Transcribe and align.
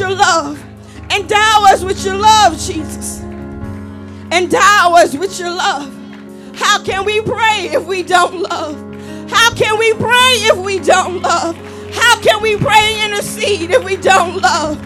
your 0.00 0.10
love. 0.10 0.62
Endow 1.10 1.64
us 1.68 1.84
with 1.84 2.04
your 2.04 2.16
love, 2.16 2.58
Jesus. 2.58 3.20
Endow 4.32 4.94
us 4.96 5.14
with 5.16 5.38
your 5.38 5.50
love. 5.50 5.94
How 6.56 6.82
can 6.82 7.04
we 7.04 7.20
pray 7.20 7.70
if 7.72 7.86
we 7.86 8.02
don't 8.02 8.42
love? 8.42 8.76
How 9.30 9.54
can 9.54 9.78
we 9.78 9.92
pray 9.94 10.34
if 10.50 10.58
we 10.58 10.78
don't 10.80 11.22
love? 11.22 11.56
How 11.94 12.20
can 12.22 12.42
we 12.42 12.56
pray 12.56 12.96
and 13.00 13.12
intercede 13.12 13.70
if 13.70 13.84
we 13.84 13.96
don't 13.96 14.40
love? 14.40 14.82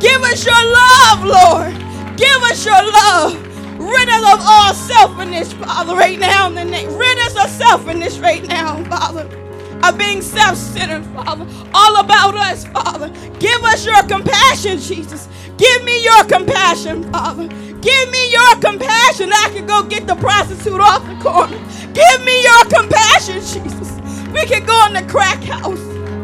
Give 0.00 0.22
us 0.22 0.44
your 0.44 0.54
love, 0.54 1.24
Lord. 1.24 1.74
Give 2.16 2.42
us 2.44 2.64
your 2.64 2.82
love. 2.82 3.34
Rid 3.80 4.08
us 4.08 4.34
of 4.34 4.40
all 4.42 4.74
selfishness, 4.74 5.52
Father, 5.54 5.94
right 5.94 6.18
now 6.18 6.48
in 6.48 6.54
the 6.54 6.64
name. 6.64 6.94
Rid 6.96 7.18
us 7.18 7.36
of 7.36 7.50
selfishness 7.50 8.18
right 8.18 8.46
now, 8.46 8.82
Father. 8.84 9.43
Of 9.82 9.98
being 9.98 10.22
self-centered, 10.22 11.04
Father. 11.14 11.46
All 11.74 12.00
about 12.00 12.36
us, 12.36 12.66
Father. 12.66 13.08
Give 13.38 13.62
us 13.64 13.84
your 13.84 14.02
compassion, 14.04 14.78
Jesus. 14.78 15.28
Give 15.56 15.84
me 15.84 16.02
your 16.02 16.24
compassion, 16.24 17.10
Father. 17.12 17.48
Give 17.48 18.10
me 18.10 18.32
your 18.32 18.56
compassion. 18.60 19.30
I 19.32 19.50
can 19.52 19.66
go 19.66 19.82
get 19.82 20.06
the 20.06 20.16
prostitute 20.16 20.80
off 20.80 21.04
the 21.06 21.16
corner. 21.22 21.58
Give 21.92 22.24
me 22.24 22.42
your 22.42 22.64
compassion, 22.64 23.40
Jesus. 23.40 23.90
We 24.32 24.46
can 24.46 24.64
go 24.64 24.86
in 24.86 24.94
the 24.94 25.04
crack 25.10 25.42
house. 25.44 25.80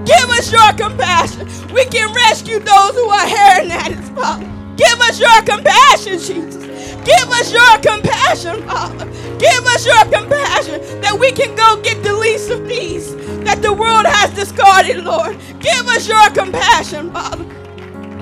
Give 0.07 0.31
us 0.31 0.51
your 0.51 0.73
compassion. 0.73 1.47
We 1.73 1.85
can 1.85 2.13
rescue 2.13 2.59
those 2.59 2.95
who 2.95 3.09
are 3.09 3.27
hearing 3.27 3.71
addicts, 3.71 4.09
Father. 4.11 4.47
Give 4.77 5.01
us 5.03 5.21
your 5.21 5.43
compassion, 5.43 6.19
Jesus. 6.19 6.60
Give 7.05 7.29
us 7.31 7.53
your 7.53 7.79
compassion, 7.79 8.63
Father. 8.67 9.07
Give 9.39 9.67
us 9.67 9.87
your 9.87 10.05
compassion 10.05 11.01
that 11.01 11.17
we 11.19 11.33
can 11.33 11.55
go 11.55 11.81
get 11.83 12.03
the 12.03 12.13
least 12.15 12.51
of 12.51 12.69
these 12.69 13.15
that 13.45 13.63
the 13.63 13.73
world 13.73 14.07
has 14.07 14.35
discarded, 14.35 15.05
Lord. 15.05 15.39
Give 15.61 15.87
us 15.89 16.07
your 16.09 16.31
compassion, 16.31 17.11
Father, 17.13 17.45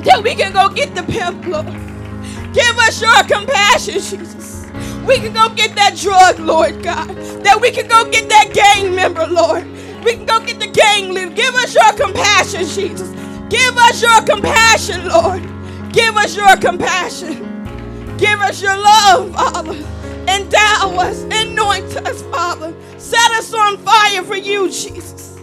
that 0.04 0.22
we 0.22 0.34
can 0.34 0.52
go 0.52 0.68
get 0.68 0.94
the 0.94 1.02
pimp, 1.02 1.46
Lord. 1.46 1.66
Give 2.54 2.78
us 2.78 3.02
your 3.02 3.22
compassion, 3.24 3.94
Jesus. 3.94 4.66
We 5.06 5.16
can 5.16 5.32
go 5.32 5.48
get 5.54 5.74
that 5.74 5.96
drug, 5.96 6.38
Lord 6.38 6.82
God. 6.82 7.08
That 7.44 7.60
we 7.60 7.70
can 7.70 7.88
go 7.88 8.08
get 8.10 8.28
that 8.28 8.52
gang 8.52 8.94
member, 8.94 9.26
Lord. 9.26 9.66
We 10.04 10.14
can 10.14 10.26
go 10.26 10.38
get 10.40 10.60
the 10.60 10.68
gang 10.68 11.12
leader. 11.12 11.34
Give 11.34 11.54
us 11.56 11.74
your 11.74 11.92
compassion, 11.94 12.66
Jesus. 12.66 13.08
Give 13.48 13.76
us 13.76 14.02
your 14.02 14.22
compassion, 14.22 15.08
Lord. 15.08 15.42
Give 15.92 16.16
us 16.16 16.36
your 16.36 16.56
compassion. 16.56 17.57
Give 18.18 18.40
us 18.40 18.60
your 18.60 18.76
love, 18.76 19.32
Father. 19.34 19.74
Endow 20.28 20.96
us, 20.98 21.22
anoint 21.22 21.96
us, 21.98 22.22
Father. 22.22 22.74
Set 22.98 23.30
us 23.32 23.54
on 23.54 23.78
fire 23.78 24.22
for 24.24 24.36
you, 24.36 24.68
Jesus. 24.68 25.38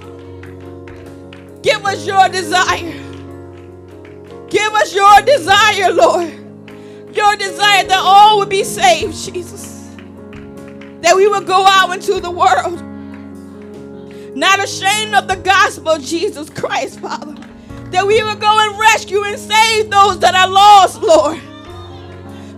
Give 1.62 1.84
us 1.86 2.06
your 2.06 2.30
desire. 2.30 3.02
Give 4.50 4.74
us 4.74 4.94
your 4.94 5.22
desire, 5.22 5.92
Lord. 5.92 6.34
Your 7.16 7.36
desire 7.38 7.86
that 7.86 8.02
all 8.04 8.40
would 8.40 8.50
be 8.50 8.64
saved, 8.64 9.16
Jesus. 9.16 9.90
That 11.02 11.16
we 11.16 11.28
would 11.28 11.48
go 11.48 11.66
out 11.66 11.94
into 11.94 12.20
the 12.20 12.30
world, 12.32 12.82
not 14.36 14.64
ashamed 14.64 15.16
of 15.16 15.28
the 15.28 15.38
gospel 15.38 15.92
of 15.94 16.04
Jesus 16.04 16.50
Christ, 16.50 17.00
Father. 17.00 17.36
That 17.92 18.06
we 18.06 18.22
would 18.22 18.42
go 18.42 18.60
and 18.60 18.80
rescue 18.80 19.24
and 19.24 19.40
save 19.40 19.90
those 19.90 20.20
that 20.20 20.36
are 20.36 20.50
lost, 20.50 21.02
Lord. 21.02 21.40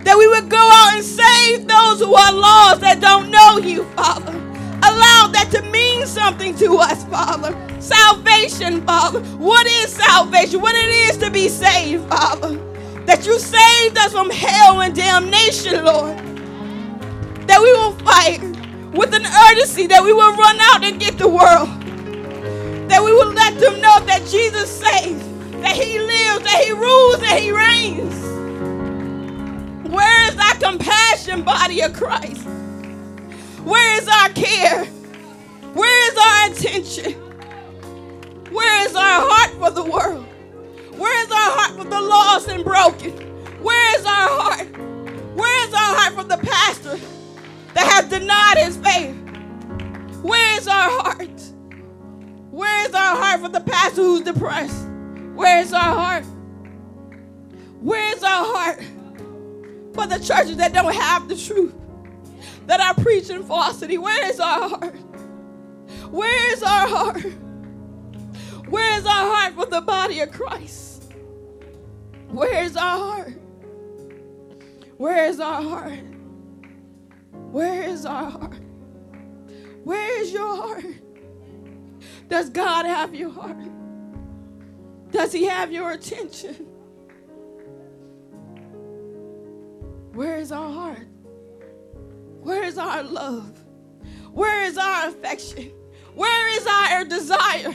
That 0.08 0.16
we 0.16 0.26
would 0.26 0.48
go 0.48 0.56
out 0.56 0.94
and 0.94 1.04
save 1.04 1.68
those 1.68 2.00
who 2.00 2.14
are 2.14 2.32
lost 2.32 2.80
that 2.80 2.98
don't 2.98 3.30
know 3.30 3.58
you, 3.58 3.84
Father. 3.90 4.32
Allow 4.32 5.28
that 5.34 5.50
to 5.52 5.60
mean 5.70 6.06
something 6.06 6.56
to 6.56 6.78
us, 6.78 7.04
Father. 7.04 7.52
Salvation, 7.78 8.80
Father. 8.86 9.20
What 9.36 9.66
is 9.66 9.92
salvation? 9.92 10.62
What 10.62 10.74
it 10.74 10.88
is 11.10 11.18
to 11.18 11.30
be 11.30 11.50
saved, 11.50 12.08
Father. 12.08 12.56
That 13.04 13.26
you 13.26 13.38
saved 13.38 13.98
us 13.98 14.12
from 14.12 14.30
hell 14.30 14.80
and 14.80 14.96
damnation, 14.96 15.84
Lord. 15.84 16.16
That 17.46 17.60
we 17.60 17.70
will 17.74 17.92
fight 18.00 18.40
with 18.96 19.12
an 19.12 19.26
urgency, 19.50 19.88
that 19.88 20.02
we 20.02 20.14
will 20.14 20.34
run 20.34 20.56
out 20.72 20.84
and 20.84 20.98
get 20.98 21.18
the 21.18 21.28
world. 21.28 21.68
That 22.88 23.04
we 23.04 23.12
will 23.12 23.34
let 23.34 23.60
them 23.60 23.78
know 23.82 24.00
that 24.06 24.26
Jesus 24.26 24.70
saves, 24.70 25.22
that 25.60 25.76
He 25.76 25.98
lives, 25.98 26.44
that 26.44 26.64
He 26.64 26.72
rules, 26.72 27.20
that 27.20 27.38
He 27.38 27.52
reigns. 27.52 28.37
Where 29.88 30.28
is 30.30 30.36
our 30.36 30.54
compassion, 30.56 31.42
body 31.44 31.80
of 31.80 31.94
Christ? 31.94 32.46
Where 33.64 33.96
is 33.98 34.06
our 34.06 34.28
care? 34.30 34.84
Where 35.72 36.12
is 36.12 36.18
our 36.18 36.52
attention? 36.52 37.12
Where 38.52 38.86
is 38.86 38.94
our 38.94 39.30
heart 39.30 39.50
for 39.52 39.70
the 39.70 39.90
world? 39.90 40.26
Where 40.94 41.24
is 41.24 41.30
our 41.30 41.50
heart 41.56 41.78
for 41.78 41.84
the 41.84 42.00
lost 42.02 42.48
and 42.48 42.62
broken? 42.64 43.12
Where 43.62 43.98
is 43.98 44.04
our 44.04 44.28
heart? 44.28 44.68
Where 45.34 45.68
is 45.68 45.72
our 45.72 45.96
heart 45.96 46.14
for 46.14 46.24
the 46.24 46.36
pastor 46.36 46.98
that 47.72 47.90
has 47.90 48.10
denied 48.10 48.58
his 48.58 48.76
faith? 48.76 49.16
Where 50.22 50.58
is 50.58 50.68
our 50.68 50.90
heart? 51.00 51.40
Where 52.50 52.86
is 52.86 52.94
our 52.94 53.16
heart 53.16 53.40
for 53.40 53.48
the 53.48 53.60
pastor 53.60 54.02
who's 54.02 54.20
depressed? 54.20 54.86
Where 55.34 55.60
is 55.62 55.72
our 55.72 55.80
heart? 55.80 56.24
Where 57.80 58.14
is 58.14 58.22
our 58.22 58.44
heart 58.44 58.82
for 59.98 60.06
the 60.06 60.24
churches 60.24 60.56
that 60.58 60.72
don't 60.72 60.94
have 60.94 61.28
the 61.28 61.36
truth, 61.36 61.74
that 62.66 62.78
are 62.78 62.94
preaching 63.02 63.42
falsity? 63.42 63.98
Where 63.98 64.30
is 64.30 64.38
our 64.38 64.68
heart? 64.68 64.94
Where 66.10 66.52
is 66.52 66.62
our 66.62 66.86
heart? 66.86 67.24
Where 68.68 68.96
is 68.96 69.04
our 69.04 69.34
heart 69.34 69.54
for 69.54 69.66
the 69.66 69.80
body 69.80 70.20
of 70.20 70.30
Christ? 70.30 71.12
Where 72.28 72.62
is 72.62 72.76
our 72.76 72.98
heart? 72.98 73.32
Where 74.98 75.24
is 75.26 75.40
our 75.40 75.62
heart? 75.62 75.98
Where 77.32 77.82
is 77.82 78.06
our 78.06 78.30
heart? 78.30 78.60
Where 79.82 80.20
is 80.20 80.32
your 80.32 80.56
heart? 80.56 80.84
Does 82.28 82.50
God 82.50 82.86
have 82.86 83.16
your 83.16 83.30
heart? 83.30 83.56
Does 85.10 85.32
He 85.32 85.46
have 85.46 85.72
your 85.72 85.90
attention? 85.90 86.67
Where 90.18 90.38
is 90.38 90.50
our 90.50 90.72
heart? 90.72 91.06
Where 92.40 92.64
is 92.64 92.76
our 92.76 93.04
love? 93.04 93.56
Where 94.32 94.64
is 94.64 94.76
our 94.76 95.10
affection? 95.10 95.70
Where 96.12 96.58
is 96.58 96.66
our 96.66 97.04
desire? 97.04 97.72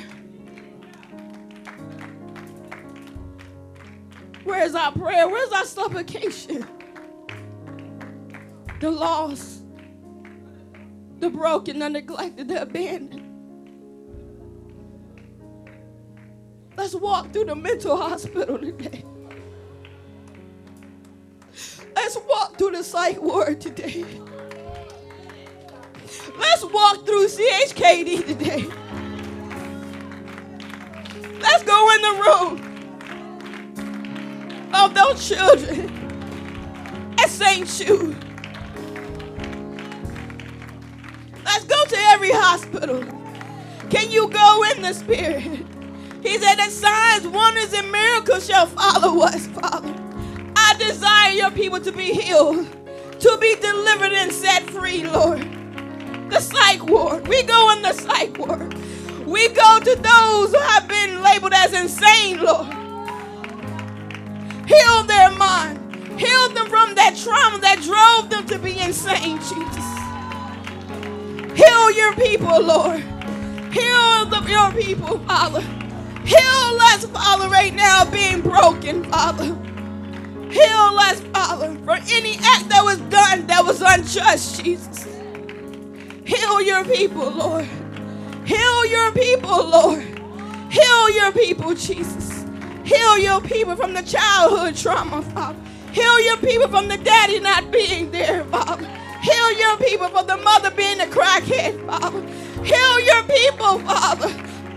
Where 4.43 4.65
is 4.65 4.75
our 4.75 4.91
prayer? 4.91 5.29
Where's 5.29 5.53
our 5.53 5.63
supplication? 5.63 6.67
The 8.81 8.91
lost, 8.91 9.63
the 11.19 11.29
broken, 11.29 11.79
the 11.79 11.89
neglected, 11.89 12.49
the 12.49 12.63
abandoned. 12.63 13.23
Let's 16.75 16.93
walk 16.93 17.31
through 17.31 17.45
the 17.45 17.55
mental 17.55 17.95
hospital 17.95 18.57
today. 18.57 19.05
Let's 22.13 22.27
walk 22.29 22.57
through 22.59 22.71
the 22.71 22.83
psych 22.83 23.19
ward 23.19 23.59
today. 23.59 24.05
Let's 26.37 26.63
walk 26.63 27.07
through 27.07 27.25
CHKD 27.25 28.27
today. 28.27 28.67
Let's 31.39 31.63
go 31.63 31.89
in 31.95 32.01
the 32.03 32.13
room 32.21 32.61
of 34.75 34.93
those 34.93 35.27
children 35.27 35.89
at 37.17 37.31
St. 37.31 37.67
Jude. 37.67 38.15
Let's 41.43 41.63
go 41.63 41.83
to 41.85 41.97
every 41.97 42.31
hospital. 42.31 43.03
Can 43.89 44.11
you 44.11 44.29
go 44.29 44.63
in 44.75 44.83
the 44.83 44.93
spirit? 44.93 45.65
He 46.21 46.37
said 46.37 46.57
that 46.57 46.69
signs, 46.69 47.27
wonders, 47.27 47.73
and 47.73 47.91
miracles 47.91 48.45
shall 48.45 48.67
follow 48.67 49.23
us, 49.23 49.47
Father. 49.47 50.02
I 50.73 50.77
desire 50.77 51.31
your 51.33 51.51
people 51.51 51.79
to 51.81 51.91
be 51.91 52.13
healed, 52.13 52.67
to 53.19 53.37
be 53.39 53.55
delivered 53.57 54.11
and 54.11 54.31
set 54.31 54.63
free, 54.71 55.05
Lord. 55.05 55.39
The 56.31 56.39
psych 56.39 56.83
ward. 56.87 57.27
We 57.27 57.43
go 57.43 57.71
in 57.73 57.83
the 57.83 57.93
psych 57.93 58.35
ward. 58.39 58.73
We 59.23 59.49
go 59.49 59.79
to 59.79 59.95
those 59.95 60.51
who 60.51 60.59
have 60.59 60.87
been 60.87 61.21
labeled 61.21 61.53
as 61.53 61.73
insane, 61.73 62.43
Lord. 62.43 62.65
Heal 64.67 65.03
their 65.03 65.29
mind. 65.37 65.77
Heal 66.19 66.49
them 66.49 66.67
from 66.69 66.95
that 66.95 67.15
trauma 67.21 67.59
that 67.59 67.79
drove 67.83 68.31
them 68.31 68.47
to 68.47 68.57
be 68.57 68.79
insane, 68.79 69.37
Jesus. 69.37 69.85
Heal 71.55 71.91
your 71.91 72.15
people, 72.15 72.63
Lord. 72.63 73.01
Heal 73.71 74.25
the, 74.25 74.43
your 74.49 74.71
people, 74.71 75.19
Father. 75.19 75.61
Heal 76.25 76.77
us, 76.81 77.05
Father, 77.05 77.47
right 77.47 77.75
now, 77.75 78.09
being 78.09 78.41
broken, 78.41 79.03
Father. 79.03 79.55
Heal 80.53 80.99
us, 80.99 81.21
Father, 81.33 81.77
for 81.85 81.97
any 82.13 82.37
act 82.43 82.69
that 82.69 82.83
was 82.83 82.99
done 83.11 83.47
that 83.47 83.65
was 83.65 83.81
unjust, 83.81 84.63
Jesus. 84.63 85.07
Heal 86.25 86.61
your 86.61 86.85
people, 86.85 87.29
Lord. 87.31 87.67
Heal 88.45 88.85
your 88.87 89.11
people, 89.13 89.69
Lord. 89.69 90.03
Heal 90.71 91.11
your 91.11 91.31
people, 91.33 91.75
Jesus. 91.75 92.45
Heal 92.85 93.19
your 93.19 93.41
people 93.41 93.75
from 93.75 93.93
the 93.93 94.03
childhood 94.03 94.75
trauma, 94.75 95.21
Father. 95.21 95.59
Heal 95.91 96.21
your 96.25 96.37
people 96.37 96.67
from 96.69 96.87
the 96.87 96.97
daddy 96.97 97.39
not 97.39 97.71
being 97.71 98.11
there, 98.11 98.43
Father. 98.45 98.87
Heal 99.21 99.59
your 99.59 99.77
people 99.77 100.09
from 100.09 100.27
the 100.27 100.37
mother 100.37 100.71
being 100.71 100.99
a 101.01 101.05
crackhead, 101.05 101.85
Father. 101.87 102.21
Heal 102.63 103.01
your 103.01 103.23
people, 103.23 103.79
Father, 103.79 104.29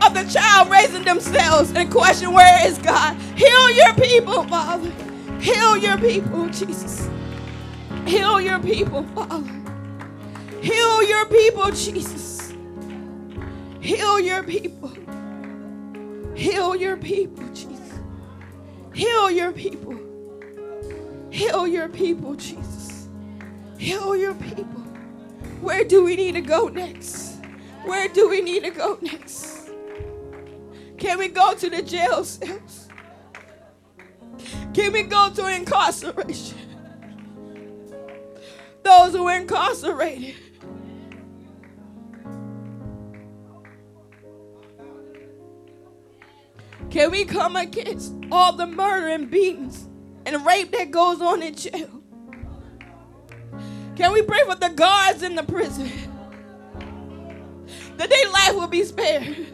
of 0.07 0.15
the 0.15 0.25
child 0.33 0.71
raising 0.71 1.05
themselves 1.05 1.73
and 1.73 1.91
question 1.91 2.33
where 2.33 2.67
is 2.67 2.79
God. 2.79 3.17
Heal 3.37 3.71
your 3.73 3.95
people, 3.95 4.45
Father. 4.45 4.93
Heal 5.41 5.77
your 5.77 5.99
people, 5.99 6.49
Jesus. 6.49 7.09
Heal 8.07 8.41
your 8.41 8.59
people, 8.59 9.03
Father. 9.15 9.53
Heal 10.61 11.03
your 11.03 11.27
people, 11.27 11.71
Jesus. 11.71 12.53
Heal 13.81 14.21
your 14.21 14.43
people. 14.43 14.93
Heal 16.35 16.77
your 16.77 16.97
people, 16.97 17.47
Jesus. 17.49 17.99
Heal 18.93 19.31
your 19.31 19.53
people. 19.53 19.99
Heal 21.31 21.67
your 21.67 21.89
people, 21.89 22.35
Jesus. 22.35 23.09
Heal 23.79 24.17
your 24.17 24.35
people. 24.35 24.83
Where 25.61 25.85
do 25.85 26.05
we 26.05 26.17
need 26.17 26.33
to 26.33 26.41
go 26.41 26.69
next? 26.69 27.37
Where 27.85 28.09
do 28.09 28.29
we 28.29 28.41
need 28.41 28.65
to 28.65 28.71
go 28.71 28.99
next? 29.01 29.71
Can 30.99 31.19
we 31.19 31.29
go 31.29 31.55
to 31.55 31.71
the 31.71 31.83
jail 31.83 32.25
cells? 32.25 32.86
Can 34.77 34.93
we 34.93 35.05
go 35.05 35.31
to 35.31 35.47
incarceration? 35.47 36.59
Those 38.83 39.15
who 39.15 39.27
are 39.27 39.39
incarcerated. 39.39 40.35
Can 46.91 47.11
we 47.11 47.25
come 47.25 47.57
against 47.57 48.13
all 48.31 48.53
the 48.53 48.67
murder 48.67 49.09
and 49.09 49.31
beatings 49.31 49.89
and 50.27 50.45
rape 50.45 50.73
that 50.73 50.91
goes 50.91 51.23
on 51.23 51.43
in 51.43 51.55
jail? 51.55 52.03
Can 53.97 54.13
we 54.13 54.21
pray 54.21 54.41
for 54.45 54.57
the 54.57 54.69
guards 54.69 55.23
in 55.23 55.37
the 55.37 55.43
prison 55.43 55.91
that 57.97 58.11
their 58.11 58.31
life 58.31 58.55
will 58.55 58.69
be 58.69 58.85
spared? 58.85 59.47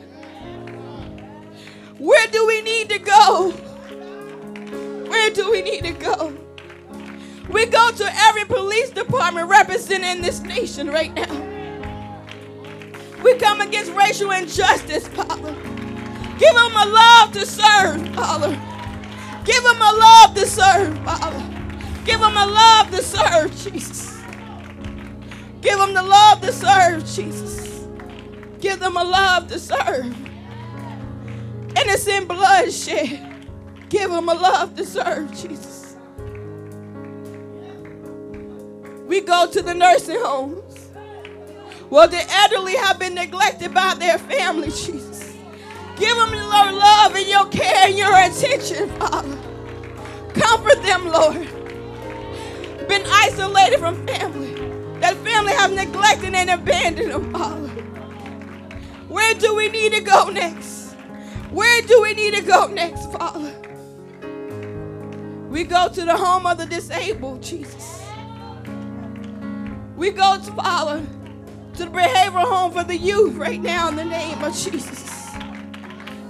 Where 1.99 2.27
do 2.27 2.45
we 2.45 2.61
need 2.63 2.89
to 2.89 2.99
go? 2.99 3.72
Where 5.13 5.29
do 5.29 5.51
we 5.51 5.61
need 5.61 5.85
to 5.85 5.93
go? 5.93 6.35
We 7.51 7.67
go 7.67 7.93
to 7.93 8.17
every 8.17 8.47
police 8.47 8.89
department 8.89 9.47
representing 9.47 10.23
this 10.23 10.41
nation 10.41 10.89
right 10.89 11.13
now. 11.13 11.31
We 13.23 13.35
come 13.35 13.61
against 13.61 13.93
racial 13.93 14.31
injustice, 14.31 15.07
Father. 15.09 15.53
Give 16.39 16.55
them 16.55 16.73
a 16.75 16.87
love 16.87 17.33
to 17.33 17.45
serve, 17.45 18.09
Father. 18.15 18.59
Give 19.45 19.63
them 19.63 19.83
a 19.83 19.93
love 19.99 20.35
to 20.35 20.47
serve, 20.47 20.99
Father. 21.01 21.45
Give 22.07 22.19
them 22.19 22.35
a 22.35 22.47
love 22.47 22.91
to 22.93 23.03
serve, 23.03 23.51
Jesus. 23.55 24.19
Give 25.61 25.79
them 25.79 25.93
the 25.93 26.03
love 26.03 26.41
to 26.41 26.53
serve, 26.55 27.05
Jesus. 27.05 27.87
Give 28.61 28.81
them 28.81 28.97
a 28.97 29.05
love 29.05 29.47
to 29.49 29.59
serve. 29.59 30.17
Innocent 31.77 32.29
bloodshed. 32.29 33.32
Give 33.93 34.11
them 34.11 34.31
a 34.31 34.33
love 34.33 34.75
to 34.77 34.87
serve, 34.87 35.31
Jesus. 35.35 35.97
We 39.07 39.21
go 39.21 39.47
to 39.47 39.61
the 39.61 39.75
nursing 39.75 40.19
homes. 40.19 40.89
Well, 41.91 42.09
the 42.09 42.25
elderly 42.31 42.75
have 42.77 42.99
been 42.99 43.15
neglected 43.15 43.75
by 43.75 43.93
their 43.93 44.17
family, 44.17 44.69
Jesus. 44.69 45.37
Give 45.97 46.17
them 46.17 46.33
your 46.33 46.73
love 46.73 47.15
and 47.15 47.27
your 47.27 47.47
care 47.49 47.89
and 47.89 47.99
your 47.99 48.17
attention, 48.17 48.89
Father. 48.99 49.37
Comfort 50.41 50.83
them, 50.83 51.09
Lord. 51.09 51.47
Been 52.89 53.05
isolated 53.07 53.79
from 53.79 54.07
family. 54.07 54.55
That 55.01 55.17
family 55.17 55.53
have 55.53 55.71
neglected 55.71 56.33
and 56.33 56.49
abandoned 56.49 57.13
them, 57.13 57.31
Father. 57.31 57.69
Where 59.09 59.35
do 59.35 59.55
we 59.55 59.69
need 59.69 59.93
to 59.93 60.01
go 60.01 60.31
next? 60.31 60.95
Where 61.51 61.83
do 61.83 62.01
we 62.01 62.15
need 62.15 62.33
to 62.33 62.43
go 62.43 62.69
next, 62.69 63.13
Father? 63.13 63.55
We 65.53 65.65
go 65.65 65.87
to 65.87 66.05
the 66.07 66.17
home 66.17 66.47
of 66.47 66.57
the 66.57 66.65
disabled, 66.65 67.43
Jesus. 67.43 68.03
We 69.97 70.11
go 70.11 70.39
to 70.43 70.53
Father 70.53 71.07
to 71.75 71.85
the 71.85 71.91
behavioral 71.91 72.49
home 72.49 72.73
for 72.73 72.85
the 72.85 72.97
youth 72.97 73.35
right 73.35 73.61
now 73.61 73.91
in 73.91 73.97
the 73.97 74.05
name 74.07 74.43
of 74.43 74.57
Jesus. 74.57 75.29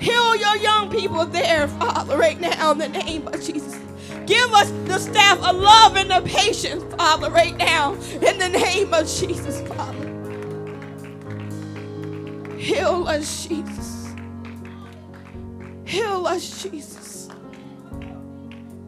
Heal 0.00 0.34
your 0.34 0.56
young 0.56 0.90
people 0.90 1.24
there, 1.24 1.68
Father, 1.68 2.18
right 2.18 2.40
now 2.40 2.72
in 2.72 2.78
the 2.78 2.88
name 2.88 3.28
of 3.28 3.40
Jesus. 3.40 3.78
Give 4.26 4.52
us 4.54 4.72
the 4.86 4.98
staff 4.98 5.38
of 5.38 5.54
love 5.54 5.94
and 5.94 6.10
the 6.10 6.22
patience, 6.28 6.82
Father, 6.94 7.30
right 7.30 7.56
now 7.56 7.94
in 7.94 8.38
the 8.38 8.48
name 8.48 8.92
of 8.92 9.06
Jesus, 9.06 9.60
Father. 9.68 10.08
Heal 12.58 13.06
us, 13.06 13.46
Jesus. 13.46 14.14
Heal 15.84 16.26
us, 16.26 16.60
Jesus. 16.60 17.01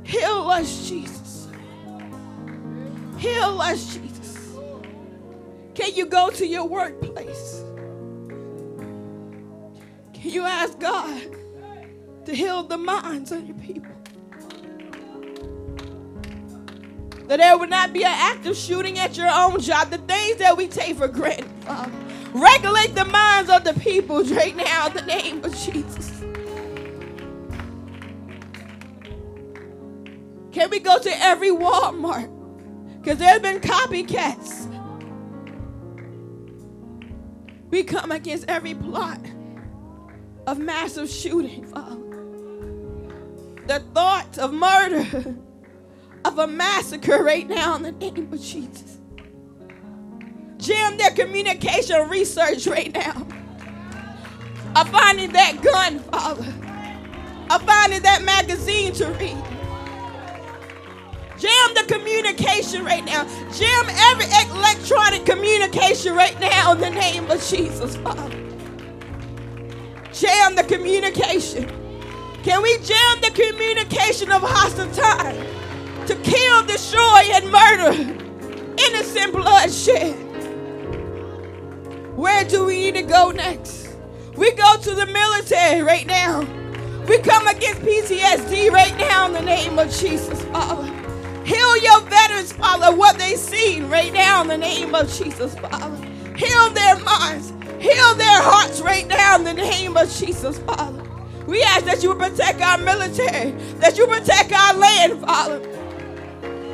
Heal 0.04 0.48
us, 0.50 0.88
Jesus. 0.88 1.48
Heal 3.18 3.60
us, 3.60 3.94
Jesus. 3.94 4.50
Can 5.74 5.94
you 5.94 6.06
go 6.06 6.30
to 6.30 6.46
your 6.46 6.66
workplace? 6.66 7.62
Can 10.12 10.30
you 10.30 10.42
ask 10.42 10.78
God 10.78 11.22
to 12.26 12.34
heal 12.34 12.62
the 12.62 12.78
minds 12.78 13.32
of 13.32 13.44
your 13.46 13.56
people? 13.56 13.90
That 17.26 17.38
there 17.38 17.56
would 17.56 17.70
not 17.70 17.92
be 17.92 18.04
an 18.04 18.12
active 18.12 18.56
shooting 18.56 18.98
at 18.98 19.16
your 19.16 19.30
own 19.30 19.58
job. 19.58 19.90
The 19.90 19.98
things 19.98 20.36
that 20.36 20.56
we 20.56 20.68
take 20.68 20.96
for 20.96 21.08
granted, 21.08 21.50
Father. 21.62 21.90
Regulate 22.34 22.94
the 22.94 23.06
minds 23.06 23.48
of 23.50 23.64
the 23.64 23.72
people 23.80 24.22
right 24.24 24.54
now 24.54 24.88
in 24.88 24.92
the 24.94 25.02
name 25.02 25.44
of 25.44 25.56
Jesus. 25.56 26.13
Can 30.54 30.70
we 30.70 30.78
go 30.78 30.96
to 31.00 31.10
every 31.20 31.50
Walmart? 31.50 32.30
Because 33.02 33.18
there's 33.18 33.42
been 33.42 33.58
copycats. 33.58 34.70
We 37.70 37.82
come 37.82 38.12
against 38.12 38.44
every 38.46 38.74
plot 38.74 39.18
of 40.46 40.60
massive 40.60 41.10
shooting, 41.10 41.66
Father. 41.66 41.96
The 43.66 43.80
thought 43.94 44.38
of 44.38 44.52
murder, 44.52 45.34
of 46.24 46.38
a 46.38 46.46
massacre 46.46 47.24
right 47.24 47.48
now 47.48 47.74
in 47.74 47.82
the 47.82 47.90
name 47.90 48.32
of 48.32 48.40
Jesus. 48.40 48.98
Jam 50.58 50.96
their 50.96 51.10
communication 51.10 52.08
research 52.08 52.68
right 52.68 52.94
now. 52.94 53.26
I'm 54.76 54.86
finding 54.86 55.32
that 55.32 55.60
gun, 55.60 55.98
Father. 55.98 56.54
I'm 57.50 57.60
finding 57.66 58.02
that 58.02 58.22
magazine 58.22 58.92
to 58.92 59.08
read. 59.14 59.53
Jam 61.44 61.74
the 61.74 61.92
communication 61.92 62.86
right 62.86 63.04
now. 63.04 63.24
Jam 63.52 63.84
every 63.90 64.24
electronic 64.50 65.26
communication 65.26 66.14
right 66.14 66.40
now 66.40 66.72
in 66.72 66.80
the 66.80 66.88
name 66.88 67.30
of 67.30 67.46
Jesus, 67.46 67.98
Father. 67.98 68.30
Jam 70.10 70.56
the 70.56 70.64
communication. 70.66 71.68
Can 72.44 72.62
we 72.62 72.78
jam 72.78 73.20
the 73.20 73.30
communication 73.34 74.32
of 74.32 74.40
hostile 74.40 74.90
time 74.92 75.36
to 76.06 76.16
kill, 76.22 76.62
destroy, 76.62 77.20
and 77.34 77.50
murder 77.50 77.92
innocent 78.78 79.34
bloodshed? 79.34 80.16
Where 82.16 82.44
do 82.44 82.64
we 82.64 82.90
need 82.90 82.94
to 82.94 83.02
go 83.02 83.32
next? 83.32 83.90
We 84.34 84.50
go 84.52 84.78
to 84.78 84.94
the 84.94 85.04
military 85.04 85.82
right 85.82 86.06
now. 86.06 86.40
We 87.06 87.18
come 87.18 87.46
against 87.48 87.82
PTSD 87.82 88.70
right 88.70 88.96
now 88.96 89.26
in 89.26 89.34
the 89.34 89.42
name 89.42 89.78
of 89.78 89.90
Jesus, 89.90 90.42
Father. 90.44 91.03
Heal 91.44 91.76
your 91.76 92.00
veterans, 92.00 92.52
Father, 92.52 92.96
what 92.96 93.18
they 93.18 93.36
see 93.36 93.82
right 93.82 94.12
now 94.12 94.40
in 94.40 94.48
the 94.48 94.56
name 94.56 94.94
of 94.94 95.12
Jesus, 95.12 95.54
Father. 95.56 95.96
Heal 96.36 96.70
their 96.70 96.98
minds. 97.00 97.52
Heal 97.80 98.14
their 98.14 98.40
hearts 98.40 98.80
right 98.80 99.06
now 99.06 99.36
in 99.36 99.44
the 99.44 99.52
name 99.52 99.94
of 99.96 100.10
Jesus, 100.10 100.58
Father. 100.60 101.02
We 101.46 101.62
ask 101.62 101.84
that 101.84 102.02
you 102.02 102.14
protect 102.14 102.62
our 102.62 102.78
military, 102.78 103.50
that 103.80 103.98
you 103.98 104.06
protect 104.06 104.52
our 104.52 104.74
land, 104.74 105.20
Father. 105.20 105.60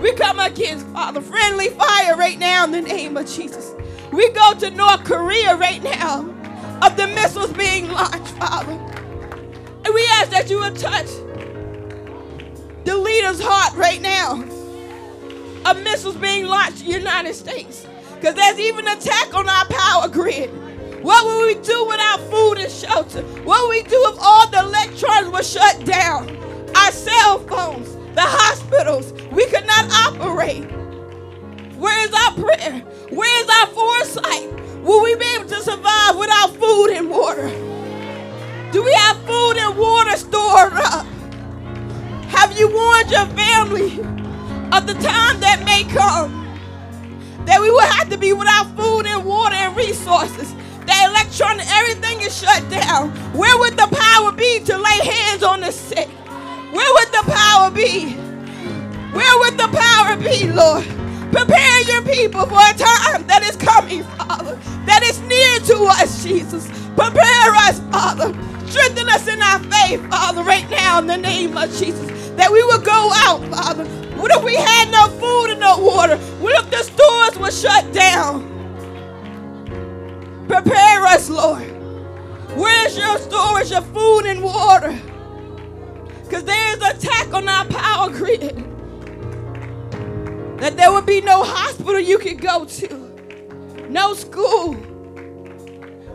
We 0.01 0.13
come 0.13 0.39
against, 0.39 0.87
Father, 0.89 1.21
friendly 1.21 1.71
fire 1.71 2.17
right 2.17 2.39
now 2.39 2.63
in 2.65 2.71
the 2.71 2.81
name 2.81 3.17
of 3.17 3.27
Jesus. 3.27 3.75
We 4.13 4.31
go 4.31 4.55
to 4.55 4.71
North 4.71 5.03
Korea 5.03 5.57
right 5.57 5.83
now 5.83 6.21
of 6.81 6.97
the 6.97 7.09
missiles 7.09 7.53
being 7.55 7.89
launched, 7.89 8.35
Father. 8.35 8.73
And 8.73 9.93
we 9.93 10.07
ask 10.13 10.31
that 10.31 10.49
you 10.49 10.61
would 10.61 10.79
touch 10.79 11.09
the 12.85 12.97
leader's 12.97 13.41
heart 13.43 13.75
right 13.75 14.01
now 14.01 14.45
of 15.67 15.83
missiles 15.83 16.17
being 16.17 16.47
launched 16.47 16.81
in 16.81 16.87
the 16.87 16.99
United 16.99 17.35
States. 17.35 17.87
Because 18.15 18.35
there's 18.35 18.59
even 18.59 18.87
attack 18.87 19.35
on 19.35 19.49
our 19.49 19.65
power 19.67 20.09
grid. 20.09 20.51
What 21.03 21.25
will 21.25 21.47
we 21.47 21.55
do 21.63 21.87
without 21.87 22.21
food 22.31 22.59
and 22.59 22.71
shelter? 22.71 23.23
What 23.45 23.63
will 23.63 23.71
we 23.71 23.83
do 23.83 24.03
if 24.09 24.19
all 24.21 24.47
the 24.51 24.59
electrons 24.59 25.29
were 25.33 25.43
shut 25.43 25.85
down? 25.87 26.41
our 26.77 26.93
cell 26.93 27.39
phones, 27.41 27.95
the 28.15 28.23
hospitals. 28.23 29.13
We 29.31 29.47
could 29.47 29.67
not 29.67 29.91
operate. 30.07 30.65
Where 31.77 32.05
is 32.05 32.13
our 32.13 32.33
prayer? 32.35 32.81
Where 33.11 33.43
is 33.43 33.49
our 33.49 33.67
foresight? 33.69 34.83
Will 34.83 35.03
we 35.03 35.15
be 35.17 35.25
able 35.35 35.49
to 35.49 35.63
survive 35.63 36.17
without 36.17 36.55
food 36.57 36.91
and 36.91 37.11
water? 37.11 37.49
Do 38.73 38.85
we 38.85 38.93
have 38.93 39.17
food 39.25 39.57
and 39.59 39.77
water 39.77 40.17
stored 40.17 40.73
up? 40.75 41.07
Have 42.29 42.57
you 42.59 42.69
warned 42.73 43.11
your 43.11 43.27
family 43.27 44.20
of 44.73 44.87
the 44.87 44.95
time 44.95 45.41
that 45.41 45.63
may 45.65 45.85
come 45.85 46.47
that 47.45 47.61
we 47.61 47.71
will 47.71 47.81
have 47.81 48.09
to 48.11 48.19
be 48.19 48.33
without 48.33 48.67
food 48.77 49.07
and 49.07 49.25
water 49.25 49.55
and 49.55 49.77
resources? 49.77 50.55
That 50.87 51.11
electronic, 51.11 51.67
everything 51.71 52.21
is 52.21 52.39
shut 52.39 52.69
down. 52.71 53.11
Where 53.33 53.57
would 53.59 53.77
the 53.77 53.89
power 53.91 54.33
be 54.33 54.61
to 54.65 54.77
lay 54.77 54.99
hands 55.05 55.43
on 55.43 55.61
the 55.61 55.73
sick? 55.73 56.09
Where 56.09 56.93
would 56.95 57.13
the 57.13 57.31
power 57.31 57.71
be? 57.71 58.13
Where 59.13 59.39
would 59.41 59.59
the 59.59 59.69
power 59.69 60.17
be, 60.17 60.51
Lord? 60.53 60.85
Prepare 61.33 61.81
your 61.83 62.03
people 62.03 62.47
for 62.47 62.59
a 62.59 62.75
time 62.75 63.27
that 63.27 63.43
is 63.43 63.57
coming, 63.57 64.03
Father, 64.03 64.57
that 64.87 65.03
is 65.05 65.21
near 65.23 65.59
to 65.67 65.85
us, 65.85 66.25
Jesus. 66.25 66.67
Prepare 66.97 67.55
us, 67.67 67.81
Father. 67.91 68.33
Strengthen 68.67 69.09
us 69.09 69.27
in 69.29 69.41
our 69.41 69.59
faith, 69.61 70.09
Father, 70.11 70.43
right 70.43 70.69
now 70.71 70.99
in 70.99 71.07
the 71.07 71.17
name 71.17 71.57
of 71.57 71.71
Jesus. 71.77 72.31
That 72.31 72.51
we 72.51 72.63
will 72.65 72.81
go 72.81 73.11
out, 73.15 73.45
Father. 73.49 73.85
What 74.21 74.31
if 74.37 74.45
we 74.45 74.55
had 74.55 74.91
no 74.91 75.09
food 75.19 75.53
and 75.53 75.61
no 75.61 75.79
water? 75.79 76.19
What 76.41 76.63
if 76.63 76.71
the 76.71 76.83
stores 76.83 77.39
were 77.39 77.51
shut 77.51 77.91
down? 77.95 78.45
Prepare 80.47 81.07
us, 81.07 81.31
Lord. 81.31 81.63
Where's 82.55 82.99
your 82.99 83.17
storage 83.17 83.73
of 83.73 83.87
food 83.95 84.27
and 84.27 84.43
water? 84.43 84.95
Because 86.25 86.45
there's 86.45 86.83
attack 86.83 87.33
on 87.33 87.49
our 87.49 87.65
power 87.65 88.11
grid. 88.11 88.57
That 90.59 90.77
there 90.77 90.93
would 90.93 91.07
be 91.07 91.23
no 91.23 91.43
hospital 91.43 91.99
you 91.99 92.19
could 92.19 92.43
go 92.43 92.67
to, 92.67 93.87
no 93.89 94.13
school. 94.13 94.75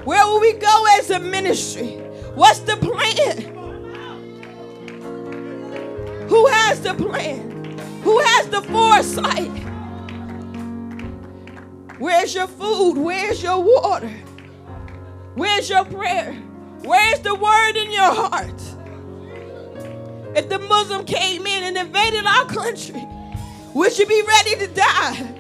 Where 0.03 0.23
will 0.27 0.39
we 0.41 0.53
go 0.53 0.85
as 0.99 1.09
a 1.09 1.19
ministry? 1.19 1.97
What's 2.35 2.59
the 2.59 2.77
plan? 2.77 3.55
Who 6.29 6.45
has 6.45 6.81
the 6.81 6.93
plan? 6.93 7.54
Who 8.05 8.19
has 8.19 8.49
the 8.49 8.61
foresight? 8.61 9.51
Where's 11.97 12.35
your 12.35 12.45
food? 12.45 12.99
Where's 12.99 13.41
your 13.41 13.63
water? 13.63 14.11
Where's 15.33 15.71
your 15.71 15.85
prayer? 15.85 16.33
Where's 16.83 17.19
the 17.21 17.33
word 17.33 17.75
in 17.75 17.91
your 17.91 18.13
heart? 18.13 18.61
If 20.37 20.49
the 20.49 20.59
Muslim 20.59 21.03
came 21.05 21.47
in 21.47 21.63
and 21.63 21.77
invaded 21.77 22.27
our 22.27 22.45
country, 22.45 23.03
would 23.73 23.97
you 23.97 24.05
be 24.05 24.21
ready 24.21 24.55
to 24.57 24.67
die? 24.67 25.35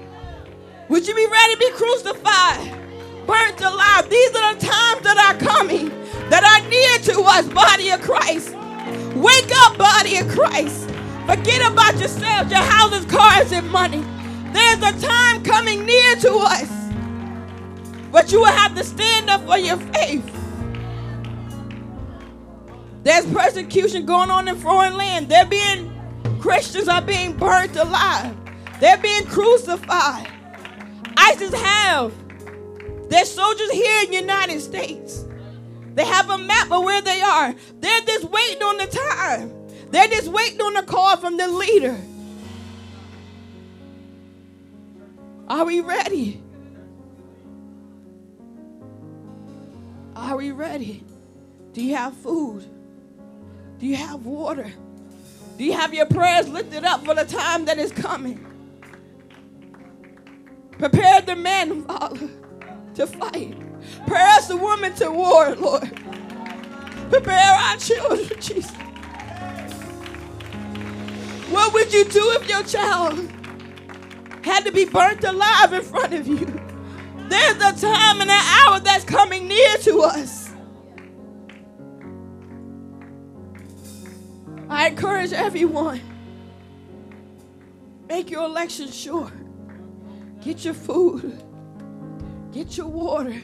Would 0.89 1.07
you 1.07 1.13
be 1.13 1.27
ready 1.27 1.53
to 1.53 1.59
be 1.59 1.69
crucified, 1.71 3.27
burnt 3.27 3.61
alive? 3.61 4.09
These 4.09 4.35
are 4.37 4.55
the 4.55 4.65
times 4.65 5.01
that 5.03 5.17
are 5.19 5.37
coming, 5.37 5.89
that 6.29 6.43
are 6.43 6.67
near 6.67 6.97
to 7.13 7.21
us, 7.29 7.47
body 7.47 7.91
of 7.91 8.01
Christ. 8.01 8.55
Wake 9.15 9.51
up, 9.55 9.77
body 9.77 10.17
of 10.17 10.27
Christ. 10.29 10.84
Forget 11.27 11.71
about 11.71 11.99
yourself, 11.99 12.49
your 12.49 12.59
houses, 12.59 13.05
cars, 13.05 13.51
and 13.51 13.69
money. 13.71 14.03
There's 14.53 14.77
a 14.77 15.05
time 15.05 15.43
coming 15.43 15.85
near 15.85 16.15
to 16.17 16.33
us. 16.35 16.71
But 18.11 18.31
you 18.31 18.39
will 18.39 18.45
have 18.45 18.75
to 18.75 18.83
stand 18.83 19.29
up 19.29 19.45
for 19.45 19.57
your 19.57 19.77
faith. 19.77 20.31
There's 23.03 23.25
persecution 23.25 24.05
going 24.05 24.29
on 24.29 24.47
in 24.47 24.55
foreign 24.55 24.97
land. 24.97 25.29
They're 25.29 25.45
being 25.45 25.91
Christians 26.39 26.87
are 26.87 27.01
being 27.01 27.35
burnt 27.35 27.75
alive. 27.75 28.35
They're 28.79 28.97
being 28.97 29.25
crucified. 29.25 30.31
ISIS 31.17 31.53
have 31.53 32.13
their 33.09 33.25
soldiers 33.25 33.71
here 33.71 34.03
in 34.03 34.11
the 34.11 34.17
United 34.17 34.61
States. 34.61 35.25
They 35.95 36.05
have 36.05 36.29
a 36.29 36.37
map 36.37 36.71
of 36.71 36.83
where 36.83 37.01
they 37.01 37.21
are. 37.21 37.55
They're 37.79 38.01
just 38.01 38.25
waiting 38.25 38.61
on 38.61 38.77
the 38.77 38.87
time. 38.87 39.54
They're 39.91 40.07
just 40.07 40.27
waiting 40.27 40.61
on 40.61 40.73
the 40.73 40.83
call 40.83 41.17
from 41.17 41.37
the 41.37 41.47
leader. 41.47 41.97
Are 45.47 45.65
we 45.65 45.81
ready? 45.81 46.41
Are 50.15 50.37
we 50.37 50.51
ready? 50.51 51.03
Do 51.73 51.81
you 51.83 51.95
have 51.95 52.15
food? 52.17 52.65
Do 53.79 53.85
you 53.85 53.95
have 53.95 54.25
water? 54.25 54.71
Do 55.57 55.63
you 55.63 55.73
have 55.73 55.93
your 55.93 56.05
prayers 56.07 56.47
lifted 56.49 56.83
up 56.83 57.05
for 57.05 57.13
the 57.13 57.25
time 57.25 57.65
that 57.65 57.77
is 57.77 57.91
coming? 57.91 58.45
Prepare 60.77 61.21
the 61.21 61.35
men, 61.35 61.83
Father, 61.83 62.29
to 62.95 63.07
fight. 63.07 63.57
Prepare 64.05 64.27
us, 64.29 64.47
the 64.47 64.57
women, 64.57 64.93
to 64.95 65.11
war, 65.11 65.55
Lord. 65.55 65.89
Prepare 67.09 67.53
our 67.53 67.77
children, 67.77 68.39
Jesus. 68.41 68.71
What 71.49 71.73
would 71.73 71.93
you 71.93 72.05
do 72.05 72.31
if 72.39 72.49
your 72.49 72.63
child 72.63 73.19
had 74.43 74.65
to 74.65 74.71
be 74.71 74.85
burnt 74.85 75.23
alive 75.23 75.73
in 75.73 75.81
front 75.81 76.13
of 76.13 76.27
you? 76.27 76.45
There's 77.27 77.57
a 77.57 77.79
time 77.79 78.21
and 78.21 78.29
an 78.29 78.31
hour 78.31 78.79
that's 78.79 79.03
coming 79.03 79.47
near 79.47 79.77
to 79.77 80.01
us. 80.01 80.51
I 84.69 84.87
encourage 84.87 85.33
everyone 85.33 86.01
make 88.07 88.31
your 88.31 88.45
election 88.45 88.91
sure. 88.91 89.31
Get 90.43 90.65
your 90.65 90.73
food, 90.73 91.43
get 92.51 92.77
your 92.77 92.87
water, 92.87 93.41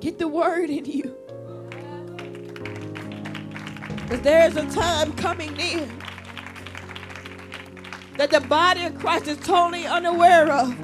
get 0.00 0.18
the 0.18 0.28
word 0.28 0.70
in 0.70 0.84
you. 0.84 1.16
Because 4.02 4.20
there 4.22 4.46
is 4.48 4.56
a 4.56 4.66
time 4.70 5.12
coming 5.14 5.52
near 5.54 5.88
that 8.18 8.32
the 8.32 8.40
body 8.40 8.84
of 8.84 8.98
Christ 8.98 9.28
is 9.28 9.38
totally 9.38 9.86
unaware 9.86 10.50
of. 10.50 10.76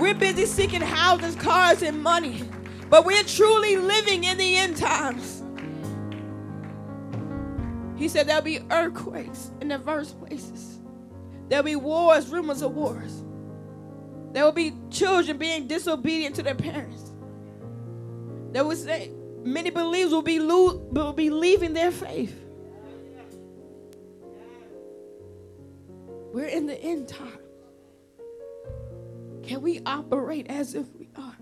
We're 0.00 0.14
busy 0.14 0.44
seeking 0.44 0.80
houses, 0.80 1.36
cars, 1.36 1.82
and 1.82 2.02
money, 2.02 2.42
but 2.90 3.04
we're 3.04 3.22
truly 3.22 3.76
living 3.76 4.24
in 4.24 4.36
the 4.36 4.56
end 4.56 4.76
times. 4.76 5.44
He 7.96 8.08
said 8.08 8.26
there'll 8.26 8.42
be 8.42 8.60
earthquakes 8.70 9.52
in 9.60 9.68
diverse 9.68 10.12
places. 10.12 10.80
There'll 11.48 11.64
be 11.64 11.76
wars, 11.76 12.28
rumors 12.28 12.60
of 12.60 12.74
wars. 12.74 13.22
There 14.32 14.44
will 14.44 14.52
be 14.52 14.72
children 14.90 15.38
being 15.38 15.68
disobedient 15.68 16.34
to 16.36 16.42
their 16.42 16.54
parents. 16.56 17.12
There 18.50 18.64
will 18.64 18.74
say 18.74 19.12
many 19.44 19.70
believers 19.70 20.12
will 20.12 20.22
be, 20.22 20.40
lo- 20.40 20.78
will 20.90 21.12
be 21.12 21.30
leaving 21.30 21.72
their 21.72 21.92
faith. 21.92 22.39
We're 26.32 26.46
in 26.46 26.66
the 26.66 26.80
end 26.80 27.08
time. 27.08 27.38
Can 29.42 29.62
we 29.62 29.80
operate 29.84 30.46
as 30.48 30.74
if 30.74 30.86
we 30.94 31.08
are? 31.16 31.36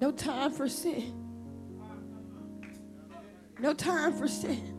No 0.00 0.10
time 0.10 0.52
for 0.52 0.68
sin. 0.68 1.14
No 3.60 3.74
time 3.74 4.16
for 4.16 4.28
sin. 4.28 4.74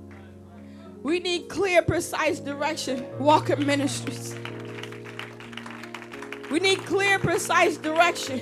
We 1.01 1.19
need 1.19 1.47
clear, 1.47 1.81
precise 1.81 2.39
direction. 2.39 3.05
Walker 3.19 3.55
Ministries. 3.55 4.35
We 6.51 6.59
need 6.59 6.79
clear, 6.85 7.19
precise 7.19 7.77
direction. 7.77 8.41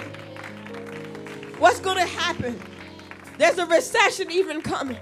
What's 1.60 1.80
going 1.80 1.98
to 1.98 2.06
happen? 2.06 2.60
There's 3.38 3.58
a 3.58 3.66
recession 3.66 4.32
even 4.32 4.62
coming. 4.62 4.98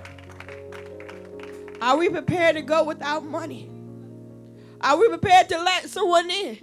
Are 1.81 1.97
we 1.97 2.09
prepared 2.09 2.55
to 2.55 2.61
go 2.61 2.83
without 2.83 3.25
money? 3.25 3.69
Are 4.81 4.97
we 4.97 5.07
prepared 5.09 5.49
to 5.49 5.57
let 5.61 5.89
someone 5.89 6.29
in? 6.29 6.59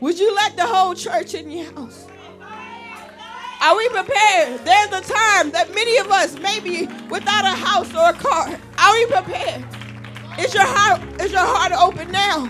Would 0.00 0.18
you 0.18 0.34
let 0.34 0.56
the 0.56 0.66
whole 0.66 0.94
church 0.94 1.34
in 1.34 1.50
your 1.50 1.72
house? 1.72 2.06
Are 3.60 3.76
we 3.76 3.88
prepared? 3.88 4.60
There's 4.64 4.88
a 4.88 5.00
time 5.00 5.50
that 5.52 5.74
many 5.74 5.96
of 5.98 6.10
us 6.10 6.38
may 6.38 6.60
be 6.60 6.86
without 7.08 7.44
a 7.44 7.56
house 7.56 7.90
or 7.94 8.10
a 8.10 8.12
car. 8.12 8.60
Are 8.78 8.92
we 8.92 9.06
prepared? 9.06 9.64
Is 10.38 10.52
your 10.52 10.66
heart 10.66 11.00
is 11.20 11.32
your 11.32 11.40
heart 11.40 11.72
open 11.72 12.12
now? 12.12 12.46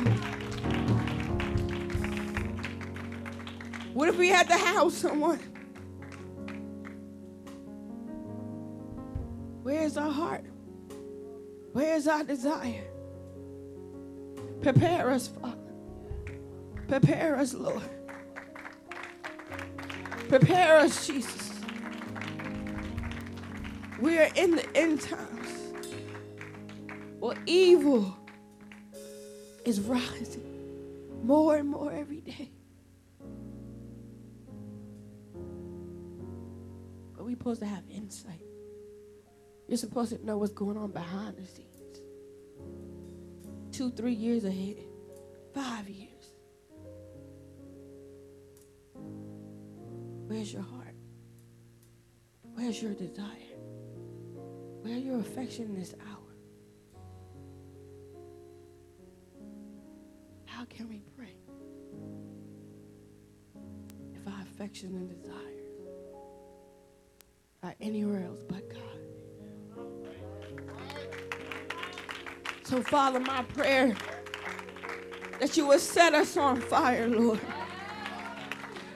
What 3.93 4.09
if 4.09 4.17
we 4.17 4.29
had 4.29 4.49
to 4.49 4.57
house 4.59 4.95
someone? 4.95 5.39
Where's 9.65 9.97
our 9.97 10.11
heart? 10.11 10.45
Where's 11.73 12.07
our 12.07 12.23
desire? 12.23 12.85
Prepare 14.61 15.11
us, 15.11 15.29
Father. 15.29 15.57
Prepare 16.87 17.37
us, 17.37 17.55
Lord. 17.55 17.81
Prepare 20.29 20.77
us, 20.77 21.07
Jesus. 21.07 21.53
We 24.03 24.19
are 24.19 24.29
in 24.35 24.51
the 24.51 24.77
end 24.77 25.01
times. 25.01 25.73
Well, 27.19 27.35
evil 27.47 28.15
is 29.65 29.81
rising 29.81 30.45
more 31.23 31.57
and 31.57 31.71
more 31.71 31.91
every 31.91 32.21
day. 32.21 32.51
But 37.17 37.25
we're 37.25 37.31
supposed 37.31 37.61
to 37.61 37.67
have 37.67 37.85
insight. 37.89 38.43
You're 39.69 39.79
supposed 39.79 40.17
to 40.17 40.25
know 40.25 40.39
what's 40.39 40.53
going 40.53 40.77
on 40.77 40.91
behind 40.91 41.37
the 41.37 41.47
scenes. 41.47 42.01
Two, 43.73 43.91
three 43.91 44.13
years 44.13 44.45
ahead, 44.45 44.77
five 45.55 45.89
years. 45.89 46.11
Where's 50.27 50.53
your 50.53 50.63
heart? 50.63 50.95
Where's 52.55 52.81
your 52.81 52.93
desire? 52.93 53.27
Where's 54.83 55.03
your 55.03 55.19
affection 55.19 55.75
this 55.75 55.95
hour? 56.09 56.19
How 60.45 60.65
can 60.67 60.89
we 60.89 61.03
pray 61.17 61.35
if 64.15 64.27
our 64.27 64.43
affection 64.43 64.95
and 64.95 65.09
desires 65.09 65.73
are 67.63 67.75
anywhere 67.81 68.25
else 68.25 68.43
but 68.49 68.69
God? 68.71 68.74
So, 72.75 72.83
Father, 72.83 73.21
my 73.21 73.45
prayer 73.55 73.95
that 75.39 75.57
you 75.57 75.65
will 75.65 75.79
set 75.79 76.13
us 76.13 76.37
on 76.37 76.61
fire, 76.61 77.07
Lord. 77.07 77.39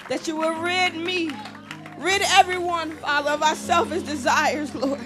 That 0.08 0.26
you 0.26 0.35
will 0.35 0.61
rid 0.61 0.97
me, 0.97 1.30
rid 1.97 2.23
everyone, 2.23 2.90
Father, 2.97 3.30
of 3.30 3.42
our 3.44 3.54
selfish 3.54 4.02
desires, 4.02 4.75
Lord. 4.75 4.99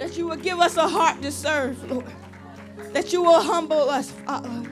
That 0.00 0.18
you 0.18 0.26
will 0.26 0.34
give 0.38 0.58
us 0.58 0.76
a 0.76 0.88
heart 0.88 1.22
to 1.22 1.30
serve, 1.30 1.88
Lord 1.88 2.12
that 2.92 3.12
you 3.12 3.22
will 3.22 3.40
humble 3.40 3.88
us, 3.88 4.10
Father. 4.10 4.68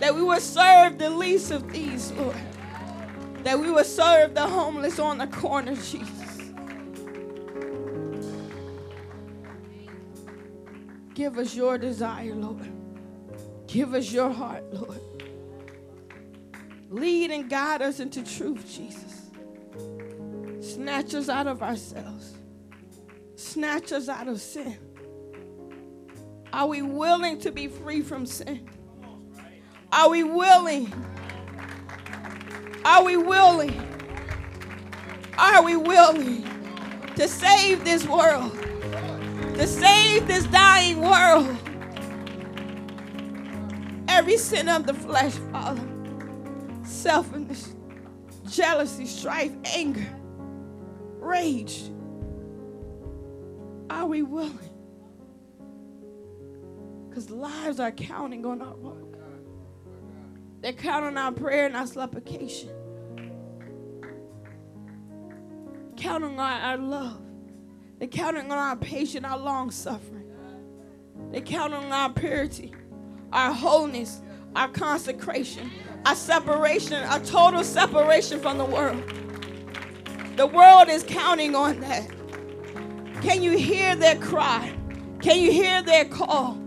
That 0.00 0.14
we 0.14 0.22
will 0.22 0.40
serve 0.40 0.98
the 0.98 1.08
least 1.08 1.52
of 1.52 1.72
these, 1.72 2.12
Lord. 2.12 2.36
That 3.44 3.58
we 3.58 3.70
will 3.70 3.84
serve 3.84 4.34
the 4.34 4.46
homeless 4.46 4.98
on 4.98 5.16
the 5.16 5.26
corner, 5.28 5.74
Jesus. 5.74 6.19
Give 11.20 11.36
us 11.36 11.54
your 11.54 11.76
desire, 11.76 12.34
Lord. 12.34 12.72
Give 13.66 13.92
us 13.92 14.10
your 14.10 14.30
heart, 14.30 14.64
Lord. 14.72 15.02
Lead 16.88 17.30
and 17.30 17.50
guide 17.50 17.82
us 17.82 18.00
into 18.00 18.22
truth, 18.22 18.64
Jesus. 18.66 19.28
Snatch 20.62 21.14
us 21.14 21.28
out 21.28 21.46
of 21.46 21.62
ourselves. 21.62 22.38
Snatch 23.36 23.92
us 23.92 24.08
out 24.08 24.28
of 24.28 24.40
sin. 24.40 24.78
Are 26.54 26.66
we 26.66 26.80
willing 26.80 27.38
to 27.40 27.52
be 27.52 27.68
free 27.68 28.00
from 28.00 28.24
sin? 28.24 28.66
Are 29.92 30.08
we 30.08 30.22
willing? 30.22 30.90
Are 32.82 33.04
we 33.04 33.18
willing? 33.18 33.78
Are 35.36 35.62
we 35.62 35.76
willing 35.76 36.46
to 37.16 37.28
save 37.28 37.84
this 37.84 38.06
world? 38.06 38.56
To 39.60 39.66
save 39.66 40.26
this 40.26 40.44
dying 40.46 41.02
world? 41.02 41.54
Every 44.08 44.38
sin 44.38 44.70
of 44.70 44.86
the 44.86 44.94
flesh, 44.94 45.34
Father. 45.52 45.86
Selfishness, 46.82 47.74
jealousy, 48.48 49.04
strife, 49.04 49.52
anger, 49.66 50.08
rage. 51.18 51.90
Are 53.90 54.06
we 54.06 54.22
willing? 54.22 54.70
Because 57.10 57.28
lives 57.28 57.80
are 57.80 57.92
counting 57.92 58.46
on 58.46 58.62
our 58.62 58.74
walk. 58.76 59.18
They're 60.62 60.72
counting 60.72 61.08
on 61.08 61.18
our 61.18 61.32
prayer 61.32 61.66
and 61.66 61.76
our 61.76 61.86
supplication. 61.86 62.70
Counting 65.98 66.40
on 66.40 66.60
our 66.62 66.78
love. 66.78 67.29
They're 68.00 68.08
counting 68.08 68.50
on 68.50 68.58
our 68.58 68.74
patience, 68.74 69.24
our 69.24 69.38
long 69.38 69.70
suffering. 69.70 70.28
They're 71.30 71.40
counting 71.40 71.78
on 71.78 71.92
our 71.92 72.12
purity, 72.12 72.74
our 73.32 73.52
wholeness, 73.52 74.20
our 74.56 74.66
consecration, 74.66 75.70
our 76.04 76.16
separation, 76.16 77.04
our 77.04 77.20
total 77.20 77.62
separation 77.62 78.40
from 78.40 78.58
the 78.58 78.64
world. 78.64 79.04
The 80.34 80.48
world 80.48 80.88
is 80.88 81.04
counting 81.04 81.54
on 81.54 81.78
that. 81.80 82.10
Can 83.22 83.42
you 83.42 83.56
hear 83.56 83.94
their 83.94 84.16
cry? 84.16 84.74
Can 85.20 85.38
you 85.38 85.52
hear 85.52 85.82
their 85.82 86.06
call? 86.06 86.60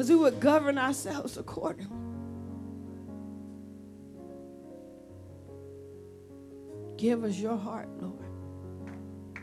because 0.00 0.08
we 0.08 0.16
would 0.16 0.40
govern 0.40 0.78
ourselves 0.78 1.36
accordingly. 1.36 1.94
Give 6.96 7.22
us 7.22 7.36
your 7.36 7.58
heart, 7.58 7.88
Lord. 8.00 8.19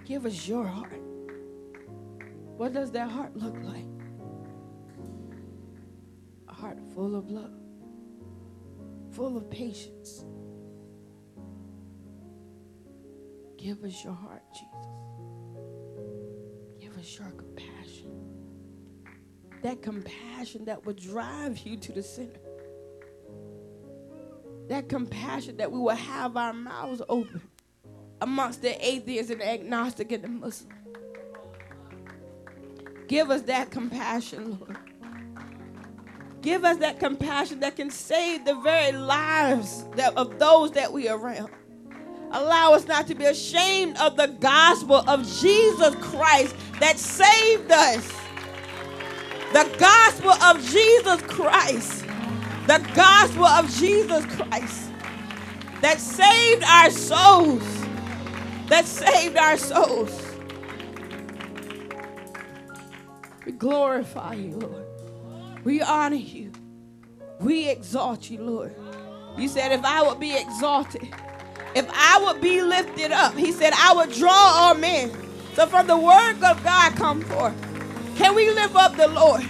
Give 0.08 0.26
us 0.26 0.48
your 0.48 0.66
heart. 0.66 1.02
What 2.56 2.74
does 2.74 2.92
that 2.92 3.10
heart 3.10 3.36
look 3.36 3.58
like? 3.62 3.84
A 6.48 6.54
heart 6.54 6.78
full 6.96 7.14
of 7.14 7.30
love, 7.30 7.52
full 9.12 9.36
of 9.36 9.50
patience. 9.50 10.24
Give 13.58 13.84
us 13.84 14.02
your 14.02 14.14
heart, 14.14 14.44
Jesus. 14.54 14.88
Give 16.80 16.98
us 16.98 17.20
your 17.20 17.32
compassion 17.32 18.08
that 19.64 19.82
compassion 19.82 20.64
that 20.66 20.86
would 20.86 20.96
drive 20.96 21.58
you 21.60 21.76
to 21.76 21.92
the 21.92 22.04
center. 22.04 22.40
That 24.70 24.88
compassion 24.88 25.58
that 25.58 25.70
we 25.70 25.80
will 25.80 25.90
have 25.90 26.38
our 26.38 26.54
mouths 26.54 27.02
open 27.10 27.42
amongst 28.22 28.62
the 28.62 28.86
atheists 28.86 29.32
and 29.32 29.42
the 29.42 29.48
agnostic 29.48 30.12
and 30.12 30.24
the 30.24 30.28
Muslim. 30.28 30.74
Give 33.08 33.32
us 33.32 33.44
that 33.44 33.72
compassion, 33.72 34.58
Lord. 34.60 34.78
Give 36.42 36.64
us 36.64 36.78
that 36.78 37.00
compassion 37.00 37.60
that 37.62 37.76
can 37.76 37.90
save 37.90 38.46
the 38.46 38.56
very 38.56 38.92
lives 38.92 39.84
that, 39.96 40.16
of 40.16 40.40
those 40.40 40.72
that 40.72 40.92
we 40.92 41.08
are 41.08 41.18
around. 41.18 41.50
Allow 42.32 42.74
us 42.74 42.86
not 42.88 43.08
to 43.08 43.16
be 43.16 43.26
ashamed 43.26 43.98
of 43.98 44.18
the 44.18 44.28
gospel 44.28 44.98
of 45.08 45.26
Jesus 45.40 45.96
Christ 45.96 46.56
that 46.80 46.98
saved 46.98 47.72
us. 47.72 48.12
The 49.54 49.70
gospel 49.80 50.32
of 50.32 50.62
Jesus 50.70 51.22
Christ. 51.22 52.06
The 52.68 52.86
gospel 52.94 53.46
of 53.46 53.74
Jesus 53.76 54.26
Christ 54.26 54.92
that 55.82 56.00
saved 56.00 56.64
our 56.64 56.90
souls. 56.90 57.77
That 58.68 58.86
saved 58.86 59.38
our 59.38 59.58
souls. 59.58 60.22
We 63.46 63.54
glorify 63.54 64.34
you, 64.34 64.52
Lord. 64.52 64.86
We 65.64 65.82
honor 65.82 66.18
you. 66.18 66.52
We 67.40 67.70
exalt 67.70 68.30
you, 68.30 68.42
Lord. 68.42 68.76
You 69.38 69.48
said, 69.48 69.72
if 69.72 69.86
I 69.86 70.02
would 70.02 70.20
be 70.20 70.36
exalted, 70.36 71.08
if 71.76 71.88
I 71.92 72.22
would 72.26 72.42
be 72.42 72.62
lifted 72.62 73.12
up, 73.12 73.36
he 73.36 73.52
said, 73.52 73.72
I 73.74 73.94
would 73.94 74.12
draw 74.12 74.32
all 74.32 74.74
men. 74.76 75.12
So 75.54 75.66
from 75.66 75.88
the 75.88 75.98
word 75.98 76.44
of 76.44 76.64
God 76.64 76.96
come 76.96 77.22
forth. 77.22 77.56
Can 78.18 78.36
we 78.36 78.50
lift 78.52 78.76
up 78.76 78.98
the 78.98 79.08
Lord? 79.08 79.44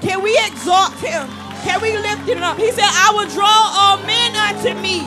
Can 0.00 0.22
we 0.22 0.38
exalt 0.46 0.94
him? 0.94 1.28
Can 1.62 1.80
we 1.82 1.96
lift 1.98 2.28
him 2.28 2.42
up? 2.42 2.56
He 2.56 2.70
said, 2.70 2.84
I 2.86 3.12
will 3.14 3.28
draw 3.28 3.46
all 3.46 3.96
men 4.06 4.34
unto 4.34 4.74
me. 4.80 5.00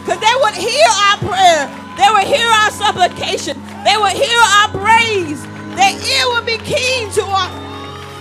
Because 0.00 0.20
they 0.20 0.34
would 0.42 0.54
hear 0.54 0.86
our 0.88 1.18
prayer. 1.18 1.87
They 1.98 2.08
will 2.14 2.24
hear 2.24 2.46
our 2.46 2.70
supplication. 2.70 3.60
They 3.84 3.96
will 3.98 4.14
hear 4.14 4.38
our 4.62 4.70
praise. 4.70 5.42
Their 5.74 5.92
ear 5.98 6.24
would 6.30 6.46
be 6.46 6.58
keen 6.58 7.10
to 7.18 7.24
our 7.26 7.50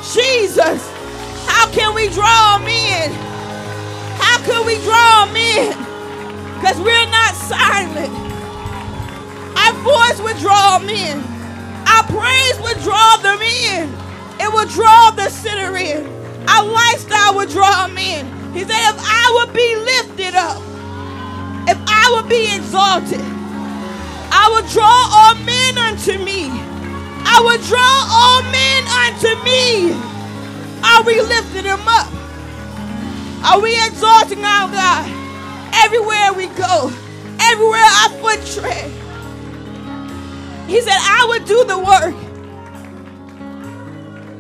Jesus. 0.02 0.82
How 1.46 1.70
can 1.72 1.94
we 1.94 2.10
draw 2.10 2.58
men? 2.58 3.12
How 4.18 4.38
can 4.42 4.66
we 4.66 4.82
draw 4.82 5.26
men? 5.32 5.78
Because 6.56 6.80
we're 6.82 7.10
not 7.12 7.36
silent. 7.36 8.14
Our 9.56 9.74
voice 9.86 10.22
would 10.22 10.38
draw 10.38 10.80
men. 10.80 11.22
Our 11.88 12.04
praise 12.10 12.60
would 12.62 12.82
draw 12.82 13.18
them 13.18 13.42
in. 13.42 13.94
It 14.40 14.52
will 14.52 14.68
draw 14.68 15.12
the 15.12 15.30
sinner 15.30 15.78
in. 15.78 16.06
Our 16.50 16.66
lifestyle 16.66 17.36
will 17.36 17.48
draw 17.48 17.86
in. 17.86 18.26
He 18.54 18.62
said, 18.62 18.90
if 18.90 18.98
I 18.98 19.32
would 19.38 19.54
be 19.54 19.76
lifted 19.76 20.36
up, 20.36 20.62
if 21.70 21.78
I 21.88 22.12
would 22.16 22.30
be 22.30 22.56
exalted, 22.56 23.22
I 24.32 24.50
will 24.50 24.68
draw 24.70 25.10
all 25.12 25.36
men 25.46 25.78
unto 25.78 26.18
me. 26.24 26.50
I 27.26 27.40
will 27.44 27.62
draw 27.68 27.96
all 28.10 28.44
men 28.52 28.84
unto 28.88 29.44
me. 29.44 29.94
Are 30.84 31.04
we 31.04 31.22
lifting 31.22 31.64
them 31.64 31.88
up? 31.88 32.12
Are 33.44 33.60
we 33.62 33.76
exalting 33.86 34.44
our 34.44 34.70
God? 34.72 35.06
Everywhere 35.74 36.34
we 36.34 36.48
go, 36.58 36.92
everywhere 37.40 37.84
our 37.84 38.10
foot 38.20 38.40
tread. 38.56 38.92
He 40.68 40.82
said, 40.82 40.98
I 40.98 41.26
would 41.30 41.46
do 41.46 41.64
the 41.64 41.78
work. 41.78 42.16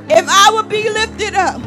If 0.09 0.25
I 0.29 0.51
would 0.53 0.69
be 0.69 0.89
lifted 0.89 1.35
up, 1.35 1.61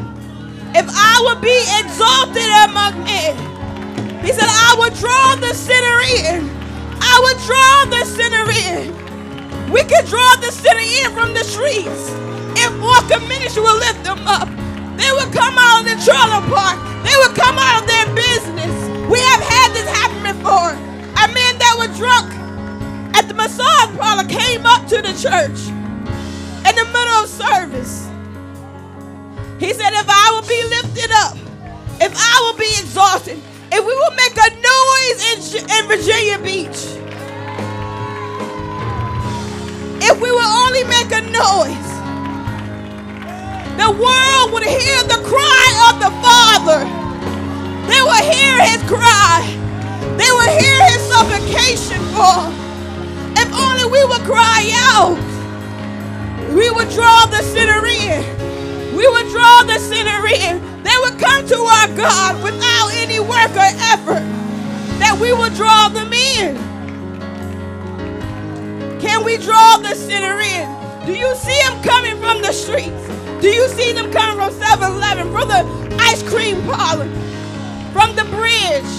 if 0.75 0.87
I 0.89 1.21
would 1.25 1.41
be 1.41 1.57
exalted 1.79 2.49
among 2.69 3.03
men, 3.03 4.23
he 4.25 4.31
said, 4.31 4.47
I 4.47 4.75
would 4.79 4.93
draw 4.95 5.35
the 5.35 5.53
sinner 5.53 6.01
in. 6.39 6.60
I 7.01 7.15
would 7.25 7.39
draw 7.49 7.75
the 7.89 8.05
sinner 8.05 8.45
in. 8.69 9.71
We 9.71 9.81
could 9.83 10.05
draw 10.05 10.35
the 10.37 10.51
sinner 10.51 10.85
in 10.85 11.11
from 11.11 11.33
the 11.33 11.43
streets. 11.43 12.13
If 12.61 12.71
Walker 12.79 13.19
Ministry 13.27 13.61
will 13.63 13.77
lift 13.77 14.03
them 14.03 14.19
up, 14.27 14.47
they 14.97 15.09
will 15.11 15.31
come 15.33 15.57
out 15.57 15.81
of 15.81 15.85
the 15.89 15.97
trailer 16.05 16.45
park. 16.53 16.77
They 17.03 17.15
would 17.17 17.35
come 17.35 17.57
out 17.57 17.81
of 17.81 17.87
their 17.87 18.07
business. 18.13 18.73
We 19.09 19.19
have 19.19 19.41
had 19.41 19.73
this 19.73 19.89
happen 19.89 20.21
before. 20.37 20.71
A 20.71 21.27
man 21.33 21.53
that 21.57 21.75
was 21.77 21.97
drunk 21.97 22.31
at 23.15 23.27
the 23.27 23.33
massage 23.33 23.97
parlor 23.97 24.27
came 24.27 24.65
up 24.65 24.87
to 24.87 25.01
the 25.01 25.13
church 25.17 25.59
in 26.67 26.73
the 26.75 26.85
middle 26.85 27.17
of 27.23 27.27
service. 27.27 28.07
He 29.59 29.73
said, 29.73 29.93
If 29.93 30.07
I 30.07 30.31
will 30.31 30.47
be 30.47 30.61
lifted 30.69 31.11
up, 31.11 31.37
if 32.01 32.13
I 32.15 32.33
will 32.41 32.57
be 32.57 32.69
exalted, 32.79 33.39
if 33.71 33.85
we 33.85 33.93
will 33.93 34.15
make 34.15 34.37
a 34.37 34.49
noise 34.59 35.19
in, 35.31 35.37
in 35.69 35.87
Virginia 35.87 36.37
Beach, 36.39 36.81
if 40.03 40.19
we 40.19 40.31
will 40.31 40.51
only 40.63 40.83
make 40.85 41.11
a 41.11 41.21
noise, 41.31 41.91
the 43.77 43.89
world 43.89 44.51
would 44.53 44.63
hear 44.63 45.03
the 45.03 45.21
cry 45.23 45.67
of 45.89 45.99
the 45.99 46.11
Father. 46.21 46.85
They 47.87 48.01
will 48.01 48.23
hear 48.31 48.53
his 48.65 48.81
cry. 48.83 49.41
They 50.17 50.29
will 50.29 50.51
hear 50.59 50.77
his 50.91 51.01
supplication 51.09 51.99
for. 52.13 52.51
If 53.39 53.49
only 53.53 53.85
we 53.85 54.03
would 54.05 54.21
cry 54.21 54.69
out, 54.75 55.17
we 56.53 56.69
would 56.69 56.89
draw 56.89 57.25
the 57.27 57.41
sinner 57.41 57.85
in 57.85 58.41
we 58.95 59.07
would 59.07 59.29
draw 59.29 59.63
the 59.63 59.79
sinner 59.79 60.27
in. 60.27 60.70
They 60.83 60.97
would 61.01 61.19
come 61.19 61.45
to 61.47 61.57
our 61.57 61.87
God 61.95 62.43
without 62.43 62.89
any 62.93 63.19
work 63.19 63.51
or 63.51 63.71
effort. 63.93 64.25
That 64.99 65.17
we 65.19 65.33
would 65.33 65.53
draw 65.55 65.89
them 65.89 66.13
in. 66.13 66.55
Can 68.99 69.23
we 69.23 69.37
draw 69.37 69.77
the 69.77 69.95
sinner 69.95 70.39
in? 70.39 71.05
Do 71.05 71.13
you 71.13 71.33
see 71.35 71.59
them 71.63 71.81
coming 71.81 72.17
from 72.19 72.41
the 72.41 72.51
streets? 72.51 73.07
Do 73.41 73.49
you 73.49 73.67
see 73.69 73.91
them 73.91 74.11
coming 74.11 74.37
from 74.37 74.53
7 74.53 74.91
Eleven, 74.91 75.31
from 75.31 75.47
the 75.47 75.65
ice 75.99 76.21
cream 76.21 76.61
parlor, 76.63 77.09
from 77.91 78.15
the 78.15 78.25
bridge, 78.25 78.93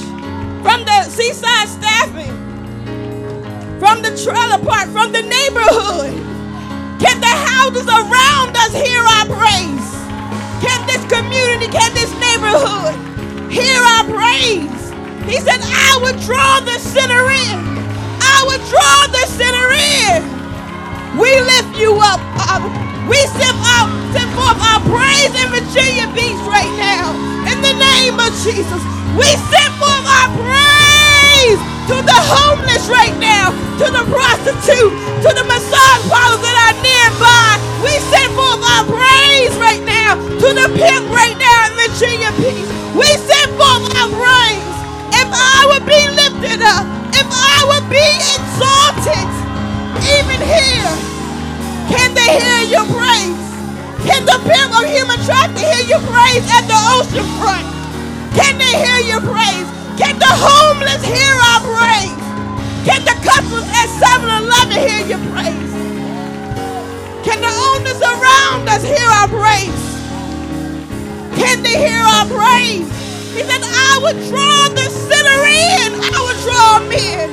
from 0.63 0.85
the 0.85 1.05
seaside 1.05 1.69
staffing, 1.69 2.35
from 3.79 4.03
the 4.03 4.11
trailer 4.19 4.59
park, 4.65 4.89
from 4.91 5.13
the 5.13 5.23
neighborhood? 5.23 6.11
Can 6.99 7.21
the 7.21 7.27
houses 7.27 7.87
around 7.87 8.57
us 8.57 8.75
hear 8.75 9.01
our 9.01 9.27
praise? 9.27 10.02
Can 10.63 10.87
this 10.87 11.03
community, 11.11 11.67
can 11.67 11.91
this 11.93 12.15
neighborhood 12.23 12.95
hear 13.51 13.75
our 13.83 14.07
praise? 14.07 14.83
He 15.27 15.43
said, 15.43 15.59
I 15.59 15.99
would 16.03 16.19
draw 16.23 16.63
the 16.63 16.79
sinner 16.79 17.27
in. 17.31 17.59
I 18.23 18.39
would 18.47 18.63
draw 18.71 18.99
the 19.11 19.27
sinner 19.27 19.69
in. 19.75 20.23
We 21.19 21.35
lift 21.43 21.75
you 21.83 21.99
up. 21.99 22.23
We 23.11 23.19
send, 23.35 23.59
out, 23.75 23.91
send 24.15 24.31
forth 24.39 24.63
our 24.63 24.81
praise 24.87 25.35
in 25.35 25.51
Virginia 25.51 26.07
Beach 26.15 26.39
right 26.47 26.71
now. 26.79 27.11
In 27.51 27.59
the 27.61 27.75
name 27.75 28.23
of 28.23 28.31
Jesus. 28.47 28.83
We 29.19 29.27
send 29.51 29.73
forth 29.83 30.07
our 30.07 30.31
praise 30.39 31.72
to 31.91 31.97
the 31.99 32.15
homeless 32.15 32.87
right 32.87 33.15
now, 33.19 33.51
to 33.83 33.87
the 33.91 34.05
prostitute, 34.07 34.95
to 35.27 35.31
the 35.35 35.45
massage 35.51 36.03
parlors 36.07 36.43
that 36.43 36.57
are 36.71 36.77
nearby. 36.79 37.59
We 37.83 37.93
send 38.15 38.31
forth 38.39 38.63
our 38.63 38.85
praise 38.87 39.55
right 39.59 39.83
now 39.83 40.15
to 40.15 40.49
the 40.55 40.67
pimp 40.79 41.11
right 41.11 41.35
now 41.35 41.59
in 41.67 41.73
Virginia 41.75 42.31
Beach. 42.39 42.71
We 42.95 43.09
send 43.19 43.51
forth 43.59 43.83
our 43.99 44.11
praise. 44.15 44.71
If 45.19 45.29
I 45.31 45.61
would 45.75 45.87
be 45.87 46.03
lifted 46.15 46.63
up, 46.63 46.87
if 47.15 47.27
I 47.27 47.59
would 47.67 47.87
be 47.91 48.07
exalted, 48.39 49.27
even 50.07 50.39
here, 50.39 50.95
can 51.91 52.15
they 52.15 52.31
hear 52.39 52.79
your 52.79 52.87
praise? 52.87 53.43
Can 54.07 54.23
the 54.27 54.39
pimp 54.47 54.71
of 54.71 54.87
human 54.87 55.19
trafficking 55.27 55.67
hear 55.67 55.99
your 55.99 56.03
praise 56.07 56.47
at 56.47 56.65
the 56.71 56.79
ocean 56.95 57.27
front? 57.43 57.67
Can 58.39 58.59
they 58.59 58.73
hear 58.79 58.99
your 59.11 59.23
praise? 59.23 59.82
Can 59.99 60.19
the 60.19 60.27
homeless 60.29 61.05
hear 61.05 61.35
our 61.51 61.61
praise? 61.61 62.23
Can 62.89 63.05
the 63.05 63.17
customers 63.23 63.69
at 63.69 63.89
7-Eleven 64.01 64.79
hear 64.81 65.07
your 65.07 65.23
praise? 65.31 65.73
Can 67.25 67.41
the 67.41 67.53
owners 67.53 68.01
around 68.01 68.69
us 68.69 68.83
hear 68.83 69.07
our 69.07 69.29
praise? 69.29 69.85
Can 71.39 71.63
they 71.63 71.77
hear 71.77 72.01
our 72.01 72.27
praise? 72.27 72.89
He 73.37 73.43
said, 73.45 73.63
I 73.63 74.01
would 74.03 74.19
draw 74.29 74.69
the 74.75 74.89
sinner 74.91 75.41
in. 75.45 75.93
I 76.01 76.19
would 76.25 76.41
draw 76.45 76.79
them 76.81 76.93
in. 76.93 77.31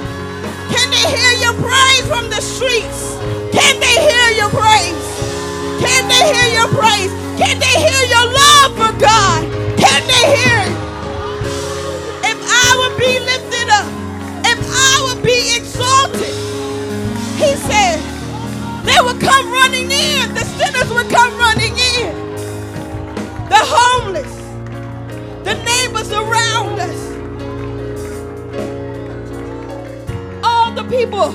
Can 0.72 0.88
they 0.91 1.06
hear 1.15 1.34
your 1.41 1.56
praise 1.63 2.06
from 2.08 2.30
the 2.30 2.41
streets? 2.41 3.17
Can 3.56 3.80
they 3.80 3.95
hear 4.04 4.30
your 4.38 4.50
praise? 4.52 5.06
Can 5.82 6.08
they 6.08 6.24
hear 6.32 6.48
your 6.60 6.69
praise? 6.76 7.12
Can 7.39 7.60
they 7.60 7.76
hear 7.80 8.04
your 8.12 8.26
love 8.32 8.72
for 8.76 8.91
God? 9.00 9.43
Can 9.80 10.02
they 10.08 10.24
hear 10.38 10.60
it? 10.67 10.88
Be 13.00 13.18
lifted 13.20 13.70
up, 13.70 13.88
if 14.46 14.60
I 14.60 15.02
would 15.06 15.24
be 15.24 15.56
exalted, 15.56 16.36
he 17.40 17.56
said, 17.56 17.98
they 18.84 19.00
would 19.02 19.22
come 19.22 19.52
running 19.52 19.90
in. 19.90 20.34
The 20.34 20.44
sinners 20.44 20.92
would 20.92 21.10
come 21.10 21.38
running 21.38 21.78
in. 21.78 22.14
The 23.48 23.58
homeless, 23.58 24.36
the 25.46 25.56
neighbors 25.64 26.12
around 26.12 26.80
us, 26.80 27.00
all 30.44 30.74
the 30.74 30.84
people, 30.84 31.34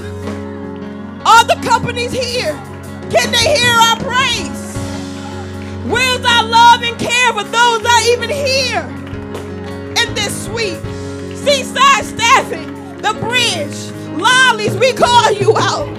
all 1.27 1.47
the 1.47 1.59
companies 1.67 2.13
here. 2.13 2.53
Can 3.11 3.33
they 3.33 3.57
hear 3.57 3.73
our 3.73 3.97
praise? 4.01 4.77
Where's 5.87 6.25
our 6.27 6.45
love 6.45 6.83
and 6.83 6.99
care 6.99 7.33
for 7.33 7.45
those 7.45 7.83
that 7.83 8.07
even 8.13 8.29
here 8.29 8.83
in 10.03 10.15
this 10.15 10.45
suite? 10.47 10.94
Seaside 11.45 12.05
Staffing, 12.07 12.73
the 13.03 13.13
bridge, 13.21 13.77
lollies, 14.17 14.75
we 14.77 14.95
call 14.95 15.31
you 15.31 15.53
out. 15.59 15.93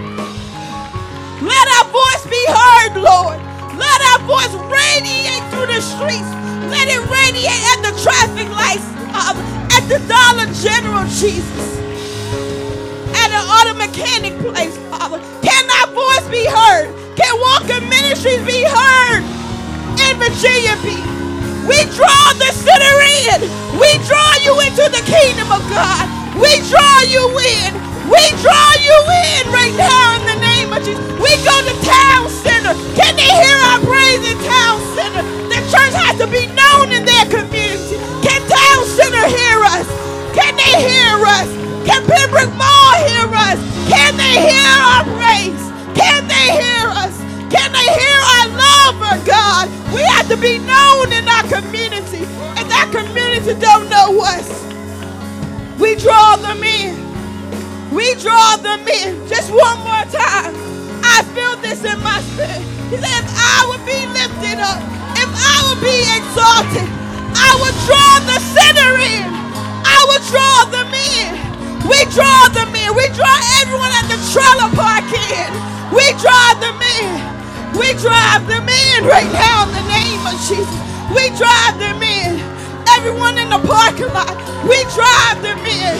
Let 1.39 1.67
our 1.77 1.85
voice 1.93 2.25
be 2.25 2.43
heard, 2.49 2.97
Lord. 2.97 3.37
Let 3.77 3.99
our 4.09 4.25
voice 4.25 4.55
radiate 4.73 5.45
through 5.53 5.69
the 5.69 5.81
streets. 5.81 6.25
Let 6.73 6.89
it 6.89 6.97
radiate 7.05 7.61
at 7.77 7.79
the 7.85 7.93
traffic 8.01 8.49
lights, 8.49 8.89
uh, 9.13 9.37
at 9.69 9.85
the 9.85 10.01
Dollar 10.09 10.49
General, 10.65 11.05
Jesus. 11.13 11.77
At 13.13 13.29
an 13.29 13.45
auto 13.45 13.77
mechanic 13.77 14.33
place, 14.39 14.75
Father. 14.89 15.19
Can 15.43 15.69
our 15.77 15.93
voice 15.93 16.27
be 16.31 16.43
heard? 16.43 16.89
Can 17.15 17.39
Walker 17.39 17.81
Ministries 17.85 18.43
be 18.47 18.63
heard 18.63 19.21
in 20.01 20.17
Virginia 20.17 20.75
Beach? 20.81 21.24
We 21.65 21.77
draw 21.97 22.23
the 22.37 22.51
sinner 22.53 22.97
in. 23.25 23.39
We 23.81 23.89
draw 24.05 24.31
you 24.45 24.53
into 24.61 24.85
the 24.93 25.03
kingdom 25.05 25.49
of 25.51 25.61
God. 25.69 26.05
We 26.37 26.61
draw 26.69 26.97
you 27.09 27.25
in. 27.61 27.71
We 28.05 28.21
draw 28.45 28.69
you 28.85 28.97
in 29.33 29.43
right 29.49 29.73
now 29.73 30.15
in 30.21 30.23
the 30.29 30.39
name 30.45 30.69
of 30.73 30.83
Jesus. 30.85 31.01
We 31.17 31.31
go 31.41 31.55
to 31.65 31.73
town 31.81 32.29
center. 32.29 32.73
Can 32.93 33.17
they 33.17 33.25
hear 33.25 33.57
our 33.73 33.81
praise 33.81 34.21
in 34.29 34.37
town 34.45 34.77
center? 34.93 35.23
The 35.49 35.59
church 35.73 35.93
has 35.97 36.15
to 36.21 36.27
be 36.29 36.45
known 36.53 36.93
in 36.93 37.01
their 37.05 37.25
community. 37.25 37.97
Can 38.21 38.41
town 38.45 38.81
center 38.85 39.25
hear 39.25 39.57
us? 39.73 39.87
Can 40.37 40.53
they 40.53 40.73
hear 40.85 41.17
us? 41.25 41.49
Can 41.89 42.05
Pembroke 42.05 42.53
Mall 42.53 42.93
hear 43.09 43.25
us? 43.33 43.59
Can 43.89 44.13
they 44.17 44.37
hear 44.53 44.69
our 44.85 45.03
praise? 45.17 45.63
Can 45.97 46.27
they 46.29 46.47
hear 46.61 46.85
us? 46.93 47.14
Can 47.55 47.71
they 47.71 47.87
hear 47.87 48.19
our 48.35 48.47
love 48.51 48.93
for 48.99 49.15
God? 49.23 49.71
We 49.95 50.03
have 50.11 50.27
to 50.27 50.35
be 50.35 50.59
known 50.59 51.07
in 51.15 51.23
our 51.23 51.47
community. 51.47 52.27
And 52.59 52.67
that 52.67 52.91
community 52.91 53.55
don't 53.59 53.87
know 53.87 54.19
us. 54.19 54.51
We 55.79 55.95
draw 55.95 56.35
them 56.35 56.59
in. 56.63 56.99
We 57.95 58.15
draw 58.19 58.59
them 58.59 58.83
in. 58.87 59.23
Just 59.31 59.55
one 59.55 59.79
more 59.87 60.03
time. 60.11 60.51
I 60.99 61.23
feel 61.31 61.55
this 61.63 61.79
in 61.87 61.95
my 62.03 62.19
spirit. 62.35 62.59
He 62.91 62.99
said, 62.99 63.23
if 63.23 63.27
I 63.31 63.63
would 63.71 63.83
be 63.87 64.03
lifted 64.11 64.59
up, 64.59 64.83
if 65.15 65.31
I 65.31 65.55
would 65.71 65.79
be 65.79 66.03
exalted, 66.11 66.87
I 67.39 67.51
would 67.63 67.77
draw 67.87 68.11
the 68.27 68.39
sinner 68.51 68.93
in. 68.99 69.27
I 69.87 69.99
would 70.11 70.23
draw 70.27 70.57
them 70.75 70.91
in. 70.91 71.31
We 71.87 72.03
draw 72.11 72.51
them 72.51 72.75
in. 72.75 72.91
We 72.99 73.07
draw 73.15 73.35
everyone 73.63 73.95
at 73.95 74.11
the 74.11 74.19
trailer 74.35 74.71
park 74.75 75.07
in. 75.07 75.49
We 75.95 76.03
draw 76.19 76.51
them 76.59 76.79
in. 76.99 77.34
We 77.75 77.91
drive 77.99 78.47
them 78.47 78.67
in 78.71 79.03
right 79.03 79.27
now 79.35 79.67
in 79.67 79.75
the 79.75 79.85
name 79.91 80.23
of 80.23 80.35
Jesus. 80.47 80.79
We 81.11 81.27
drive 81.35 81.75
them 81.75 81.99
in. 81.99 82.39
Everyone 82.95 83.37
in 83.37 83.49
the 83.51 83.59
parking 83.59 84.07
lot, 84.15 84.31
we 84.63 84.79
drive 84.95 85.43
them 85.43 85.59
in. 85.59 85.95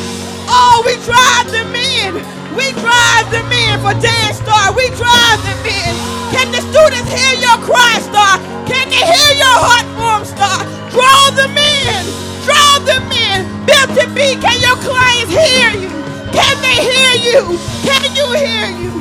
Oh, 0.48 0.82
we 0.88 0.96
drive 1.04 1.52
them 1.52 1.76
in. 1.76 2.16
We 2.56 2.72
drive 2.80 3.28
them 3.28 3.52
in 3.52 3.76
for 3.84 3.92
Dance 4.00 4.40
Star. 4.40 4.72
We 4.72 4.88
drive 4.96 5.40
them 5.44 5.62
in. 5.68 5.94
Can 6.32 6.48
the 6.56 6.64
students 6.64 7.12
hear 7.12 7.36
your 7.44 7.60
cry, 7.60 8.00
Star? 8.00 8.40
Can 8.64 8.88
they 8.88 9.04
hear 9.04 9.32
your 9.36 9.58
heart 9.60 9.88
form, 10.00 10.24
Star? 10.24 10.64
Draw 10.96 11.24
them 11.36 11.60
in. 11.60 12.02
Draw 12.48 12.72
them 12.88 13.06
in. 13.12 13.44
Milton 13.68 14.16
B, 14.16 14.40
can 14.40 14.58
your 14.64 14.80
clients 14.80 15.36
hear 15.36 15.76
you? 15.76 15.92
Can 16.32 16.56
they 16.64 16.80
hear 16.88 17.14
you? 17.20 17.60
Can 17.84 18.08
you 18.16 18.28
hear 18.40 18.68
you? 18.80 18.92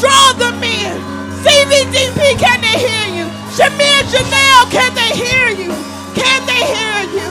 Draw 0.00 0.32
them 0.40 0.62
in. 0.64 1.21
CVDP, 1.42 2.38
can 2.38 2.60
they 2.62 2.76
hear 2.78 3.06
you? 3.18 3.26
Shamir 3.50 4.02
Janelle, 4.12 4.70
can 4.70 4.94
they 4.94 5.10
hear 5.10 5.48
you? 5.50 5.72
Can 6.14 6.40
they 6.46 6.62
hear 6.70 6.98
you? 7.18 7.28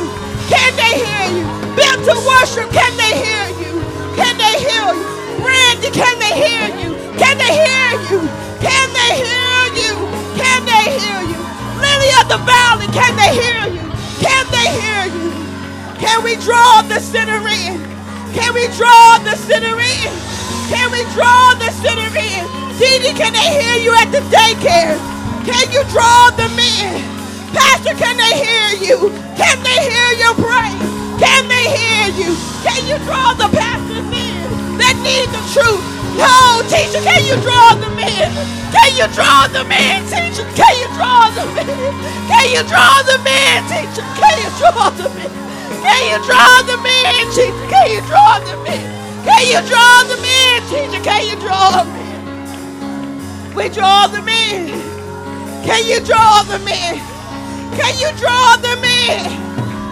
Can 0.52 0.72
they 0.76 0.94
hear 1.00 1.26
you? 1.32 1.46
Built 1.80 2.04
to 2.12 2.16
worship, 2.28 2.68
can 2.76 2.92
they 3.00 3.14
hear 3.24 3.46
you? 3.64 3.74
Can 4.20 4.36
they 4.36 4.56
hear 4.68 4.92
you? 4.92 5.08
Brandy, 5.40 5.90
can 5.96 6.16
they 6.20 6.34
hear 6.44 6.68
you? 6.84 6.92
Can 7.16 7.38
they 7.40 7.52
hear 7.56 7.92
you? 8.12 8.20
Can 8.60 8.88
they 8.92 9.12
hear 9.24 9.60
you? 9.80 9.96
Can 10.36 10.60
they 10.68 10.84
hear 11.00 11.20
you? 11.32 11.40
Lily 11.80 12.12
of 12.20 12.28
the 12.28 12.40
Valley, 12.44 12.88
can 12.92 13.16
they 13.16 13.32
hear 13.32 13.64
you? 13.80 13.86
Can 14.20 14.44
they 14.52 14.68
hear 14.76 15.04
you? 15.08 15.32
Can 16.04 16.24
we 16.24 16.36
draw 16.36 16.82
the 16.82 17.00
sinner 17.00 17.40
in? 17.48 17.80
Can 18.36 18.54
we 18.54 18.68
draw 18.76 19.20
the 19.24 19.36
sinner 19.36 19.80
in? 19.80 20.41
Can 20.72 20.88
we 20.88 21.04
draw 21.12 21.52
the 21.60 21.68
sinner 21.84 22.08
in? 22.16 22.48
Didi, 22.80 23.12
can 23.12 23.36
they 23.36 23.44
hear 23.60 23.76
you 23.84 23.92
at 23.92 24.08
the 24.08 24.24
daycare? 24.32 24.96
Can 25.44 25.68
you 25.68 25.84
draw 25.92 26.32
them 26.40 26.56
in? 26.56 26.96
Pastor, 27.52 27.92
can 28.00 28.16
they 28.16 28.40
hear 28.40 28.80
you? 28.80 29.12
Can 29.36 29.60
they 29.68 29.78
hear 29.92 30.10
your 30.16 30.32
praise? 30.40 30.80
Can 31.20 31.44
they 31.52 31.66
hear 31.76 32.08
you? 32.24 32.32
Can 32.64 32.88
you 32.88 32.96
draw 33.04 33.36
the 33.36 33.52
pastors 33.52 34.08
in 34.16 34.48
that 34.80 34.96
need 35.04 35.28
the 35.36 35.44
truth? 35.52 35.84
No, 36.16 36.64
teacher, 36.72 37.04
can 37.04 37.20
you 37.28 37.36
draw 37.44 37.76
them 37.76 38.00
in? 38.00 38.32
Can 38.72 38.96
you 38.96 39.12
draw 39.12 39.52
them 39.52 39.68
in, 39.76 40.08
teacher? 40.08 40.48
Can 40.56 40.74
you 40.80 40.88
draw 40.96 41.28
them 41.36 41.52
in? 41.52 41.68
Can 42.32 42.48
you 42.48 42.64
draw 42.64 42.96
them 43.04 43.28
in, 43.28 43.60
teacher? 43.68 44.08
Can 44.16 44.36
you 44.40 44.50
draw 44.56 44.88
them 44.96 45.14
in? 45.20 45.32
Can 45.84 46.02
you 46.08 46.18
draw 46.24 46.64
them 46.64 46.84
in, 46.88 47.28
teacher? 47.36 47.68
Can 47.68 47.92
you 47.92 48.02
draw 48.08 48.40
them 48.40 48.66
in? 48.72 49.01
Can 49.24 49.46
you 49.46 49.62
draw 49.70 50.04
them 50.10 50.24
in, 50.24 50.62
teacher? 50.70 51.04
Can 51.04 51.28
you 51.28 51.36
draw 51.40 51.84
them 51.84 51.90
in? 51.96 53.56
We 53.56 53.70
draw 53.70 54.08
them 54.08 54.28
in. 54.28 54.70
Can 55.64 55.86
you 55.86 56.00
draw 56.02 56.44
them 56.44 56.68
in? 56.68 56.98
Can 57.78 57.94
you 58.00 58.10
draw 58.18 58.58
them 58.58 58.84
in? 58.84 59.24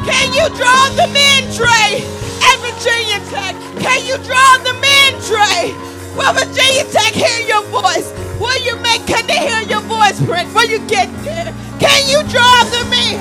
Can 0.06 0.34
you 0.34 0.50
draw 0.58 0.90
them 0.96 1.16
in, 1.16 1.46
Trey? 1.54 2.02
At 2.42 2.58
Virginia 2.60 3.20
Tech, 3.30 3.56
can 3.80 4.02
you 4.06 4.18
draw 4.26 4.58
them 4.66 4.82
in, 4.82 5.14
Trey? 5.22 5.74
Will 6.18 6.34
Virginia 6.34 6.86
Tech 6.92 7.14
hear 7.14 7.48
your 7.48 7.64
voice? 7.70 8.12
Will 8.40 8.58
you 8.66 8.76
make, 8.78 9.06
can 9.06 9.28
they 9.28 9.38
hear 9.38 9.62
your 9.62 9.82
voice, 9.82 10.20
Prince? 10.26 10.54
Will 10.56 10.70
you 10.70 10.80
get 10.88 11.08
there? 11.24 11.54
Can 11.80 12.08
you 12.10 12.24
draw 12.30 12.64
them 12.72 12.92
in? 12.94 13.20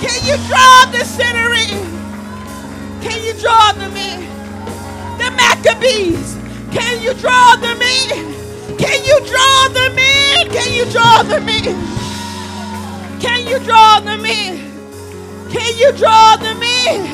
Can 0.00 0.22
you 0.24 0.36
draw 0.46 0.86
the 0.92 1.04
sinner 1.04 1.52
in? 1.54 1.82
Can 3.02 3.22
you 3.22 3.34
draw 3.40 3.72
them 3.72 3.96
in? 3.96 4.41
The 5.22 5.30
Maccabees, 5.30 6.34
can 6.72 7.00
you 7.00 7.14
draw 7.14 7.54
them 7.54 7.80
in? 7.80 8.34
Can 8.76 9.04
you 9.04 9.20
draw 9.24 9.68
them 9.68 9.96
in? 9.96 10.50
Can 10.50 10.74
you 10.74 10.84
draw 10.90 11.22
them 11.22 11.48
in? 11.48 11.78
Can 13.20 13.46
you 13.46 13.60
draw 13.60 14.00
them 14.00 14.26
in? 14.26 14.58
Can 15.48 15.78
you 15.78 15.92
draw 15.92 16.34
them 16.34 16.60
in? 16.60 17.06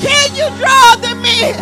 Can 0.00 0.28
you 0.40 0.48
draw 0.56 0.96
them 1.04 1.20
in? 1.20 1.52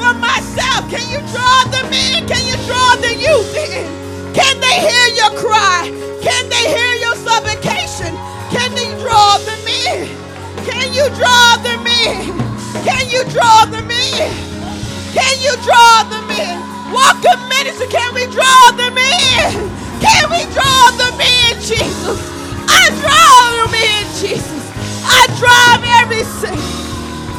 For 0.00 0.14
myself, 0.16 0.88
can 0.88 1.04
you 1.12 1.20
draw 1.28 1.60
them 1.68 1.92
in? 1.92 2.26
Can 2.26 2.40
you 2.48 2.56
draw 2.64 2.96
the 3.04 3.12
youth 3.20 3.52
in? 3.60 3.84
Can 4.32 4.60
they 4.64 4.80
hear 4.80 5.06
your 5.20 5.32
cry? 5.36 5.92
Can 6.22 6.48
they 6.48 6.64
hear 6.72 6.94
your 7.04 7.16
supplication? 7.16 8.16
Can 8.48 8.72
they 8.74 8.88
draw 8.98 9.36
them 9.44 9.60
in? 9.68 10.08
Can 10.64 10.88
you 10.94 11.04
draw 11.20 11.56
them 11.60 11.86
in? 11.86 12.32
Can 12.82 13.10
you 13.10 13.22
draw 13.28 13.66
them 13.66 13.90
in? 13.90 14.49
Can 15.12 15.34
you 15.42 15.54
draw 15.66 16.06
them 16.06 16.30
in? 16.30 16.58
Walker 16.94 17.36
minister, 17.50 17.86
can 17.86 18.14
we 18.14 18.26
draw 18.30 18.62
them 18.78 18.94
in? 18.94 19.70
Can 19.98 20.24
we 20.30 20.42
draw 20.54 20.90
them 20.96 21.18
in, 21.18 21.58
Jesus? 21.58 22.18
I 22.70 22.82
draw 23.02 23.34
them 23.58 23.74
in, 23.74 24.04
Jesus. 24.22 24.64
I 25.02 25.26
drive 25.38 25.82
every 26.02 26.22
sin. 26.38 26.54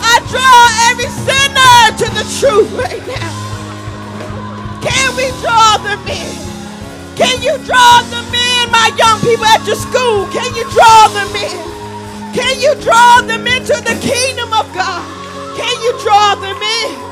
I 0.04 0.20
draw 0.28 0.60
every 0.92 1.10
sinner 1.24 1.80
to 1.96 2.08
the 2.12 2.26
truth 2.40 2.72
right 2.76 3.04
now. 3.08 3.32
Can 4.82 5.16
we 5.16 5.32
draw 5.40 5.78
them 5.80 6.02
in? 6.08 6.36
Can 7.16 7.42
you 7.42 7.56
draw 7.66 8.02
them 8.10 8.28
in, 8.34 8.72
my 8.72 8.92
young 8.98 9.20
people 9.22 9.46
at 9.46 9.66
your 9.66 9.76
school? 9.76 10.28
Can 10.34 10.54
you 10.56 10.64
draw 10.72 11.08
them 11.14 11.32
in? 11.36 11.60
Can 12.34 12.60
you 12.60 12.76
draw 12.82 13.22
them 13.22 13.48
into 13.48 13.76
the 13.80 13.96
kingdom 14.02 14.52
of 14.54 14.68
God? 14.74 15.04
Can 15.58 15.76
you 15.84 15.92
draw 16.02 16.36
them 16.36 16.58
in? 16.58 17.11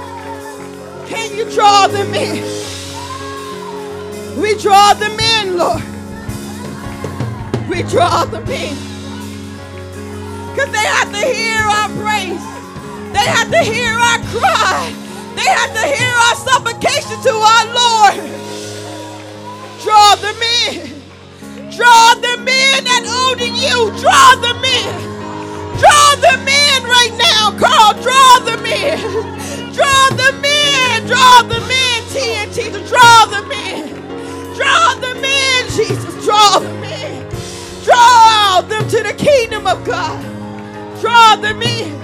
Can 1.09 1.35
you 1.35 1.49
draw 1.51 1.87
them 1.87 2.13
in? 2.13 2.43
We 4.39 4.55
draw 4.59 4.93
them 4.93 5.19
in, 5.19 5.57
Lord. 5.57 5.83
We 7.67 7.81
draw 7.83 8.25
them 8.25 8.47
in. 8.47 8.77
Because 10.51 10.71
they 10.71 10.85
have 10.85 11.11
to 11.11 11.23
hear 11.33 11.57
our 11.57 11.89
praise. 11.97 12.45
They 13.11 13.25
have 13.25 13.49
to 13.49 13.57
hear 13.57 13.91
our 13.91 14.19
cry. 14.29 14.93
They 15.35 15.49
have 15.49 15.73
to 15.73 15.81
hear 15.81 16.13
our 16.13 16.35
supplication 16.35 17.17
to 17.23 17.33
our 17.33 17.65
Lord. 17.73 18.15
Draw 19.81 20.15
them 20.15 20.41
in. 20.67 21.71
Draw 21.75 22.13
them 22.21 22.47
in 22.47 22.87
and 22.87 23.07
only 23.07 23.49
you. 23.49 23.91
Draw 23.99 24.35
them 24.41 24.63
in. 24.63 25.08
Draw 25.79 26.15
them 26.21 26.47
in 26.47 26.83
right 26.83 27.15
now, 27.17 27.57
Carl. 27.57 27.93
Draw 28.03 28.39
them 28.45 28.65
in. 28.65 28.99
Draw 29.73 30.09
them 30.19 30.43
in. 30.43 31.07
Draw 31.07 31.41
them 31.43 31.63
in, 31.63 32.03
TNT. 32.11 32.87
Draw 32.87 33.25
them 33.31 33.51
in. 33.51 33.95
Draw 34.55 34.95
them 34.99 35.23
in, 35.23 35.65
Jesus. 35.71 36.25
Draw 36.25 36.59
them 36.59 36.83
in. 36.83 37.29
Draw 37.83 38.61
them 38.67 38.87
to 38.89 39.03
the 39.03 39.13
kingdom 39.13 39.67
of 39.67 39.83
God. 39.85 40.21
Draw 40.99 41.37
them 41.37 41.61
in. 41.61 41.97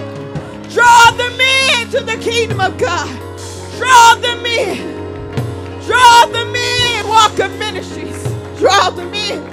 Draw 0.70 1.10
them 1.16 1.40
in 1.40 1.90
to 1.90 2.00
the 2.00 2.16
kingdom 2.16 2.60
of 2.60 2.78
God. 2.78 3.08
Draw 3.76 4.14
them 4.20 4.46
in. 4.46 4.96
Draw 5.84 6.26
them 6.32 6.54
in. 6.54 7.08
Walker 7.08 7.48
Ministries. 7.58 8.22
Draw 8.58 8.90
them 8.90 9.12
in. 9.12 9.44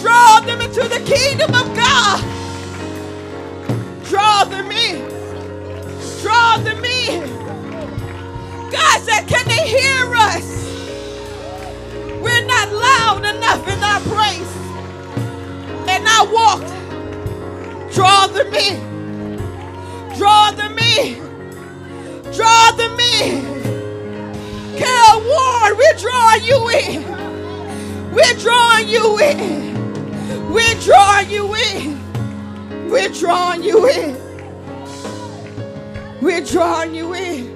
Draw 0.00 0.40
them 0.40 0.60
into 0.62 0.88
the 0.88 1.00
kingdom 1.04 1.54
of 1.54 1.76
God. 1.76 2.33
Draw 4.08 4.44
them 4.44 4.70
in. 4.70 5.08
Draw 6.20 6.58
them 6.58 6.84
in. 6.84 7.28
God 8.70 9.00
said, 9.00 9.26
Can 9.26 9.46
they 9.46 9.66
hear 9.66 10.14
us? 10.14 10.54
We're 12.22 12.46
not 12.46 12.72
loud 12.72 13.24
enough 13.24 13.66
in 13.68 13.82
our 13.82 14.00
praise. 14.00 14.56
And 15.88 16.06
I 16.06 16.22
walked. 16.30 17.94
Draw 17.94 18.26
them 18.28 18.52
in. 18.52 18.94
Draw 20.16 20.50
them 20.52 20.78
in. 20.78 21.18
Draw 22.32 22.70
them 22.76 22.98
in. 23.00 23.54
Carol 24.76 25.20
Ward, 25.22 25.78
we're 25.78 25.98
drawing 25.98 26.44
you 26.44 26.68
in. 26.70 28.12
We're 28.12 28.34
drawing 28.34 28.88
you 28.88 29.18
in. 29.18 30.52
We're 30.52 30.80
drawing 30.80 31.30
you 31.30 31.54
in. 31.54 32.03
We're 32.90 33.08
drawing 33.08 33.62
you 33.62 33.88
in. 33.88 34.16
We're 36.20 36.44
drawing 36.44 36.94
you 36.94 37.14
in. 37.14 37.54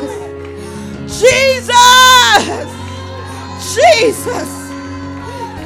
Jesus. 1.22 2.68
Jesus. 3.76 4.50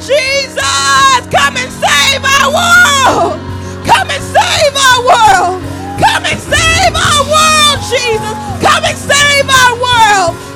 Jesus. 0.05 1.27
Come 1.31 1.57
and 1.57 1.71
save 1.71 2.23
our 2.23 2.49
world. 2.51 3.39
Come 3.85 4.09
and 4.11 4.23
save 4.23 4.75
our 4.75 5.01
world. 5.05 5.63
Come 5.99 6.25
and 6.25 6.39
save 6.39 6.95
our 6.95 7.23
world, 7.25 7.79
Jesus. 7.89 8.35
Come 8.61 8.83
and 8.85 8.97
save 8.97 9.49
our 9.49 9.73
world. 9.81 10.46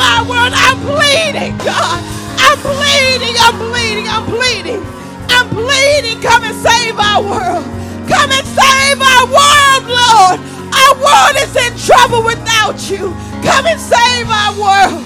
Our 0.00 0.22
world. 0.24 0.52
I'm 0.54 0.78
pleading, 0.82 1.56
God. 1.58 2.00
I'm 2.38 2.58
pleading. 2.58 3.36
I'm 3.38 3.56
pleading. 3.70 4.06
I'm 4.08 4.24
pleading. 4.26 4.82
I'm 5.28 5.48
pleading. 5.50 6.20
Come 6.22 6.44
and 6.44 6.56
save 6.56 6.98
our 6.98 7.22
world. 7.22 7.64
Come 8.08 8.30
and 8.30 8.46
save 8.46 8.98
our 9.00 9.26
world, 9.26 9.84
Lord. 9.88 10.38
Our 10.74 10.94
world 10.98 11.36
is 11.40 11.54
in 11.56 11.72
trouble 11.78 12.22
without 12.24 12.78
you. 12.90 13.14
Come 13.42 13.66
and 13.66 13.80
save 13.80 14.28
our 14.30 14.52
world. 14.58 15.04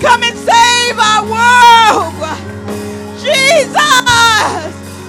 Come 0.00 0.22
and 0.22 0.36
save 0.36 0.98
our 0.98 1.24
world. 1.24 2.14
Jesus, 3.20 3.74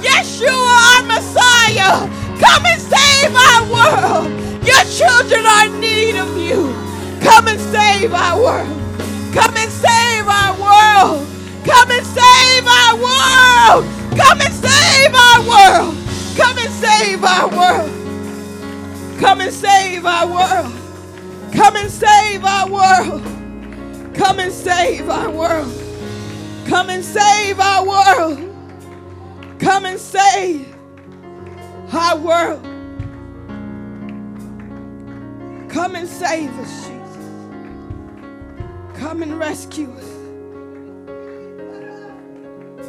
Yeshua, 0.01 0.75
our 0.95 1.03
Messiah, 1.03 2.09
come 2.39 2.65
and 2.65 2.81
save 2.81 3.35
our 3.35 3.63
world. 3.71 4.29
Your 4.65 4.83
children 4.85 5.45
are 5.45 5.65
in 5.67 5.79
need 5.79 6.15
of 6.17 6.35
you. 6.37 6.73
Come 7.21 7.47
and 7.47 7.59
save 7.59 8.13
our 8.13 8.41
world. 8.41 8.88
Come 9.33 9.55
and 9.57 9.71
save 9.71 10.27
our 10.27 10.53
world. 10.59 11.27
Come 11.65 11.91
and 11.91 12.05
save 12.05 12.67
our 12.67 12.95
world. 12.95 13.85
Come 14.17 14.41
and 14.41 14.53
save 14.53 15.15
our 15.15 15.41
world. 15.47 15.97
Come 16.37 16.57
and 16.57 16.73
save 16.73 17.23
our 17.23 17.49
world. 17.49 17.91
Come 19.19 19.41
and 19.41 19.53
save 19.53 20.05
our 20.05 20.27
world. 20.27 20.73
Come 21.53 21.75
and 21.75 21.91
save 21.91 22.45
our 22.45 22.69
world. 22.69 23.23
Come 24.15 24.39
and 24.39 24.51
save 24.51 25.09
our 25.09 25.31
world. 25.31 25.73
Come 26.67 26.89
and 26.89 27.03
save 27.03 27.59
our 27.59 27.85
world. 27.85 28.39
Come 29.59 29.85
and 29.85 29.99
save 29.99 30.75
our 31.93 32.17
world. 32.17 32.63
Come 35.69 35.95
and 35.95 36.07
save 36.07 36.51
us, 36.59 36.87
Jesus. 36.87 36.98
Come 38.99 39.23
and 39.23 39.39
rescue 39.39 39.89
us. 39.93 40.09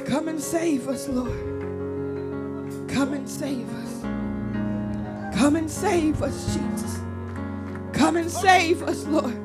Come 0.08 0.26
and 0.26 0.40
save 0.40 0.88
us, 0.88 1.08
Lord. 1.08 1.30
Come 2.88 3.12
and 3.12 3.28
save 3.28 3.72
us. 3.76 4.02
Come 5.38 5.54
and 5.54 5.70
save 5.70 6.20
us, 6.20 6.46
Jesus. 6.56 6.98
Come 7.92 8.16
and 8.16 8.28
save 8.28 8.82
us, 8.82 9.06
Lord. 9.06 9.36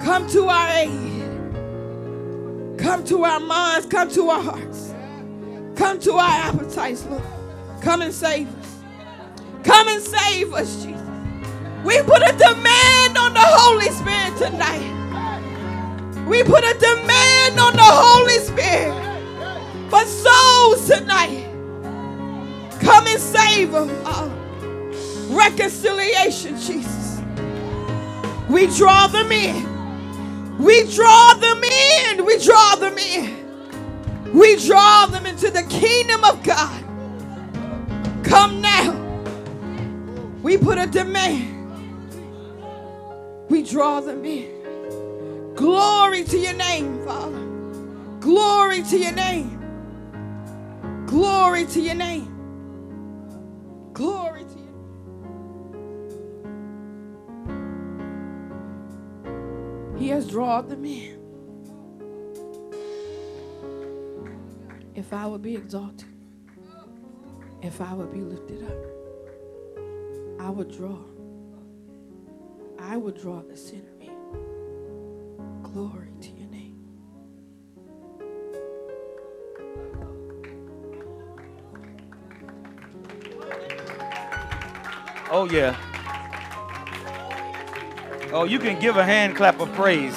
Come 0.00 0.26
to 0.30 0.48
our 0.48 0.68
aid. 0.78 1.58
Come 2.78 3.04
to 3.04 3.24
our 3.24 3.40
minds. 3.40 3.84
Come 3.84 4.10
to 4.12 4.30
our 4.30 4.42
hearts. 4.42 4.94
Come 5.76 6.00
to 6.00 6.12
our 6.14 6.30
appetites, 6.48 7.04
Lord. 7.04 7.22
Come 7.82 8.00
and 8.00 8.14
save 8.14 8.48
us. 8.60 8.78
Come 9.62 9.88
and 9.88 10.02
save 10.02 10.54
us, 10.54 10.82
Jesus. 10.82 11.06
We 11.84 12.00
put 12.02 12.22
a 12.22 12.32
demand 12.32 13.18
on 13.18 13.34
the 13.34 13.44
Holy 13.44 13.90
Spirit 13.90 14.38
tonight. 14.38 14.97
We 16.28 16.44
put 16.44 16.64
a 16.64 16.74
demand 16.78 17.60
on 17.60 17.74
the 17.74 17.82
Holy 17.84 18.38
Spirit 18.40 19.20
for 19.90 20.04
souls 20.06 20.88
tonight. 20.88 21.48
Come 22.80 23.06
and 23.08 23.20
save 23.20 23.72
them. 23.72 23.90
Oh. 24.06 24.32
Reconciliation, 25.30 26.58
Jesus. 26.60 27.22
We 28.48 28.68
draw 28.76 29.08
them 29.08 29.32
in. 29.32 29.88
We 30.58 30.84
draw 30.94 31.34
them 31.34 31.62
in. 31.64 32.24
We 32.24 32.38
draw 32.38 32.76
them 32.76 32.98
in. 32.98 33.54
We 34.34 34.56
draw 34.66 35.06
them 35.06 35.26
into 35.26 35.50
the 35.50 35.64
kingdom 35.64 36.24
of 36.24 36.42
God. 36.44 36.84
Come 38.24 38.60
now. 38.62 39.20
We 40.42 40.58
put 40.58 40.78
a 40.78 40.86
demand. 40.86 41.72
We 43.48 43.62
draw 43.64 44.00
them 44.00 44.24
in. 44.24 44.57
Glory 45.58 46.22
to 46.22 46.38
your 46.38 46.52
name, 46.52 47.04
Father. 47.04 47.44
Glory 48.20 48.80
to 48.84 48.96
your 48.96 49.10
name. 49.10 49.58
Glory 51.04 51.66
to 51.66 51.80
your 51.80 51.96
name. 51.96 52.32
Glory 53.92 54.44
to 54.44 54.58
you. 54.60 54.72
He 59.98 60.06
has 60.10 60.28
drawn 60.28 60.68
them 60.68 60.84
in. 60.84 61.18
If 64.94 65.12
I 65.12 65.26
would 65.26 65.42
be 65.42 65.56
exalted, 65.56 66.06
if 67.62 67.80
I 67.80 67.94
would 67.94 68.12
be 68.12 68.20
lifted 68.20 68.62
up, 68.62 68.86
I 70.38 70.50
would 70.50 70.70
draw. 70.70 71.00
I 72.78 72.96
would 72.96 73.20
draw 73.20 73.42
the 73.42 73.56
sinner 73.56 73.82
in. 73.82 73.87
Glory 75.72 76.08
to 76.20 76.30
your 76.30 76.48
name. 76.48 76.76
Oh, 85.30 85.46
yeah. 85.50 85.76
Oh, 88.32 88.44
you 88.44 88.58
can 88.58 88.80
give 88.80 88.96
a 88.96 89.04
hand 89.04 89.36
clap 89.36 89.60
of 89.60 89.70
praise. 89.74 90.14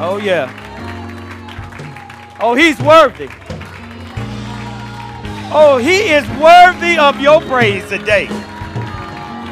Oh, 0.00 0.18
yeah. 0.22 0.50
Oh, 2.40 2.54
he's 2.54 2.80
worthy. 2.80 3.28
Oh, 5.56 5.78
he 5.78 6.08
is 6.10 6.26
worthy 6.40 6.98
of 6.98 7.20
your 7.20 7.40
praise 7.42 7.88
today. 7.88 8.26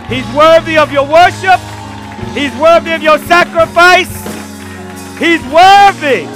He's 0.09 0.27
worthy 0.35 0.79
of 0.79 0.91
your 0.91 1.07
worship. 1.07 1.61
He's 2.35 2.55
worthy 2.57 2.93
of 2.93 3.03
your 3.03 3.19
sacrifice. 3.19 4.11
He's 5.19 5.43
worthy. 5.45 6.27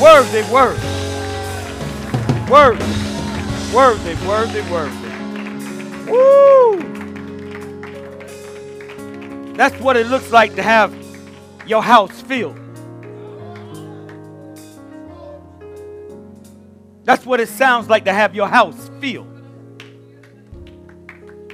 Worthy, 0.00 0.42
worthy. 0.52 0.86
Worthy. 2.50 2.84
Worthy, 3.74 4.14
worthy, 4.26 4.62
worthy. 4.70 6.10
Woo! 6.10 6.76
That's 9.54 9.78
what 9.80 9.96
it 9.96 10.06
looks 10.06 10.30
like 10.30 10.54
to 10.56 10.62
have 10.62 10.94
your 11.66 11.82
house 11.82 12.20
filled. 12.22 12.58
That's 17.04 17.24
what 17.24 17.40
it 17.40 17.48
sounds 17.48 17.88
like 17.88 18.04
to 18.06 18.12
have 18.12 18.34
your 18.34 18.48
house 18.48 18.90
filled. 19.00 19.28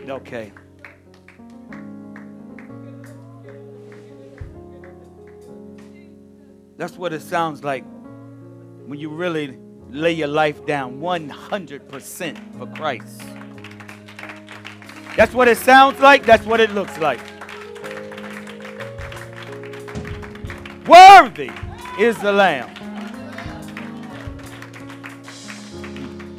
Okay. 0.09 0.53
That's 6.83 6.99
what 6.99 7.13
it 7.13 7.23
sounds 7.23 7.63
like 7.63 7.85
when 8.87 8.99
you 8.99 9.09
really 9.09 9.57
lay 9.89 10.11
your 10.11 10.27
life 10.27 10.67
down 10.67 10.99
100% 10.99 12.59
for 12.59 12.67
Christ. 12.75 13.23
That's 15.17 15.33
what 15.33 15.47
it 15.47 15.59
sounds 15.59 16.01
like. 16.01 16.27
That's 16.27 16.45
what 16.45 16.59
it 16.59 16.73
looks 16.73 16.99
like. 16.99 17.21
Worthy 20.89 21.53
is 22.01 22.19
the 22.19 22.33
Lamb. 22.33 22.69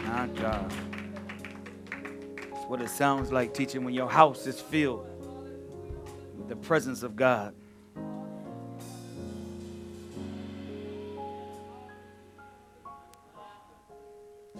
My 0.05 0.27
God. 0.41 0.73
That's 2.51 2.65
what 2.67 2.81
it 2.81 2.89
sounds 2.89 3.31
like 3.31 3.53
teaching 3.53 3.85
when 3.85 3.93
your 3.93 4.09
house 4.09 4.45
is 4.45 4.59
filled 4.59 5.07
with 6.37 6.49
the 6.49 6.57
presence 6.57 7.01
of 7.01 7.15
God. 7.15 7.55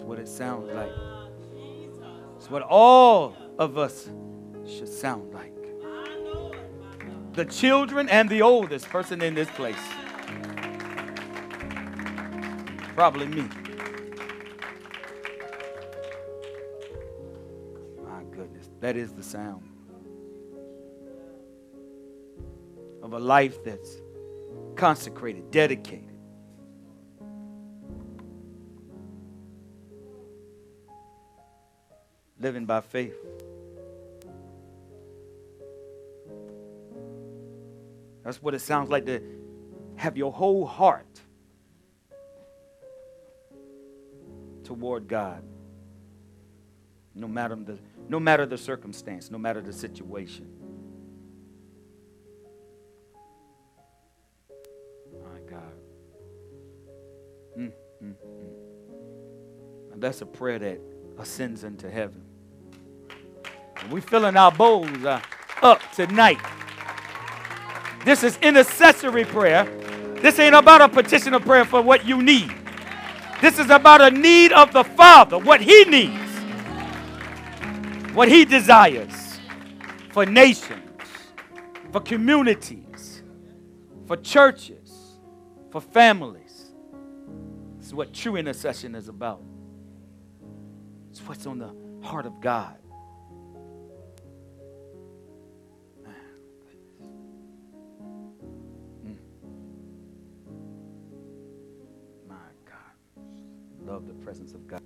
What 0.04 0.18
it 0.18 0.28
sounds 0.28 0.72
like. 0.72 0.92
It's 2.36 2.50
what 2.50 2.62
all 2.62 3.36
of 3.58 3.78
us 3.78 4.08
should 4.66 4.88
sound 4.88 5.32
like. 5.32 5.52
The 7.32 7.44
children 7.44 8.08
and 8.08 8.28
the 8.28 8.42
oldest 8.42 8.88
person 8.88 9.22
in 9.22 9.34
this 9.34 9.50
place. 9.50 9.76
Probably 12.94 13.26
me. 13.26 13.48
My 18.04 18.22
goodness, 18.30 18.70
that 18.80 18.96
is 18.96 19.12
the 19.12 19.22
sound 19.22 19.68
of 23.02 23.14
a 23.14 23.18
life 23.18 23.64
that's 23.64 24.00
consecrated, 24.76 25.50
dedicated. 25.50 26.13
Living 32.44 32.66
by 32.66 32.82
faith. 32.82 33.16
That's 38.22 38.42
what 38.42 38.52
it 38.52 38.58
sounds 38.58 38.90
like 38.90 39.06
to 39.06 39.22
have 39.96 40.18
your 40.18 40.30
whole 40.30 40.66
heart 40.66 41.22
toward 44.62 45.08
God. 45.08 45.42
No 47.14 47.26
matter 47.26 47.56
the, 47.56 47.78
no 48.10 48.20
matter 48.20 48.44
the 48.44 48.58
circumstance, 48.58 49.30
no 49.30 49.38
matter 49.38 49.62
the 49.62 49.72
situation. 49.72 50.46
My 55.12 55.40
God. 55.48 55.78
Mm, 57.58 57.72
mm, 58.02 58.14
mm. 58.14 58.50
That's 59.96 60.20
a 60.20 60.26
prayer 60.26 60.58
that 60.58 60.78
ascends 61.18 61.64
into 61.64 61.90
heaven. 61.90 62.23
And 63.82 63.92
we 63.92 64.00
fill 64.00 64.24
in 64.26 64.36
our 64.36 64.52
bowls. 64.52 65.04
Uh, 65.04 65.20
up 65.64 65.80
tonight. 65.92 66.38
This 68.04 68.22
is 68.22 68.36
intercessory 68.38 69.24
prayer. 69.24 69.64
This 70.20 70.38
ain't 70.38 70.54
about 70.54 70.82
a 70.82 70.88
petition 70.88 71.34
of 71.34 71.42
prayer 71.42 71.64
for 71.64 71.82
what 71.82 72.04
you 72.04 72.22
need. 72.22 72.52
This 73.40 73.58
is 73.58 73.70
about 73.70 74.00
a 74.00 74.10
need 74.10 74.52
of 74.52 74.72
the 74.72 74.84
Father, 74.84 75.38
what 75.38 75.60
He 75.60 75.84
needs, 75.84 76.30
what 78.14 78.28
He 78.28 78.44
desires 78.44 79.38
for 80.10 80.24
nations, 80.24 81.00
for 81.90 82.00
communities, 82.00 83.22
for 84.06 84.16
churches, 84.16 85.18
for 85.70 85.80
families. 85.80 86.72
This 87.78 87.88
is 87.88 87.94
what 87.94 88.12
true 88.12 88.36
intercession 88.36 88.94
is 88.94 89.08
about. 89.08 89.42
It's 91.10 91.20
what's 91.20 91.46
on 91.46 91.58
the 91.58 91.74
heart 92.06 92.26
of 92.26 92.40
God. 92.40 92.76
Love 103.84 104.06
the 104.06 104.14
presence 104.14 104.54
of 104.54 104.66
God. 104.66 104.80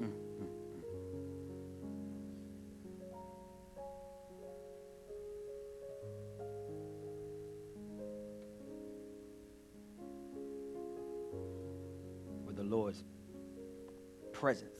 Mm, 0.00 0.12
mm, 0.12 0.12
mm. 0.38 0.90
Lord's 12.62 13.02
presence 14.32 14.79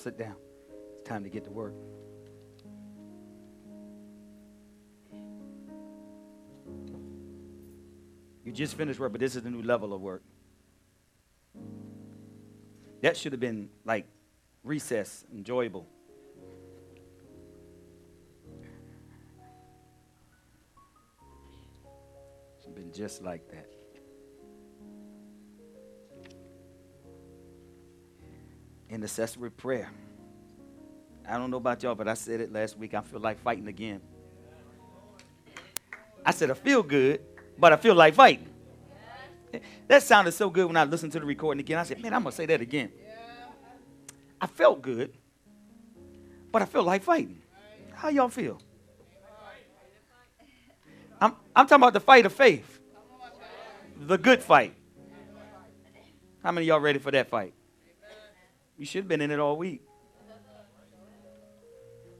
sit 0.00 0.18
down. 0.18 0.36
It's 0.98 1.08
time 1.08 1.22
to 1.24 1.28
get 1.28 1.44
to 1.44 1.50
work. 1.50 1.74
You 8.44 8.52
just 8.52 8.74
finished 8.74 8.98
work, 8.98 9.12
but 9.12 9.20
this 9.20 9.36
is 9.36 9.42
the 9.42 9.50
new 9.50 9.62
level 9.62 9.92
of 9.92 10.00
work. 10.00 10.22
That 13.02 13.16
should 13.16 13.32
have 13.32 13.40
been 13.40 13.68
like 13.84 14.06
recess, 14.64 15.24
enjoyable. 15.32 15.86
Should 22.58 22.66
have 22.66 22.74
been 22.74 22.92
just 22.92 23.22
like 23.22 23.48
that. 23.50 23.79
Intercessory 28.90 29.50
prayer. 29.50 29.88
I 31.28 31.38
don't 31.38 31.50
know 31.50 31.58
about 31.58 31.82
y'all, 31.82 31.94
but 31.94 32.08
I 32.08 32.14
said 32.14 32.40
it 32.40 32.52
last 32.52 32.76
week. 32.76 32.92
I 32.92 33.00
feel 33.02 33.20
like 33.20 33.38
fighting 33.40 33.68
again. 33.68 34.00
I 36.26 36.32
said 36.32 36.50
I 36.50 36.54
feel 36.54 36.82
good, 36.82 37.20
but 37.56 37.72
I 37.72 37.76
feel 37.76 37.94
like 37.94 38.14
fighting. 38.14 38.48
That 39.88 40.02
sounded 40.02 40.32
so 40.32 40.50
good 40.50 40.66
when 40.66 40.76
I 40.76 40.84
listened 40.84 41.12
to 41.12 41.20
the 41.20 41.26
recording 41.26 41.60
again. 41.60 41.78
I 41.78 41.84
said, 41.84 42.02
man, 42.02 42.14
I'm 42.14 42.22
going 42.22 42.32
to 42.32 42.36
say 42.36 42.46
that 42.46 42.60
again. 42.60 42.90
I 44.40 44.46
felt 44.46 44.82
good, 44.82 45.12
but 46.50 46.62
I 46.62 46.64
feel 46.64 46.82
like 46.82 47.02
fighting. 47.02 47.42
How 47.94 48.08
y'all 48.08 48.28
feel? 48.28 48.60
I'm, 51.20 51.36
I'm 51.54 51.66
talking 51.66 51.82
about 51.82 51.92
the 51.92 52.00
fight 52.00 52.26
of 52.26 52.32
faith, 52.32 52.80
the 53.96 54.16
good 54.16 54.42
fight. 54.42 54.74
How 56.42 56.52
many 56.52 56.66
y'all 56.66 56.80
ready 56.80 56.98
for 56.98 57.10
that 57.10 57.28
fight? 57.28 57.52
You 58.80 58.86
should 58.86 59.00
have 59.00 59.08
been 59.08 59.20
in 59.20 59.30
it 59.30 59.38
all 59.38 59.58
week. 59.58 59.82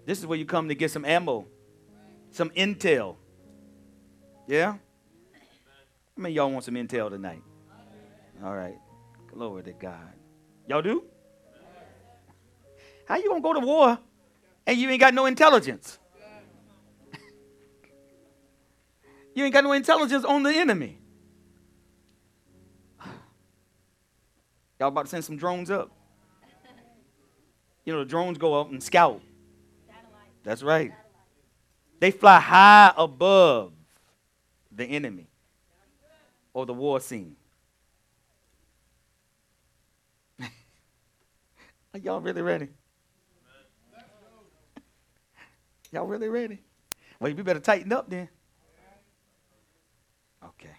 This 0.05 0.19
is 0.19 0.27
where 0.27 0.39
you 0.39 0.45
come 0.45 0.69
to 0.69 0.75
get 0.75 0.91
some 0.91 1.07
ammo, 1.07 1.47
some 2.33 2.51
intel. 2.51 3.17
Yeah? 4.47 4.75
Many 6.19 6.35
of 6.35 6.37
y'all 6.37 6.51
want 6.53 6.67
some 6.67 6.75
intel 6.75 7.09
tonight? 7.09 7.43
All 8.45 8.55
right. 8.55 8.77
Glory 9.33 9.63
to 9.63 9.73
God. 9.73 10.13
Y'all 10.69 10.83
do? 10.83 11.05
How 13.07 13.17
you 13.17 13.31
gonna 13.31 13.41
go 13.41 13.55
to 13.55 13.61
war 13.61 13.99
and 14.67 14.77
you 14.77 14.91
ain't 14.91 15.01
got 15.01 15.15
no 15.15 15.25
intelligence? 15.25 15.99
you 19.35 19.45
ain't 19.45 19.55
got 19.55 19.65
no 19.65 19.73
intelligence 19.73 20.27
on 20.27 20.43
the 20.43 20.53
enemy. 20.53 20.99
Y'all 24.79 24.89
about 24.89 25.07
to 25.07 25.11
send 25.11 25.25
some 25.25 25.39
drones 25.39 25.71
up. 25.71 25.91
You 27.91 27.97
know, 27.97 28.05
the 28.05 28.09
drones 28.09 28.39
go 28.39 28.55
up 28.55 28.71
and 28.71 28.81
scout. 28.81 29.21
That's 30.45 30.63
right. 30.63 30.93
They 31.99 32.13
fly 32.13 32.39
high 32.39 32.95
above 32.97 33.73
the 34.71 34.85
enemy 34.85 35.27
or 36.55 36.67
the 36.67 36.73
war 36.73 37.01
scene. 37.01 37.35
Are 40.41 41.99
y'all 42.01 42.21
really 42.21 42.43
ready? 42.43 42.69
Y'all 45.91 46.07
really 46.07 46.29
ready? 46.29 46.61
Well, 47.19 47.33
you 47.33 47.43
better 47.43 47.59
tighten 47.59 47.93
up 47.93 48.09
then. 48.09 48.29
Okay. 50.45 50.77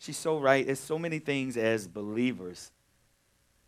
She's 0.00 0.16
so 0.16 0.40
right. 0.40 0.66
There's 0.66 0.80
so 0.80 0.98
many 0.98 1.20
things 1.20 1.56
as 1.56 1.86
believers 1.86 2.72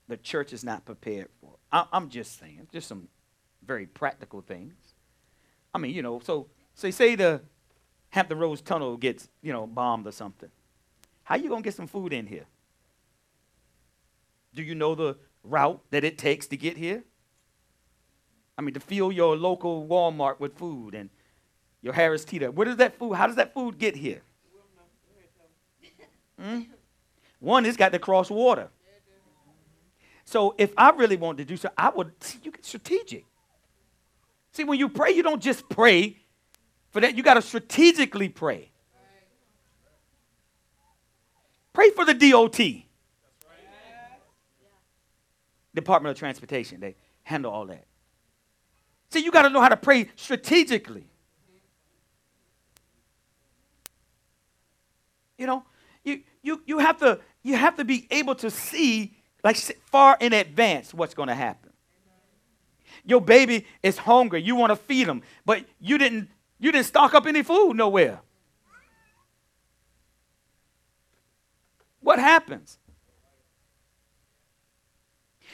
the 0.09 0.17
church 0.17 0.53
is 0.53 0.65
not 0.65 0.85
prepared 0.85 1.29
for. 1.41 1.57
I, 1.73 1.87
am 1.93 2.09
just 2.09 2.39
saying, 2.39 2.69
just 2.73 2.89
some 2.89 3.09
very 3.65 3.87
practical 3.87 4.41
things. 4.41 4.75
I 5.75 5.79
mean, 5.79 5.95
you 5.95 6.03
know, 6.03 6.21
so 6.21 6.49
so 6.75 6.91
say 6.91 7.15
the 7.15 7.41
Hampton 8.11 8.39
Roads 8.39 8.61
Tunnel 8.61 8.97
gets, 8.97 9.29
you 9.43 9.53
know, 9.53 9.67
bombed 9.67 10.07
or 10.07 10.13
something. 10.13 10.51
How 11.25 11.37
you 11.37 11.49
gonna 11.49 11.63
get 11.63 11.75
some 11.75 11.87
food 11.87 12.13
in 12.13 12.27
here? 12.27 12.47
Do 14.55 14.63
you 14.63 14.75
know 14.75 14.95
the 14.95 15.17
route 15.43 15.83
that 15.91 16.05
it 16.05 16.19
takes 16.19 16.47
to 16.49 16.57
get 16.57 16.77
here? 16.77 17.05
I 18.57 18.63
mean, 18.63 18.75
to 18.75 18.81
fill 18.81 19.13
your 19.13 19.37
local 19.37 19.87
Walmart 19.87 20.41
with 20.41 20.57
food 20.57 20.95
and 20.95 21.11
your 21.83 21.93
Harris 21.93 22.25
Teeter. 22.25 22.51
Where 22.51 22.65
does 22.65 22.77
that 22.77 22.99
food? 22.99 23.15
How 23.15 23.27
does 23.27 23.37
that 23.37 23.53
food 23.53 23.79
get 23.79 23.97
here? 23.97 24.23
Hmm? 26.41 26.63
One, 27.39 27.65
it's 27.67 27.77
got 27.77 27.93
to 27.93 27.99
cross 27.99 28.31
water. 28.31 28.71
So 30.27 30.55
if 30.59 30.73
I 30.77 30.91
really 30.91 31.17
wanted 31.17 31.39
to 31.39 31.45
do 31.45 31.57
so, 31.57 31.71
I 31.79 31.89
would 31.91 32.13
see 32.23 32.39
you 32.43 32.51
get 32.51 32.65
strategic. 32.65 33.25
See, 34.53 34.65
when 34.65 34.79
you 34.79 34.89
pray, 34.89 35.13
you 35.13 35.23
don't 35.23 35.41
just 35.41 35.69
pray 35.69 36.19
for 36.91 37.01
that. 37.01 37.17
You 37.17 37.23
got 37.23 37.35
to 37.35 37.43
strategically 37.43 38.29
pray. 38.29 38.71
Pray 41.73 41.91
for 41.91 42.05
the 42.05 42.15
DOT. 42.15 42.59
Department 45.75 46.11
of 46.11 46.19
Transportation. 46.19 46.81
They 46.81 46.97
handle 47.23 47.53
all 47.53 47.67
that. 47.67 47.85
See, 49.11 49.21
you 49.21 49.31
got 49.31 49.43
to 49.43 49.51
know 49.51 49.61
how 49.61 49.69
to 49.69 49.77
pray 49.77 50.09
strategically. 50.17 51.07
You 55.39 55.47
know, 55.47 55.65
you, 56.03 56.23
you, 56.43 56.63
you, 56.67 56.79
have 56.79 56.99
to, 56.99 57.21
you 57.43 57.57
have 57.57 57.77
to 57.77 57.85
be 57.85 58.07
able 58.11 58.35
to 58.37 58.51
see, 58.51 59.16
like, 59.47 59.57
far 59.57 60.17
in 60.21 60.33
advance 60.33 60.93
what's 60.93 61.15
going 61.15 61.29
to 61.29 61.35
happen. 61.35 61.71
Your 63.05 63.21
baby 63.21 63.65
is 63.83 63.97
hungry. 63.97 64.43
You 64.43 64.57
want 64.57 64.71
to 64.71 64.77
feed 64.77 65.07
him, 65.07 65.23
but 65.45 65.65
you 65.81 65.99
didn't, 65.99 66.29
you 66.59 66.73
didn't 66.73 66.87
stock 66.87 67.15
up 67.15 67.27
any 67.27 67.45
food 67.45 67.75
nowhere. 67.75 68.21
What 72.01 72.19
happens? 72.19 72.79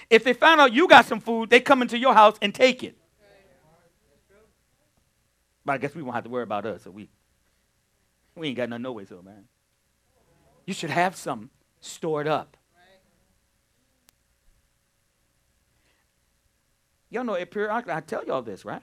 If 0.08 0.24
they 0.24 0.32
found 0.32 0.60
out 0.60 0.72
you 0.72 0.88
got 0.88 1.04
some 1.04 1.20
food, 1.20 1.50
they 1.50 1.60
come 1.60 1.82
into 1.82 1.98
your 1.98 2.14
house 2.14 2.36
and 2.40 2.54
take 2.54 2.82
it. 2.82 2.96
But 5.64 5.72
I 5.72 5.78
guess 5.78 5.94
we 5.94 6.02
won't 6.02 6.14
have 6.14 6.24
to 6.24 6.30
worry 6.30 6.42
about 6.42 6.64
us. 6.66 6.82
So 6.82 6.90
we, 6.90 7.08
we 8.34 8.48
ain't 8.48 8.56
got 8.56 8.68
nothing 8.70 8.82
no 8.82 8.92
way, 8.92 9.04
so 9.04 9.20
man. 9.22 9.44
You 10.66 10.74
should 10.74 10.90
have 10.90 11.14
some 11.14 11.50
stored 11.80 12.26
up. 12.26 12.56
Y'all 17.12 17.24
know 17.24 17.34
it 17.34 17.50
periodically. 17.50 17.92
I 17.92 18.00
tell 18.00 18.24
y'all 18.24 18.40
this, 18.40 18.64
right? 18.64 18.80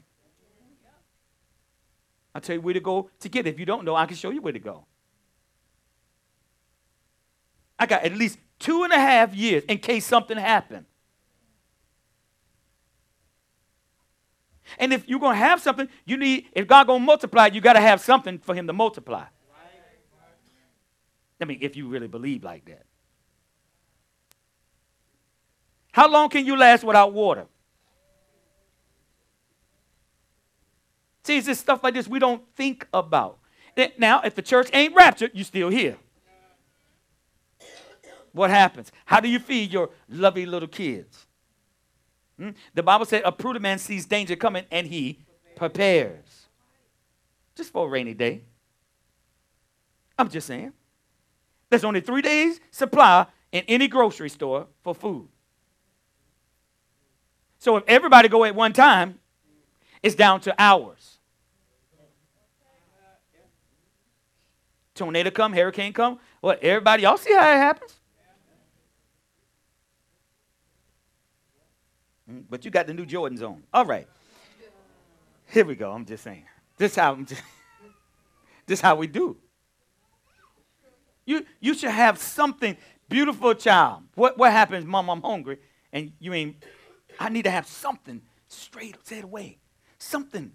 I 2.35 2.39
tell 2.39 2.55
you 2.55 2.61
where 2.61 2.75
to 2.75 2.79
go 2.79 3.09
to 3.21 3.27
get 3.27 3.47
it. 3.47 3.49
If 3.49 3.59
you 3.59 3.65
don't 3.65 3.83
know, 3.83 3.95
I 3.95 4.05
can 4.05 4.15
show 4.15 4.29
you 4.29 4.39
where 4.39 4.53
to 4.53 4.59
go. 4.59 4.85
I 7.79 7.87
got 7.87 8.03
at 8.03 8.13
least 8.13 8.37
two 8.59 8.83
and 8.83 8.93
a 8.93 8.99
half 8.99 9.33
years 9.33 9.63
in 9.63 9.79
case 9.79 10.05
something 10.05 10.37
happened. 10.37 10.85
And 14.77 14.93
if 14.93 15.09
you're 15.09 15.19
to 15.19 15.33
have 15.33 15.59
something, 15.59 15.89
you 16.05 16.15
need, 16.15 16.49
if 16.51 16.67
God 16.67 16.83
to 16.83 16.99
multiply, 16.99 17.47
you 17.47 17.61
got 17.61 17.73
to 17.73 17.81
have 17.81 17.99
something 17.99 18.37
for 18.37 18.53
him 18.53 18.67
to 18.67 18.73
multiply. 18.73 19.25
I 21.41 21.45
mean, 21.45 21.57
if 21.61 21.75
you 21.75 21.87
really 21.87 22.07
believe 22.07 22.43
like 22.43 22.65
that. 22.65 22.85
How 25.93 26.07
long 26.07 26.29
can 26.29 26.45
you 26.45 26.55
last 26.55 26.83
without 26.83 27.11
water? 27.11 27.47
See, 31.29 31.37
it's 31.37 31.45
just 31.45 31.61
stuff 31.61 31.83
like 31.83 31.93
this 31.93 32.07
we 32.07 32.17
don't 32.17 32.41
think 32.55 32.87
about. 32.91 33.37
Now, 33.99 34.19
if 34.21 34.33
the 34.33 34.41
church 34.41 34.67
ain't 34.73 34.95
raptured, 34.95 35.29
you 35.35 35.43
still 35.43 35.69
here. 35.69 35.95
What 38.31 38.49
happens? 38.49 38.91
How 39.05 39.19
do 39.19 39.29
you 39.29 39.37
feed 39.37 39.71
your 39.71 39.91
lovely 40.09 40.47
little 40.47 40.67
kids? 40.67 41.27
Hmm? 42.39 42.49
The 42.73 42.81
Bible 42.81 43.05
said 43.05 43.21
a 43.25 43.31
prudent 43.31 43.61
man 43.61 43.77
sees 43.77 44.07
danger 44.07 44.35
coming 44.35 44.65
and 44.71 44.87
he 44.87 45.19
prepares. 45.55 46.47
Just 47.53 47.73
for 47.73 47.85
a 47.85 47.89
rainy 47.91 48.15
day. 48.15 48.41
I'm 50.17 50.29
just 50.29 50.47
saying. 50.47 50.73
There's 51.69 51.83
only 51.83 52.01
three 52.01 52.23
days' 52.23 52.59
supply 52.71 53.27
in 53.51 53.63
any 53.67 53.87
grocery 53.87 54.29
store 54.29 54.65
for 54.81 54.95
food. 54.95 55.27
So 57.59 57.77
if 57.77 57.83
everybody 57.85 58.29
go 58.29 58.45
at 58.45 58.55
one 58.55 58.73
time, 58.73 59.19
it's 60.01 60.15
down 60.15 60.41
to 60.41 60.55
hours. 60.57 61.18
Tornado 64.99 65.31
come, 65.31 65.53
hurricane 65.53 65.93
come. 65.93 66.19
What, 66.41 66.61
everybody, 66.61 67.03
y'all 67.03 67.17
see 67.17 67.33
how 67.33 67.49
it 67.49 67.57
happens? 67.57 67.97
Mm, 72.29 72.43
but 72.49 72.65
you 72.65 72.69
got 72.69 72.85
the 72.85 72.93
new 72.93 73.05
Jordans 73.05 73.41
on. 73.41 73.63
All 73.73 73.85
right. 73.85 74.07
Here 75.47 75.63
we 75.63 75.75
go. 75.75 75.89
I'm 75.91 76.05
just 76.05 76.23
saying. 76.23 76.43
This 76.77 76.97
how 76.97 77.15
just, 77.15 77.41
this 78.65 78.81
how 78.81 78.95
we 78.95 79.07
do. 79.07 79.37
You 81.25 81.45
you 81.59 81.73
should 81.73 81.91
have 81.91 82.17
something 82.19 82.75
beautiful 83.07 83.53
child. 83.53 84.03
What 84.15 84.37
what 84.37 84.51
happens, 84.51 84.85
mom, 84.85 85.09
I'm 85.09 85.21
hungry, 85.21 85.59
and 85.93 86.11
you 86.19 86.33
ain't 86.33 86.63
I 87.19 87.29
need 87.29 87.43
to 87.43 87.51
have 87.51 87.67
something 87.67 88.21
straight 88.49 88.97
said 89.03 89.23
away. 89.23 89.59
Something. 89.97 90.51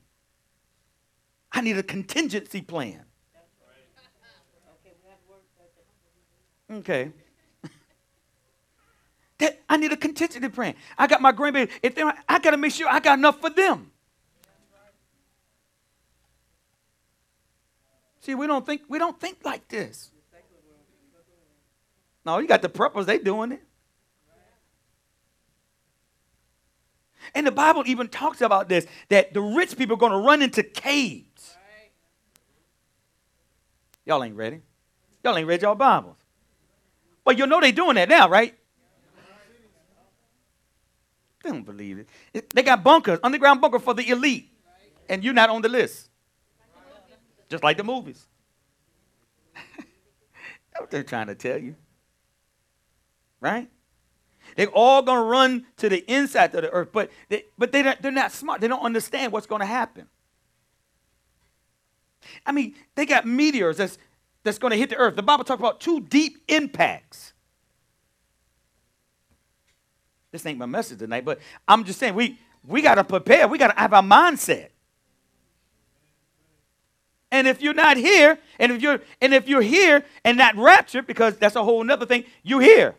I 1.51 1.63
need 1.63 1.79
a 1.79 1.83
contingency 1.83 2.61
plan. 2.61 3.05
Okay. 6.71 7.13
That 9.39 9.61
I 9.69 9.77
need 9.77 9.93
a 9.93 9.97
contingency 9.97 10.49
plan. 10.49 10.75
I 10.97 11.07
got 11.07 11.21
my 11.21 11.33
grandbaby. 11.33 11.71
If 11.83 11.95
they, 11.95 12.03
I 12.03 12.39
got 12.39 12.53
to 12.53 12.57
make 12.57 12.73
sure 12.73 12.89
I 12.89 13.01
got 13.01 13.19
enough 13.19 13.41
for 13.41 13.51
them. 13.51 13.91
See, 18.21 18.35
we 18.35 18.47
don't 18.47 18.65
think 18.65 18.83
we 18.89 18.99
don't 18.99 19.21
think 19.21 19.39
like 19.45 19.69
this. 19.69 20.11
No, 22.25 22.39
you 22.39 22.49
got 22.49 22.63
the 22.63 22.71
preppers, 22.71 23.05
they 23.05 23.19
doing 23.19 23.53
it. 23.53 23.63
And 27.35 27.47
the 27.47 27.53
Bible 27.53 27.83
even 27.87 28.09
talks 28.09 28.41
about 28.41 28.69
this 28.69 28.87
that 29.09 29.35
the 29.35 29.43
rich 29.43 29.77
people 29.77 29.97
are 29.97 29.99
going 29.99 30.13
to 30.13 30.19
run 30.19 30.41
into 30.41 30.63
caves. 30.63 31.57
Y'all 34.07 34.23
ain't 34.23 34.37
ready. 34.37 34.61
Y'all 35.23 35.37
ain't 35.37 35.49
read 35.49 35.63
y'all 35.63 35.75
Bibles. 35.75 36.17
Well, 37.25 37.37
you 37.37 37.47
know 37.47 37.61
they're 37.61 37.73
doing 37.73 37.95
that 37.97 38.09
now, 38.09 38.29
right? 38.29 38.55
They 41.43 41.51
don't 41.51 41.65
believe 41.65 42.07
it. 42.33 42.51
They 42.51 42.63
got 42.63 42.83
bunkers, 42.83 43.19
underground 43.23 43.61
bunker 43.61 43.79
for 43.79 43.95
the 43.95 44.09
elite, 44.09 44.51
and 45.09 45.23
you're 45.23 45.35
not 45.35 45.51
on 45.51 45.63
the 45.63 45.69
list. 45.69 46.09
Just 47.49 47.63
like 47.63 47.77
the 47.77 47.85
movies. 47.85 48.27
That's 49.77 50.81
what 50.81 50.91
they're 50.91 51.03
trying 51.03 51.27
to 51.27 51.35
tell 51.35 51.59
you. 51.59 51.77
Right? 53.41 53.69
They're 54.57 54.69
all 54.69 55.03
going 55.03 55.19
to 55.19 55.25
run 55.25 55.67
to 55.79 55.89
the 55.89 56.11
inside 56.11 56.55
of 56.55 56.63
the 56.63 56.71
earth, 56.71 56.89
but, 56.93 57.11
they, 57.29 57.45
but 57.59 57.73
they 57.73 57.83
they're 58.01 58.11
not 58.11 58.33
smart. 58.33 58.61
They 58.61 58.69
don't 58.69 58.83
understand 58.83 59.33
what's 59.33 59.47
going 59.47 59.61
to 59.61 59.67
happen. 59.67 60.07
I 62.47 62.53
mean, 62.53 62.75
they 62.95 63.05
got 63.05 63.27
meteors 63.27 63.77
that's, 63.77 63.99
that's 64.45 64.59
going 64.59 64.71
to 64.71 64.77
hit 64.77 64.91
the 64.91 64.97
earth. 64.97 65.17
The 65.17 65.23
Bible 65.23 65.43
talks 65.43 65.59
about 65.59 65.81
two 65.81 66.01
deep 66.01 66.45
impacts. 66.49 67.33
This 70.31 70.45
ain't 70.47 70.59
my 70.59 70.67
message 70.67 70.99
tonight, 70.99 71.25
but 71.25 71.41
I'm 71.67 71.85
just 71.85 71.99
saying 71.99 72.15
we 72.15 72.39
we 72.67 72.83
got 72.83 72.97
to 72.97 73.05
prepare. 73.05 73.49
We 73.49 73.59
got 73.59 73.75
to 73.75 73.81
have 73.81 73.93
our 73.93 74.03
mindset. 74.03 74.69
And 77.31 77.49
if 77.49 77.61
you're 77.61 77.75
not 77.75 77.97
here, 77.97 78.39
and 78.59 78.71
if 78.71 78.81
you're 78.81 79.01
and 79.21 79.35
if 79.35 79.49
you're 79.49 79.63
here 79.63 80.05
and 80.25 80.39
not 80.39 80.57
raptured, 80.57 81.07
because 81.07 81.37
that's 81.37 81.57
a 81.57 81.65
whole 81.65 81.89
other 81.91 82.07
thing, 82.07 82.25
you're 82.43 82.61
here. 82.61 82.95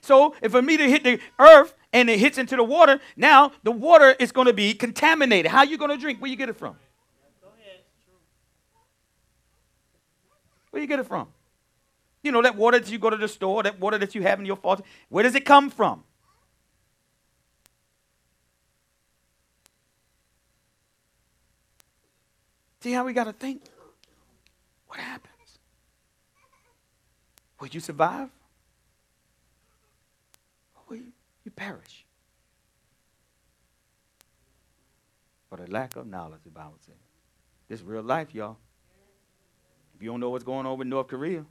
So 0.00 0.34
if 0.40 0.54
a 0.54 0.62
meteor 0.62 0.88
hit 0.88 1.02
the 1.02 1.18
earth 1.38 1.74
and 1.92 2.08
it 2.08 2.20
hits 2.20 2.38
into 2.38 2.54
the 2.54 2.62
water, 2.62 3.00
now 3.16 3.52
the 3.64 3.72
water 3.72 4.14
is 4.20 4.30
going 4.30 4.46
to 4.46 4.52
be 4.52 4.72
contaminated. 4.72 5.50
How 5.50 5.58
are 5.58 5.64
you 5.64 5.76
going 5.76 5.90
to 5.90 5.96
drink? 5.96 6.20
Where 6.20 6.30
you 6.30 6.36
get 6.36 6.48
it 6.48 6.56
from? 6.56 6.76
Where 10.76 10.82
you 10.82 10.86
get 10.86 10.98
it 10.98 11.06
from? 11.06 11.28
You 12.22 12.32
know, 12.32 12.42
that 12.42 12.54
water 12.54 12.78
that 12.78 12.90
you 12.90 12.98
go 12.98 13.08
to 13.08 13.16
the 13.16 13.28
store, 13.28 13.62
that 13.62 13.80
water 13.80 13.96
that 13.96 14.14
you 14.14 14.20
have 14.20 14.38
in 14.40 14.44
your 14.44 14.56
faucet, 14.56 14.84
where 15.08 15.22
does 15.22 15.34
it 15.34 15.46
come 15.46 15.70
from? 15.70 16.04
See 22.82 22.92
how 22.92 23.06
we 23.06 23.14
got 23.14 23.24
to 23.24 23.32
think? 23.32 23.62
What 24.88 25.00
happens? 25.00 25.58
Will 27.58 27.68
you 27.68 27.80
survive? 27.80 28.28
Or 30.74 30.82
will 30.90 30.96
you, 30.96 31.12
you 31.42 31.52
perish? 31.52 32.04
For 35.48 35.56
the 35.56 35.70
lack 35.70 35.96
of 35.96 36.06
knowledge, 36.06 36.40
the 36.44 36.50
Bible 36.50 36.76
says. 36.84 36.96
This 37.66 37.80
real 37.80 38.02
life, 38.02 38.34
y'all. 38.34 38.58
If 39.96 40.02
you 40.02 40.10
don't 40.10 40.20
know 40.20 40.28
what's 40.28 40.44
going 40.44 40.66
on 40.66 40.78
with 40.78 40.86
North 40.88 41.08
Korea, 41.08 41.44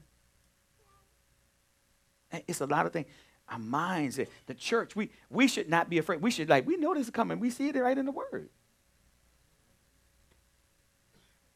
eh, 2.32 2.42
it's 2.48 2.62
a 2.62 2.68
lot 2.68 2.86
of 2.86 2.94
things. 2.94 3.08
Our 3.50 3.58
minds, 3.58 4.20
eh, 4.20 4.26
the 4.46 4.54
church, 4.54 4.96
we, 4.96 5.10
we 5.32 5.48
should 5.48 5.68
not 5.68 5.90
be 5.90 5.98
afraid. 5.98 6.22
We 6.22 6.30
should, 6.30 6.48
like, 6.48 6.68
we 6.68 6.78
know 6.78 6.94
this 6.94 7.06
is 7.06 7.10
coming. 7.10 7.40
We 7.40 7.50
see 7.50 7.70
it 7.70 7.76
right 7.76 7.98
in 7.98 8.06
the 8.06 8.12
Word. 8.12 8.50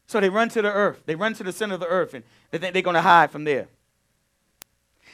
So 0.08 0.18
they 0.18 0.28
run 0.28 0.48
to 0.48 0.62
the 0.62 0.72
earth. 0.72 1.02
They 1.06 1.14
run 1.14 1.34
to 1.34 1.44
the 1.44 1.52
center 1.52 1.74
of 1.74 1.80
the 1.80 1.86
earth, 1.86 2.14
and 2.14 2.24
they 2.50 2.58
think 2.58 2.72
they're 2.72 2.82
going 2.82 2.94
to 2.94 3.02
hide 3.02 3.30
from 3.30 3.44
there. 3.44 3.68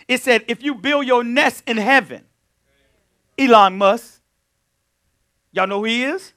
It 0.09 0.23
said, 0.23 0.47
if 0.49 0.63
you 0.63 0.75
build 0.75 1.07
your 1.07 1.23
nest 1.23 1.63
in 1.67 1.77
heaven, 1.77 2.25
Elon 3.39 3.77
Musk, 3.77 4.23
y'all 5.53 5.67
know 5.67 5.81
who 5.81 5.85
he 5.85 6.05
is? 6.05 6.33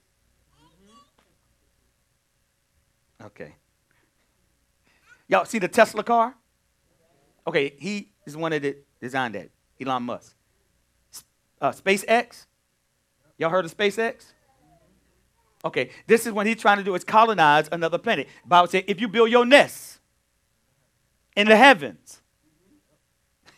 Okay. 3.23 3.53
Y'all 5.30 5.45
see 5.45 5.59
the 5.59 5.67
Tesla 5.67 6.03
car? 6.03 6.36
Okay, 7.47 7.75
he 7.77 8.11
is 8.25 8.36
one 8.36 8.51
of 8.51 8.63
the 8.63 8.75
designed 8.99 9.36
that. 9.36 9.49
Elon 9.80 10.03
Musk. 10.03 10.36
Uh, 11.61 11.71
SpaceX. 11.71 12.47
Y'all 13.38 13.49
heard 13.49 13.63
of 13.63 13.75
SpaceX? 13.75 14.34
Okay, 15.63 15.91
this 16.07 16.25
is 16.25 16.34
what 16.34 16.47
he's 16.47 16.57
trying 16.57 16.77
to 16.77 16.84
do 16.84 16.95
is 16.95 17.03
colonize 17.03 17.69
another 17.71 17.97
planet. 17.97 18.27
Bible 18.45 18.67
says 18.67 18.84
if 18.88 18.99
you 18.99 19.07
build 19.07 19.30
your 19.30 19.45
nest 19.45 19.99
in 21.36 21.47
the 21.47 21.55
heavens, 21.55 22.21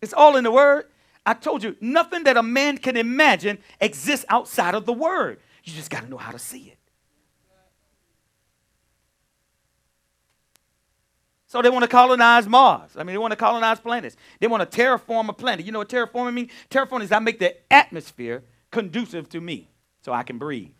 it's 0.00 0.12
all 0.12 0.36
in 0.36 0.44
the 0.44 0.52
word. 0.52 0.86
I 1.24 1.34
told 1.34 1.64
you, 1.64 1.76
nothing 1.80 2.24
that 2.24 2.36
a 2.36 2.42
man 2.42 2.78
can 2.78 2.96
imagine 2.96 3.58
exists 3.80 4.24
outside 4.28 4.76
of 4.76 4.86
the 4.86 4.92
word. 4.92 5.40
You 5.64 5.72
just 5.72 5.90
got 5.90 6.04
to 6.04 6.08
know 6.08 6.16
how 6.16 6.30
to 6.30 6.38
see 6.38 6.72
it. 6.72 6.78
So 11.56 11.62
they 11.62 11.70
want 11.70 11.84
to 11.84 11.88
colonize 11.88 12.46
Mars. 12.46 12.90
I 12.96 12.98
mean, 12.98 13.14
they 13.14 13.18
want 13.18 13.32
to 13.32 13.36
colonize 13.36 13.80
planets. 13.80 14.14
They 14.40 14.46
want 14.46 14.70
to 14.70 14.78
terraform 14.78 15.30
a 15.30 15.32
planet. 15.32 15.64
You 15.64 15.72
know 15.72 15.78
what 15.78 15.88
terraforming 15.88 16.34
means? 16.34 16.50
Terraforming 16.68 17.04
is 17.04 17.12
I 17.12 17.18
make 17.18 17.38
the 17.38 17.56
atmosphere 17.72 18.44
conducive 18.70 19.26
to 19.30 19.40
me 19.40 19.70
so 20.02 20.12
I 20.12 20.22
can 20.22 20.36
breathe. 20.36 20.72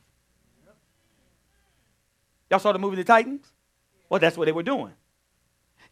Y'all 2.51 2.59
saw 2.59 2.73
the 2.73 2.79
movie 2.79 2.97
The 2.97 3.05
Titans? 3.05 3.51
Well, 4.11 4.21
that's 4.21 4.37
what 4.37 4.45
they 4.45 4.53
were 4.53 4.63
doing. 4.63 4.93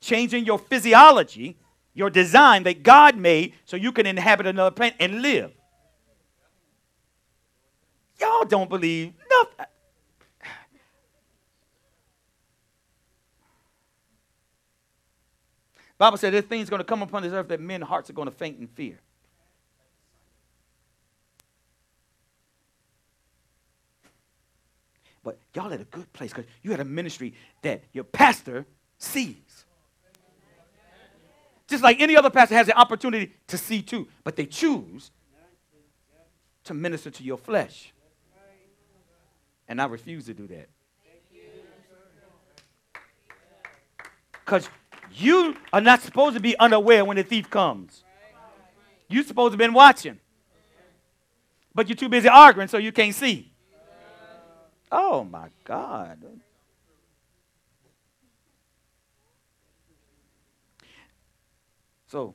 Changing 0.03 0.45
your 0.45 0.59
physiology, 0.59 1.57
your 1.95 2.11
design 2.11 2.65
that 2.65 2.83
God 2.83 3.17
made 3.17 3.55
so 3.65 3.79
you 3.79 3.91
can 3.91 4.05
inhabit 4.05 4.47
another 4.47 4.71
planet 4.71 4.97
and 5.01 5.23
live. 5.23 5.51
Y'all 8.21 8.45
don't 8.45 8.69
believe 8.69 9.15
nothing. 9.31 9.67
Bible 15.99 16.17
said 16.17 16.33
"This 16.33 16.45
things 16.45 16.69
going 16.69 16.81
to 16.81 16.85
come 16.85 17.03
upon 17.03 17.23
this 17.23 17.33
earth 17.33 17.49
that 17.49 17.61
men's 17.61 17.85
hearts 17.85 18.11
are 18.11 18.15
going 18.15 18.29
to 18.29 18.35
faint 18.35 18.59
in 18.59 18.67
fear. 18.67 18.99
But 25.23 25.39
y'all 25.55 25.73
at 25.73 25.81
a 25.81 25.85
good 25.85 26.13
place 26.13 26.33
because 26.33 26.51
you 26.63 26.71
had 26.71 26.81
a 26.81 26.85
ministry 26.85 27.35
that 27.63 27.83
your 27.93 28.05
pastor 28.05 28.67
sees. 28.99 29.65
Just 31.67 31.83
like 31.83 32.01
any 32.01 32.15
other 32.17 32.29
pastor 32.29 32.55
has 32.55 32.67
the 32.67 32.77
opportunity 32.77 33.33
to 33.47 33.57
see 33.57 33.81
too, 33.81 34.07
but 34.23 34.37
they 34.37 34.45
choose 34.45 35.11
to 36.65 36.75
minister 36.75 37.11
to 37.11 37.23
your 37.23 37.39
flesh. 37.39 37.93
And 39.67 39.81
I 39.81 39.87
refuse 39.87 40.27
to 40.27 40.35
do 40.35 40.47
that. 40.49 40.69
Because 44.45 44.69
you 45.17 45.57
are 45.73 45.81
not 45.81 46.03
supposed 46.03 46.35
to 46.35 46.41
be 46.41 46.57
unaware 46.59 47.05
when 47.05 47.17
the 47.17 47.23
thief 47.23 47.49
comes. 47.49 48.03
You're 49.09 49.25
supposed 49.25 49.51
to 49.51 49.53
have 49.53 49.59
been 49.59 49.75
watching. 49.75 50.19
But 51.75 51.89
you're 51.89 51.97
too 51.97 52.09
busy 52.09 52.29
arguing, 52.29 52.69
so 52.69 52.79
you 52.79 52.93
can't 52.93 53.15
see. 53.15 53.53
Oh 54.91 55.25
my 55.25 55.49
God. 55.65 56.19
So 62.07 62.35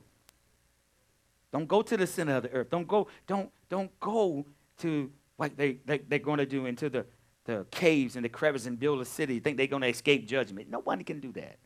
don't 1.52 1.66
go 1.66 1.80
to 1.82 1.96
the 1.96 2.06
center 2.06 2.36
of 2.36 2.42
the 2.42 2.52
earth. 2.52 2.70
Don't 2.70 2.86
go, 2.86 3.08
don't, 3.26 3.50
don't 3.68 3.98
go 3.98 4.44
to 4.78 5.10
like 5.38 5.56
they, 5.56 5.78
they, 5.86 5.98
they're 5.98 6.18
going 6.18 6.38
to 6.38 6.46
do 6.46 6.66
into 6.66 6.90
the, 6.90 7.06
the 7.46 7.66
caves 7.70 8.14
and 8.14 8.24
the 8.24 8.28
crevices 8.28 8.66
and 8.66 8.78
build 8.78 9.00
a 9.00 9.06
city. 9.06 9.40
Think 9.40 9.56
they're 9.56 9.66
going 9.66 9.82
to 9.82 9.88
escape 9.88 10.28
judgment. 10.28 10.68
Nobody 10.68 11.02
can 11.02 11.18
do 11.18 11.32
that. 11.32 11.56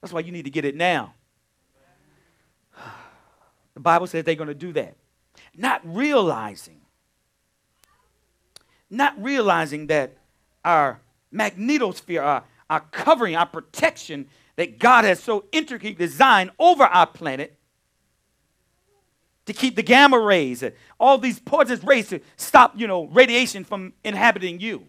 That's 0.00 0.12
why 0.12 0.20
you 0.20 0.32
need 0.32 0.44
to 0.44 0.50
get 0.50 0.64
it 0.64 0.74
now. 0.76 1.14
The 3.74 3.80
Bible 3.80 4.06
says 4.06 4.24
they're 4.24 4.34
going 4.34 4.48
to 4.48 4.54
do 4.54 4.72
that. 4.72 4.96
Not 5.54 5.82
realizing, 5.84 6.80
not 8.88 9.22
realizing 9.22 9.88
that 9.88 10.16
our 10.64 11.02
magnetosphere, 11.30 12.22
our, 12.22 12.44
our 12.70 12.80
covering, 12.80 13.36
our 13.36 13.44
protection 13.44 14.28
that 14.56 14.78
God 14.78 15.04
has 15.04 15.22
so 15.22 15.44
intricately 15.52 15.92
designed 15.92 16.52
over 16.58 16.84
our 16.84 17.06
planet 17.06 17.58
to 19.44 19.52
keep 19.52 19.76
the 19.76 19.82
gamma 19.82 20.18
rays, 20.18 20.64
all 20.98 21.18
these 21.18 21.38
poisonous 21.38 21.84
rays 21.84 22.08
to 22.08 22.20
stop, 22.36 22.72
you 22.76 22.86
know, 22.86 23.06
radiation 23.06 23.62
from 23.64 23.92
inhabiting 24.04 24.60
you. 24.60 24.86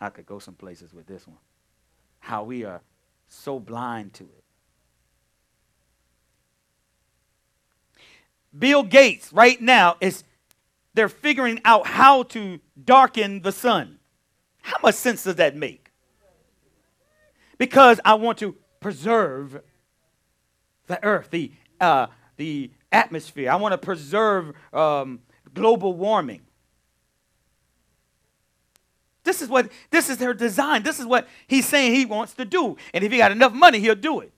I 0.00 0.10
could 0.10 0.26
go 0.26 0.38
some 0.38 0.54
places 0.54 0.92
with 0.92 1.06
this 1.06 1.26
one. 1.26 1.38
How 2.18 2.44
we 2.44 2.64
are 2.64 2.82
so 3.28 3.58
blind 3.58 4.14
to 4.14 4.24
it. 4.24 4.44
Bill 8.58 8.82
Gates 8.82 9.32
right 9.32 9.60
now 9.60 9.96
is 10.00 10.24
they're 10.94 11.08
figuring 11.08 11.60
out 11.64 11.86
how 11.86 12.22
to 12.24 12.58
darken 12.82 13.42
the 13.42 13.52
sun. 13.52 13.98
How 14.62 14.76
much 14.82 14.94
sense 14.94 15.24
does 15.24 15.36
that 15.36 15.56
make? 15.56 15.90
Because 17.58 18.00
I 18.04 18.14
want 18.14 18.38
to 18.38 18.56
preserve 18.80 19.60
the 20.86 21.02
earth, 21.04 21.30
the, 21.30 21.52
uh, 21.80 22.06
the 22.36 22.70
atmosphere. 22.92 23.50
I 23.50 23.56
want 23.56 23.72
to 23.72 23.78
preserve 23.78 24.52
um, 24.72 25.20
global 25.52 25.92
warming. 25.94 26.45
This 29.26 29.42
is 29.42 29.48
what 29.48 29.72
this 29.90 30.08
is 30.08 30.18
their 30.18 30.32
design. 30.32 30.84
This 30.84 31.00
is 31.00 31.04
what 31.04 31.26
he's 31.48 31.66
saying 31.66 31.96
he 31.96 32.06
wants 32.06 32.32
to 32.34 32.44
do. 32.44 32.76
And 32.94 33.02
if 33.02 33.10
he 33.10 33.18
got 33.18 33.32
enough 33.32 33.52
money, 33.52 33.80
he'll 33.80 33.96
do 33.96 34.20
it. 34.20 34.32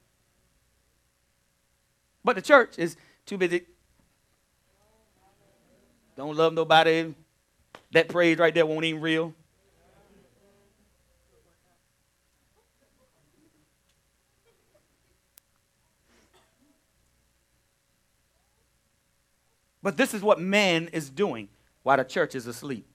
But 2.24 2.36
the 2.36 2.42
church 2.42 2.78
is 2.78 2.96
too 3.26 3.36
busy. 3.36 3.66
Don't 6.16 6.34
love 6.34 6.54
nobody. 6.54 7.14
That 7.92 8.08
praise 8.08 8.38
right 8.38 8.54
there 8.54 8.64
won't 8.64 8.86
even 8.86 9.02
real. 9.02 9.34
But 19.82 19.98
this 19.98 20.14
is 20.14 20.22
what 20.22 20.40
man 20.40 20.88
is 20.94 21.10
doing 21.10 21.50
while 21.82 21.98
the 21.98 22.04
church 22.04 22.34
is 22.34 22.46
asleep. 22.46 22.86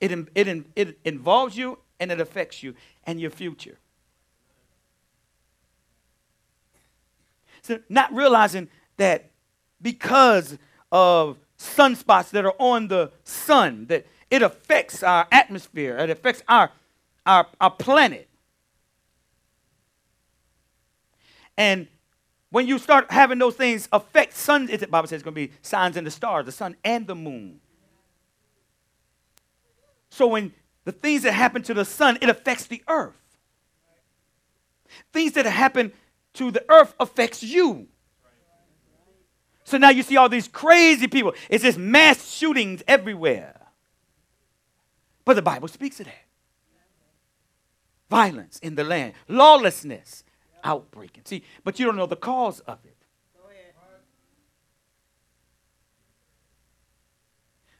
It, 0.00 0.12
it, 0.34 0.66
it 0.76 0.98
involves 1.04 1.56
you 1.56 1.78
and 1.98 2.12
it 2.12 2.20
affects 2.20 2.62
you 2.62 2.74
and 3.04 3.20
your 3.20 3.30
future. 3.30 3.78
So, 7.62 7.80
not 7.88 8.12
realizing 8.14 8.68
that 8.96 9.30
because 9.82 10.56
of 10.90 11.38
sunspots 11.58 12.30
that 12.30 12.44
are 12.44 12.54
on 12.58 12.88
the 12.88 13.10
sun, 13.24 13.86
that 13.86 14.06
it 14.30 14.42
affects 14.42 15.02
our 15.02 15.26
atmosphere, 15.32 15.98
it 15.98 16.10
affects 16.10 16.42
our, 16.48 16.70
our, 17.26 17.46
our 17.60 17.70
planet. 17.70 18.28
And 21.56 21.88
when 22.50 22.66
you 22.66 22.78
start 22.78 23.10
having 23.10 23.38
those 23.38 23.56
things 23.56 23.88
affect 23.92 24.34
sun, 24.34 24.66
the 24.66 24.86
Bible 24.86 25.08
says 25.08 25.16
it's 25.16 25.22
going 25.24 25.34
to 25.34 25.48
be 25.48 25.52
signs 25.60 25.96
in 25.96 26.04
the 26.04 26.10
stars, 26.10 26.46
the 26.46 26.52
sun 26.52 26.76
and 26.84 27.06
the 27.06 27.14
moon. 27.14 27.60
So 30.18 30.26
when 30.26 30.52
the 30.84 30.90
things 30.90 31.22
that 31.22 31.30
happen 31.30 31.62
to 31.62 31.74
the 31.74 31.84
sun, 31.84 32.18
it 32.20 32.28
affects 32.28 32.66
the 32.66 32.82
earth. 32.88 33.14
Things 35.12 35.30
that 35.34 35.46
happen 35.46 35.92
to 36.34 36.50
the 36.50 36.64
earth 36.68 36.92
affects 36.98 37.44
you. 37.44 37.86
So 39.62 39.78
now 39.78 39.90
you 39.90 40.02
see 40.02 40.16
all 40.16 40.28
these 40.28 40.48
crazy 40.48 41.06
people. 41.06 41.34
It's 41.48 41.62
just 41.62 41.78
mass 41.78 42.32
shootings 42.32 42.82
everywhere. 42.88 43.60
But 45.24 45.34
the 45.34 45.42
Bible 45.42 45.68
speaks 45.68 46.00
of 46.00 46.06
that. 46.06 46.24
Violence 48.10 48.58
in 48.58 48.74
the 48.74 48.82
land, 48.82 49.12
lawlessness, 49.28 50.24
outbreaking. 50.64 51.22
See, 51.26 51.44
but 51.62 51.78
you 51.78 51.86
don't 51.86 51.94
know 51.94 52.06
the 52.06 52.16
cause 52.16 52.58
of 52.58 52.80
it. 52.84 52.96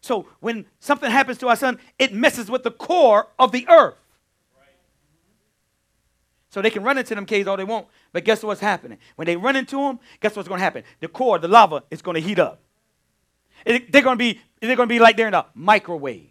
So 0.09 0.25
when 0.41 0.65
something 0.81 1.11
happens 1.11 1.37
to 1.37 1.49
our 1.49 1.57
sun, 1.57 1.79
it 1.99 2.15
messes 2.15 2.51
with 2.51 2.63
the 2.63 2.71
core 2.71 3.29
of 3.39 3.53
the 3.53 3.69
earth. 3.69 3.97
So 6.49 6.63
they 6.63 6.71
can 6.71 6.83
run 6.83 6.97
into 6.97 7.15
them 7.15 7.27
caves 7.27 7.47
all 7.47 7.59
they 7.59 7.65
want, 7.65 7.89
but 8.15 8.25
guess 8.25 8.43
what's 8.43 8.63
happening? 8.63 8.97
When 9.17 9.27
they 9.27 9.37
run 9.37 9.55
into 9.55 9.77
them, 9.77 10.01
guess 10.21 10.35
what's 10.35 10.49
going 10.49 10.61
to 10.61 10.65
happen? 10.65 10.83
The 11.01 11.09
core, 11.09 11.39
the 11.39 11.47
lava, 11.47 11.83
is 11.91 12.01
going 12.01 12.15
to 12.15 12.23
heat 12.23 12.39
up. 12.39 12.59
It, 13.67 13.93
they're 13.93 14.01
going 14.01 14.17
to 14.17 14.19
be 14.19 14.41
they're 14.63 14.77
going 14.77 14.89
to 14.89 14.95
be 14.95 14.99
like 14.99 15.19
they're 15.19 15.29
in 15.29 15.35
a 15.35 15.45
microwave 15.55 16.31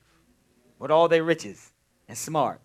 with 0.79 0.89
all 0.89 1.07
their 1.07 1.23
riches 1.23 1.71
and 2.07 2.17
smart. 2.17 2.59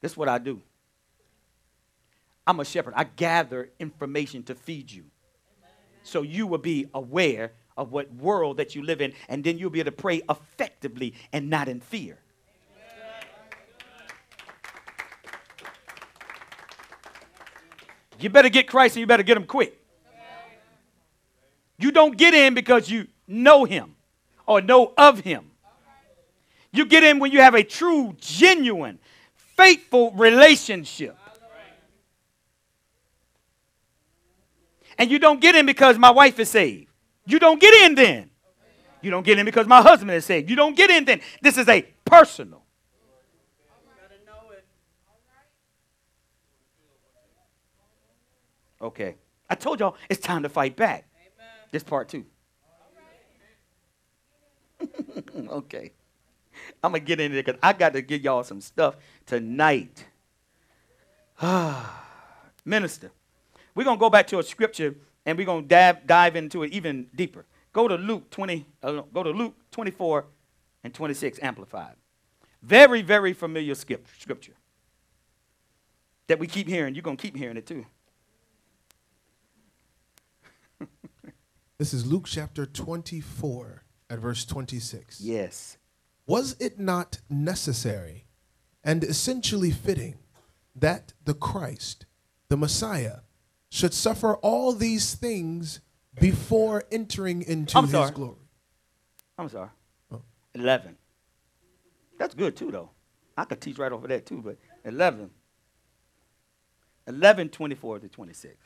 This 0.00 0.12
is 0.12 0.16
what 0.16 0.28
I 0.28 0.38
do. 0.38 0.62
I'm 2.48 2.60
a 2.60 2.64
shepherd. 2.64 2.94
I 2.96 3.04
gather 3.04 3.68
information 3.78 4.42
to 4.44 4.54
feed 4.54 4.90
you. 4.90 5.04
So 6.02 6.22
you 6.22 6.46
will 6.46 6.56
be 6.56 6.88
aware 6.94 7.52
of 7.76 7.92
what 7.92 8.12
world 8.14 8.56
that 8.56 8.74
you 8.74 8.82
live 8.82 9.02
in, 9.02 9.12
and 9.28 9.44
then 9.44 9.58
you'll 9.58 9.68
be 9.68 9.80
able 9.80 9.90
to 9.90 9.96
pray 9.96 10.22
effectively 10.30 11.14
and 11.30 11.50
not 11.50 11.68
in 11.68 11.80
fear. 11.80 12.18
You 18.18 18.30
better 18.30 18.48
get 18.48 18.66
Christ 18.66 18.96
and 18.96 19.00
you 19.02 19.06
better 19.06 19.22
get 19.22 19.36
him 19.36 19.44
quick. 19.44 19.78
You 21.78 21.92
don't 21.92 22.16
get 22.16 22.32
in 22.32 22.54
because 22.54 22.90
you 22.90 23.08
know 23.28 23.64
him 23.64 23.94
or 24.46 24.62
know 24.62 24.94
of 24.96 25.20
him. 25.20 25.50
You 26.72 26.86
get 26.86 27.04
in 27.04 27.18
when 27.18 27.30
you 27.30 27.42
have 27.42 27.54
a 27.54 27.62
true, 27.62 28.16
genuine, 28.18 28.98
faithful 29.34 30.12
relationship. 30.12 31.16
And 34.98 35.10
you 35.10 35.18
don't 35.18 35.40
get 35.40 35.54
in 35.54 35.64
because 35.64 35.96
my 35.96 36.10
wife 36.10 36.38
is 36.38 36.50
saved. 36.50 36.88
You 37.24 37.38
don't 37.38 37.60
get 37.60 37.72
in 37.84 37.94
then. 37.94 38.30
You 39.00 39.10
don't 39.12 39.24
get 39.24 39.38
in 39.38 39.44
because 39.44 39.66
my 39.66 39.80
husband 39.80 40.10
is 40.10 40.24
saved. 40.24 40.50
You 40.50 40.56
don't 40.56 40.76
get 40.76 40.90
in 40.90 41.04
then. 41.04 41.20
This 41.40 41.56
is 41.56 41.68
a 41.68 41.82
personal. 42.04 42.64
Okay. 48.80 49.16
I 49.50 49.54
told 49.54 49.80
y'all 49.80 49.96
it's 50.08 50.20
time 50.20 50.42
to 50.42 50.48
fight 50.48 50.76
back. 50.76 51.06
Amen. 51.16 51.46
This 51.70 51.82
part 51.82 52.08
two. 52.08 52.24
okay. 55.48 55.92
I'm 56.82 56.92
going 56.92 57.02
to 57.02 57.06
get 57.06 57.20
in 57.20 57.32
there 57.32 57.42
because 57.42 57.58
I 57.62 57.72
got 57.72 57.92
to 57.94 58.02
give 58.02 58.22
y'all 58.22 58.44
some 58.44 58.60
stuff 58.60 58.96
tonight. 59.26 60.04
Minister. 62.64 63.10
We're 63.78 63.84
going 63.84 63.96
to 63.96 64.00
go 64.00 64.10
back 64.10 64.26
to 64.26 64.40
a 64.40 64.42
scripture 64.42 64.96
and 65.24 65.38
we're 65.38 65.46
going 65.46 65.62
to 65.62 65.68
dive, 65.68 66.04
dive 66.04 66.34
into 66.34 66.64
it 66.64 66.72
even 66.72 67.06
deeper. 67.14 67.46
Go 67.72 67.86
to 67.86 67.94
Luke 67.94 68.28
20, 68.28 68.66
uh, 68.82 69.02
go 69.14 69.22
to 69.22 69.30
Luke 69.30 69.54
24 69.70 70.24
and 70.82 70.92
26 70.92 71.38
amplified. 71.42 71.94
Very, 72.60 73.02
very 73.02 73.32
familiar 73.32 73.76
scripture 73.76 74.54
that 76.26 76.40
we 76.40 76.48
keep 76.48 76.66
hearing. 76.66 76.96
You're 76.96 77.02
going 77.02 77.16
to 77.16 77.22
keep 77.22 77.36
hearing 77.36 77.56
it 77.56 77.68
too. 77.68 77.86
this 81.78 81.94
is 81.94 82.04
Luke 82.04 82.24
chapter 82.26 82.66
24 82.66 83.84
at 84.10 84.18
verse 84.18 84.44
26. 84.44 85.20
Yes. 85.20 85.76
Was 86.26 86.56
it 86.58 86.80
not 86.80 87.20
necessary 87.30 88.24
and 88.82 89.04
essentially 89.04 89.70
fitting 89.70 90.16
that 90.74 91.12
the 91.24 91.34
Christ, 91.34 92.06
the 92.48 92.56
Messiah, 92.56 93.18
should 93.70 93.94
suffer 93.94 94.36
all 94.36 94.72
these 94.72 95.14
things 95.14 95.80
before 96.20 96.84
entering 96.90 97.42
into 97.42 97.76
I'm 97.78 97.84
his 97.84 97.92
sorry. 97.92 98.10
glory? 98.12 98.36
I'm 99.38 99.48
sorry. 99.48 99.68
Oh. 100.12 100.22
11. 100.54 100.96
That's 102.18 102.34
good 102.34 102.56
too, 102.56 102.70
though. 102.70 102.90
I 103.36 103.44
could 103.44 103.60
teach 103.60 103.78
right 103.78 103.92
over 103.92 104.08
that 104.08 104.26
too, 104.26 104.42
but 104.42 104.56
11. 104.84 105.30
11, 107.06 107.48
24 107.50 108.00
to 108.00 108.08
26. 108.08 108.56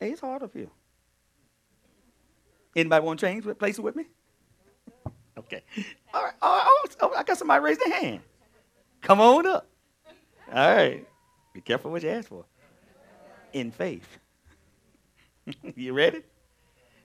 Hey, 0.00 0.10
it's 0.10 0.20
hard 0.20 0.42
up 0.42 0.52
here. 0.54 0.68
Anybody 2.74 3.04
want 3.04 3.20
to 3.20 3.26
change 3.26 3.44
with 3.44 3.58
places 3.58 3.80
with 3.80 3.96
me? 3.96 4.04
okay. 5.36 5.62
All 6.14 6.22
right. 6.24 6.34
Oh, 6.40 6.86
oh, 7.00 7.12
I 7.16 7.22
got 7.24 7.36
somebody 7.36 7.62
raise 7.62 7.78
their 7.78 7.92
hand. 7.92 8.20
Come 9.02 9.20
on 9.20 9.46
up. 9.46 9.66
All 10.52 10.76
right. 10.76 11.06
Be 11.52 11.60
careful 11.60 11.90
what 11.90 12.02
you 12.02 12.10
ask 12.10 12.28
for. 12.28 12.44
In 13.52 13.70
faith. 13.70 14.18
you 15.74 15.92
ready? 15.92 16.22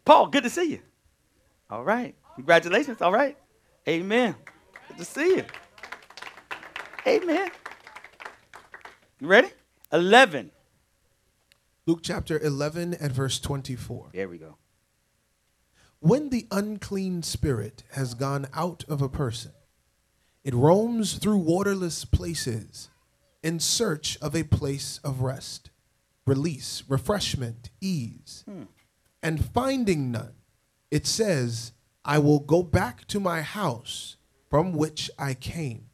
Paul, 0.06 0.28
good 0.28 0.44
to 0.44 0.50
see 0.50 0.72
you. 0.72 0.80
All 1.70 1.84
right. 1.84 2.16
Congratulations. 2.36 3.02
All 3.02 3.12
right. 3.12 3.38
Amen. 3.88 4.36
Good 4.90 4.98
to 4.98 5.06
see 5.06 5.38
you. 5.38 5.46
Amen. 7.08 7.52
You 9.20 9.28
ready? 9.28 9.50
11. 9.92 10.52
Luke 11.86 12.00
chapter 12.02 12.40
11 12.40 12.94
and 12.94 13.12
verse 13.12 13.40
24. 13.40 14.10
There 14.14 14.30
we 14.30 14.38
go. 14.38 14.58
When 16.00 16.30
the 16.30 16.48
unclean 16.52 17.24
spirit 17.24 17.84
has 17.92 18.14
gone 18.14 18.48
out 18.54 18.84
of 18.90 19.02
a 19.02 19.10
person, 19.10 19.52
it 20.44 20.54
roams 20.54 21.14
through 21.14 21.38
waterless 21.38 22.04
places 22.04 22.90
in 23.44 23.60
search 23.60 24.18
of 24.22 24.36
a 24.36 24.44
place 24.44 25.00
of 25.04 25.22
rest, 25.22 25.70
release, 26.26 26.84
refreshment, 26.88 27.70
ease. 27.82 28.44
Hmm. 28.48 28.64
And 29.22 29.46
finding 29.46 30.12
none, 30.12 30.34
it 30.90 31.06
says, 31.06 31.74
I 32.04 32.18
will 32.20 32.40
go 32.40 32.64
back 32.64 33.06
to 33.08 33.20
my 33.20 33.42
house 33.42 34.18
from 34.50 34.74
which 34.74 35.10
I 35.18 35.34
came. 35.34 35.86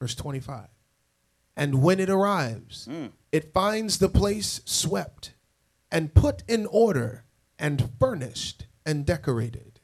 Verse 0.00 0.14
25. 0.14 0.68
And 1.56 1.82
when 1.82 2.00
it 2.00 2.10
arrives, 2.10 2.86
it 3.30 3.52
finds 3.52 3.98
the 3.98 4.08
place 4.08 4.60
swept 4.64 5.34
and 5.90 6.14
put 6.14 6.42
in 6.48 6.66
order 6.66 7.24
and 7.58 7.90
furnished 8.00 8.66
and 8.84 9.06
decorated. 9.06 9.80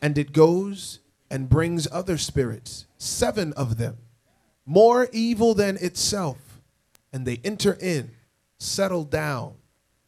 And 0.00 0.16
it 0.16 0.32
goes 0.32 1.00
and 1.30 1.48
brings 1.48 1.88
other 1.90 2.18
spirits, 2.18 2.86
seven 2.96 3.52
of 3.54 3.78
them, 3.78 3.98
more 4.68 5.08
evil 5.12 5.54
than 5.54 5.78
itself, 5.78 6.60
and 7.10 7.26
they 7.26 7.40
enter 7.42 7.78
in, 7.80 8.10
settle 8.58 9.04
down, 9.04 9.54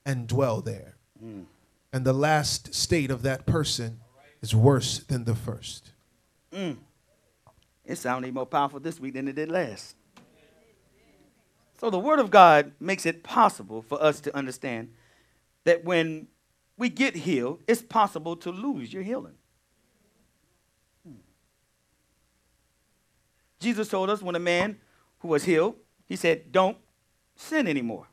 and 0.05 0.27
dwell 0.29 0.61
there. 0.61 0.97
Mm. 1.25 1.47
And 1.95 2.05
the 2.05 2.13
last 2.13 2.75
state 2.75 3.11
of 3.11 3.23
that 3.23 3.47
person 3.47 4.01
is 4.43 4.55
worse 4.55 4.99
than 4.99 5.25
the 5.25 5.35
first. 5.35 5.93
Mm. 6.53 6.77
It 7.87 7.97
sounded 7.97 8.35
more 8.35 8.45
powerful 8.45 8.81
this 8.81 9.01
week 9.01 9.15
than 9.15 9.29
it 9.29 9.35
did 9.35 9.51
last. 9.51 9.97
So 11.79 11.89
the 11.89 11.99
Word 11.99 12.19
of 12.19 12.31
God 12.31 12.73
makes 12.79 13.07
it 13.07 13.23
possible 13.23 13.81
for 13.81 14.01
us 14.03 14.21
to 14.21 14.37
understand 14.37 14.93
that 15.65 15.85
when 15.85 16.27
we 16.77 16.91
get 16.91 17.17
healed, 17.17 17.63
it's 17.67 17.81
possible 17.81 18.37
to 18.37 18.51
lose 18.51 18.93
your 18.93 19.03
healing. 19.03 19.37
Jesus 23.61 23.89
told 23.89 24.11
us 24.11 24.23
when 24.23 24.35
a 24.35 24.41
man 24.41 24.79
who 25.21 25.29
was 25.29 25.45
healed, 25.45 25.77
he 26.07 26.17
said, 26.17 26.51
Don't 26.51 26.79
sin 27.37 27.69
anymore. 27.69 28.07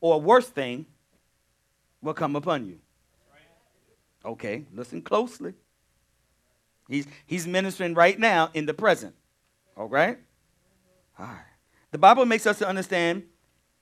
Or 0.00 0.14
a 0.14 0.18
worse 0.18 0.48
thing 0.48 0.86
will 2.00 2.14
come 2.14 2.36
upon 2.36 2.66
you. 2.66 2.78
Okay, 4.24 4.64
listen 4.72 5.02
closely. 5.02 5.52
He's, 6.88 7.06
he's 7.26 7.46
ministering 7.46 7.94
right 7.94 8.18
now 8.18 8.50
in 8.54 8.66
the 8.66 8.74
present. 8.74 9.14
All 9.76 9.88
right? 9.88 10.18
All 11.18 11.26
right. 11.26 11.38
The 11.90 11.98
Bible 11.98 12.24
makes 12.24 12.46
us 12.46 12.58
to 12.58 12.68
understand 12.68 13.24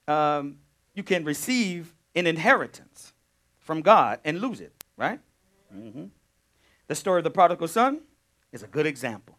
um, 0.09 0.59
you 0.95 1.03
can 1.03 1.25
receive 1.25 1.95
an 2.15 2.27
inheritance 2.27 3.13
from 3.59 3.83
God 3.83 4.21
and 4.25 4.41
lose 4.41 4.61
it, 4.61 4.73
right? 4.97 5.21
Mm-hmm. 5.75 6.05
The 6.89 6.95
story 6.95 7.21
of 7.21 7.25
the 7.25 7.31
prodigal 7.31 7.69
son 7.69 8.01
is 8.53 8.63
a 8.63 8.67
good 8.67 8.87
example. 8.87 9.39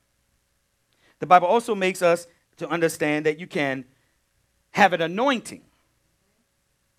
The 1.24 1.28
Bible 1.28 1.48
also 1.48 1.74
makes 1.74 2.02
us 2.02 2.28
to 2.58 2.68
understand 2.68 3.26
that 3.26 3.40
you 3.40 3.48
can 3.48 3.86
have 4.72 4.92
an 4.92 5.02
anointing 5.02 5.62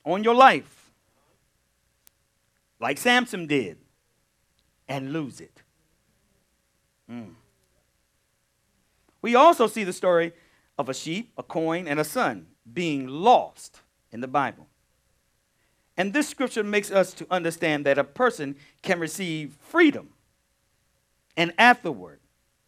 on 0.02 0.24
your 0.24 0.34
life, 0.34 0.90
like 2.80 2.96
Samson 2.96 3.46
did, 3.46 3.76
and 4.88 5.12
lose 5.12 5.42
it. 5.42 5.60
Mm. 7.10 7.34
We 9.20 9.34
also 9.34 9.66
see 9.66 9.84
the 9.84 9.92
story 9.92 10.32
of 10.78 10.88
a 10.88 10.94
sheep, 10.94 11.30
a 11.36 11.42
coin, 11.42 11.86
and 11.86 12.00
a 12.00 12.04
son 12.04 12.46
being 12.72 13.06
lost 13.06 13.82
in 14.10 14.22
the 14.22 14.26
Bible. 14.26 14.68
And 15.98 16.14
this 16.14 16.30
scripture 16.30 16.64
makes 16.64 16.90
us 16.90 17.12
to 17.12 17.26
understand 17.30 17.84
that 17.84 17.98
a 17.98 18.04
person 18.04 18.56
can 18.80 18.98
receive 19.00 19.58
freedom 19.60 20.14
and 21.36 21.52
afterward 21.58 22.20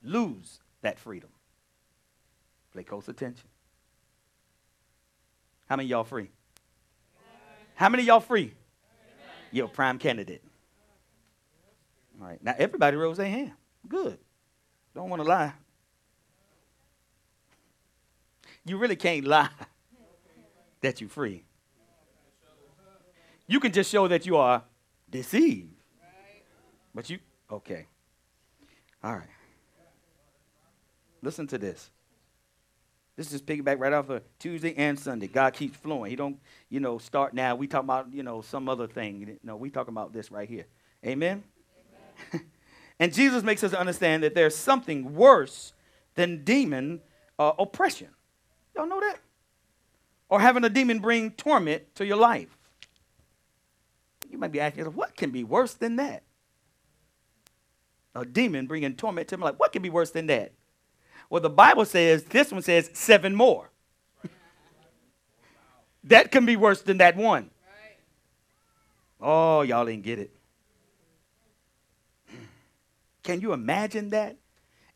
lose 0.03 0.61
that 0.83 0.99
freedom. 0.99 1.31
Play 2.77 2.85
close 2.85 3.09
attention. 3.09 3.49
How 5.67 5.77
many 5.77 5.89
y'all 5.89 6.05
free? 6.05 6.29
How 7.75 7.89
many 7.89 8.03
y'all 8.03 8.21
free? 8.21 8.53
You're 9.51 9.65
a 9.65 9.71
prime 9.71 9.99
candidate. 9.99 10.45
All 12.21 12.27
right. 12.27 12.39
Now 12.45 12.55
everybody 12.59 12.99
rose 12.99 13.17
their 13.17 13.31
hand. 13.31 13.53
Good. 13.89 14.19
Don't 14.95 15.09
want 15.09 15.23
to 15.23 15.27
lie. 15.27 15.55
you 18.67 18.77
really 18.77 18.97
can't 18.97 19.25
lie 19.27 19.49
that 20.83 21.01
you're 21.01 21.09
free. 21.09 21.45
You 23.47 23.59
can 23.59 23.73
just 23.73 23.91
show 23.91 24.07
that 24.07 24.27
you 24.27 24.37
are 24.37 24.63
deceived. 25.09 25.73
But 26.95 27.09
you, 27.09 27.21
okay. 27.51 27.87
All 29.03 29.15
right. 29.15 29.29
Listen 31.23 31.47
to 31.47 31.57
this. 31.57 31.91
This 33.17 33.33
is 33.33 33.41
piggyback 33.41 33.79
right 33.79 33.95
off 33.95 34.11
of 34.11 34.23
Tuesday 34.39 34.75
and 34.77 34.99
Sunday. 34.99 35.27
God 35.27 35.55
keeps 35.55 35.79
flowing. 35.79 36.11
He 36.11 36.17
don't, 36.17 36.39
you 36.69 36.81
know, 36.81 36.99
start 36.99 37.33
now. 37.33 37.55
We 37.55 37.67
talk 37.67 37.83
about, 37.83 38.13
you 38.13 38.23
know, 38.23 38.43
some 38.43 38.69
other 38.69 38.87
thing. 38.87 39.39
No, 39.43 39.57
we 39.57 39.71
talk 39.71 39.89
about 39.89 40.13
this 40.13 40.31
right 40.31 40.49
here. 40.49 40.67
Amen. 41.05 41.43
Amen. 42.35 42.47
and 43.01 43.15
Jesus 43.15 43.43
makes 43.43 43.65
us 43.65 43.73
understand 43.73 44.23
that 44.23 44.35
there's 44.35 44.55
something 44.55 45.15
worse 45.15 45.73
than 46.15 46.45
demon 46.45 47.01
uh, 47.39 47.53
oppression. 47.59 48.09
Y'all 48.75 48.87
know 48.87 49.01
that? 49.01 49.19
Or 50.29 50.39
having 50.39 50.65
a 50.65 50.69
demon 50.69 50.99
bring 50.99 51.31
torment 51.31 51.95
to 51.95 52.05
your 52.05 52.19
life. 52.19 52.55
You 54.31 54.37
might 54.37 54.53
be 54.53 54.61
asking 54.61 54.81
yourself, 54.81 54.97
what 54.97 55.17
can 55.17 55.31
be 55.31 55.43
worse 55.43 55.73
than 55.73 55.97
that? 55.97 56.23
A 58.15 58.27
demon 58.27 58.67
bringing 58.67 58.95
torment 58.95 59.29
to 59.29 59.39
my 59.39 59.47
life. 59.47 59.55
What 59.57 59.73
can 59.73 59.81
be 59.81 59.89
worse 59.89 60.11
than 60.11 60.27
that? 60.27 60.53
Well, 61.29 61.41
the 61.41 61.51
Bible 61.51 61.85
says, 61.85 62.25
this 62.25 62.53
one 62.53 62.63
says 62.63 62.91
seven 62.93 63.35
more. 63.35 63.71
that 66.05 66.31
can 66.31 66.47
be 66.47 66.57
worse 66.57 66.83
than 66.83 66.99
that 66.99 67.17
one. 67.17 67.51
Oh, 69.21 69.63
y'all 69.63 69.87
didn't 69.87 70.03
get 70.03 70.19
it. 70.19 70.31
Can 73.23 73.41
you 73.41 73.53
imagine 73.53 74.11
that? 74.11 74.37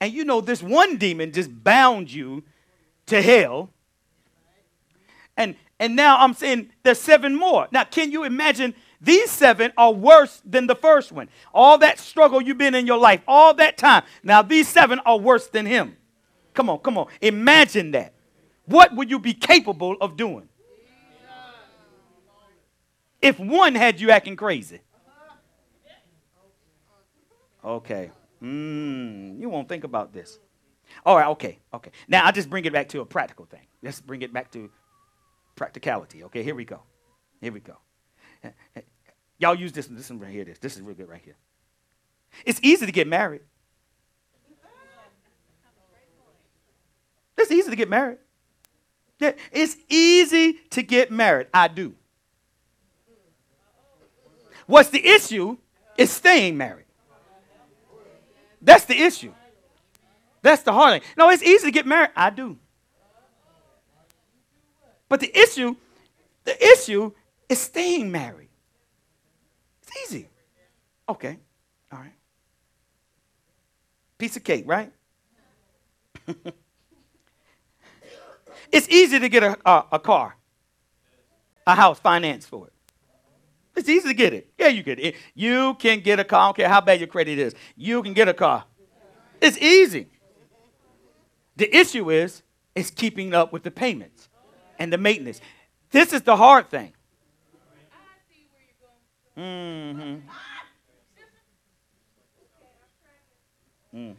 And 0.00 0.12
you 0.12 0.24
know, 0.24 0.40
this 0.40 0.62
one 0.62 0.96
demon 0.96 1.32
just 1.32 1.62
bound 1.62 2.12
you 2.12 2.42
to 3.06 3.20
hell. 3.20 3.70
And, 5.36 5.56
and 5.78 5.94
now 5.94 6.18
I'm 6.18 6.34
saying 6.34 6.70
there's 6.82 7.00
seven 7.00 7.36
more. 7.36 7.68
Now, 7.70 7.84
can 7.84 8.10
you 8.10 8.24
imagine? 8.24 8.74
These 9.00 9.30
seven 9.30 9.72
are 9.76 9.92
worse 9.92 10.42
than 10.44 10.66
the 10.66 10.74
first 10.74 11.12
one. 11.12 11.28
All 11.54 11.78
that 11.78 11.98
struggle 11.98 12.40
you've 12.40 12.58
been 12.58 12.74
in 12.74 12.86
your 12.86 12.98
life, 12.98 13.22
all 13.26 13.54
that 13.54 13.78
time. 13.78 14.04
Now, 14.22 14.42
these 14.42 14.68
seven 14.68 15.00
are 15.00 15.18
worse 15.18 15.46
than 15.48 15.66
him. 15.66 15.96
Come 16.54 16.70
on, 16.70 16.78
come 16.78 16.98
on. 16.98 17.06
Imagine 17.20 17.92
that. 17.92 18.12
What 18.66 18.94
would 18.94 19.10
you 19.10 19.18
be 19.18 19.34
capable 19.34 19.96
of 20.00 20.16
doing? 20.16 20.48
If 23.20 23.38
one 23.38 23.74
had 23.74 24.00
you 24.00 24.10
acting 24.10 24.36
crazy. 24.36 24.80
Okay. 27.64 28.10
Mm, 28.42 29.38
you 29.38 29.48
won't 29.48 29.68
think 29.68 29.84
about 29.84 30.12
this. 30.12 30.38
All 31.04 31.16
right, 31.16 31.28
okay, 31.28 31.58
okay. 31.74 31.90
Now 32.08 32.24
I'll 32.24 32.32
just 32.32 32.50
bring 32.50 32.64
it 32.64 32.72
back 32.72 32.88
to 32.90 33.00
a 33.00 33.04
practical 33.04 33.44
thing. 33.44 33.66
Let's 33.82 34.00
bring 34.00 34.22
it 34.22 34.32
back 34.32 34.50
to 34.52 34.70
practicality. 35.54 36.24
Okay, 36.24 36.42
here 36.42 36.54
we 36.54 36.64
go. 36.64 36.82
Here 37.40 37.52
we 37.52 37.60
go. 37.60 37.76
Y'all 39.38 39.54
use 39.54 39.72
this. 39.72 39.88
Right 40.10 40.32
here. 40.32 40.44
This. 40.44 40.58
This 40.58 40.76
is 40.76 40.82
real 40.82 40.94
good 40.94 41.08
right 41.08 41.20
here. 41.22 41.36
It's 42.44 42.60
easy 42.62 42.86
to 42.86 42.92
get 42.92 43.06
married. 43.06 43.42
It's 47.40 47.50
easy 47.50 47.70
to 47.70 47.76
get 47.76 47.88
married. 47.88 48.18
Yeah, 49.18 49.32
it's 49.52 49.76
easy 49.88 50.54
to 50.70 50.82
get 50.82 51.10
married. 51.10 51.48
I 51.52 51.68
do. 51.68 51.94
What's 54.66 54.90
the 54.90 55.04
issue 55.04 55.58
is 56.00 56.10
staying 56.10 56.56
married. 56.56 56.86
That's 58.62 58.86
the 58.86 58.98
issue. 58.98 59.32
That's 60.42 60.62
the 60.62 60.72
hard 60.72 60.94
thing. 60.94 61.10
No, 61.16 61.28
it's 61.28 61.42
easy 61.42 61.66
to 61.66 61.70
get 61.70 61.86
married. 61.86 62.10
I 62.16 62.30
do. 62.30 62.58
But 65.10 65.20
the 65.20 65.38
issue, 65.38 65.76
the 66.44 66.72
issue 66.72 67.12
is 67.48 67.58
staying 67.58 68.10
married. 68.10 68.48
It's 69.82 69.92
easy. 70.04 70.28
Okay. 71.06 71.38
All 71.92 71.98
right. 71.98 72.14
Piece 74.16 74.36
of 74.36 74.44
cake, 74.44 74.64
right? 74.66 74.90
it's 78.72 78.88
easy 78.88 79.18
to 79.18 79.28
get 79.28 79.42
a, 79.42 79.58
a, 79.64 79.84
a 79.92 79.98
car, 79.98 80.36
a 81.66 81.74
house, 81.74 81.98
finance 81.98 82.46
for 82.46 82.66
it. 82.66 82.72
It's 83.76 83.88
easy 83.88 84.08
to 84.08 84.14
get 84.14 84.32
it. 84.32 84.52
Yeah, 84.58 84.68
you 84.68 84.82
get 84.82 84.98
it. 84.98 85.14
You 85.34 85.74
can 85.74 86.00
get 86.00 86.18
a 86.18 86.24
car. 86.24 86.40
I 86.40 86.46
don't 86.46 86.56
care 86.56 86.68
how 86.68 86.80
bad 86.80 87.00
your 87.00 87.06
credit 87.06 87.38
is. 87.38 87.54
You 87.76 88.02
can 88.02 88.12
get 88.12 88.28
a 88.28 88.34
car. 88.34 88.64
It's 89.40 89.56
easy. 89.58 90.08
The 91.56 91.74
issue 91.74 92.10
is, 92.10 92.42
is 92.74 92.90
keeping 92.90 93.34
up 93.34 93.52
with 93.52 93.62
the 93.62 93.70
payments 93.70 94.28
and 94.78 94.92
the 94.92 94.98
maintenance. 94.98 95.40
This 95.90 96.12
is 96.12 96.22
the 96.22 96.36
hard 96.36 96.68
thing. 96.68 96.92
Mm-hmm. 99.36 100.28
Mm. 103.94 104.14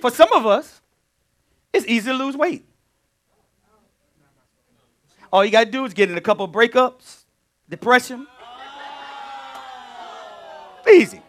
For 0.00 0.10
some 0.10 0.32
of 0.32 0.46
us, 0.46 0.80
it's 1.76 1.86
easy 1.86 2.10
to 2.10 2.16
lose 2.16 2.36
weight. 2.36 2.64
All 5.32 5.44
you 5.44 5.50
got 5.50 5.64
to 5.64 5.70
do 5.70 5.84
is 5.84 5.92
get 5.92 6.10
in 6.10 6.16
a 6.16 6.20
couple 6.20 6.44
of 6.44 6.52
breakups, 6.52 7.24
depression. 7.68 8.26
Easy. 10.88 11.20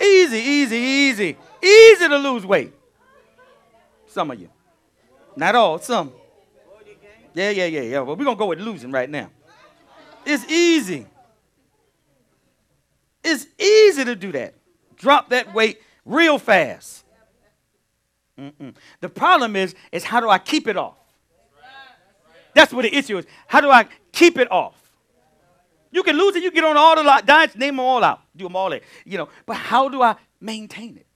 Easy, 0.00 0.38
easy, 0.38 0.76
easy. 0.76 1.36
Easy 1.62 2.08
to 2.08 2.16
lose 2.16 2.44
weight. 2.44 2.72
Some 4.06 4.30
of 4.30 4.40
you. 4.40 4.48
Not 5.36 5.54
all, 5.54 5.78
some. 5.78 6.12
Yeah, 7.34 7.50
yeah, 7.50 7.66
yeah, 7.66 7.80
yeah. 7.82 8.00
Well, 8.00 8.16
we're 8.16 8.24
going 8.24 8.36
to 8.36 8.38
go 8.38 8.46
with 8.46 8.60
losing 8.60 8.90
right 8.90 9.10
now. 9.10 9.30
It's 10.24 10.50
easy. 10.50 11.06
It's 13.22 13.46
easy 13.58 14.04
to 14.04 14.16
do 14.16 14.32
that. 14.32 14.54
Drop 14.96 15.30
that 15.30 15.54
weight 15.54 15.80
real 16.04 16.38
fast. 16.38 17.03
Mm-mm. 18.38 18.74
The 19.00 19.08
problem 19.08 19.56
is, 19.56 19.74
is 19.92 20.04
how 20.04 20.20
do 20.20 20.28
I 20.28 20.38
keep 20.38 20.66
it 20.66 20.76
off? 20.76 20.96
That's 22.54 22.72
what 22.72 22.82
the 22.82 22.94
issue 22.94 23.18
is. 23.18 23.26
How 23.46 23.60
do 23.60 23.70
I 23.70 23.86
keep 24.12 24.38
it 24.38 24.50
off? 24.50 24.80
You 25.90 26.02
can 26.02 26.16
lose 26.16 26.34
it. 26.34 26.42
You 26.42 26.50
get 26.50 26.64
on 26.64 26.76
all 26.76 26.96
the 26.96 27.22
diets, 27.24 27.54
name 27.54 27.76
them 27.76 27.80
all 27.80 28.02
out, 28.02 28.20
do 28.36 28.44
them 28.44 28.56
all 28.56 28.70
there. 28.70 28.80
You 29.04 29.18
know, 29.18 29.28
but 29.46 29.54
how 29.54 29.88
do 29.88 30.02
I 30.02 30.16
maintain 30.40 30.96
it? 30.96 31.06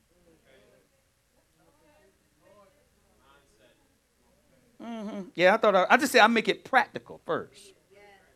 Mm-hmm. 4.80 5.20
Yeah, 5.34 5.54
I 5.54 5.56
thought 5.56 5.74
I, 5.74 5.86
I 5.90 5.96
just 5.96 6.12
said 6.12 6.20
I 6.20 6.28
make 6.28 6.48
it 6.48 6.64
practical 6.64 7.20
first, 7.26 7.72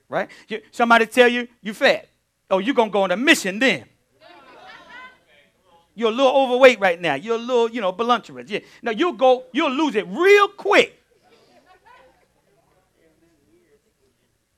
right? 0.08 0.28
You, 0.48 0.60
somebody 0.72 1.06
tell 1.06 1.28
you 1.28 1.46
you 1.60 1.72
fat. 1.72 2.08
Oh, 2.50 2.58
you're 2.58 2.74
gonna 2.74 2.90
go 2.90 3.02
on 3.02 3.12
a 3.12 3.16
mission 3.16 3.60
then. 3.60 3.84
You're 5.94 6.10
a 6.10 6.14
little 6.14 6.32
overweight 6.32 6.80
right 6.80 7.00
now. 7.00 7.14
You're 7.14 7.36
a 7.36 7.38
little, 7.38 7.70
you 7.70 7.80
know, 7.80 7.92
voluptuous. 7.92 8.50
Yeah. 8.50 8.60
Now 8.82 8.92
you'll 8.92 9.12
go, 9.12 9.44
you'll 9.52 9.72
lose 9.72 9.94
it 9.94 10.06
real 10.08 10.48
quick. 10.48 10.98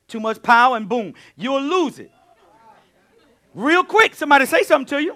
Too 0.07 0.19
much 0.19 0.41
power 0.41 0.77
and 0.77 0.87
boom, 0.87 1.13
you'll 1.35 1.61
lose 1.61 1.99
it. 1.99 2.11
Real 3.53 3.83
quick, 3.83 4.15
somebody 4.15 4.45
say 4.45 4.63
something 4.63 4.97
to 4.97 5.03
you. 5.03 5.15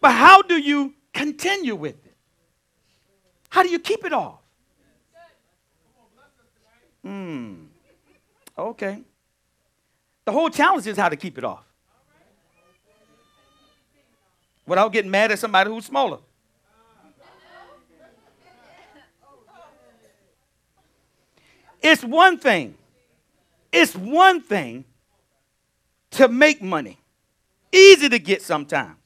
But 0.00 0.12
how 0.12 0.42
do 0.42 0.56
you 0.56 0.94
continue 1.12 1.76
with 1.76 1.94
it? 2.04 2.14
How 3.48 3.62
do 3.62 3.68
you 3.68 3.78
keep 3.78 4.04
it 4.04 4.12
off? 4.12 4.40
Hmm. 7.04 7.54
Okay. 8.58 9.02
The 10.24 10.32
whole 10.32 10.48
challenge 10.50 10.86
is 10.86 10.96
how 10.96 11.08
to 11.08 11.16
keep 11.16 11.38
it 11.38 11.44
off. 11.44 11.64
Without 14.66 14.92
getting 14.92 15.10
mad 15.10 15.32
at 15.32 15.38
somebody 15.38 15.70
who's 15.70 15.86
smaller. 15.86 16.18
It's 21.82 22.04
one 22.04 22.38
thing. 22.38 22.76
It's 23.72 23.96
one 23.96 24.40
thing 24.40 24.84
to 26.12 26.28
make 26.28 26.62
money. 26.62 26.98
Easy 27.72 28.08
to 28.08 28.18
get 28.18 28.42
sometimes. 28.42 28.96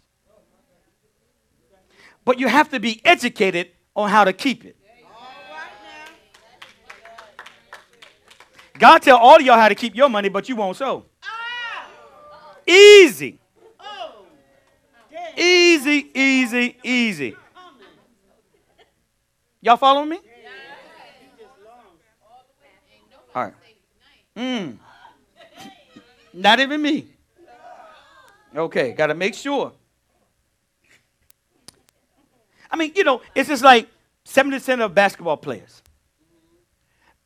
But 2.25 2.41
you 2.41 2.49
have 2.49 2.69
to 2.71 2.81
be 2.81 3.01
educated 3.05 3.71
on 3.95 4.11
how 4.11 4.25
to 4.25 4.33
keep 4.33 4.65
it. 4.65 4.77
God 8.79 8.99
tell 9.01 9.17
all 9.17 9.37
of 9.37 9.43
y'all 9.43 9.57
how 9.57 9.69
to 9.69 9.75
keep 9.75 9.95
your 9.95 10.11
money, 10.11 10.29
but 10.29 10.49
you 10.49 10.57
won't 10.57 10.77
sow. 10.77 11.07
Easy. 12.67 13.39
Easy, 15.37 16.11
easy, 16.15 16.77
easy. 16.83 17.37
Y'all 19.61 19.77
following 19.77 20.09
me? 20.09 20.19
All 23.35 23.45
right. 23.45 23.55
Mm. 24.37 24.79
Not 26.33 26.61
even 26.61 26.81
me. 26.81 27.07
Okay, 28.55 28.93
got 28.93 29.09
to 29.09 29.15
make 29.15 29.35
sure. 29.35 29.73
I 32.71 32.77
mean, 32.77 32.93
you 32.95 33.05
know, 33.05 33.21
it's 33.35 33.49
just 33.49 33.63
like 33.63 33.89
70% 34.25 34.81
of 34.81 34.95
basketball 34.95 35.37
players. 35.37 35.83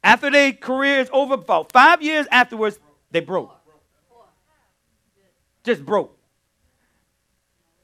After 0.02 0.30
their 0.30 0.52
career 0.52 1.00
is 1.00 1.10
over, 1.12 1.34
about 1.34 1.72
five 1.72 2.02
years 2.02 2.26
afterwards, 2.30 2.78
they 3.10 3.20
broke. 3.20 3.54
Just 5.62 5.84
broke. 5.84 6.16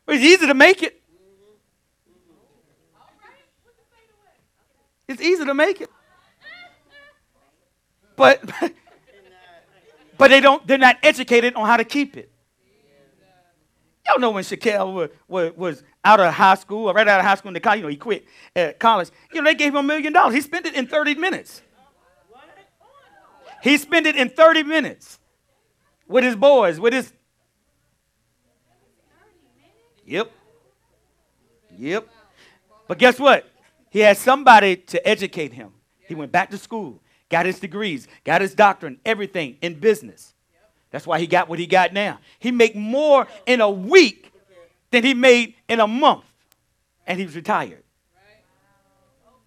It's 0.09 0.23
easy 0.23 0.47
to 0.47 0.55
make 0.55 0.83
it. 0.83 1.03
It's 5.09 5.23
easy 5.23 5.45
to 5.45 5.55
make 5.55 5.81
it. 5.81 5.91
But 8.17 8.43
but 10.19 10.29
they 10.29 10.41
don't 10.41 10.67
they're 10.67 10.79
not 10.79 10.97
educated 11.03 11.55
on 11.55 11.67
how 11.67 11.77
to 11.77 11.85
keep 11.85 12.17
it. 12.17 12.31
Y'all 14.07 14.21
know 14.21 14.31
when 14.31 14.45
Shaquille 14.45 14.93
was, 14.93 15.11
was, 15.27 15.57
was, 15.57 15.83
out 16.05 16.21
of 16.21 16.33
high 16.33 16.55
school, 16.55 16.89
or 16.89 16.95
right 16.95 17.09
out 17.09 17.19
of 17.19 17.27
high 17.27 17.35
school 17.35 17.49
in 17.49 17.55
the 17.55 17.61
college, 17.61 17.79
you 17.79 17.83
know, 17.83 17.89
he 17.89 17.97
quit 17.97 18.25
at 18.55 18.79
college. 18.79 19.11
You 19.33 19.43
know, 19.43 19.51
they 19.51 19.57
gave 19.57 19.73
him 19.73 19.79
a 19.79 19.83
million 19.83 20.13
dollars. 20.13 20.35
He 20.35 20.41
spent 20.41 20.65
it 20.65 20.75
in 20.75 20.87
30 20.87 21.17
minutes. 21.17 21.63
He 23.65 23.77
spent 23.79 24.07
it 24.07 24.15
in 24.15 24.29
30 24.29 24.63
minutes 24.63 25.19
with 26.07 26.23
his 26.23 26.37
boys, 26.37 26.79
with 26.79 26.93
his. 26.93 27.13
Yep. 30.07 30.31
Yep. 31.77 32.09
But 32.89 32.99
guess 32.99 33.19
what? 33.19 33.51
He 33.91 34.01
had 34.01 34.17
somebody 34.17 34.77
to 34.77 35.07
educate 35.07 35.53
him. 35.53 35.73
He 36.07 36.15
went 36.15 36.31
back 36.31 36.51
to 36.51 36.59
school, 36.59 37.01
got 37.29 37.47
his 37.47 37.59
degrees, 37.59 38.07
got 38.25 38.41
his 38.41 38.55
doctorate, 38.55 38.99
everything 39.05 39.57
in 39.61 39.79
business. 39.79 40.33
That's 40.91 41.07
why 41.07 41.19
he 41.19 41.27
got 41.27 41.49
what 41.49 41.59
he 41.59 41.67
got 41.67 41.93
now. 41.93 42.21
He 42.39 42.53
make 42.53 42.77
more 42.77 43.27
in 43.45 43.61
a 43.61 43.71
week 43.71 44.33
than 44.91 45.03
he 45.03 45.15
made 45.15 45.55
in 45.69 45.81
a 45.81 45.87
month. 45.87 46.25
And 47.07 47.19
he 47.19 47.27
was 47.27 47.35
retired. 47.35 47.83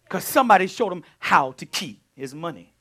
Because 0.04 0.26
somebody 0.26 0.68
showed 0.68 0.92
him 0.92 1.04
how 1.20 1.54
to 1.54 1.66
keep 1.66 2.02
his 2.16 2.34
money. 2.34 2.74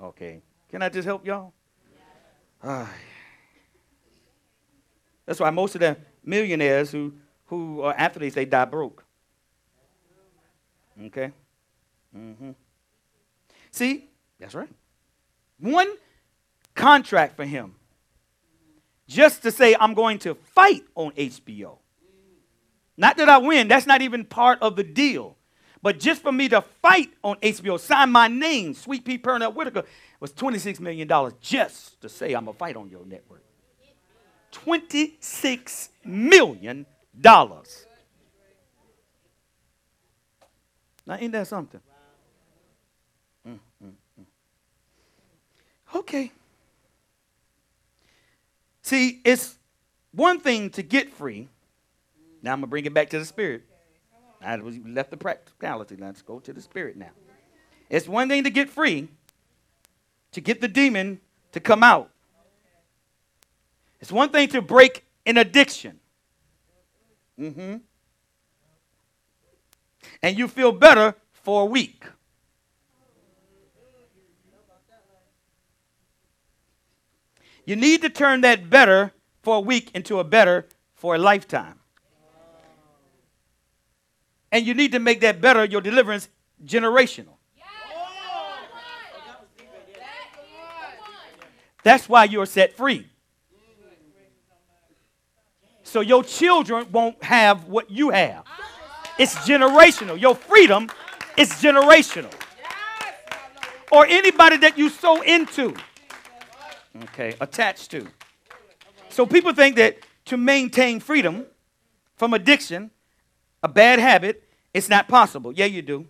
Okay. 0.00 0.42
Can 0.70 0.82
I 0.82 0.88
just 0.88 1.06
help 1.06 1.26
y'all? 1.26 1.52
Uh, 2.64 2.86
that's 5.26 5.38
why 5.38 5.50
most 5.50 5.74
of 5.74 5.82
the 5.82 5.98
millionaires 6.24 6.90
who, 6.90 7.12
who 7.46 7.82
are 7.82 7.92
athletes, 7.92 8.34
they 8.34 8.46
die 8.46 8.64
broke. 8.64 9.04
Okay? 11.06 11.30
Mm-hmm. 12.16 12.52
See? 13.70 14.08
That's 14.40 14.54
right. 14.54 14.68
one 15.58 15.88
contract 16.74 17.36
for 17.36 17.44
him 17.44 17.74
just 19.06 19.42
to 19.42 19.50
say, 19.50 19.76
I'm 19.78 19.92
going 19.92 20.18
to 20.20 20.34
fight 20.34 20.84
on 20.94 21.12
HBO. 21.12 21.76
Not 22.96 23.16
that 23.18 23.28
I 23.28 23.38
win, 23.38 23.68
that's 23.68 23.86
not 23.86 24.00
even 24.00 24.24
part 24.24 24.62
of 24.62 24.76
the 24.76 24.84
deal. 24.84 25.36
But 25.82 26.00
just 26.00 26.22
for 26.22 26.32
me 26.32 26.48
to 26.48 26.62
fight 26.62 27.10
on 27.22 27.36
HBO, 27.36 27.78
sign 27.78 28.10
my 28.10 28.26
name, 28.26 28.72
Sweet 28.72 29.04
Pea 29.04 29.18
Pernell 29.18 29.54
Whitaker, 29.54 29.84
was 30.24 30.32
$26 30.32 30.80
million 30.80 31.06
just 31.42 32.00
to 32.00 32.08
say 32.08 32.32
I'm 32.32 32.48
a 32.48 32.54
fight 32.54 32.76
on 32.76 32.88
your 32.88 33.04
network. 33.04 33.42
$26 34.52 35.88
million. 36.02 36.86
Now, 37.22 37.36
ain't 41.10 41.32
that 41.32 41.46
something? 41.46 41.80
Mm, 43.46 43.58
mm, 43.84 43.90
mm. 44.18 44.24
Okay. 45.94 46.32
See, 48.80 49.20
it's 49.26 49.58
one 50.12 50.40
thing 50.40 50.70
to 50.70 50.82
get 50.82 51.12
free. 51.12 51.50
Now 52.40 52.52
I'm 52.52 52.60
going 52.60 52.62
to 52.62 52.68
bring 52.68 52.86
it 52.86 52.94
back 52.94 53.10
to 53.10 53.18
the 53.18 53.26
spirit. 53.26 53.64
I 54.40 54.56
left 54.56 55.10
the 55.10 55.18
practicality. 55.18 55.96
Let's 55.96 56.22
go 56.22 56.40
to 56.40 56.54
the 56.54 56.62
spirit 56.62 56.96
now. 56.96 57.10
It's 57.90 58.08
one 58.08 58.30
thing 58.30 58.44
to 58.44 58.50
get 58.50 58.70
free, 58.70 59.08
to 60.34 60.40
get 60.40 60.60
the 60.60 60.68
demon 60.68 61.20
to 61.52 61.60
come 61.60 61.82
out. 61.82 62.10
It's 64.00 64.12
one 64.12 64.28
thing 64.30 64.48
to 64.48 64.60
break 64.60 65.04
an 65.24 65.38
addiction. 65.38 66.00
Mm-hmm. 67.40 67.76
And 70.22 70.38
you 70.38 70.48
feel 70.48 70.72
better 70.72 71.14
for 71.32 71.62
a 71.62 71.64
week. 71.64 72.04
You 77.64 77.76
need 77.76 78.02
to 78.02 78.10
turn 78.10 78.42
that 78.42 78.68
better 78.68 79.12
for 79.42 79.56
a 79.56 79.60
week 79.60 79.90
into 79.94 80.18
a 80.18 80.24
better 80.24 80.66
for 80.94 81.14
a 81.14 81.18
lifetime. 81.18 81.78
And 84.50 84.66
you 84.66 84.74
need 84.74 84.92
to 84.92 84.98
make 84.98 85.20
that 85.20 85.40
better, 85.40 85.64
your 85.64 85.80
deliverance, 85.80 86.28
generational. 86.64 87.33
That's 91.84 92.08
why 92.08 92.24
you're 92.24 92.46
set 92.46 92.76
free. 92.76 93.06
So 95.84 96.00
your 96.00 96.24
children 96.24 96.86
won't 96.90 97.22
have 97.22 97.66
what 97.66 97.90
you 97.90 98.10
have. 98.10 98.44
It's 99.18 99.36
generational. 99.36 100.20
Your 100.20 100.34
freedom 100.34 100.90
is 101.36 101.50
generational. 101.50 102.32
Or 103.92 104.04
anybody 104.06 104.56
that 104.56 104.76
you 104.76 104.88
sow 104.88 105.22
into 105.22 105.76
okay, 107.02 107.34
attached 107.40 107.90
to. 107.92 108.06
So 109.08 109.26
people 109.26 109.52
think 109.52 109.76
that 109.76 109.98
to 110.26 110.36
maintain 110.36 111.00
freedom 111.00 111.46
from 112.16 112.34
addiction, 112.34 112.90
a 113.62 113.68
bad 113.68 113.98
habit, 113.98 114.42
it's 114.72 114.88
not 114.88 115.08
possible. 115.08 115.52
Yeah, 115.52 115.66
you 115.66 115.82
do. 115.82 116.06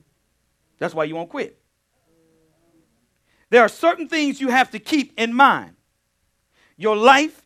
That's 0.79 0.95
why 0.95 1.05
you 1.05 1.14
won't 1.14 1.29
quit. 1.29 1.59
There 3.55 3.62
are 3.62 3.68
certain 3.68 4.09
things 4.09 4.40
you 4.40 4.48
have 4.48 4.72
to 4.72 4.80
keep 4.80 5.12
in 5.16 5.32
mind. 5.32 5.76
Your 6.76 6.96
life 6.96 7.40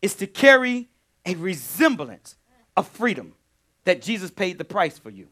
is 0.00 0.14
to 0.14 0.26
carry 0.26 0.88
a 1.26 1.34
resemblance 1.34 2.36
of 2.78 2.88
freedom 2.88 3.34
that 3.84 4.00
Jesus 4.00 4.30
paid 4.30 4.56
the 4.56 4.64
price 4.64 4.98
for 4.98 5.10
you. 5.10 5.28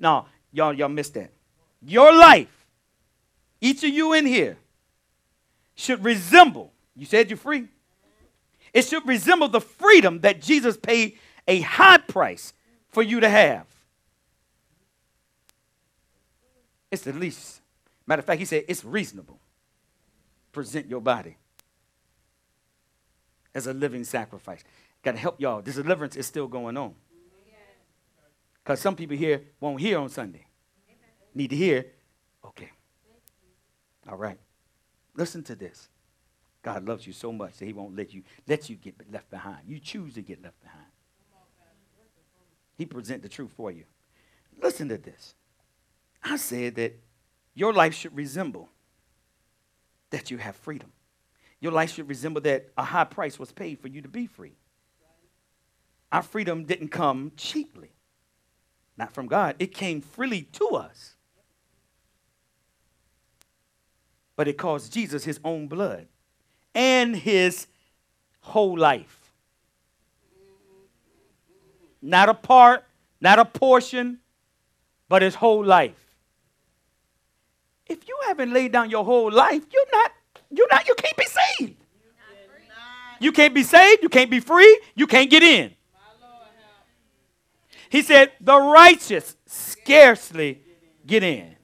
Now, 0.00 0.26
y'all, 0.50 0.72
y'all 0.72 0.88
missed 0.88 1.14
that. 1.14 1.30
Your 1.80 2.12
life, 2.12 2.66
each 3.60 3.84
of 3.84 3.90
you 3.90 4.14
in 4.14 4.26
here, 4.26 4.56
should 5.76 6.02
resemble 6.02 6.72
you 6.96 7.06
said 7.06 7.30
you're 7.30 7.36
free. 7.36 7.68
It 8.74 8.84
should 8.84 9.06
resemble 9.06 9.46
the 9.46 9.60
freedom 9.60 10.22
that 10.22 10.42
Jesus 10.42 10.76
paid 10.76 11.20
a 11.46 11.60
high 11.60 11.98
price 11.98 12.52
for 12.88 13.04
you 13.04 13.20
to 13.20 13.28
have. 13.28 13.68
It's 16.90 17.02
the 17.02 17.12
least. 17.12 17.60
Matter 18.08 18.18
of 18.18 18.26
fact, 18.26 18.40
he 18.40 18.44
said 18.44 18.64
it's 18.66 18.84
reasonable. 18.84 19.38
Present 20.52 20.88
your 20.88 21.00
body 21.00 21.36
as 23.54 23.66
a 23.66 23.72
living 23.72 24.04
sacrifice. 24.04 24.62
Got 25.02 25.12
to 25.12 25.18
help 25.18 25.40
y'all. 25.40 25.62
This 25.62 25.76
deliverance 25.76 26.16
is 26.16 26.26
still 26.26 26.46
going 26.46 26.76
on. 26.76 26.94
Because 28.62 28.80
some 28.80 28.94
people 28.94 29.16
here 29.16 29.42
won't 29.60 29.80
hear 29.80 29.98
on 29.98 30.08
Sunday. 30.08 30.46
Need 31.34 31.50
to 31.50 31.56
hear. 31.56 31.86
Okay. 32.44 32.70
All 34.08 34.16
right. 34.16 34.38
Listen 35.14 35.42
to 35.44 35.54
this. 35.54 35.88
God 36.62 36.86
loves 36.86 37.06
you 37.06 37.12
so 37.12 37.32
much 37.32 37.56
that 37.56 37.64
he 37.64 37.72
won't 37.72 37.96
let 37.96 38.14
you 38.14 38.22
let 38.46 38.70
you 38.70 38.76
get 38.76 38.94
left 39.10 39.28
behind. 39.30 39.58
You 39.66 39.80
choose 39.80 40.14
to 40.14 40.22
get 40.22 40.42
left 40.42 40.60
behind. 40.62 40.86
He 42.78 42.86
present 42.86 43.22
the 43.22 43.28
truth 43.28 43.52
for 43.56 43.70
you. 43.70 43.84
Listen 44.60 44.88
to 44.88 44.98
this. 44.98 45.34
I 46.22 46.36
said 46.36 46.76
that 46.76 47.00
your 47.54 47.72
life 47.72 47.94
should 47.94 48.16
resemble 48.16 48.68
that 50.12 50.30
you 50.30 50.38
have 50.38 50.56
freedom. 50.56 50.92
Your 51.60 51.72
life 51.72 51.94
should 51.94 52.08
resemble 52.08 52.40
that 52.42 52.68
a 52.78 52.84
high 52.84 53.04
price 53.04 53.38
was 53.38 53.52
paid 53.52 53.80
for 53.80 53.88
you 53.88 54.00
to 54.02 54.08
be 54.08 54.26
free. 54.26 54.54
Our 56.10 56.22
freedom 56.22 56.64
didn't 56.64 56.88
come 56.88 57.32
cheaply, 57.36 57.92
not 58.96 59.12
from 59.12 59.26
God. 59.26 59.56
It 59.58 59.74
came 59.74 60.00
freely 60.00 60.42
to 60.42 60.68
us. 60.70 61.14
But 64.36 64.48
it 64.48 64.58
cost 64.58 64.92
Jesus 64.92 65.24
his 65.24 65.40
own 65.44 65.68
blood 65.68 66.08
and 66.74 67.16
his 67.16 67.66
whole 68.40 68.76
life. 68.76 69.32
Not 72.00 72.28
a 72.28 72.34
part, 72.34 72.84
not 73.20 73.38
a 73.38 73.44
portion, 73.44 74.18
but 75.08 75.22
his 75.22 75.36
whole 75.36 75.64
life. 75.64 76.01
If 77.92 78.08
you 78.08 78.18
haven't 78.26 78.52
laid 78.54 78.72
down 78.72 78.88
your 78.88 79.04
whole 79.04 79.30
life, 79.30 79.62
you're 79.70 79.90
not, 79.92 80.12
you're 80.50 80.68
not, 80.70 80.88
you 80.88 80.94
can't 80.94 81.16
be 81.16 81.26
saved. 81.26 81.76
You 83.20 83.32
can't 83.32 83.54
be 83.54 83.62
saved, 83.62 84.02
you 84.02 84.08
can't 84.08 84.30
be 84.30 84.40
free, 84.40 84.80
you 84.94 85.06
can't 85.06 85.30
get 85.30 85.42
in. 85.42 85.74
He 87.90 88.00
said, 88.00 88.32
the 88.40 88.58
righteous 88.58 89.36
scarcely 89.44 90.62
get 91.06 91.22
in. 91.22 91.54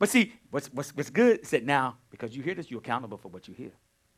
But 0.00 0.08
see, 0.08 0.32
what's, 0.50 0.66
what's, 0.72 0.90
what's 0.96 1.10
good 1.10 1.40
is 1.40 1.50
that 1.50 1.64
now, 1.64 1.98
because 2.10 2.36
you 2.36 2.42
hear 2.42 2.54
this, 2.54 2.68
you're 2.68 2.80
accountable 2.80 3.16
for 3.16 3.28
what 3.28 3.46
you 3.46 3.54
hear. 3.54 3.70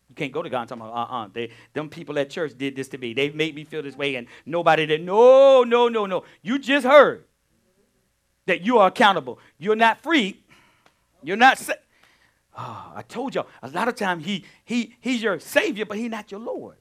You 0.08 0.14
can't 0.14 0.32
go 0.32 0.42
to 0.42 0.48
God 0.48 0.60
and 0.60 0.68
tell 0.70 0.78
him, 0.78 0.84
uh-uh, 0.84 1.28
they, 1.34 1.50
them 1.74 1.90
people 1.90 2.18
at 2.18 2.30
church 2.30 2.56
did 2.56 2.74
this 2.74 2.88
to 2.88 2.98
me. 2.98 3.12
They 3.12 3.28
made 3.28 3.54
me 3.54 3.64
feel 3.64 3.82
this 3.82 3.94
way, 3.94 4.14
and 4.14 4.26
nobody 4.46 4.86
did. 4.86 5.04
No, 5.04 5.64
no, 5.64 5.88
no, 5.88 6.06
no. 6.06 6.24
You 6.40 6.58
just 6.58 6.86
heard 6.86 7.27
that 8.48 8.62
you 8.62 8.78
are 8.78 8.88
accountable. 8.88 9.38
You're 9.58 9.76
not 9.76 10.02
free. 10.02 10.42
You're 11.22 11.36
not 11.36 11.58
sa- 11.58 11.74
oh, 12.56 12.92
I 12.96 13.02
told 13.02 13.34
y'all, 13.34 13.46
a 13.62 13.68
lot 13.68 13.88
of 13.88 13.94
times 13.94 14.24
he, 14.24 14.44
he, 14.64 14.96
he's 15.00 15.22
your 15.22 15.38
savior, 15.38 15.84
but 15.84 15.96
he's 15.96 16.10
not 16.10 16.30
your 16.30 16.40
Lord. 16.40 16.76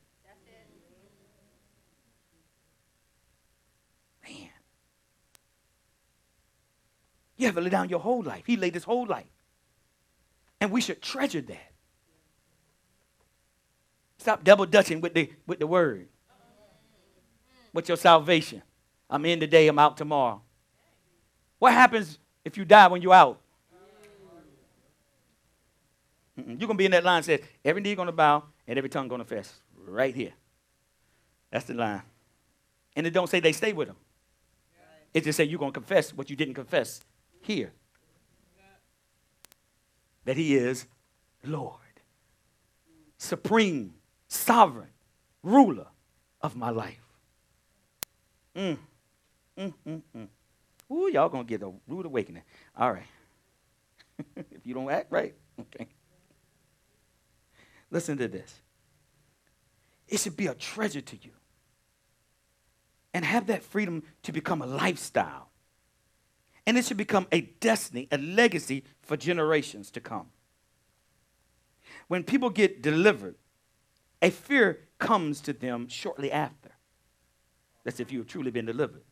Man, 4.23 4.49
You 7.37 7.45
have 7.45 7.55
to 7.55 7.61
lay 7.61 7.69
down 7.69 7.89
your 7.89 7.99
whole 7.99 8.23
life. 8.23 8.43
He 8.45 8.57
laid 8.57 8.73
his 8.73 8.83
whole 8.83 9.05
life. 9.05 9.25
And 10.59 10.71
we 10.71 10.81
should 10.81 11.01
treasure 11.01 11.41
that. 11.41 11.71
Stop 14.17 14.43
double 14.43 14.65
dutching 14.65 15.01
with 15.01 15.13
the, 15.13 15.31
with 15.45 15.59
the 15.59 15.67
word. 15.67 16.07
With 17.73 17.87
your 17.87 17.97
salvation. 17.97 18.63
I'm 19.09 19.25
in 19.25 19.39
today, 19.39 19.67
I'm 19.67 19.77
out 19.77 19.97
tomorrow. 19.97 20.41
What 21.59 21.73
happens 21.73 22.19
if 22.45 22.57
you 22.57 22.65
die 22.65 22.87
when 22.87 23.01
you're 23.01 23.13
out? 23.13 23.39
Mm-mm. 26.39 26.59
You're 26.59 26.67
going 26.67 26.69
to 26.69 26.75
be 26.75 26.85
in 26.85 26.91
that 26.91 27.03
line 27.03 27.21
that 27.21 27.25
says, 27.25 27.39
every 27.65 27.81
knee 27.81 27.95
going 27.95 28.07
to 28.07 28.11
bow 28.11 28.43
and 28.67 28.77
every 28.77 28.89
tongue 28.89 29.07
going 29.07 29.19
to 29.19 29.25
confess. 29.25 29.53
Right 29.87 30.13
here. 30.13 30.33
That's 31.51 31.65
the 31.65 31.73
line. 31.73 32.03
And 32.95 33.07
it 33.07 33.11
don't 33.11 33.29
say 33.29 33.39
they 33.39 33.53
stay 33.53 33.73
with 33.73 33.87
him. 33.87 33.95
It 35.13 35.23
just 35.23 35.37
say 35.37 35.45
you're 35.45 35.59
going 35.59 35.71
to 35.71 35.79
confess 35.79 36.13
what 36.13 36.29
you 36.29 36.35
didn't 36.35 36.53
confess 36.53 37.01
here 37.41 37.71
that 40.27 40.35
He 40.35 40.55
is 40.55 40.85
Lord, 41.43 41.73
supreme, 43.17 43.93
sovereign, 44.27 44.89
ruler 45.41 45.87
of 46.41 46.55
my 46.55 46.69
life. 46.69 47.01
Mm. 48.55 48.77
Mm, 49.57 49.73
mm, 49.87 50.01
mm. 50.15 50.27
Ooh, 50.91 51.09
y'all 51.11 51.29
gonna 51.29 51.45
get 51.45 51.63
a 51.63 51.71
rude 51.87 52.05
awakening. 52.05 52.43
All 52.77 52.93
right. 52.93 53.07
if 54.35 54.65
you 54.65 54.73
don't 54.73 54.91
act 54.91 55.11
right, 55.11 55.35
okay. 55.59 55.87
Listen 57.91 58.17
to 58.17 58.27
this. 58.27 58.61
It 60.07 60.19
should 60.19 60.37
be 60.37 60.47
a 60.47 60.55
treasure 60.55 61.01
to 61.01 61.15
you. 61.17 61.31
And 63.13 63.25
have 63.25 63.47
that 63.47 63.63
freedom 63.63 64.03
to 64.23 64.31
become 64.33 64.61
a 64.61 64.67
lifestyle 64.67 65.47
And 66.65 66.77
it 66.77 66.85
should 66.85 66.97
become 66.97 67.27
a 67.31 67.41
destiny, 67.41 68.07
a 68.11 68.17
legacy 68.17 68.85
for 69.01 69.17
generations 69.17 69.91
to 69.91 70.01
come. 70.01 70.27
When 72.07 72.23
people 72.23 72.49
get 72.49 72.81
delivered, 72.81 73.35
a 74.21 74.31
fear 74.31 74.87
comes 74.99 75.41
to 75.41 75.53
them 75.53 75.87
shortly 75.89 76.31
after. 76.31 76.71
That's 77.85 77.99
if 77.99 78.11
you 78.11 78.19
have 78.19 78.27
truly 78.27 78.51
been 78.51 78.65
delivered. 78.67 79.03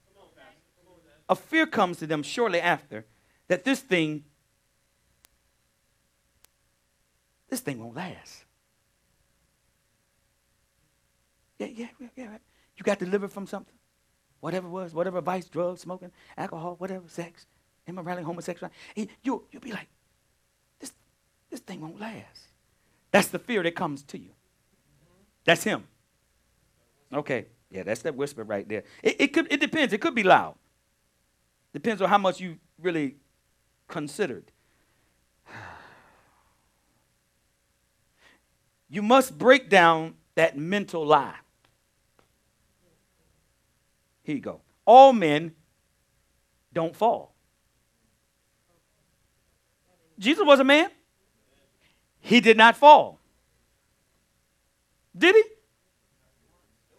A 1.27 1.35
fear 1.35 1.65
comes 1.65 1.97
to 1.97 2.07
them 2.07 2.23
shortly 2.23 2.59
after 2.61 3.05
that 3.47 3.63
this 3.63 3.79
thing, 3.79 4.23
this 7.49 7.61
thing 7.61 7.79
won't 7.79 7.95
last. 7.95 8.45
Yeah, 11.57 11.67
yeah, 11.67 11.87
yeah, 11.99 12.07
yeah. 12.15 12.37
You 12.77 12.83
got 12.83 12.99
delivered 12.99 13.31
from 13.31 13.47
something, 13.47 13.75
whatever 14.41 14.67
it 14.67 14.71
was, 14.71 14.93
whatever 14.93 15.21
vice, 15.21 15.45
drugs, 15.45 15.81
smoking, 15.81 16.11
alcohol, 16.37 16.75
whatever, 16.77 17.05
sex, 17.07 17.45
immorality, 17.87 18.25
homosexuality. 18.25 18.75
Eh, 18.97 19.05
you, 19.23 19.45
you'll 19.51 19.61
be 19.61 19.71
like, 19.71 19.87
this, 20.79 20.91
this 21.49 21.61
thing 21.61 21.81
won't 21.81 21.99
last. 21.99 22.49
That's 23.11 23.29
the 23.29 23.39
fear 23.39 23.63
that 23.63 23.75
comes 23.75 24.03
to 24.03 24.17
you. 24.17 24.31
That's 25.45 25.63
him. 25.63 25.85
Okay. 27.13 27.45
Yeah, 27.71 27.83
that's 27.83 28.01
that 28.01 28.15
whisper 28.15 28.43
right 28.43 28.67
there. 28.67 28.83
It, 29.01 29.15
it 29.19 29.27
could 29.33 29.51
it 29.51 29.59
depends. 29.59 29.93
It 29.93 30.01
could 30.01 30.15
be 30.15 30.23
loud. 30.23 30.55
Depends 31.75 32.01
on 32.01 32.07
how 32.07 32.17
much 32.17 32.39
you 32.39 32.57
really 32.81 33.17
considered. 33.89 34.49
You 38.87 39.01
must 39.01 39.37
break 39.37 39.67
down 39.67 40.13
that 40.35 40.57
mental 40.57 41.05
lie. 41.05 41.35
Here 44.23 44.35
you 44.35 44.41
go. 44.41 44.61
All 44.85 45.11
men 45.11 45.53
don't 46.71 46.95
fall. 46.95 47.33
Jesus 50.19 50.45
was 50.45 50.59
a 50.59 50.63
man. 50.63 50.91
He 52.21 52.39
did 52.39 52.57
not 52.57 52.77
fall. 52.77 53.19
Did 55.17 55.35
he? 55.35 55.43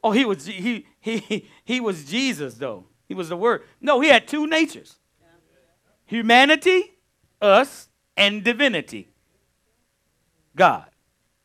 Oh, 0.04 0.10
he 0.10 0.24
was 0.24 0.44
he 0.44 0.86
he 1.00 1.48
he 1.64 1.80
was 1.80 2.04
Jesus 2.04 2.54
though. 2.54 2.86
He 3.08 3.14
was 3.14 3.28
the 3.28 3.36
word. 3.36 3.62
No, 3.80 4.00
he 4.00 4.08
had 4.08 4.26
two 4.26 4.46
natures. 4.46 4.96
Humanity, 6.06 6.94
us, 7.40 7.88
and 8.16 8.42
divinity. 8.42 9.08
God. 10.54 10.86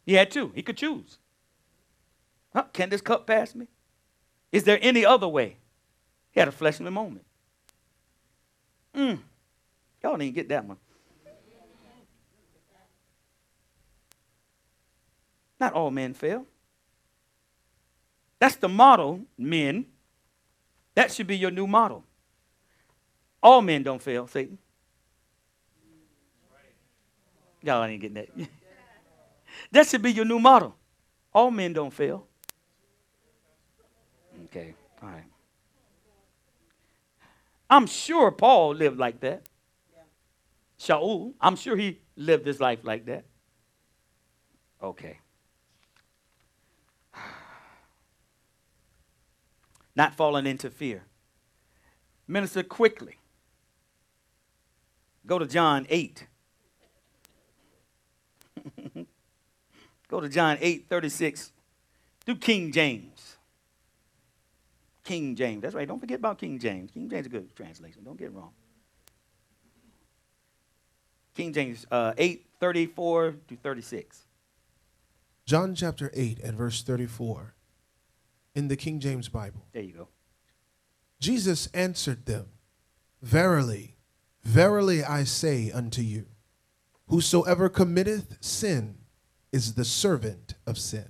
He 0.05 0.13
had 0.13 0.31
two. 0.31 0.51
He 0.55 0.61
could 0.61 0.77
choose. 0.77 1.17
Huh? 2.53 2.65
Can 2.73 2.89
this 2.89 3.01
cup 3.01 3.27
pass 3.27 3.55
me? 3.55 3.67
Is 4.51 4.63
there 4.63 4.79
any 4.81 5.05
other 5.05 5.27
way? 5.27 5.57
He 6.31 6.39
had 6.39 6.49
a 6.49 6.51
fleshly 6.51 6.89
moment. 6.89 7.25
Mm. 8.95 9.19
Y'all 10.03 10.17
didn't 10.17 10.35
get 10.35 10.49
that 10.49 10.65
one. 10.65 10.77
Not 15.59 15.73
all 15.73 15.91
men 15.91 16.13
fail. 16.13 16.45
That's 18.39 18.55
the 18.55 18.67
model, 18.67 19.21
men. 19.37 19.85
That 20.95 21.11
should 21.11 21.27
be 21.27 21.37
your 21.37 21.51
new 21.51 21.67
model. 21.67 22.03
All 23.41 23.61
men 23.61 23.83
don't 23.83 24.01
fail, 24.01 24.27
Satan. 24.27 24.57
Y'all 27.63 27.83
ain't 27.83 28.01
getting 28.01 28.15
that. 28.15 28.29
that 29.71 29.87
should 29.87 30.01
be 30.01 30.11
your 30.11 30.25
new 30.25 30.39
model. 30.39 30.75
All 31.33 31.51
men 31.51 31.73
don't 31.73 31.93
fail. 31.93 32.27
Okay, 34.45 34.73
all 35.01 35.09
right. 35.09 35.23
I'm 37.69 37.87
sure 37.87 38.31
Paul 38.31 38.75
lived 38.75 38.97
like 38.97 39.21
that. 39.21 39.47
Shaul, 40.77 41.33
I'm 41.39 41.55
sure 41.55 41.77
he 41.77 41.99
lived 42.15 42.45
his 42.45 42.59
life 42.59 42.79
like 42.83 43.05
that. 43.05 43.25
Okay. 44.81 45.19
Not 49.95 50.15
falling 50.15 50.45
into 50.45 50.69
fear. 50.69 51.03
Minister 52.27 52.63
quickly. 52.63 53.17
Go 55.25 55.39
to 55.39 55.45
John 55.45 55.85
8. 55.89 56.27
Go 60.07 60.19
to 60.19 60.29
John 60.29 60.57
8 60.59 60.87
36. 60.89 61.51
Do 62.25 62.35
King 62.35 62.71
James. 62.71 63.37
King 65.03 65.35
James. 65.35 65.61
That's 65.61 65.75
right. 65.75 65.87
Don't 65.87 65.99
forget 65.99 66.19
about 66.19 66.37
King 66.37 66.59
James. 66.59 66.91
King 66.91 67.09
James 67.09 67.21
is 67.21 67.27
a 67.27 67.29
good 67.29 67.55
translation. 67.55 68.03
Don't 68.03 68.17
get 68.17 68.33
wrong. 68.33 68.51
King 71.35 71.53
James 71.53 71.85
uh, 71.91 72.13
8 72.17 72.45
34 72.59 73.35
to 73.47 73.55
36. 73.55 74.25
John 75.45 75.75
chapter 75.75 76.11
8 76.13 76.39
and 76.39 76.57
verse 76.57 76.83
34 76.83 77.55
in 78.55 78.67
the 78.67 78.75
King 78.75 78.99
James 78.99 79.29
Bible. 79.29 79.65
There 79.73 79.83
you 79.83 79.93
go. 79.93 80.07
Jesus 81.19 81.67
answered 81.73 82.25
them, 82.25 82.47
Verily, 83.21 83.95
verily 84.43 85.03
I 85.03 85.23
say 85.23 85.71
unto 85.71 86.01
you, 86.01 86.25
whosoever 87.07 87.69
committeth 87.69 88.37
sin 88.41 88.97
is 89.51 89.75
the 89.75 89.85
servant 89.85 90.55
of 90.65 90.77
sin. 90.77 91.09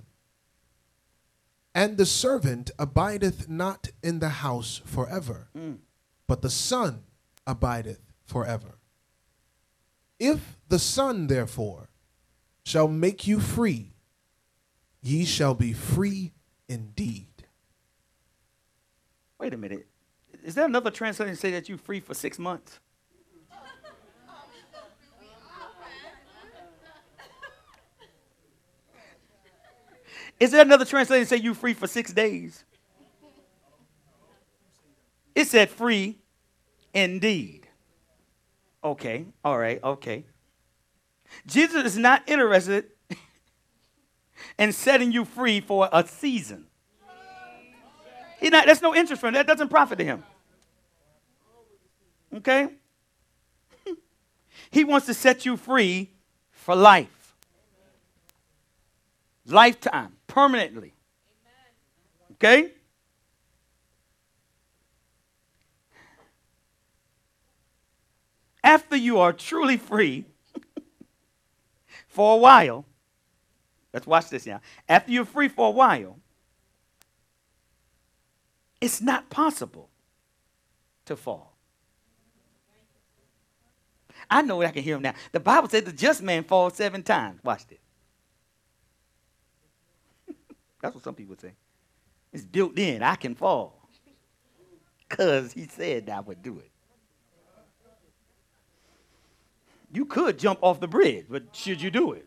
And 1.74 1.96
the 1.96 2.06
servant 2.06 2.70
abideth 2.78 3.48
not 3.48 3.88
in 4.02 4.18
the 4.18 4.28
house 4.28 4.82
forever, 4.84 5.48
mm. 5.56 5.78
but 6.26 6.42
the 6.42 6.50
Son 6.50 7.04
abideth 7.46 8.12
forever. 8.26 8.78
If 10.18 10.58
the 10.68 10.78
Son, 10.78 11.28
therefore, 11.28 11.88
shall 12.64 12.88
make 12.88 13.26
you 13.26 13.40
free, 13.40 13.94
ye 15.00 15.24
shall 15.24 15.54
be 15.54 15.72
free 15.72 16.32
indeed. 16.68 17.31
Wait 19.42 19.52
a 19.52 19.56
minute. 19.56 19.88
Is 20.44 20.54
there 20.54 20.66
another 20.66 20.92
translation 20.92 21.34
say 21.34 21.50
that 21.50 21.68
you're 21.68 21.76
free 21.76 21.98
for 21.98 22.14
six 22.14 22.38
months? 22.38 22.78
Is 30.38 30.52
there 30.52 30.62
another 30.62 30.84
translation 30.84 31.26
say 31.26 31.38
you 31.38 31.54
free 31.54 31.74
for 31.74 31.88
six 31.88 32.12
days? 32.12 32.62
It 35.34 35.48
said 35.48 35.70
free 35.70 36.20
indeed. 36.94 37.66
Okay, 38.84 39.26
all 39.44 39.58
right, 39.58 39.82
okay. 39.82 40.24
Jesus 41.46 41.84
is 41.84 41.98
not 41.98 42.22
interested 42.28 42.84
in 44.56 44.70
setting 44.70 45.10
you 45.10 45.24
free 45.24 45.60
for 45.60 45.88
a 45.92 46.06
season. 46.06 46.68
He 48.42 48.50
not, 48.50 48.66
that's 48.66 48.82
no 48.82 48.92
interest 48.92 49.20
for 49.20 49.28
him. 49.28 49.34
That 49.34 49.46
doesn't 49.46 49.68
profit 49.68 49.98
to 49.98 50.04
him. 50.04 50.24
Okay? 52.34 52.70
he 54.72 54.82
wants 54.82 55.06
to 55.06 55.14
set 55.14 55.46
you 55.46 55.56
free 55.56 56.10
for 56.50 56.74
life. 56.74 57.36
Lifetime, 59.46 60.16
permanently. 60.26 60.92
Okay? 62.32 62.72
After 68.64 68.96
you 68.96 69.20
are 69.20 69.32
truly 69.32 69.76
free 69.76 70.24
for 72.08 72.34
a 72.34 72.38
while, 72.38 72.86
let's 73.92 74.06
watch 74.06 74.30
this 74.30 74.46
now. 74.46 74.60
After 74.88 75.12
you're 75.12 75.24
free 75.24 75.48
for 75.48 75.68
a 75.68 75.70
while, 75.70 76.16
it's 78.82 79.00
not 79.00 79.30
possible 79.30 79.88
to 81.04 81.14
fall. 81.14 81.56
I 84.28 84.42
know 84.42 84.60
I 84.60 84.70
can 84.72 84.82
hear 84.82 84.96
him 84.96 85.02
now. 85.02 85.14
The 85.30 85.38
Bible 85.38 85.68
says 85.68 85.84
the 85.84 85.92
just 85.92 86.20
man 86.20 86.42
falls 86.42 86.74
seven 86.74 87.04
times. 87.04 87.40
Watch 87.44 87.64
this. 87.68 87.78
That's 90.80 90.94
what 90.96 91.04
some 91.04 91.14
people 91.14 91.36
say. 91.40 91.52
It's 92.32 92.44
built 92.44 92.76
in. 92.76 93.02
I 93.02 93.14
can 93.14 93.34
fall. 93.34 93.78
Because 95.08 95.52
he 95.52 95.66
said 95.66 96.08
I 96.08 96.20
would 96.20 96.42
do 96.42 96.58
it. 96.58 96.70
You 99.92 100.06
could 100.06 100.38
jump 100.38 100.60
off 100.62 100.80
the 100.80 100.88
bridge, 100.88 101.26
but 101.28 101.54
should 101.54 101.82
you 101.82 101.90
do 101.90 102.12
it? 102.12 102.26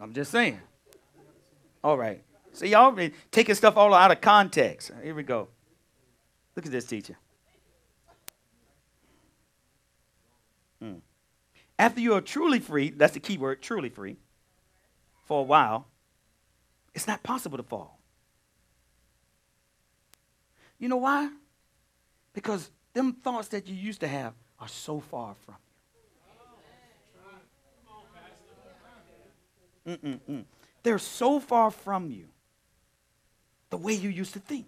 I'm 0.00 0.14
just 0.14 0.30
saying. 0.30 0.58
All 1.84 1.98
right. 1.98 2.24
See, 2.52 2.68
y'all 2.68 2.96
taking 3.30 3.54
stuff 3.54 3.76
all 3.76 3.94
out 3.94 4.10
of 4.10 4.20
context. 4.20 4.90
Here 5.02 5.14
we 5.14 5.22
go. 5.22 5.48
Look 6.54 6.66
at 6.66 6.72
this 6.72 6.84
teacher. 6.84 7.16
Hmm. 10.80 10.96
After 11.78 12.00
you 12.00 12.14
are 12.14 12.20
truly 12.20 12.60
free, 12.60 12.90
that's 12.90 13.14
the 13.14 13.20
key 13.20 13.38
word, 13.38 13.62
truly 13.62 13.88
free, 13.88 14.16
for 15.24 15.40
a 15.40 15.44
while, 15.44 15.86
it's 16.94 17.06
not 17.06 17.22
possible 17.22 17.56
to 17.56 17.62
fall. 17.62 17.98
You 20.78 20.88
know 20.88 20.96
why? 20.96 21.30
Because 22.34 22.70
them 22.92 23.14
thoughts 23.14 23.48
that 23.48 23.66
you 23.66 23.74
used 23.74 24.00
to 24.00 24.08
have 24.08 24.34
are 24.58 24.68
so 24.68 25.00
far 25.00 25.34
from 25.46 25.56
you. 29.86 29.96
Mm-mm-mm. 29.96 30.44
They're 30.82 30.98
so 30.98 31.40
far 31.40 31.70
from 31.70 32.10
you. 32.10 32.26
The 33.72 33.78
way 33.78 33.94
you 33.94 34.10
used 34.10 34.34
to 34.34 34.38
think. 34.38 34.66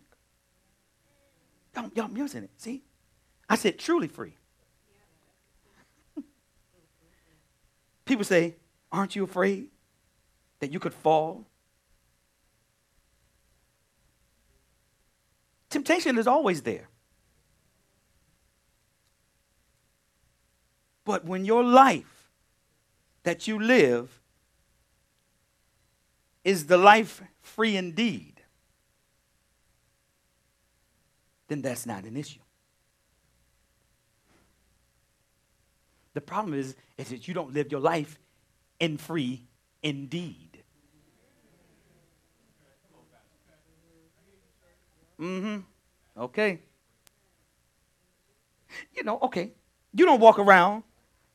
Y'all, 1.76 1.90
y'all 1.94 2.08
missing 2.08 2.44
it. 2.44 2.50
See? 2.56 2.82
I 3.46 3.56
said 3.56 3.78
truly 3.78 4.08
free. 4.08 4.32
People 8.06 8.24
say, 8.24 8.54
Aren't 8.90 9.14
you 9.14 9.22
afraid 9.24 9.68
that 10.60 10.72
you 10.72 10.80
could 10.80 10.94
fall? 10.94 11.44
Temptation 15.68 16.16
is 16.16 16.26
always 16.26 16.62
there. 16.62 16.88
But 21.04 21.26
when 21.26 21.44
your 21.44 21.62
life 21.62 22.30
that 23.24 23.46
you 23.46 23.58
live 23.58 24.18
is 26.42 26.68
the 26.68 26.78
life 26.78 27.20
free 27.42 27.76
indeed, 27.76 28.33
then 31.48 31.62
that's 31.62 31.86
not 31.86 32.04
an 32.04 32.16
issue. 32.16 32.40
The 36.14 36.20
problem 36.20 36.54
is, 36.54 36.76
is 36.96 37.08
that 37.08 37.26
you 37.26 37.34
don't 37.34 37.52
live 37.52 37.70
your 37.72 37.80
life 37.80 38.18
in 38.78 38.96
free 38.96 39.46
indeed. 39.82 40.62
Mm-hmm. 45.20 45.60
Okay. 46.20 46.60
You 48.94 49.04
know, 49.04 49.18
okay. 49.22 49.52
You 49.92 50.06
don't 50.06 50.20
walk 50.20 50.38
around. 50.38 50.82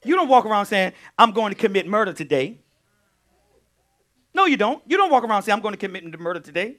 You 0.04 0.16
don't 0.16 0.28
walk 0.28 0.46
around 0.46 0.66
saying, 0.66 0.94
I'm 1.18 1.32
going 1.32 1.54
to 1.54 1.60
commit 1.60 1.88
murder 1.88 2.14
today. 2.14 2.60
No, 4.34 4.46
you 4.46 4.58
don't. 4.58 4.82
You 4.88 4.98
don't 4.98 5.12
walk 5.12 5.24
around 5.24 5.44
saying, 5.44 5.56
I'm 5.56 5.62
going 5.62 5.74
to 5.74 5.78
commit 5.78 6.20
murder 6.20 6.40
today. 6.40 6.78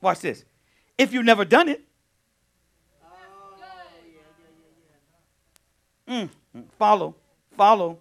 Watch 0.00 0.20
this. 0.20 0.44
If 0.98 1.12
you've 1.12 1.24
never 1.24 1.44
done 1.44 1.68
it, 1.68 1.84
mm, 6.12 6.28
mm 6.56 6.64
follow, 6.78 7.14
follow. 7.56 7.98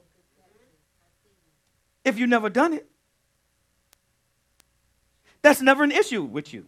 If 2.04 2.18
you've 2.18 2.30
never 2.30 2.50
done 2.50 2.74
it, 2.74 2.88
that's 5.42 5.62
never 5.62 5.84
an 5.84 5.92
issue 5.92 6.24
with 6.24 6.54
you. 6.54 6.66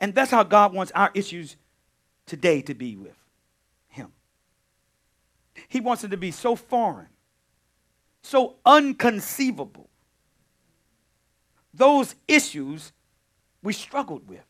And 0.00 0.14
that's 0.14 0.30
how 0.30 0.42
God 0.42 0.72
wants 0.72 0.90
our 0.94 1.10
issues 1.14 1.56
today 2.26 2.62
to 2.62 2.74
be 2.74 2.96
with 2.96 3.16
Him. 3.88 4.12
He 5.68 5.80
wants 5.80 6.02
it 6.04 6.10
to 6.10 6.16
be 6.16 6.30
so 6.30 6.56
foreign, 6.56 7.08
so 8.22 8.56
unconceivable. 8.64 9.88
Those 11.74 12.14
issues 12.26 12.92
we 13.62 13.72
struggled 13.72 14.28
with. 14.28 14.44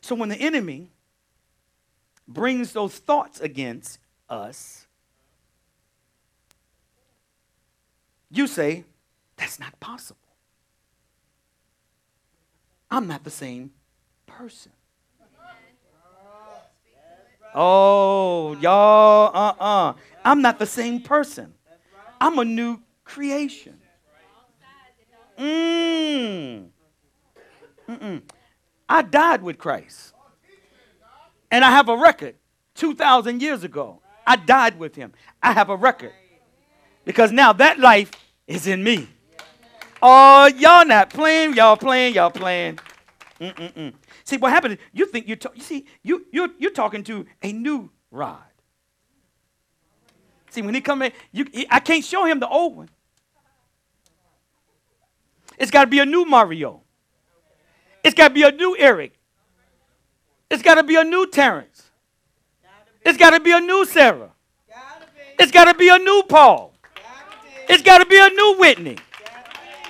So 0.00 0.14
when 0.14 0.28
the 0.28 0.36
enemy 0.36 0.90
brings 2.28 2.72
those 2.72 2.94
thoughts 2.94 3.40
against 3.40 3.98
us, 4.28 4.86
you 8.30 8.46
say, 8.46 8.84
that's 9.36 9.58
not 9.58 9.78
possible. 9.80 10.20
I'm 12.90 13.06
not 13.06 13.24
the 13.24 13.30
same 13.30 13.70
person. 14.26 14.72
Oh, 17.54 18.56
y'all, 18.60 19.30
uh 19.34 19.54
uh-uh. 19.58 19.90
uh. 19.90 19.92
i 20.24 20.30
am 20.30 20.42
not 20.42 20.58
the 20.58 20.66
same 20.66 21.00
person. 21.00 21.54
I'm 22.20 22.38
a 22.38 22.44
new 22.44 22.80
creation. 23.04 23.80
Mm. 25.38 26.68
I 28.88 29.02
died 29.02 29.42
with 29.42 29.56
Christ. 29.56 30.12
And 31.50 31.64
I 31.64 31.70
have 31.70 31.88
a 31.88 31.96
record 31.96 32.34
2,000 32.74 33.40
years 33.40 33.64
ago. 33.64 34.00
I 34.26 34.36
died 34.36 34.78
with 34.78 34.94
him. 34.94 35.12
I 35.42 35.52
have 35.52 35.70
a 35.70 35.76
record. 35.76 36.12
Because 37.04 37.32
now 37.32 37.52
that 37.54 37.78
life 37.78 38.10
is 38.46 38.66
in 38.66 38.84
me. 38.84 39.08
Oh, 40.02 40.46
y'all 40.46 40.86
not 40.86 41.10
playing, 41.10 41.54
y'all 41.54 41.76
playing, 41.76 42.14
y'all 42.14 42.30
playing. 42.30 42.78
Mm-mm-mm. 43.40 43.94
See, 44.24 44.36
what 44.36 44.52
happened 44.52 44.74
is 44.74 44.80
you 44.92 45.06
think 45.06 45.26
you're, 45.26 45.38
you 45.54 45.62
see, 45.62 45.86
you, 46.02 46.26
you're, 46.30 46.50
you're 46.58 46.70
talking 46.70 47.02
to 47.04 47.26
a 47.42 47.52
new 47.52 47.90
rod. 48.10 48.38
See, 50.50 50.62
when 50.62 50.74
he 50.74 50.80
come 50.80 51.02
in, 51.02 51.12
you, 51.32 51.46
he, 51.52 51.66
I 51.70 51.80
can't 51.80 52.04
show 52.04 52.24
him 52.24 52.40
the 52.40 52.48
old 52.48 52.76
one. 52.76 52.88
It's 55.58 55.70
got 55.70 55.84
to 55.84 55.90
be 55.90 55.98
a 55.98 56.06
new 56.06 56.24
Mario. 56.24 56.82
It's 58.04 58.14
got 58.14 58.28
to 58.28 58.34
be 58.34 58.42
a 58.42 58.52
new 58.52 58.76
Eric. 58.78 59.17
It's 60.50 60.62
got 60.62 60.76
to 60.76 60.82
be 60.82 60.96
a 60.96 61.04
new 61.04 61.26
Terrence. 61.26 61.90
It's 63.04 63.18
got 63.18 63.30
to 63.30 63.40
be 63.40 63.52
a 63.52 63.60
new 63.60 63.84
Sarah. 63.84 64.30
It's 65.38 65.52
got 65.52 65.66
to 65.66 65.74
be 65.74 65.88
a 65.88 65.98
new 65.98 66.22
Paul. 66.28 66.74
It's 67.68 67.82
got 67.82 67.98
to 67.98 68.06
be 68.06 68.18
a 68.18 68.28
new 68.30 68.56
Whitney. 68.58 68.96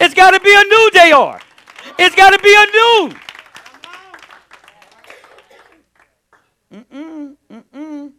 It's 0.00 0.14
got 0.14 0.32
to 0.32 0.40
be 0.40 0.54
a 0.54 0.64
new 0.64 0.90
JR. 0.92 1.40
It's 1.98 2.14
got 2.14 2.30
to 2.30 2.38
be 2.38 2.54
a 2.54 2.66
new. 2.66 3.14
Mm-mm, 6.70 7.36
mm-mm, 7.50 8.12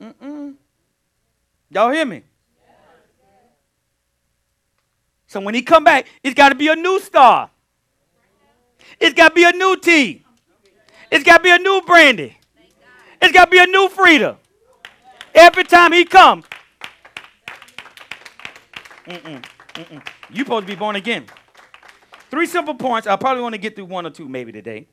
mm-mm. 0.00 0.54
Y'all 1.70 1.90
hear 1.90 2.04
me? 2.04 2.22
So 5.26 5.40
when 5.40 5.54
he 5.54 5.62
come 5.62 5.84
back, 5.84 6.06
it's 6.22 6.34
got 6.34 6.50
to 6.50 6.54
be 6.54 6.68
a 6.68 6.76
new 6.76 7.00
star. 7.00 7.50
It's 9.00 9.14
got 9.14 9.30
to 9.30 9.34
be 9.34 9.44
a 9.44 9.52
new 9.52 9.76
T. 9.76 10.24
It's 11.10 11.24
got 11.24 11.38
to 11.38 11.42
be 11.42 11.50
a 11.50 11.58
new 11.58 11.82
Brandy. 11.86 12.36
It's 13.20 13.32
got 13.32 13.46
to 13.46 13.50
be 13.50 13.58
a 13.58 13.66
new 13.66 13.88
Frida. 13.88 14.36
Every 15.34 15.64
time 15.64 15.92
he 15.92 16.04
come. 16.04 16.44
Mm-mm, 19.06 19.44
mm-mm. 19.74 20.08
You 20.30 20.44
supposed 20.44 20.66
to 20.66 20.72
be 20.72 20.78
born 20.78 20.96
again. 20.96 21.26
Three 22.30 22.46
simple 22.46 22.74
points. 22.74 23.06
I 23.06 23.16
probably 23.16 23.42
want 23.42 23.54
to 23.54 23.58
get 23.58 23.74
through 23.74 23.86
one 23.86 24.06
or 24.06 24.10
two 24.10 24.28
maybe 24.28 24.52
today. 24.52 24.86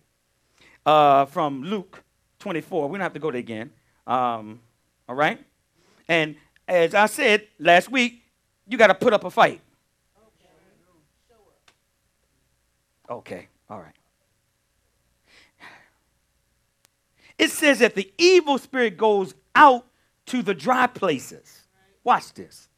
Uh, 0.86 1.26
from 1.26 1.64
Luke 1.64 2.04
24. 2.40 2.88
We 2.88 2.98
don't 2.98 3.04
have 3.04 3.14
to 3.14 3.20
go 3.20 3.32
there 3.32 3.40
again. 3.40 3.72
Um, 4.08 4.60
all 5.10 5.16
right? 5.16 5.40
And 6.08 6.36
as 6.68 6.94
I 6.94 7.08
said 7.08 7.48
last 7.60 7.92
week, 7.92 8.24
you 8.68 8.78
got 8.78 8.88
to 8.88 8.96
put 8.96 9.14
up 9.14 9.24
a 9.24 9.30
fight. 9.30 9.62
Okay, 13.10 13.48
all 13.70 13.80
right. 13.80 13.94
It 17.38 17.52
says 17.52 17.80
that 17.80 17.96
the 17.96 18.12
evil 18.18 18.58
spirit 18.58 18.98
goes 18.98 19.36
out 19.54 19.86
to 20.28 20.42
the 20.42 20.54
dry 20.54 20.88
places. 20.88 21.68
Watch 22.04 22.34
this. 22.34 22.70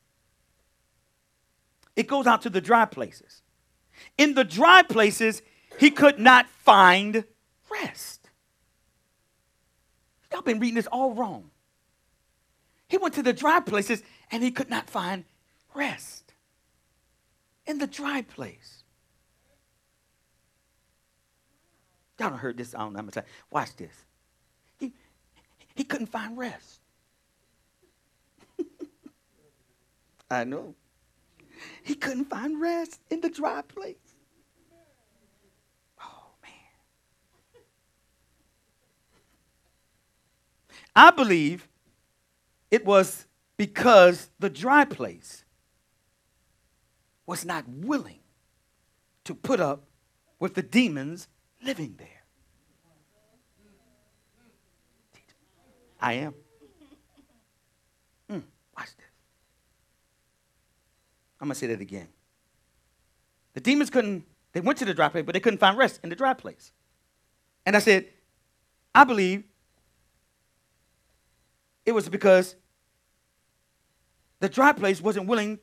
It 1.95 2.07
goes 2.07 2.27
out 2.27 2.43
to 2.43 2.49
the 2.49 2.61
dry 2.61 2.85
places. 2.85 3.41
In 4.17 4.33
the 4.35 4.43
dry 4.43 4.83
places, 4.83 5.41
he 5.79 5.91
could 5.91 6.19
not 6.19 6.47
find 6.49 7.23
rest. 7.69 8.29
Y'all 10.31 10.41
been 10.41 10.59
reading 10.59 10.75
this 10.75 10.87
all 10.87 11.13
wrong. 11.13 11.49
He 12.87 12.97
went 12.97 13.15
to 13.15 13.23
the 13.23 13.33
dry 13.33 13.59
places 13.59 14.03
and 14.31 14.43
he 14.43 14.51
could 14.51 14.69
not 14.69 14.89
find 14.89 15.25
rest. 15.73 16.33
In 17.65 17.79
the 17.79 17.87
dry 17.87 18.21
place. 18.21 18.83
Y'all 22.19 22.29
don't 22.29 22.39
heard 22.39 22.57
this. 22.57 22.73
I 22.73 22.79
don't 22.79 22.93
know 22.93 22.99
how 22.99 23.05
much 23.05 23.17
Watch 23.51 23.75
this. 23.75 24.05
He, 25.77 25.83
couldn't 25.83 26.07
find 26.07 26.35
rest. 26.37 26.81
I 30.31 30.43
know. 30.43 30.73
He 31.83 31.93
couldn't 31.93 32.25
find 32.25 32.59
rest 32.59 32.99
in 33.11 33.21
the 33.21 33.29
dry 33.29 33.61
place. 33.61 33.95
Oh, 36.01 36.31
man. 36.41 37.61
I 40.95 41.11
believe 41.11 41.67
it 42.71 42.83
was 42.83 43.27
because 43.55 44.31
the 44.39 44.49
dry 44.49 44.83
place 44.83 45.45
was 47.27 47.45
not 47.45 47.67
willing 47.67 48.19
to 49.25 49.35
put 49.35 49.59
up 49.59 49.83
with 50.39 50.55
the 50.55 50.63
demons 50.63 51.27
living 51.61 51.95
there. 51.97 52.16
I 55.99 56.13
am. 56.13 56.33
Mm, 58.31 58.43
watch 58.75 58.95
this. 58.97 59.05
I'm 61.39 61.47
going 61.47 61.53
to 61.53 61.59
say 61.59 61.67
that 61.67 61.81
again. 61.81 62.07
The 63.53 63.61
demons 63.61 63.89
couldn't, 63.89 64.25
they 64.53 64.61
went 64.61 64.77
to 64.79 64.85
the 64.85 64.93
dry 64.93 65.09
place, 65.09 65.25
but 65.25 65.33
they 65.33 65.39
couldn't 65.39 65.59
find 65.59 65.77
rest 65.77 65.99
in 66.03 66.09
the 66.09 66.15
dry 66.15 66.33
place. 66.33 66.71
And 67.65 67.75
I 67.75 67.79
said, 67.79 68.05
I 68.93 69.03
believe 69.03 69.43
it 71.85 71.91
was 71.91 72.09
because 72.09 72.55
the 74.39 74.49
dry 74.49 74.73
place 74.73 75.01
wasn't 75.01 75.27
willing 75.27 75.59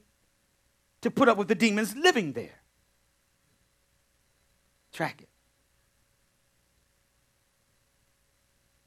to 1.03 1.11
put 1.11 1.29
up 1.29 1.37
with 1.37 1.49
the 1.49 1.55
demons 1.55 1.95
living 1.95 2.33
there. 2.33 2.61
Track 4.93 5.23
it. 5.23 5.29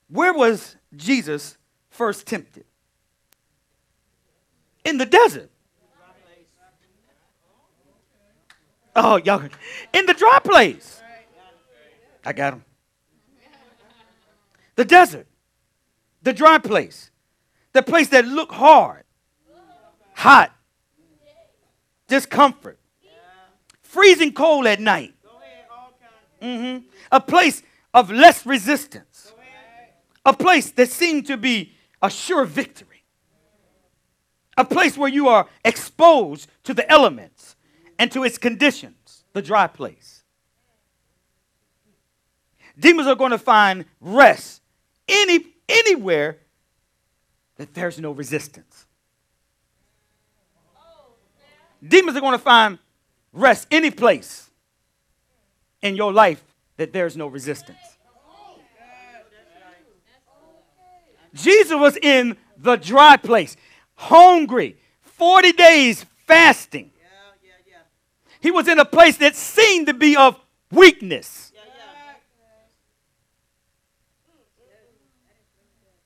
Where 0.10 0.34
was 0.34 0.76
Jesus 0.96 1.58
first 1.90 2.26
tempted? 2.26 2.66
In 4.86 4.98
the 4.98 5.06
desert. 5.06 5.50
Oh, 8.96 9.18
y'all. 9.18 9.44
In 9.94 10.06
the 10.06 10.14
dry 10.14 10.40
place. 10.44 11.02
I 12.26 12.34
got 12.34 12.54
him. 12.54 12.64
The 14.76 14.86
desert. 14.86 15.28
The 16.24 16.34
dry 16.34 16.58
place. 16.58 17.12
The 17.74 17.84
place 17.84 18.10
that 18.10 18.26
looked 18.26 18.54
hard, 18.54 19.04
hot, 20.16 20.52
discomfort, 22.08 22.80
freezing 23.84 24.34
cold 24.34 24.66
at 24.66 24.80
night. 24.80 25.14
Mm-hmm. 26.42 26.88
A 27.12 27.22
place 27.22 27.62
of 27.94 28.10
less 28.10 28.46
resistance. 28.46 29.32
A 30.28 30.34
place 30.34 30.72
that 30.72 30.90
seemed 30.90 31.26
to 31.28 31.38
be 31.38 31.74
a 32.02 32.10
sure 32.10 32.44
victory. 32.44 33.06
A 34.58 34.66
place 34.66 34.98
where 34.98 35.10
you 35.10 35.30
are 35.30 35.48
exposed 35.64 36.50
to 36.66 36.74
the 36.74 36.90
elements 36.92 37.56
and 37.98 38.12
to 38.12 38.26
its 38.26 38.38
conditions, 38.38 39.24
the 39.32 39.42
dry 39.42 39.68
place. 39.68 40.24
Demons 42.78 43.08
are 43.08 43.16
going 43.16 43.32
to 43.32 43.38
find 43.38 43.86
rest 44.02 44.62
any, 45.08 45.46
anywhere 45.70 46.40
that 47.56 47.74
there's 47.74 47.98
no 47.98 48.12
resistance. 48.12 48.86
Demons 51.88 52.18
are 52.18 52.22
going 52.22 52.34
to 52.34 52.38
find 52.38 52.80
rest 53.32 53.68
any 53.72 53.92
place 53.92 54.50
in 55.82 55.96
your 55.96 56.12
life 56.12 56.44
that 56.76 56.92
there's 56.92 57.16
no 57.16 57.28
resistance. 57.28 57.97
Jesus 61.38 61.76
was 61.76 61.98
in 61.98 62.36
the 62.58 62.76
dry 62.76 63.18
place, 63.18 63.56
hungry, 63.96 64.78
40 65.02 65.52
days 65.54 66.06
fasting. 66.26 66.92
He 68.40 68.52
was 68.52 68.68
in 68.68 68.80
a 68.80 68.86
place 68.86 69.18
that 69.18 69.36
seemed 69.36 69.88
to 69.88 69.94
be 69.94 70.16
of 70.16 70.40
weakness. 70.72 71.52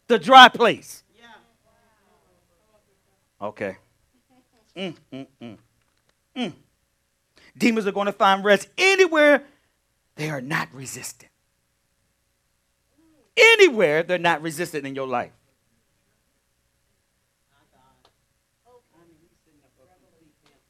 The 0.07 0.19
dry 0.19 0.49
place. 0.49 1.03
Okay. 3.41 3.77
Mm, 4.75 4.95
mm, 5.11 5.27
mm. 5.41 5.57
Mm. 6.35 6.53
Demons 7.57 7.87
are 7.87 7.91
going 7.91 8.05
to 8.05 8.11
find 8.11 8.43
rest 8.43 8.67
anywhere 8.77 9.43
they 10.15 10.29
are 10.29 10.41
not 10.41 10.69
resistant. 10.73 11.30
Anywhere 13.41 14.03
they're 14.03 14.19
not 14.19 14.41
resisted 14.41 14.85
in 14.85 14.95
your 14.95 15.07
life. 15.07 15.31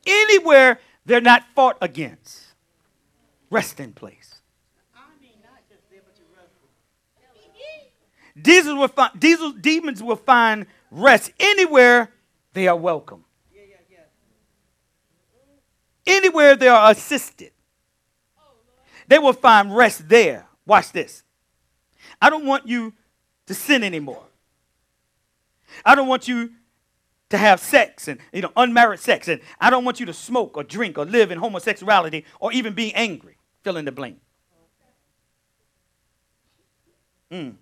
Anywhere 0.05 0.79
they're 1.05 1.21
not 1.21 1.43
fought 1.55 1.77
against. 1.81 2.41
Rest 3.49 3.79
in 3.79 3.93
place. 3.93 4.41
Will 8.43 8.87
find, 8.87 9.19
demons 9.61 10.01
will 10.01 10.15
find 10.15 10.65
rest 10.89 11.31
anywhere 11.39 12.11
they 12.53 12.67
are 12.67 12.77
welcome. 12.77 13.25
Anywhere 16.07 16.55
they 16.55 16.67
are 16.67 16.91
assisted, 16.91 17.51
they 19.07 19.19
will 19.19 19.33
find 19.33 19.75
rest 19.75 20.09
there. 20.09 20.47
Watch 20.65 20.91
this. 20.91 21.23
I 22.21 22.29
don't 22.29 22.45
want 22.45 22.67
you 22.67 22.93
to 23.47 23.53
sin 23.53 23.83
anymore. 23.83 24.23
I 25.85 25.95
don't 25.95 26.07
want 26.07 26.27
you 26.27 26.51
to 27.29 27.37
have 27.37 27.59
sex 27.59 28.07
and 28.07 28.19
you 28.33 28.41
know 28.41 28.51
unmarried 28.55 28.99
sex 28.99 29.27
and 29.27 29.41
I 29.59 29.69
don't 29.69 29.85
want 29.85 29.99
you 29.99 30.05
to 30.05 30.13
smoke 30.13 30.57
or 30.57 30.63
drink 30.63 30.97
or 30.97 31.05
live 31.05 31.31
in 31.31 31.37
homosexuality 31.37 32.25
or 32.39 32.51
even 32.51 32.73
be 32.73 32.93
angry. 32.93 33.37
Fill 33.63 33.77
in 33.77 33.85
the 33.85 33.91
blank. 33.91 34.19
Mm. 37.31 37.55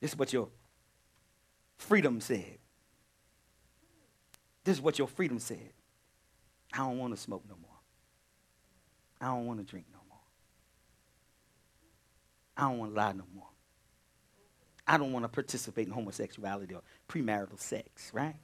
This 0.00 0.12
is 0.12 0.18
what 0.18 0.32
your 0.32 0.48
freedom 1.78 2.20
said. 2.20 2.58
This 4.64 4.76
is 4.76 4.82
what 4.82 4.98
your 4.98 5.08
freedom 5.08 5.38
said. 5.38 5.72
I 6.72 6.78
don't 6.78 6.98
want 6.98 7.14
to 7.14 7.20
smoke 7.20 7.42
no 7.48 7.56
more. 7.60 7.67
I 9.20 9.26
don't 9.26 9.46
want 9.46 9.58
to 9.60 9.64
drink 9.64 9.86
no 9.92 9.98
more. 10.08 10.18
I 12.56 12.62
don't 12.70 12.78
want 12.78 12.92
to 12.92 12.96
lie 12.96 13.12
no 13.12 13.24
more. 13.34 13.48
I 14.86 14.96
don't 14.96 15.12
want 15.12 15.24
to 15.24 15.28
participate 15.28 15.86
in 15.86 15.92
homosexuality 15.92 16.74
or 16.74 16.82
premarital 17.08 17.60
sex, 17.60 18.10
right? 18.14 18.36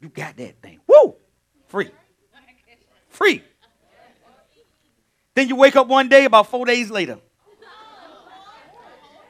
You 0.00 0.08
got 0.08 0.36
that 0.36 0.60
thing. 0.60 0.80
Woo! 0.86 1.14
Free. 1.66 1.90
Free. 3.08 3.42
Then 5.34 5.48
you 5.48 5.56
wake 5.56 5.76
up 5.76 5.86
one 5.86 6.08
day 6.08 6.24
about 6.24 6.48
four 6.48 6.66
days 6.66 6.90
later. 6.90 7.18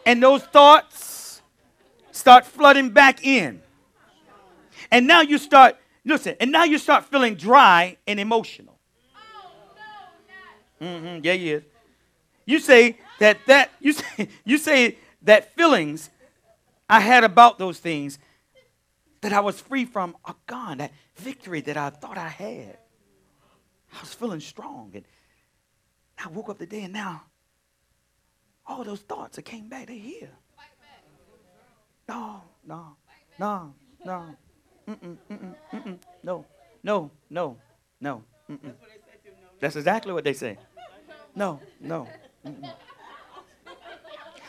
And 0.07 0.23
those 0.23 0.43
thoughts 0.43 1.43
start 2.13 2.47
flooding 2.47 2.91
back 2.91 3.25
in. 3.25 3.61
And 4.91 5.07
now 5.07 5.21
you 5.21 5.37
start, 5.37 5.77
listen, 6.05 6.35
and 6.41 6.51
now 6.51 6.65
you 6.65 6.79
start 6.79 7.05
feeling 7.05 7.35
dry 7.35 7.99
and 8.07 8.19
emotional. 8.19 8.78
Mm-hmm, 10.81 11.25
yeah, 11.25 11.33
yeah. 11.33 11.59
You 12.47 12.61
say 12.61 12.99
that 13.19 13.39
that 13.47 13.71
you 13.81 13.93
say 13.93 14.29
you 14.45 14.59
say 14.59 14.99
that 15.23 15.55
feelings 15.55 16.11
I 16.89 17.01
had 17.01 17.25
about 17.25 17.59
those 17.59 17.79
things 17.79 18.19
that 19.21 19.33
I 19.33 19.41
was 19.41 19.61
free 19.61 19.85
from 19.85 20.17
are 20.25 20.37
gone. 20.47 20.79
That 20.79 20.93
victory 21.17 21.61
that 21.63 21.77
I 21.77 21.91
thought 21.91 22.17
I 22.17 22.29
had. 22.29 22.79
I 23.95 24.01
was 24.01 24.15
feeling 24.15 24.41
strong. 24.41 24.93
And 24.95 25.05
I 26.23 26.29
woke 26.29 26.51
up 26.51 26.59
today 26.59 26.85
and 26.85 26.93
now 26.93 27.23
all 28.67 28.85
those 28.85 29.01
thoughts 29.01 29.37
that 29.37 29.43
came 29.43 29.69
back, 29.69 29.87
they're 29.87 29.97
here. 29.97 30.31
No, 32.09 32.43
no, 32.67 32.97
no, 33.39 33.75
no. 34.05 34.37
Mm-mm, 34.89 35.17
mm-mm, 35.31 35.55
mm-mm. 35.73 35.99
No, 36.23 36.47
no, 36.83 37.11
no, 37.29 37.57
no. 38.01 38.23
Mm-mm. 38.51 38.73
That's 39.61 39.77
exactly 39.77 40.13
what 40.13 40.25
they 40.25 40.33
say. 40.33 40.57
No, 41.39 41.61
no. 41.81 42.09
Mm-mm. 42.45 42.69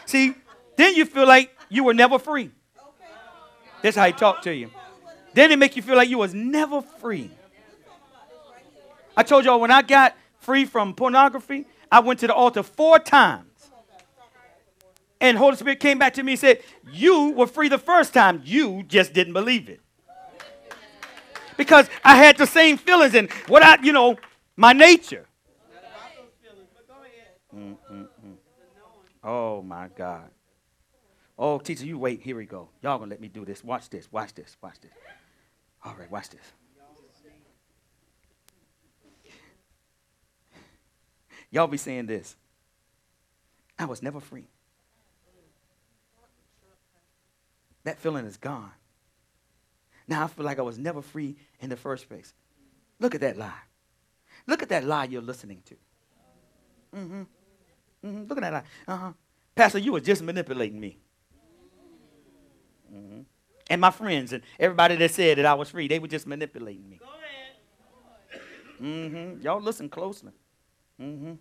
See, 0.07 0.33
then 0.75 0.95
you 0.95 1.05
feel 1.05 1.27
like 1.27 1.55
you 1.69 1.83
were 1.83 1.93
never 1.93 2.17
free. 2.17 2.49
That's 3.83 3.95
how 3.95 4.07
he 4.07 4.11
talked 4.11 4.43
to 4.45 4.55
you. 4.55 4.71
Then 5.35 5.51
it 5.51 5.59
make 5.59 5.75
you 5.75 5.83
feel 5.83 5.95
like 5.95 6.09
you 6.09 6.17
was 6.17 6.33
never 6.33 6.81
free. 6.81 7.29
I 9.15 9.21
told 9.21 9.45
y'all 9.45 9.59
when 9.59 9.69
I 9.69 9.83
got 9.83 10.15
free 10.39 10.65
from 10.65 10.95
pornography, 10.95 11.67
I 11.91 11.99
went 11.99 12.21
to 12.21 12.27
the 12.27 12.33
altar 12.33 12.63
four 12.63 12.97
times. 12.97 13.45
And 15.21 15.37
Holy 15.37 15.57
Spirit 15.57 15.79
came 15.79 15.99
back 15.99 16.15
to 16.15 16.23
me 16.23 16.31
and 16.31 16.39
said, 16.39 16.63
You 16.91 17.33
were 17.33 17.45
free 17.45 17.69
the 17.69 17.77
first 17.77 18.15
time. 18.15 18.41
You 18.43 18.81
just 18.87 19.13
didn't 19.13 19.33
believe 19.33 19.69
it. 19.69 19.79
Because 21.55 21.87
I 22.03 22.15
had 22.15 22.37
the 22.37 22.47
same 22.47 22.77
feelings 22.77 23.13
and 23.13 23.31
what 23.47 23.61
I, 23.61 23.77
you 23.83 23.91
know, 23.91 24.17
my 24.55 24.73
nature. 24.73 25.27
Oh 29.31 29.61
my 29.61 29.89
God. 29.95 30.31
Oh, 31.37 31.59
teacher, 31.59 31.85
you 31.85 31.99
wait. 31.99 32.19
Here 32.23 32.35
we 32.35 32.47
go. 32.47 32.69
Y'all 32.81 32.97
gonna 32.97 33.11
let 33.11 33.21
me 33.21 33.27
do 33.27 33.45
this. 33.45 33.63
Watch 33.63 33.87
this. 33.87 34.11
Watch 34.11 34.33
this. 34.33 34.57
Watch 34.59 34.81
this. 34.81 34.89
All 35.85 35.93
right, 35.99 36.09
watch 36.09 36.29
this. 36.31 36.41
Y'all 41.51 41.67
be 41.67 41.77
saying 41.77 42.07
this. 42.07 42.35
I 43.77 43.85
was 43.85 44.01
never 44.01 44.19
free. 44.19 44.47
That 47.83 47.99
feeling 47.99 48.25
is 48.25 48.37
gone. 48.37 48.71
Now 50.07 50.23
I 50.23 50.27
feel 50.27 50.43
like 50.43 50.57
I 50.57 50.63
was 50.63 50.79
never 50.79 51.03
free 51.03 51.35
in 51.59 51.69
the 51.69 51.77
first 51.77 52.09
place. 52.09 52.33
Look 52.99 53.13
at 53.13 53.21
that 53.21 53.37
lie. 53.37 53.61
Look 54.47 54.63
at 54.63 54.69
that 54.69 54.85
lie 54.85 55.03
you're 55.03 55.21
listening 55.21 55.61
to. 55.65 55.75
Mm-hmm. 56.95 57.23
Mm-hmm. 58.05 58.27
Look 58.27 58.41
at 58.41 58.51
that. 58.51 58.65
Uh-huh. 58.87 59.13
Pastor, 59.55 59.79
you 59.79 59.93
were 59.93 59.99
just 59.99 60.21
manipulating 60.21 60.79
me. 60.79 60.97
Mm-hmm. 62.93 63.21
And 63.69 63.81
my 63.81 63.91
friends 63.91 64.33
and 64.33 64.43
everybody 64.59 64.95
that 64.95 65.11
said 65.11 65.37
that 65.37 65.45
I 65.45 65.53
was 65.53 65.69
free, 65.69 65.87
they 65.87 65.99
were 65.99 66.07
just 66.07 66.25
manipulating 66.25 66.89
me. 66.89 66.99
Mm-hmm. 68.81 69.41
Y'all 69.41 69.61
listen 69.61 69.89
closely. 69.89 70.31
Mm-hmm. 70.99 71.33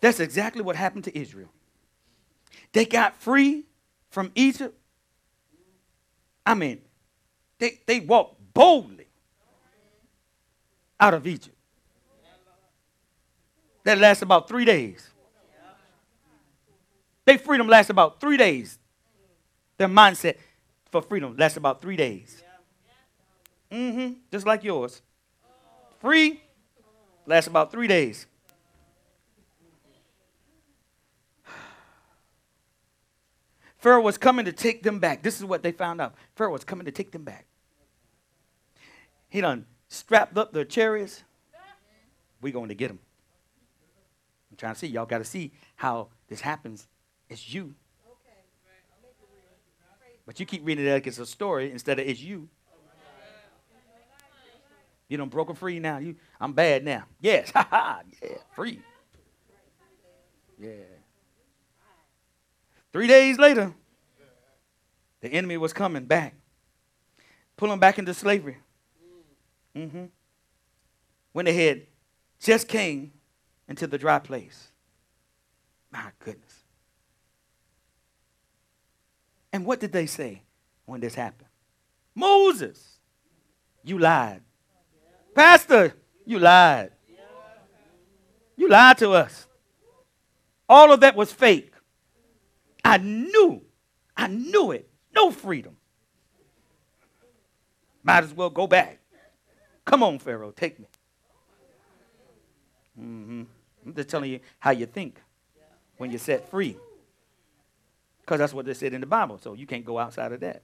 That's 0.00 0.20
exactly 0.20 0.62
what 0.62 0.76
happened 0.76 1.04
to 1.04 1.18
Israel. 1.18 1.48
They 2.72 2.84
got 2.84 3.20
free 3.20 3.64
from 4.10 4.30
Egypt. 4.34 4.78
I 6.44 6.54
mean, 6.54 6.80
they, 7.58 7.80
they 7.86 8.00
walked 8.00 8.40
boldly 8.54 9.08
out 11.00 11.14
of 11.14 11.26
Egypt. 11.26 11.56
That 13.84 13.98
lasts 13.98 14.22
about 14.22 14.48
three 14.48 14.64
days. 14.64 15.10
Their 17.26 17.38
freedom 17.38 17.68
lasts 17.68 17.90
about 17.90 18.20
three 18.20 18.38
days. 18.38 18.78
Their 19.76 19.88
mindset 19.88 20.36
for 20.90 21.02
freedom 21.02 21.36
lasts 21.36 21.58
about 21.58 21.82
three 21.82 21.96
days. 21.96 22.42
Mm-hmm. 23.70 24.14
Just 24.30 24.46
like 24.46 24.64
yours. 24.64 25.02
Free 26.00 26.40
lasts 27.26 27.48
about 27.48 27.70
three 27.72 27.88
days. 27.88 28.26
Pharaoh 33.78 34.00
was 34.02 34.16
coming 34.16 34.44
to 34.44 34.52
take 34.52 34.84
them 34.84 35.00
back. 35.00 35.22
This 35.22 35.36
is 35.38 35.44
what 35.44 35.64
they 35.64 35.72
found 35.72 36.00
out. 36.00 36.14
Pharaoh 36.36 36.52
was 36.52 36.62
coming 36.64 36.86
to 36.86 36.92
take 36.92 37.10
them 37.10 37.24
back. 37.24 37.46
He 39.28 39.40
done 39.40 39.66
strapped 39.88 40.38
up 40.38 40.52
their 40.52 40.64
chariots. 40.64 41.24
We 42.40 42.52
going 42.52 42.68
to 42.68 42.74
get 42.74 42.86
them. 42.88 43.00
I'm 44.50 44.56
trying 44.56 44.74
to 44.74 44.78
see. 44.78 44.86
Y'all 44.86 45.06
got 45.06 45.18
to 45.18 45.24
see 45.24 45.52
how 45.74 46.08
this 46.28 46.40
happens. 46.40 46.86
It's 47.28 47.52
you. 47.52 47.74
But 50.24 50.40
you 50.40 50.46
keep 50.46 50.66
reading 50.66 50.86
it 50.86 50.92
like 50.92 51.06
it's 51.06 51.18
a 51.18 51.26
story 51.26 51.70
instead 51.70 51.98
of 51.98 52.06
it's 52.06 52.20
you. 52.20 52.48
You 55.08 55.16
done 55.16 55.28
broken 55.28 55.54
free 55.54 55.78
now. 55.78 55.98
You, 55.98 56.16
I'm 56.40 56.52
bad 56.52 56.84
now. 56.84 57.04
Yes, 57.20 57.50
ha 57.54 57.66
ha, 57.70 58.00
yeah, 58.20 58.28
free. 58.54 58.80
Yeah. 60.58 60.70
Three 62.92 63.06
days 63.06 63.38
later, 63.38 63.72
the 65.20 65.28
enemy 65.28 65.58
was 65.58 65.72
coming 65.72 66.06
back, 66.06 66.34
pulling 67.56 67.78
back 67.78 67.98
into 67.98 68.14
slavery. 68.14 68.56
Mm-hmm. 69.76 70.06
When 71.32 71.44
they 71.44 71.52
had 71.52 71.82
just 72.40 72.66
came 72.66 73.12
into 73.68 73.86
the 73.86 73.98
dry 73.98 74.18
place. 74.18 74.68
My 75.92 76.10
goodness. 76.18 76.45
And 79.56 79.64
what 79.64 79.80
did 79.80 79.90
they 79.90 80.04
say 80.04 80.42
when 80.84 81.00
this 81.00 81.14
happened? 81.14 81.48
Moses, 82.14 82.98
you 83.82 83.98
lied. 83.98 84.42
Pastor, 85.34 85.94
you 86.26 86.38
lied. 86.38 86.90
You 88.54 88.68
lied 88.68 88.98
to 88.98 89.12
us. 89.12 89.46
All 90.68 90.92
of 90.92 91.00
that 91.00 91.16
was 91.16 91.32
fake. 91.32 91.72
I 92.84 92.98
knew, 92.98 93.62
I 94.14 94.26
knew 94.26 94.72
it. 94.72 94.90
No 95.14 95.30
freedom. 95.30 95.78
Might 98.02 98.24
as 98.24 98.34
well 98.34 98.50
go 98.50 98.66
back. 98.66 98.98
Come 99.86 100.02
on, 100.02 100.18
Pharaoh, 100.18 100.50
take 100.50 100.78
me. 100.78 100.86
Mm-hmm. 103.00 103.42
I'm 103.86 103.94
just 103.94 104.10
telling 104.10 104.32
you 104.32 104.40
how 104.58 104.72
you 104.72 104.84
think 104.84 105.18
when 105.96 106.10
you're 106.10 106.18
set 106.18 106.46
free. 106.50 106.76
Because 108.26 108.40
that's 108.40 108.52
what 108.52 108.66
they 108.66 108.74
said 108.74 108.92
in 108.92 109.00
the 109.00 109.06
Bible, 109.06 109.38
so 109.38 109.54
you 109.54 109.68
can't 109.68 109.84
go 109.84 110.00
outside 110.00 110.32
of 110.32 110.40
that. 110.40 110.62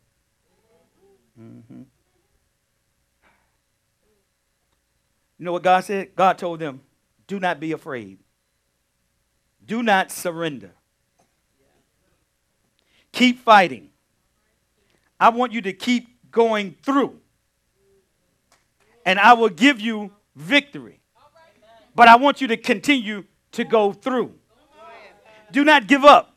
Mm-hmm. 1.41 1.83
You 5.39 5.45
know 5.45 5.53
what 5.53 5.63
God 5.63 5.85
said? 5.85 6.17
God 6.17 6.39
told 6.39 6.59
them, 6.59 6.81
do 7.29 7.39
not 7.39 7.61
be 7.61 7.71
afraid. 7.71 8.19
Do 9.65 9.81
not 9.85 10.11
surrender. 10.11 10.73
Keep 13.13 13.39
fighting. 13.45 13.91
I 15.21 15.29
want 15.29 15.53
you 15.53 15.63
to 15.63 15.73
keep 15.73 16.09
going 16.33 16.75
through. 16.83 17.21
And 19.07 19.21
I 19.21 19.35
will 19.35 19.49
give 19.49 19.81
you 19.81 20.11
victory. 20.35 20.99
But 21.95 22.09
I 22.09 22.17
want 22.17 22.41
you 22.41 22.49
to 22.49 22.57
continue 22.57 23.25
to 23.53 23.63
go 23.63 23.93
through. 23.93 24.35
Do 25.53 25.65
not 25.65 25.87
give 25.87 26.05
up. 26.05 26.32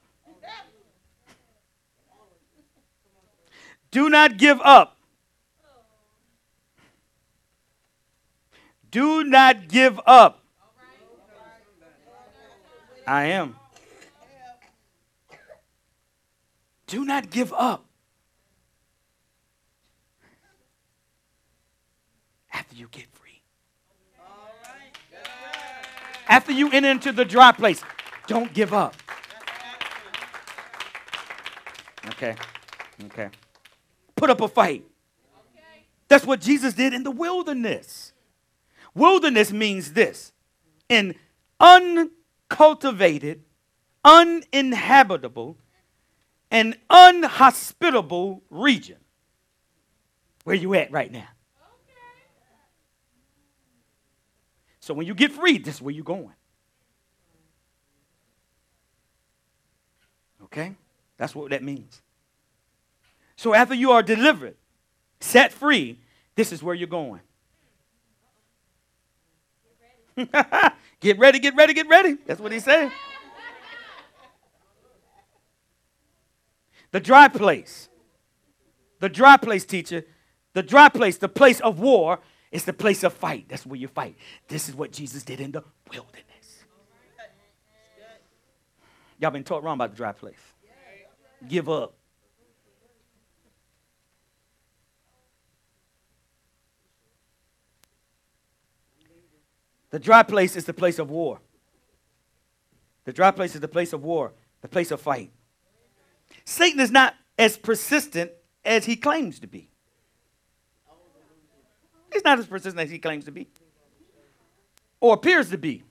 Do 3.96 4.10
not 4.10 4.36
give 4.36 4.60
up. 4.60 4.98
Do 8.92 9.24
not 9.24 9.70
give 9.70 10.02
up. 10.06 10.44
I 13.08 13.28
am. 13.28 13.56
Do 16.88 17.06
not 17.06 17.30
give 17.30 17.54
up. 17.54 17.86
After 22.52 22.76
you 22.76 22.90
get 22.92 23.06
free. 23.14 23.42
After 26.28 26.52
you 26.52 26.70
enter 26.70 26.90
into 26.90 27.14
the 27.14 27.24
dry 27.24 27.54
place, 27.54 27.82
don't 28.28 28.54
give 28.54 28.74
up. 28.74 28.94
Okay. 32.08 32.36
Okay. 33.06 33.30
Put 34.16 34.30
up 34.30 34.42
a 34.42 34.48
fight. 34.48 34.86
That's 36.08 36.26
what 36.26 36.42
Jesus 36.42 36.74
did 36.74 36.94
in 36.94 37.04
the 37.04 37.12
wilderness. 37.12 38.14
Wilderness 38.94 39.52
means 39.52 39.94
this 39.94 40.32
in 40.88 41.16
uncultivated, 41.60 43.44
uninhabitable, 44.04 45.58
and 46.52 46.78
unhospitable 46.90 48.44
region. 48.50 48.98
Where 50.44 50.56
you 50.56 50.76
at 50.76 50.92
right 50.92 51.12
now? 51.12 51.28
So 54.80 54.94
when 54.94 55.08
you 55.08 55.16
get 55.16 55.32
free, 55.32 55.58
this 55.58 55.76
is 55.76 55.82
where 55.82 55.94
you're 55.94 56.04
going. 56.04 56.36
Okay? 60.44 60.76
That's 61.18 61.34
what 61.34 61.50
that 61.50 61.64
means. 61.64 62.02
So 63.36 63.54
after 63.54 63.76
you 63.76 63.92
are 63.92 64.02
delivered, 64.02 64.56
set 65.20 65.52
free, 65.52 66.00
this 66.36 66.52
is 66.52 66.64
where 66.64 66.76
you're 66.76 66.88
going. 66.88 67.22
get 71.00 71.20
ready, 71.20 71.40
get 71.40 71.56
ready, 71.56 71.74
get 71.74 71.88
ready. 71.90 72.18
That's 72.26 72.40
what 72.40 72.52
he 72.52 72.60
said. 72.60 72.92
The 76.92 77.02
dry 77.02 77.28
place. 77.28 77.90
The 79.02 79.10
dry 79.10 79.36
place, 79.36 79.66
teacher. 79.66 80.06
The 80.54 80.64
dry 80.64 80.88
place, 80.88 81.18
the 81.18 81.28
place 81.28 81.60
of 81.60 81.80
war, 81.80 82.20
is 82.52 82.64
the 82.64 82.72
place 82.72 83.04
of 83.04 83.12
fight. 83.12 83.48
That's 83.50 83.66
where 83.66 83.78
you 83.78 83.90
fight. 83.90 84.16
This 84.48 84.70
is 84.70 84.76
what 84.76 84.94
Jesus 84.94 85.24
did 85.24 85.42
in 85.42 85.52
the 85.52 85.64
wilderness. 85.92 86.64
Y'all 89.20 89.32
been 89.32 89.44
taught 89.44 89.64
wrong 89.64 89.76
about 89.76 89.92
the 89.92 89.98
dry 89.98 90.14
place. 90.14 90.40
Give 91.48 91.70
up. 91.70 91.96
The 99.96 100.00
dry 100.00 100.24
place 100.24 100.58
is 100.58 100.66
the 100.66 100.74
place 100.74 101.00
of 101.00 101.10
war. 101.10 101.40
The 103.06 103.14
dry 103.14 103.32
place 103.32 103.56
is 103.56 103.62
the 103.62 103.70
place 103.70 103.94
of 103.94 104.04
war, 104.04 104.34
the 104.60 104.68
place 104.68 104.92
of 104.92 105.00
fight. 105.00 105.32
Satan 106.44 106.82
is 106.82 106.92
not 106.92 107.16
as 107.40 107.56
persistent 107.56 108.30
as 108.66 108.84
he 108.84 108.98
claims 108.98 109.40
to 109.40 109.48
be. 109.48 109.70
He's 112.12 112.26
not 112.26 112.40
as 112.40 112.46
persistent 112.46 112.78
as 112.84 112.90
he 112.90 113.00
claims 113.00 113.24
to 113.24 113.32
be 113.32 113.48
or 115.00 115.14
appears 115.14 115.50
to 115.52 115.58
be. 115.58 115.82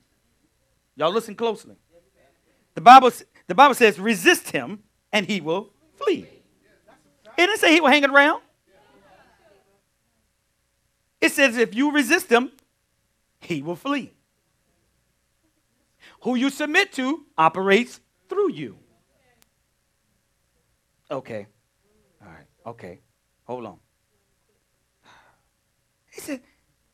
Y'all 0.95 1.11
listen 1.11 1.33
closely. 1.33 1.75
The 2.75 2.81
Bible, 2.81 3.09
the 3.47 3.55
Bible 3.55 3.73
says, 3.73 3.99
resist 3.99 4.51
him 4.51 4.83
and 5.11 5.25
he 5.25 5.41
will 5.41 5.71
flee. 5.95 6.27
It 7.39 7.47
didn't 7.47 7.57
say 7.57 7.73
he 7.73 7.81
will 7.81 7.89
hang 7.89 8.05
around. 8.05 8.43
It 11.19 11.31
says 11.31 11.57
if 11.57 11.73
you 11.73 11.91
resist 11.91 12.31
him, 12.31 12.51
he 13.45 13.61
will 13.61 13.75
flee. 13.75 14.13
Who 16.21 16.35
you 16.35 16.49
submit 16.49 16.91
to 16.93 17.25
operates 17.37 17.99
through 18.29 18.51
you. 18.51 18.77
Okay. 21.09 21.47
All 22.21 22.27
right. 22.31 22.45
Okay. 22.65 22.99
Hold 23.45 23.65
on. 23.65 23.77
He 26.11 26.21
said, 26.21 26.41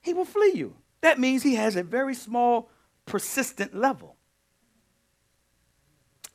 He 0.01 0.13
will 0.13 0.25
flee 0.25 0.53
you. 0.55 0.75
That 1.01 1.19
means 1.19 1.43
he 1.43 1.55
has 1.55 1.75
a 1.75 1.83
very 1.83 2.13
small, 2.13 2.69
persistent 3.05 3.73
level. 3.73 4.17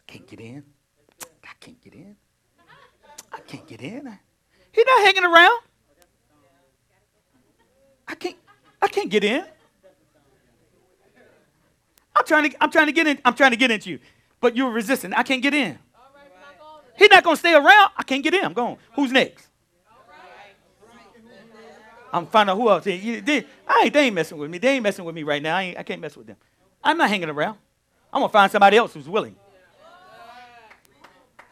Can't 0.07 0.27
get 0.27 0.41
in. 0.41 0.65
I 1.45 1.53
can't 1.61 1.81
get 1.81 1.95
in. 1.95 2.17
I 3.33 3.41
can't 3.41 3.67
get 3.67 3.81
in. 3.81 4.19
He's 4.73 4.85
not 4.87 5.05
hanging 5.05 5.25
around. 5.25 5.61
I 8.09 8.15
can't. 8.15 8.37
I 8.81 8.89
can't 8.89 9.11
get 9.11 9.25
in. 9.25 9.45
Trying 12.25 12.51
to, 12.51 12.63
I'm 12.63 12.71
trying 12.71 12.87
to 12.87 12.93
get 12.93 13.07
in. 13.07 13.19
I'm 13.25 13.35
trying 13.35 13.51
to 13.51 13.57
get 13.57 13.71
into 13.71 13.91
you, 13.91 13.99
but 14.41 14.57
you're 14.57 14.71
resisting. 14.71 15.13
I 15.13 15.23
can't 15.23 15.43
get 15.43 15.55
in. 15.55 15.79
He's 16.97 17.11
not 17.11 17.23
gonna 17.23 17.37
stay 17.37 17.55
around. 17.55 17.91
I 17.97 18.03
can't 18.03 18.23
get 18.23 18.35
in. 18.35 18.45
I'm 18.45 18.55
going. 18.55 18.79
Who's 18.95 19.13
next? 19.13 19.49
I'm 22.13 22.27
finding 22.27 22.53
out 22.53 22.57
who 22.57 22.71
else. 22.71 22.85
They, 22.85 23.21
they, 23.21 23.45
I 23.67 23.83
ain't, 23.85 23.93
they 23.93 24.01
ain't 24.07 24.15
messing 24.15 24.39
with 24.39 24.51
me. 24.51 24.57
They 24.57 24.71
ain't 24.71 24.83
messing 24.83 25.05
with 25.05 25.15
me 25.15 25.23
right 25.23 25.43
now. 25.43 25.57
I, 25.57 25.63
ain't, 25.65 25.79
I 25.79 25.83
can't 25.83 26.01
mess 26.01 26.17
with 26.17 26.27
them. 26.27 26.37
I'm 26.83 26.97
not 26.97 27.11
hanging 27.11 27.29
around. 27.29 27.59
I'm 28.13 28.23
gonna 28.23 28.33
find 28.33 28.51
somebody 28.51 28.77
else 28.77 28.95
who's 28.95 29.09
willing. 29.09 29.37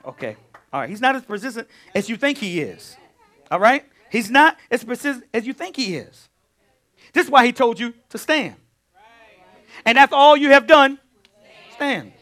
Okay. 0.07 0.37
All 0.73 0.81
right. 0.81 0.89
He's 0.89 1.01
not 1.01 1.17
as 1.17 1.23
persistent 1.23 1.69
as 1.95 2.09
you 2.09 2.17
think 2.17 2.39
he 2.39 2.61
is. 2.61 2.97
All 3.51 3.61
right. 3.61 3.85
He's 4.11 4.31
not 4.31 4.57
as 4.71 4.85
persistent 4.85 5.27
as 5.35 5.47
you 5.47 5.53
think 5.53 5.77
he 5.77 5.97
is. 5.97 6.29
This 7.13 7.27
is 7.27 7.31
why 7.31 7.45
he 7.45 7.53
told 7.53 7.79
you 7.79 7.93
to 8.11 8.19
stand. 8.19 8.57
And 9.85 9.99
after 9.99 10.17
all 10.17 10.37
you 10.37 10.51
have 10.51 10.67
done, 10.67 10.99
stand. 11.75 12.13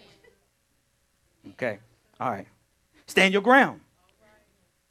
Okay. 1.50 1.78
All 2.20 2.30
right. 2.30 2.46
Stand 3.06 3.32
your 3.32 3.42
ground. 3.42 3.80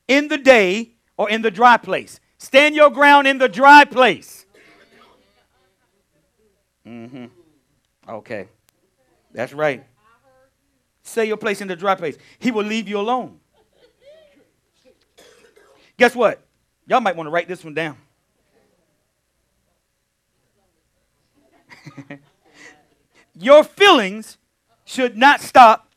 In 0.07 0.27
the 0.27 0.37
day 0.37 0.91
or 1.17 1.29
in 1.29 1.41
the 1.41 1.51
dry 1.51 1.77
place. 1.77 2.19
Stand 2.37 2.75
your 2.75 2.89
ground 2.89 3.27
in 3.27 3.37
the 3.37 3.47
dry 3.47 3.85
place. 3.85 4.45
Mm-hmm. 6.85 7.25
Okay. 8.09 8.47
That's 9.33 9.53
right. 9.53 9.83
Say 11.03 11.25
your 11.25 11.37
place 11.37 11.61
in 11.61 11.67
the 11.67 11.75
dry 11.75 11.95
place. 11.95 12.17
He 12.39 12.51
will 12.51 12.65
leave 12.65 12.87
you 12.87 12.99
alone. 12.99 13.39
Guess 15.97 16.15
what? 16.15 16.41
Y'all 16.87 17.01
might 17.01 17.15
want 17.15 17.27
to 17.27 17.31
write 17.31 17.47
this 17.47 17.63
one 17.63 17.73
down. 17.73 17.97
your 23.35 23.63
feelings 23.63 24.37
should 24.85 25.17
not 25.17 25.41
stop 25.41 25.87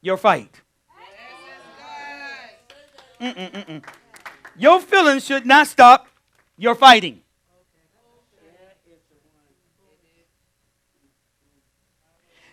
your 0.00 0.16
fight. 0.16 0.60
Mm-mm-mm-mm. 3.20 3.84
Your 4.56 4.80
feelings 4.80 5.24
should 5.24 5.46
not 5.46 5.66
stop 5.66 6.08
your 6.56 6.74
fighting. 6.74 7.20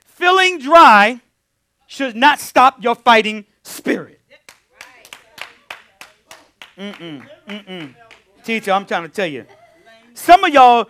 Feeling 0.05 0.59
dry 0.59 1.21
should 1.87 2.15
not 2.15 2.39
stop 2.39 2.83
your 2.83 2.93
fighting 2.95 3.45
spirit. 3.63 4.19
Mm-mm, 6.77 7.27
mm-mm. 7.47 7.95
Teacher, 8.43 8.71
I'm 8.71 8.85
trying 8.85 9.03
to 9.03 9.09
tell 9.09 9.25
you. 9.25 9.45
Some 10.13 10.43
of 10.43 10.53
y'all, 10.53 10.87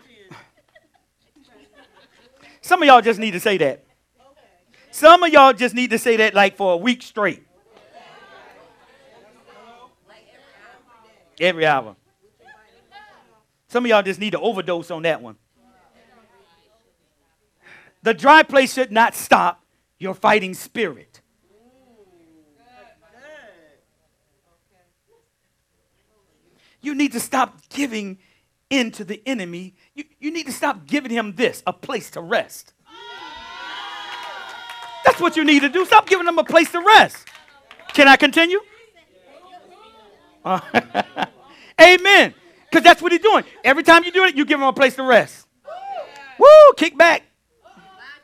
some 2.69 2.83
of 2.83 2.87
y'all 2.87 3.01
just 3.01 3.19
need 3.19 3.31
to 3.31 3.39
say 3.39 3.57
that. 3.57 3.83
Some 4.91 5.23
of 5.23 5.33
y'all 5.33 5.53
just 5.53 5.73
need 5.73 5.89
to 5.89 5.97
say 5.97 6.17
that 6.17 6.35
like 6.35 6.55
for 6.55 6.73
a 6.73 6.77
week 6.77 7.01
straight. 7.01 7.43
Every 11.39 11.65
hour. 11.65 11.95
Some 13.69 13.85
of 13.85 13.89
y'all 13.89 14.03
just 14.03 14.19
need 14.19 14.33
to 14.33 14.39
overdose 14.39 14.91
on 14.91 15.01
that 15.01 15.19
one. 15.19 15.35
The 18.03 18.13
dry 18.13 18.43
place 18.43 18.71
should 18.71 18.91
not 18.91 19.15
stop 19.15 19.65
your 19.97 20.13
fighting 20.13 20.53
spirit. 20.53 21.21
You 26.81 26.93
need 26.93 27.13
to 27.13 27.19
stop 27.19 27.67
giving 27.69 28.19
in 28.69 28.91
to 28.91 29.03
the 29.03 29.23
enemy. 29.25 29.73
You, 29.99 30.05
you 30.17 30.31
need 30.31 30.45
to 30.45 30.53
stop 30.53 30.85
giving 30.85 31.11
him 31.11 31.35
this 31.35 31.61
a 31.67 31.73
place 31.73 32.09
to 32.11 32.21
rest. 32.21 32.71
That's 35.03 35.19
what 35.19 35.35
you 35.35 35.43
need 35.43 35.59
to 35.59 35.67
do. 35.67 35.85
Stop 35.85 36.07
giving 36.07 36.25
him 36.25 36.37
a 36.37 36.43
place 36.45 36.71
to 36.71 36.79
rest. 36.79 37.27
Can 37.91 38.07
I 38.07 38.15
continue? 38.15 38.61
Uh, 40.45 40.61
amen. 41.81 42.33
Because 42.63 42.81
that's 42.81 43.01
what 43.01 43.11
he's 43.11 43.19
doing. 43.19 43.43
Every 43.61 43.83
time 43.83 44.05
you 44.05 44.13
do 44.13 44.23
it, 44.23 44.37
you 44.37 44.45
give 44.45 44.61
him 44.61 44.67
a 44.67 44.71
place 44.71 44.95
to 44.95 45.03
rest. 45.03 45.45
Woo, 46.39 46.47
kick 46.77 46.97
back. 46.97 47.23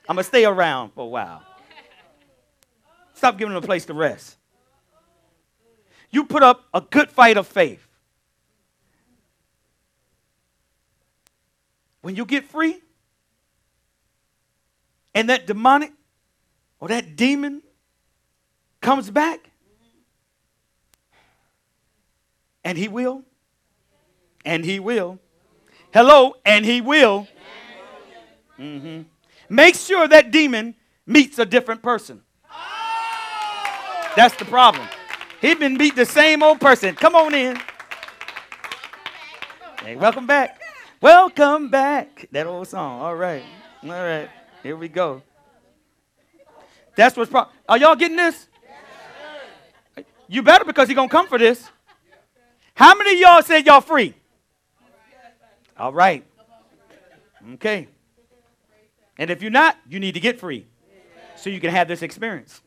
I'm 0.08 0.16
going 0.16 0.24
to 0.24 0.24
stay 0.24 0.46
around 0.46 0.92
for 0.94 1.02
a 1.02 1.08
while. 1.08 1.44
Stop 3.16 3.38
giving 3.38 3.52
him 3.52 3.62
a 3.62 3.66
place 3.68 3.84
to 3.88 3.94
rest. 3.94 4.38
You 6.10 6.24
put 6.24 6.42
up 6.42 6.64
a 6.74 6.80
good 6.80 7.10
fight 7.10 7.36
of 7.36 7.48
faith. 7.48 7.85
When 12.06 12.16
you 12.16 12.24
get 12.24 12.46
free, 12.46 12.80
and 15.16 15.28
that 15.32 15.48
demonic 15.48 15.92
or 16.80 16.90
that 16.90 17.16
demon 17.16 17.64
comes 18.80 19.10
back, 19.10 19.50
and 22.64 22.78
he 22.78 22.88
will, 22.88 23.24
and 24.46 24.64
he 24.64 24.80
will. 24.80 25.18
Hello, 25.92 26.36
and 26.46 26.64
he 26.64 26.80
will. 26.80 27.28
Mm-hmm. 28.60 29.02
Make 29.50 29.74
sure 29.74 30.08
that 30.08 30.30
demon 30.30 30.76
meets 31.08 31.40
a 31.40 31.46
different 31.48 31.82
person. 31.82 32.22
That's 34.16 34.36
the 34.36 34.46
problem. 34.46 34.88
He 35.42 35.56
been 35.56 35.76
beat 35.76 35.96
the 35.96 36.06
same 36.06 36.44
old 36.44 36.62
person. 36.62 36.94
Come 36.94 37.16
on 37.16 37.34
in. 37.34 37.60
Hey, 39.82 39.96
welcome 39.96 40.28
back. 40.28 40.62
Welcome 41.06 41.70
back. 41.70 42.28
That 42.32 42.48
old 42.48 42.68
song. 42.68 43.00
All 43.00 43.16
right. 43.16 43.44
All 43.84 43.90
right. 43.92 44.28
Here 44.64 44.76
we 44.76 44.88
go. 44.88 45.22
That's 46.96 47.16
what's 47.16 47.30
problem. 47.30 47.56
Are 47.70 47.78
y'all 47.78 47.96
getting 47.96 48.18
this? 48.18 48.48
You 50.28 50.42
better 50.42 50.66
because 50.66 50.90
he 50.90 50.96
gonna 50.96 51.08
come 51.08 51.28
for 51.28 51.38
this. 51.38 51.70
How 52.74 52.96
many 52.96 53.22
y'all 53.22 53.44
said 53.44 53.68
y'all 53.68 53.82
free? 53.82 54.16
All 55.78 55.94
right. 55.94 56.26
Okay. 57.54 57.88
And 59.20 59.30
if 59.30 59.44
you're 59.44 59.52
not, 59.52 59.78
you 59.88 60.00
need 60.00 60.16
to 60.16 60.20
get 60.20 60.40
free 60.40 60.66
so 61.36 61.52
you 61.52 61.60
can 61.60 61.70
have 61.70 61.88
this 61.88 62.02
experience. 62.02 62.62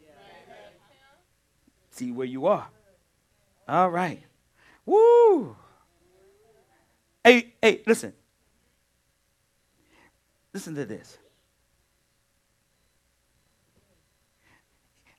See 1.90 2.12
where 2.12 2.24
you 2.24 2.47
are. 2.47 2.69
All 3.66 3.90
right. 3.90 4.23
Woo. 4.86 5.56
Hey, 7.24 7.55
hey, 7.60 7.82
listen. 7.85 8.12
Listen 10.53 10.75
to 10.75 10.85
this. 10.85 11.19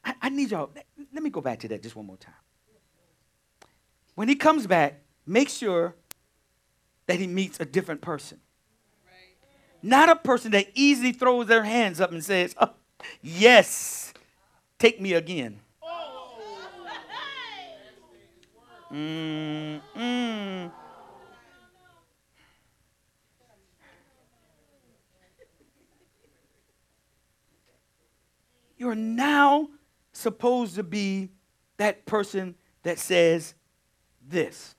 I, 0.04 0.14
I 0.24 0.30
need 0.30 0.52
y'all. 0.52 0.70
Let 1.14 1.24
me 1.24 1.30
go 1.30 1.42
back 1.42 1.60
to 1.60 1.68
that 1.70 1.84
just 1.84 1.96
one 1.96 2.06
more 2.06 2.18
time. 2.18 2.34
When 4.16 4.28
he 4.28 4.36
comes 4.36 4.68
back, 4.68 5.02
make 5.26 5.50
sure 5.50 5.96
that 7.08 7.20
he 7.20 7.28
meets 7.28 7.60
a 7.60 7.66
different 7.66 8.02
person. 8.02 8.40
Not 9.82 10.10
a 10.10 10.16
person 10.16 10.52
that 10.52 10.68
easily 10.74 11.14
throws 11.14 11.48
their 11.48 11.64
hands 11.64 12.02
up 12.02 12.12
and 12.12 12.24
says, 12.24 12.54
oh, 12.60 12.72
Yes, 13.22 14.14
take 14.78 15.00
me 15.02 15.14
again. 15.14 15.60
Mm, 18.92 19.82
mm. 19.96 20.72
You're 28.90 28.95
now 28.95 29.70
supposed 30.14 30.74
to 30.74 30.82
be 30.82 31.30
that 31.78 32.07
person 32.07 32.56
that 32.82 32.98
says 32.98 33.53
this. 34.28 34.74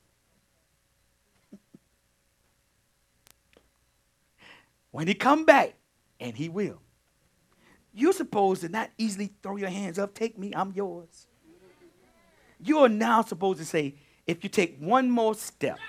when 4.91 5.07
he 5.07 5.13
come 5.13 5.45
back, 5.45 5.75
and 6.19 6.35
he 6.35 6.49
will, 6.49 6.81
you're 7.93 8.11
supposed 8.11 8.61
to 8.63 8.67
not 8.67 8.89
easily 8.97 9.31
throw 9.41 9.55
your 9.55 9.69
hands 9.69 9.97
up, 9.97 10.13
take 10.13 10.37
me, 10.37 10.51
I'm 10.53 10.73
yours. 10.73 11.27
You 12.59 12.79
are 12.79 12.89
now 12.89 13.21
supposed 13.21 13.59
to 13.59 13.65
say, 13.65 13.95
if 14.27 14.43
you 14.43 14.49
take 14.49 14.77
one 14.79 15.09
more 15.09 15.33
step, 15.35 15.79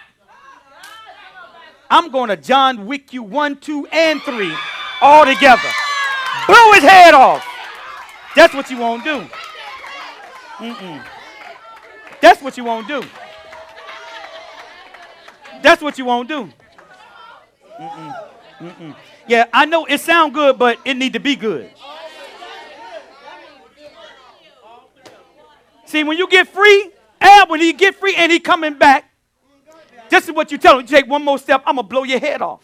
I'm 1.91 2.13
going 2.13 2.29
to 2.29 2.37
John 2.37 2.87
Wick 2.87 3.13
you 3.13 3.25
one, 3.25 3.59
two, 3.59 3.89
and 3.89 4.23
three 4.23 4.55
all 5.01 5.27
together. 5.27 5.69
Blow 6.47 6.73
his 6.75 6.85
head 6.85 7.15
off. 7.15 7.52
That's 8.35 8.55
what 8.55 8.71
you 8.71 8.79
won't 8.79 9.05
do. 9.05 9.25
Mm-mm. 10.59 11.05
That's 12.21 12.41
what 12.41 12.57
you 12.57 12.65
won't 12.65 12.89
do. 12.89 13.03
That's 15.63 15.83
what 15.83 15.99
you 15.99 16.05
won't 16.05 16.29
do. 16.29 16.51
Mm-mm. 17.81 18.29
Mm-mm. 18.61 18.97
Yeah, 19.27 19.47
I 19.53 19.67
know 19.67 19.85
it 19.87 20.01
sound 20.01 20.35
good, 20.35 20.59
but 20.59 20.79
it 20.85 20.95
need 20.95 21.13
to 21.13 21.21
be 21.21 21.37
good. 21.37 21.71
See, 25.87 26.05
when 26.05 26.17
you 26.17 26.29
get 26.29 26.49
free, 26.49 26.91
and 27.21 27.51
when 27.51 27.61
he 27.61 27.73
get 27.73 27.95
free 27.95 28.15
and 28.17 28.33
he 28.33 28.41
coming 28.41 28.75
back, 28.75 29.11
this 30.09 30.25
is 30.25 30.33
what 30.35 30.51
you 30.51 30.59
tell 30.59 30.79
him. 30.79 30.87
Take 30.87 31.07
one 31.07 31.25
more 31.25 31.39
step, 31.39 31.63
I'm 31.67 31.77
gonna 31.77 31.87
blow 31.87 32.05
your 32.05 32.19
head 32.19 32.43
off. 32.43 32.63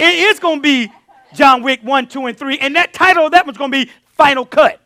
It 0.00 0.14
is 0.14 0.38
gonna 0.38 0.60
be 0.60 0.90
John 1.34 1.62
Wick 1.62 1.80
1, 1.82 2.08
2, 2.08 2.26
and 2.26 2.38
3. 2.38 2.58
And 2.58 2.76
that 2.76 2.92
title 2.92 3.28
that 3.30 3.46
one's 3.46 3.58
going 3.58 3.70
to 3.70 3.84
be 3.84 3.90
Final 4.18 4.44
Cut. 4.44 4.80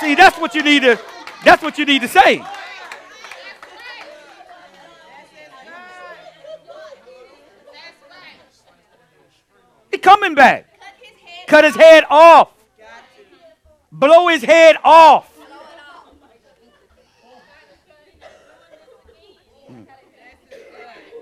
See, 0.00 0.14
that's 0.14 0.38
what 0.38 0.54
you 0.54 0.62
need 0.62 0.82
to 0.82 1.00
that's 1.44 1.62
what 1.62 1.76
you 1.78 1.84
need 1.84 2.02
to 2.02 2.08
say. 2.08 2.44
He 9.90 9.98
coming 9.98 10.34
back. 10.36 10.66
Cut 11.48 11.64
his 11.64 11.74
head 11.74 12.04
off. 12.08 12.50
Blow 13.90 14.28
his 14.28 14.42
head 14.42 14.76
off. 14.84 15.28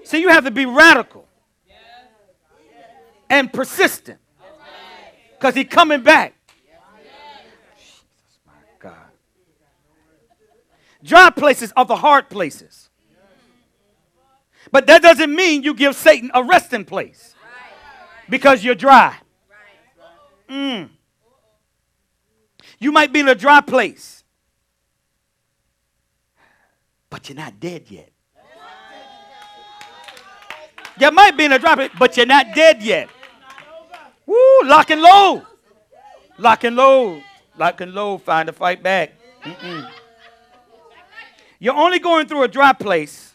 See, 0.04 0.20
you 0.20 0.28
have 0.28 0.44
to 0.44 0.50
be 0.52 0.66
radical 0.66 1.26
and 3.28 3.52
persistent 3.52 4.20
because 5.32 5.54
he's 5.54 5.66
coming 5.68 6.02
back. 6.02 6.34
Jesus, 7.76 8.38
my 8.46 8.52
God. 8.78 8.94
Dry 11.06 11.30
places 11.30 11.72
are 11.76 11.84
the 11.84 11.96
hard 11.96 12.28
places. 12.28 12.90
But 14.72 14.88
that 14.88 15.02
doesn't 15.02 15.32
mean 15.32 15.62
you 15.62 15.72
give 15.72 15.94
Satan 15.94 16.32
a 16.34 16.42
resting 16.42 16.84
place 16.84 17.34
because 18.28 18.64
you're 18.64 18.74
dry. 18.74 19.16
Mm. 20.50 20.88
You 22.80 22.90
might 22.90 23.12
be 23.12 23.20
in 23.20 23.28
a 23.28 23.36
dry 23.36 23.60
place, 23.60 24.24
but 27.08 27.28
you're 27.28 27.36
not 27.36 27.60
dead 27.60 27.84
yet. 27.88 28.10
You 30.98 31.10
might 31.12 31.36
be 31.36 31.44
in 31.44 31.52
a 31.52 31.58
dry 31.58 31.74
place, 31.76 31.90
but 31.96 32.16
you're 32.16 32.26
not 32.26 32.46
dead 32.54 32.82
yet. 32.82 33.08
Woo, 34.26 34.62
lock 34.64 34.90
and 34.90 35.00
load. 35.00 35.46
Lock 36.38 36.64
and 36.64 36.74
load. 36.74 37.22
Lock 37.56 37.80
and 37.80 37.94
load. 37.94 38.22
Find 38.22 38.48
a 38.48 38.52
fight 38.52 38.82
back. 38.82 39.12
Mm-mm. 39.42 39.88
You're 41.66 41.74
only 41.74 41.98
going 41.98 42.28
through 42.28 42.44
a 42.44 42.48
dry 42.48 42.72
place. 42.72 43.34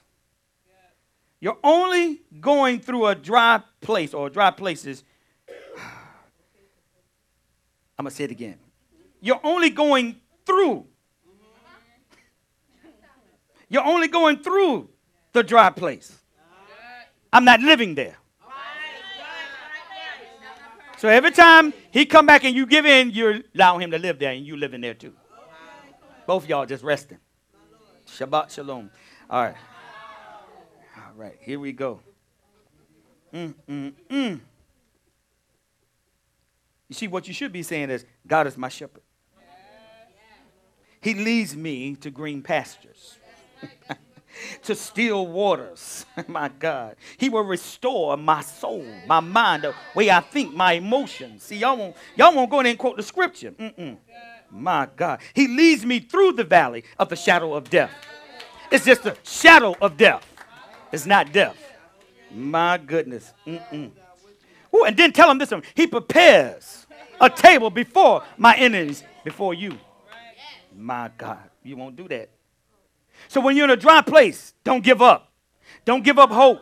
You're 1.42 1.58
only 1.62 2.22
going 2.40 2.80
through 2.80 3.08
a 3.08 3.14
dry 3.14 3.62
place 3.82 4.14
or 4.14 4.30
dry 4.30 4.52
places. 4.52 5.04
I'm 8.00 8.06
going 8.06 8.12
to 8.12 8.16
say 8.16 8.24
it 8.24 8.32
again. 8.32 8.56
You're 9.20 9.42
only 9.44 9.70
going 9.70 10.16
through. 10.46 10.86
You're 13.68 13.84
only 13.84 14.08
going 14.08 14.38
through 14.38 14.88
the 15.34 15.44
dry 15.44 15.70
place. 15.70 16.18
I'm 17.34 17.44
not 17.44 17.60
living 17.60 17.96
there. 17.96 18.16
So 21.00 21.10
every 21.10 21.32
time 21.32 21.74
he 21.92 22.06
come 22.06 22.26
back 22.26 22.46
and 22.46 22.56
you 22.56 22.66
give 22.66 22.86
in, 22.86 23.12
you 23.12 23.44
allow 23.54 23.78
him 23.78 23.92
to 23.92 24.00
live 24.00 24.20
there 24.20 24.32
and 24.32 24.46
you 24.46 24.56
live 24.56 24.74
in 24.74 24.80
there 24.80 24.94
too. 24.94 25.14
Both 26.26 26.48
y'all 26.48 26.66
just 26.66 26.86
resting. 26.86 27.18
Shabbat 28.18 28.50
shalom. 28.52 28.90
All 29.30 29.44
right. 29.44 29.56
All 30.98 31.14
right, 31.16 31.38
here 31.42 31.60
we 31.60 31.72
go. 31.72 32.00
Mm, 33.34 33.54
mm, 33.70 33.94
mm. 34.10 34.40
You 36.90 36.96
see, 36.96 37.08
what 37.08 37.28
you 37.28 37.34
should 37.34 37.54
be 37.54 37.64
saying 37.64 37.90
is, 37.90 38.06
God 38.28 38.48
is 38.48 38.58
my 38.58 38.68
shepherd. 38.68 39.04
He 41.00 41.14
leads 41.14 41.56
me 41.56 41.96
to 41.96 42.12
green 42.12 42.42
pastures. 42.42 43.18
to 44.64 44.76
still 44.76 45.28
waters. 45.28 46.06
my 46.28 46.50
God. 46.50 46.98
He 47.18 47.30
will 47.30 47.44
restore 47.44 48.18
my 48.18 48.42
soul, 48.42 48.86
my 49.08 49.20
mind, 49.22 49.64
the 49.64 49.74
way 49.96 50.12
I 50.12 50.20
think, 50.20 50.54
my 50.54 50.74
emotions. 50.74 51.44
See, 51.44 51.58
y'all 51.58 51.78
won't, 51.78 51.96
y'all 52.16 52.36
won't 52.36 52.52
go 52.52 52.60
in 52.60 52.66
and 52.66 52.78
quote 52.78 52.98
the 52.98 53.04
scripture. 53.04 53.52
Mm-mm. 53.52 53.98
My 54.52 54.88
God. 54.96 55.22
He 55.34 55.48
leads 55.48 55.86
me 55.86 56.00
through 56.00 56.34
the 56.34 56.44
valley 56.44 56.84
of 57.00 57.10
the 57.10 57.16
shadow 57.16 57.54
of 57.54 57.70
death. 57.70 57.92
It's 58.70 58.86
just 58.86 59.06
a 59.06 59.16
shadow 59.24 59.76
of 59.82 59.98
death. 59.98 60.26
It's 60.92 61.06
not 61.06 61.32
death. 61.32 61.58
My 62.34 62.78
goodness. 62.78 63.34
Mm-mm. 63.48 63.92
Ooh, 64.76 64.84
and 64.86 64.96
then 64.96 65.12
tell 65.12 65.30
him 65.30 65.38
this 65.38 65.52
one. 65.52 65.64
He 65.74 65.88
prepares 65.88 66.86
a 67.20 67.30
table 67.30 67.70
before 67.70 68.24
my 68.38 68.56
enemies, 68.56 69.04
before 69.24 69.54
you. 69.54 69.78
My 70.76 71.12
God. 71.18 71.50
You 71.64 71.78
won't 71.78 71.96
do 71.96 72.08
that. 72.08 72.30
So 73.28 73.40
when 73.42 73.56
you're 73.56 73.66
in 73.66 73.72
a 73.72 73.78
dry 73.78 74.02
place, 74.02 74.54
don't 74.64 74.84
give 74.84 75.02
up. 75.02 75.32
Don't 75.86 76.04
give 76.04 76.20
up 76.20 76.32
hope. 76.32 76.60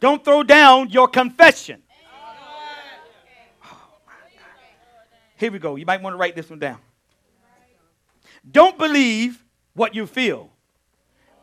Don't 0.00 0.24
throw 0.24 0.42
down 0.42 0.90
your 0.90 1.08
confession. 1.08 1.82
Oh, 3.64 3.68
Here 5.36 5.50
we 5.50 5.58
go. 5.58 5.76
You 5.76 5.86
might 5.86 6.02
want 6.02 6.14
to 6.14 6.18
write 6.18 6.34
this 6.34 6.50
one 6.50 6.58
down. 6.58 6.78
Don't 8.50 8.76
believe 8.78 9.44
what 9.74 9.94
you 9.94 10.06
feel. 10.06 10.50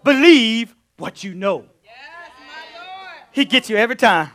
Believe 0.04 0.76
what 0.98 1.24
you 1.24 1.34
know. 1.34 1.66
He 3.32 3.46
gets 3.46 3.70
you 3.70 3.78
every 3.78 3.96
time. 3.96 4.32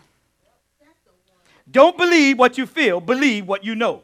Don't 1.70 1.96
believe 1.96 2.38
what 2.38 2.56
you 2.56 2.66
feel. 2.66 3.00
Believe 3.00 3.46
what 3.46 3.64
you 3.64 3.74
know. 3.74 4.02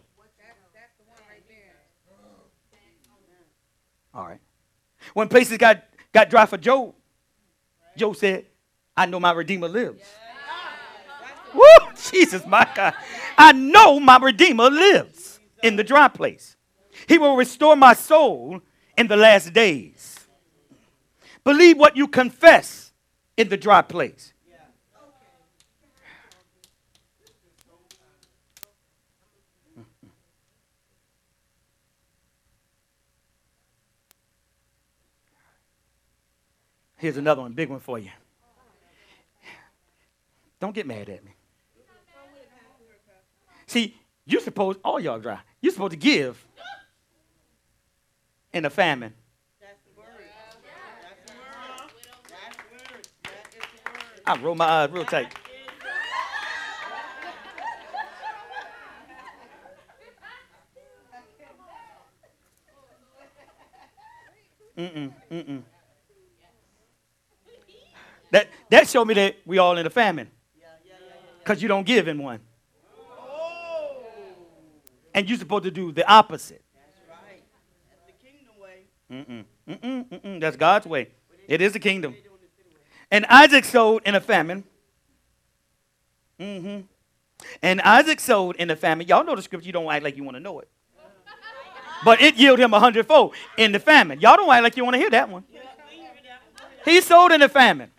All 4.12 4.27
right. 4.27 4.41
When 5.15 5.28
places 5.28 5.57
got, 5.59 5.85
got 6.12 6.28
dry 6.31 6.47
for 6.47 6.59
Job, 6.59 6.95
Job 7.97 8.16
said, 8.16 8.47
I 8.97 9.07
know 9.07 9.20
my 9.20 9.32
Redeemer 9.32 9.69
lives. 9.69 10.03
Woo! 11.55 11.62
Jesus, 12.11 12.47
my 12.47 12.66
God. 12.74 12.95
I 13.37 13.53
know 13.53 14.01
my 14.01 14.19
Redeemer 14.19 14.70
lives 14.70 15.41
in 15.62 15.77
the 15.77 15.85
dry 15.85 16.09
place. 16.09 16.57
He 17.11 17.19
will 17.19 17.35
restore 17.35 17.74
my 17.74 17.95
soul 17.95 18.61
in 18.97 19.09
the 19.09 19.16
last 19.16 19.53
days. 19.53 20.28
Believe 21.43 21.77
what 21.77 21.97
you 21.97 22.07
confess 22.07 22.93
in 23.37 23.49
the 23.49 23.57
dry 23.57 23.82
place. 23.82 24.32
Here's 36.97 37.16
another 37.16 37.43
one, 37.43 37.53
big 37.53 37.70
one 37.70 37.81
for 37.81 37.99
you. 37.99 38.11
Don't 40.61 40.73
get 40.77 40.87
mad 40.87 41.09
at 41.09 41.24
me. 41.24 41.32
See, 43.66 43.97
you're 44.24 44.41
supposed, 44.41 44.78
all 44.85 45.01
y'all 45.01 45.19
dry, 45.19 45.41
you're 45.61 45.73
supposed 45.73 45.91
to 45.91 45.97
give 45.97 46.47
in 48.52 48.64
a 48.64 48.70
famine. 48.70 49.14
I 54.27 54.36
roll 54.39 54.55
my 54.55 54.64
eyes 54.64 54.90
real 54.90 55.05
tight. 55.05 55.32
Mm-mm, 64.77 65.12
mm-mm. 65.31 65.62
That, 68.31 68.48
that 68.70 68.89
showed 68.89 69.05
me 69.06 69.14
that 69.14 69.36
we 69.44 69.59
all 69.59 69.77
in 69.77 69.85
a 69.85 69.90
famine. 69.90 70.31
Because 71.39 71.60
you 71.60 71.68
don't 71.68 71.85
give 71.85 72.09
in 72.09 72.22
one. 72.22 72.40
And 75.12 75.28
you're 75.28 75.39
supposed 75.39 75.64
to 75.64 75.70
do 75.70 75.90
the 75.90 76.09
opposite. 76.09 76.62
Mm-mm, 79.11 79.45
mm-mm, 79.69 80.09
mm-mm. 80.09 80.41
That's 80.41 80.57
God's 80.57 80.87
way. 80.87 81.09
It 81.49 81.61
is 81.61 81.73
the 81.73 81.81
kingdom. 81.81 82.15
And 83.11 83.27
Isaac 83.27 83.65
sowed 83.65 84.03
in 84.07 84.15
a 84.15 84.20
famine. 84.20 84.62
Mm-hmm. 86.39 86.81
And 87.62 87.81
Isaac 87.81 88.20
sowed 88.20 88.57
in 88.57 88.70
a 88.70 88.77
famine. 88.77 89.09
Y'all 89.09 89.24
know 89.24 89.35
the 89.35 89.43
scripture. 89.43 89.66
You 89.66 89.73
don't 89.73 89.91
act 89.91 90.05
like 90.05 90.16
you 90.16 90.23
want 90.23 90.37
to 90.37 90.41
know 90.41 90.61
it. 90.61 90.69
But 92.05 92.23
it 92.23 92.37
yielded 92.37 92.62
him 92.62 92.73
a 92.73 92.81
hundredfold 92.81 93.35
in 93.59 93.73
the 93.73 93.81
famine. 93.81 94.20
Y'all 94.20 94.37
don't 94.37 94.51
act 94.51 94.62
like 94.62 94.77
you 94.77 94.85
want 94.85 94.95
to 94.95 94.99
hear 94.99 95.11
that 95.11 95.28
one. 95.28 95.45
He 96.85 97.01
sold 97.01 97.32
in 97.32 97.43
a 97.43 97.49
famine. 97.49 97.91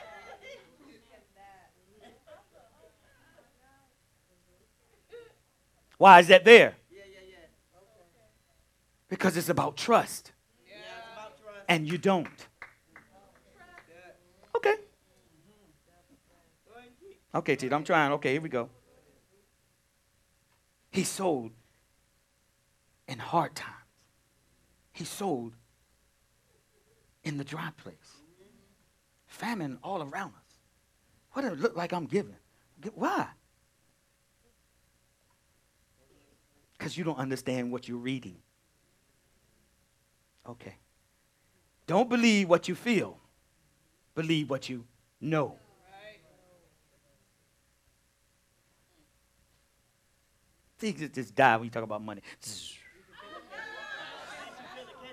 Why 5.97 6.19
is 6.19 6.27
that 6.27 6.45
there? 6.45 6.75
Because 9.07 9.37
it's 9.37 9.49
about 9.49 9.77
trust. 9.77 10.30
And 11.71 11.87
you 11.87 11.97
don't. 11.97 12.27
Okay. 14.57 14.75
Okay, 17.33 17.55
Tito, 17.55 17.73
I'm 17.73 17.85
trying. 17.85 18.11
Okay, 18.11 18.33
here 18.33 18.41
we 18.41 18.49
go. 18.49 18.67
He 20.91 21.05
sold 21.05 21.51
in 23.07 23.19
hard 23.19 23.55
times. 23.55 23.77
He 24.91 25.05
sold 25.05 25.53
in 27.23 27.37
the 27.37 27.45
dry 27.45 27.69
place. 27.77 27.95
Famine 29.27 29.77
all 29.81 30.03
around 30.03 30.33
us. 30.33 30.57
What 31.31 31.43
does 31.43 31.53
it 31.53 31.59
look 31.61 31.77
like 31.77 31.93
I'm 31.93 32.05
giving? 32.05 32.35
Why? 32.95 33.27
Because 36.77 36.97
you 36.97 37.05
don't 37.05 37.17
understand 37.17 37.71
what 37.71 37.87
you're 37.87 37.97
reading. 37.97 38.39
Okay. 40.45 40.75
Don't 41.91 42.07
believe 42.07 42.47
what 42.47 42.69
you 42.69 42.73
feel, 42.73 43.19
believe 44.15 44.49
what 44.49 44.69
you 44.69 44.85
know. 45.19 45.57
Just, 50.79 51.13
just 51.13 51.35
die 51.35 51.57
when 51.57 51.65
you 51.65 51.69
talk 51.69 51.83
about 51.83 52.01
money. 52.01 52.21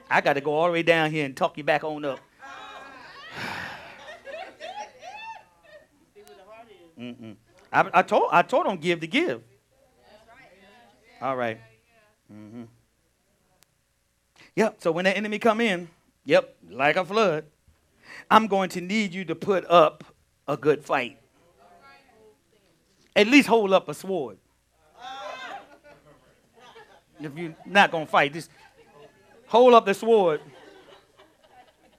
I 0.09 0.21
got 0.21 0.35
to 0.35 0.41
go 0.41 0.55
all 0.55 0.67
the 0.67 0.73
way 0.73 0.85
down 0.85 1.11
here 1.11 1.25
and 1.25 1.37
talk 1.37 1.59
you 1.59 1.65
back 1.65 1.83
on 1.83 2.05
up. 2.05 2.21
Mm-mm. 6.97 7.35
I, 7.73 7.91
I 7.93 8.03
told 8.03 8.29
I 8.31 8.43
told 8.43 8.67
them 8.67 8.77
give 8.77 9.01
to 9.01 9.09
give. 9.09 9.43
All 11.21 11.35
right. 11.35 11.59
Mm-hmm. 12.33 12.63
Yep. 14.55 14.77
So 14.79 14.93
when 14.93 15.07
that 15.07 15.17
enemy 15.17 15.41
come 15.41 15.61
in, 15.61 15.89
yep, 16.29 16.55
like 16.71 16.97
a 16.97 17.05
flood, 17.05 17.45
I'm 18.31 18.47
going 18.47 18.69
to 18.71 18.83
need 18.83 19.15
you 19.15 19.25
to 19.25 19.35
put 19.35 19.65
up 19.69 20.05
a 20.47 20.57
good 20.57 20.85
fight. 20.85 21.19
At 23.17 23.27
least 23.27 23.49
hold 23.49 23.73
up 23.73 23.89
a 23.89 23.95
sword. 23.95 24.37
If 27.21 27.37
you're 27.37 27.57
not 27.67 27.91
gonna 27.91 28.07
fight, 28.07 28.33
just 28.35 28.51
hold 29.47 29.75
up 29.75 29.87
the 29.87 29.95
sword. 29.95 30.41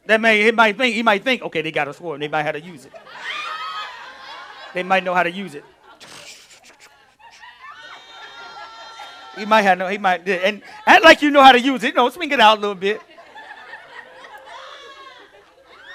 That 0.06 0.22
may 0.22 0.43
he 0.43 0.51
might 0.51 0.77
think 0.77 0.95
he 0.95 1.03
might 1.03 1.23
think, 1.23 1.41
okay, 1.41 1.61
they 1.61 1.72
got 1.72 1.88
a 1.88 1.93
sword 1.93 2.15
and 2.15 2.23
they 2.23 2.27
might 2.30 2.43
have 2.43 2.53
to 2.53 2.61
use 2.61 2.85
it. 2.85 2.93
They 4.73 4.84
might 4.84 5.03
know 5.03 5.14
how 5.14 5.23
to 5.23 5.31
use 5.31 5.56
it. 5.56 5.65
He 9.38 9.45
might 9.45 9.64
have 9.64 9.77
no, 9.77 9.88
he 9.88 9.97
might, 9.97 10.27
and 10.27 10.61
act 10.85 11.03
like 11.03 11.22
you 11.22 11.31
know 11.31 11.41
how 11.41 11.51
to 11.51 11.60
use 11.60 11.84
it. 11.84 11.88
You 11.88 11.93
know, 11.93 12.10
swing 12.10 12.31
it 12.31 12.39
out 12.39 12.60
a 12.60 12.61
little 12.61 12.76
bit. 12.76 13.01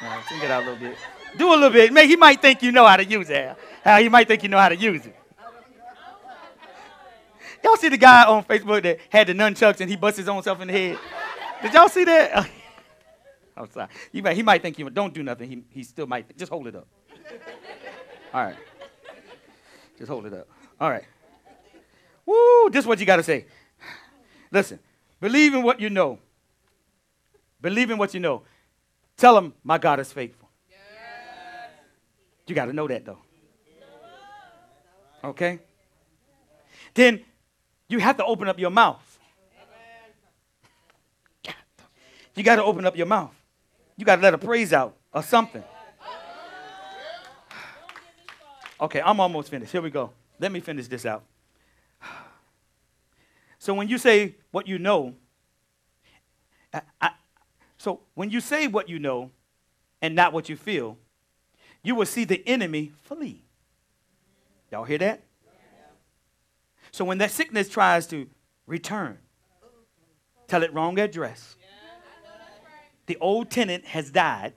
No, 0.04 0.20
swing 0.28 0.42
it 0.42 0.50
out 0.50 0.62
a 0.62 0.70
little 0.70 0.88
bit. 0.88 0.98
Do 1.38 1.48
a 1.48 1.54
little 1.54 1.70
bit. 1.70 1.90
Maybe 1.90 2.08
he 2.08 2.16
might 2.16 2.42
think 2.42 2.62
you 2.62 2.70
know 2.72 2.86
how 2.86 2.98
to 2.98 3.04
use 3.04 3.30
it. 3.30 3.56
How 3.82 3.98
he 3.98 4.10
might 4.10 4.28
think 4.28 4.42
you 4.42 4.50
know 4.50 4.58
how 4.58 4.68
to 4.68 4.76
use 4.76 5.06
it. 5.06 5.16
Y'all 7.62 7.76
see 7.76 7.88
the 7.88 7.96
guy 7.96 8.24
on 8.24 8.44
Facebook 8.44 8.82
that 8.82 8.98
had 9.08 9.26
the 9.26 9.32
nunchucks 9.32 9.80
and 9.80 9.88
he 9.88 9.96
busts 9.96 10.18
his 10.18 10.28
own 10.28 10.42
self 10.42 10.60
in 10.60 10.68
the 10.68 10.74
head? 10.74 10.98
Did 11.62 11.72
y'all 11.72 11.88
see 11.88 12.04
that? 12.04 12.50
I'm 13.56 13.70
sorry. 13.70 13.88
He 14.12 14.20
might, 14.20 14.36
he 14.36 14.42
might 14.42 14.60
think 14.60 14.78
you 14.78 14.90
don't 14.90 15.14
do 15.14 15.22
nothing. 15.22 15.48
He, 15.48 15.64
he 15.70 15.82
still 15.82 16.06
might. 16.06 16.36
Just 16.36 16.52
hold 16.52 16.66
it 16.66 16.76
up. 16.76 16.86
All 18.34 18.44
right. 18.44 18.56
Just 19.96 20.10
hold 20.10 20.26
it 20.26 20.34
up. 20.34 20.46
All 20.78 20.90
right. 20.90 21.04
Woo, 22.26 22.68
this 22.70 22.84
is 22.84 22.86
what 22.86 23.00
you 23.00 23.06
got 23.06 23.16
to 23.16 23.22
say. 23.22 23.46
Listen, 24.50 24.78
believe 25.18 25.54
in 25.54 25.62
what 25.62 25.80
you 25.80 25.88
know. 25.88 26.18
Believe 27.62 27.90
in 27.90 27.96
what 27.96 28.12
you 28.12 28.20
know. 28.20 28.42
Tell 29.16 29.34
them, 29.34 29.54
my 29.62 29.78
God 29.78 30.00
is 30.00 30.12
faithful. 30.12 30.48
Yes. 30.68 30.78
You 32.46 32.54
got 32.54 32.66
to 32.66 32.72
know 32.72 32.88
that, 32.88 33.04
though. 33.04 33.18
Okay? 35.22 35.60
Then 36.92 37.20
you 37.88 37.98
have 38.00 38.16
to 38.18 38.24
open 38.24 38.48
up 38.48 38.58
your 38.58 38.70
mouth. 38.70 39.00
You 42.36 42.42
got 42.42 42.56
to 42.56 42.64
open 42.64 42.84
up 42.84 42.96
your 42.96 43.06
mouth. 43.06 43.32
You 43.96 44.04
got 44.04 44.16
to 44.16 44.22
let 44.22 44.34
a 44.34 44.38
praise 44.38 44.72
out 44.72 44.96
or 45.12 45.22
something. 45.22 45.62
Okay, 48.80 49.00
I'm 49.00 49.20
almost 49.20 49.50
finished. 49.50 49.70
Here 49.70 49.80
we 49.80 49.90
go. 49.90 50.10
Let 50.40 50.50
me 50.50 50.60
finish 50.60 50.88
this 50.88 51.06
out. 51.06 51.22
So 53.58 53.72
when 53.72 53.88
you 53.88 53.98
say 53.98 54.34
what 54.50 54.66
you 54.66 54.78
know, 54.78 55.14
I, 56.72 56.82
I, 57.00 57.10
so 57.84 58.00
when 58.14 58.30
you 58.30 58.40
say 58.40 58.66
what 58.66 58.88
you 58.88 58.98
know 58.98 59.30
and 60.00 60.14
not 60.14 60.32
what 60.32 60.48
you 60.48 60.56
feel, 60.56 60.96
you 61.82 61.94
will 61.94 62.06
see 62.06 62.24
the 62.24 62.42
enemy 62.48 62.92
flee. 63.02 63.42
Y'all 64.72 64.84
hear 64.84 64.96
that? 64.96 65.22
So 66.92 67.04
when 67.04 67.18
that 67.18 67.30
sickness 67.30 67.68
tries 67.68 68.06
to 68.06 68.26
return, 68.66 69.18
tell 70.48 70.62
it 70.62 70.72
wrong 70.72 70.98
address. 70.98 71.56
The 73.04 73.18
old 73.20 73.50
tenant 73.50 73.84
has 73.84 74.10
died, 74.10 74.54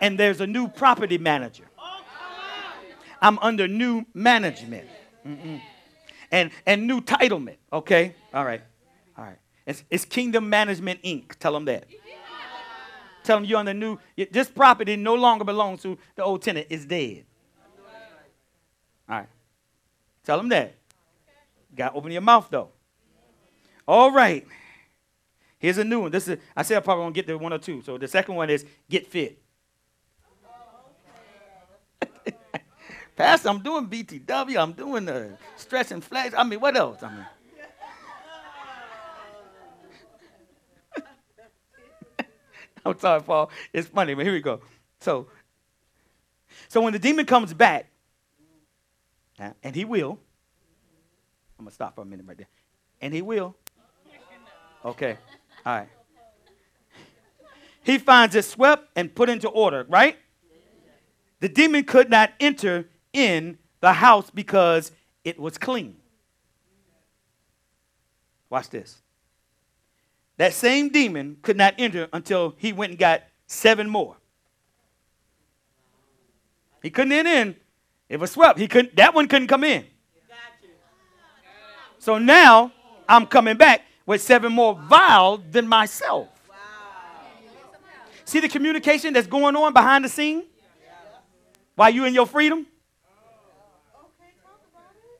and 0.00 0.16
there's 0.20 0.40
a 0.40 0.46
new 0.46 0.68
property 0.68 1.18
manager. 1.18 1.64
I'm 3.20 3.40
under 3.40 3.66
new 3.66 4.04
management. 4.14 4.86
Mm-mm. 5.26 5.60
And, 6.30 6.52
and 6.66 6.86
new 6.86 7.00
titlement, 7.00 7.56
okay? 7.72 8.14
All 8.32 8.44
right. 8.44 8.62
It's, 9.66 9.82
it's 9.90 10.04
Kingdom 10.04 10.48
Management 10.48 11.02
Inc. 11.02 11.34
Tell 11.36 11.52
them 11.52 11.64
that. 11.64 11.86
Tell 13.24 13.38
them 13.38 13.44
you're 13.44 13.58
on 13.58 13.66
the 13.66 13.74
new, 13.74 13.98
this 14.30 14.48
property 14.48 14.94
no 14.94 15.14
longer 15.14 15.44
belongs 15.44 15.82
to 15.82 15.98
the 16.14 16.22
old 16.22 16.42
tenant, 16.42 16.68
it's 16.70 16.84
dead. 16.84 17.24
All 19.08 19.18
right. 19.18 19.26
Tell 20.24 20.36
them 20.36 20.48
that. 20.50 20.74
You 21.70 21.76
got 21.76 21.90
to 21.90 21.96
open 21.96 22.12
your 22.12 22.22
mouth, 22.22 22.46
though. 22.48 22.70
All 23.86 24.12
right. 24.12 24.46
Here's 25.58 25.78
a 25.78 25.84
new 25.84 26.00
one. 26.00 26.10
This 26.10 26.28
is 26.28 26.38
I 26.56 26.62
said 26.62 26.76
I 26.76 26.80
probably 26.80 27.02
won't 27.02 27.14
get 27.14 27.26
to 27.26 27.36
one 27.36 27.52
or 27.52 27.58
two. 27.58 27.82
So 27.82 27.98
the 27.98 28.08
second 28.08 28.34
one 28.34 28.50
is 28.50 28.64
get 28.88 29.06
fit. 29.06 29.40
Pastor, 33.16 33.48
I'm 33.48 33.60
doing 33.60 33.86
BTW. 33.86 34.60
I'm 34.60 34.72
doing 34.72 35.06
the 35.06 35.36
stretch 35.56 35.92
and 35.92 36.04
flex. 36.04 36.34
I 36.36 36.44
mean, 36.44 36.60
what 36.60 36.76
else? 36.76 37.02
I 37.02 37.10
mean. 37.10 37.26
I'm 42.90 42.98
sorry, 43.00 43.20
Paul. 43.22 43.50
It's 43.72 43.88
funny, 43.88 44.14
but 44.14 44.24
here 44.24 44.32
we 44.32 44.40
go. 44.40 44.60
So, 45.00 45.26
so 46.68 46.80
when 46.80 46.92
the 46.92 46.98
demon 46.98 47.26
comes 47.26 47.52
back, 47.52 47.90
and 49.38 49.74
he 49.74 49.84
will, 49.84 50.18
I'm 51.58 51.64
gonna 51.64 51.72
stop 51.72 51.96
for 51.96 52.02
a 52.02 52.04
minute 52.04 52.26
right 52.26 52.38
there, 52.38 52.46
and 53.00 53.12
he 53.12 53.22
will. 53.22 53.56
Okay, 54.84 55.18
all 55.64 55.78
right. 55.78 55.88
He 57.82 57.98
finds 57.98 58.34
it 58.34 58.44
swept 58.44 58.88
and 58.96 59.14
put 59.14 59.28
into 59.28 59.48
order, 59.48 59.84
right? 59.88 60.16
The 61.40 61.48
demon 61.48 61.84
could 61.84 62.08
not 62.08 62.32
enter 62.40 62.88
in 63.12 63.58
the 63.80 63.92
house 63.92 64.30
because 64.30 64.92
it 65.24 65.38
was 65.38 65.58
clean. 65.58 65.96
Watch 68.48 68.70
this. 68.70 69.02
That 70.38 70.52
same 70.52 70.90
demon 70.90 71.38
could 71.42 71.56
not 71.56 71.74
enter 71.78 72.08
until 72.12 72.54
he 72.58 72.72
went 72.72 72.90
and 72.90 72.98
got 72.98 73.22
seven 73.46 73.88
more. 73.88 74.16
He 76.82 76.90
couldn't 76.90 77.12
enter 77.12 77.30
in. 77.30 77.56
It 78.08 78.20
was 78.20 78.30
swept. 78.32 78.58
He 78.58 78.68
couldn't. 78.68 78.96
That 78.96 79.14
one 79.14 79.28
couldn't 79.28 79.48
come 79.48 79.64
in. 79.64 79.84
So 81.98 82.18
now 82.18 82.72
I'm 83.08 83.26
coming 83.26 83.56
back 83.56 83.82
with 84.04 84.22
seven 84.22 84.52
more 84.52 84.74
vile 84.74 85.38
than 85.38 85.66
myself. 85.66 86.28
See 88.24 88.40
the 88.40 88.48
communication 88.48 89.12
that's 89.12 89.26
going 89.26 89.56
on 89.56 89.72
behind 89.72 90.04
the 90.04 90.08
scene 90.08 90.44
while 91.74 91.90
you 91.90 92.04
in 92.04 92.14
your 92.14 92.26
freedom? 92.26 92.66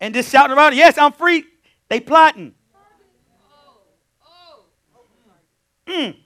and 0.01 0.14
just 0.14 0.30
shouting 0.30 0.56
around, 0.56 0.74
yes, 0.74 0.98
I'm 0.98 1.12
free. 1.12 1.44
They 1.88 2.01
plotting. 2.01 2.55
Mm. 5.86 6.16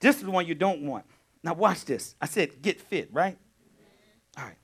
This 0.00 0.16
is 0.16 0.22
the 0.22 0.30
one 0.30 0.46
you 0.46 0.54
don't 0.54 0.82
want. 0.82 1.04
Now 1.42 1.54
watch 1.54 1.84
this. 1.84 2.14
I 2.20 2.26
said 2.26 2.62
get 2.62 2.80
fit, 2.80 3.08
right? 3.12 3.36
All 4.36 4.44
right. 4.44 4.56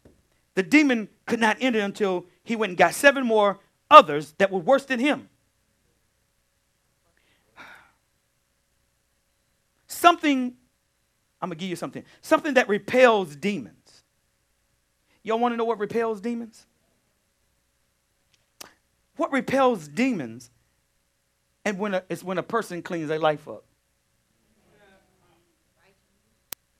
The 0.55 0.63
demon 0.63 1.09
could 1.27 1.41
not 1.41 1.59
enter 1.61 1.81
until 1.81 2.27
he 2.43 2.57
went 2.57 2.71
and 2.71 2.79
got 2.79 2.95
seven 2.95 3.25
more 3.25 3.61
others 3.91 4.35
that 4.39 4.51
were 4.51 4.59
worse 4.59 4.85
than 4.85 4.99
him. 4.99 5.29
Something, 9.87 10.55
I'm 11.41 11.49
going 11.49 11.59
to 11.59 11.61
give 11.61 11.71
you 11.71 11.77
something. 11.77 12.05
Something 12.21 12.55
that 12.55 12.69
repels 12.69 13.35
demons. 13.37 14.03
Y'all 15.23 15.39
want 15.39 15.53
to 15.53 15.57
know 15.57 15.65
what 15.65 15.79
repels 15.79 16.21
demons? 16.21 16.67
What 19.17 19.33
repels 19.33 19.89
demons 19.89 20.51
and 21.65 21.79
when 21.79 21.95
a, 21.95 22.03
it's 22.09 22.23
when 22.23 22.39
a 22.39 22.43
person 22.43 22.83
cleans 22.83 23.09
their 23.09 23.19
life 23.19 23.47
up. 23.47 23.65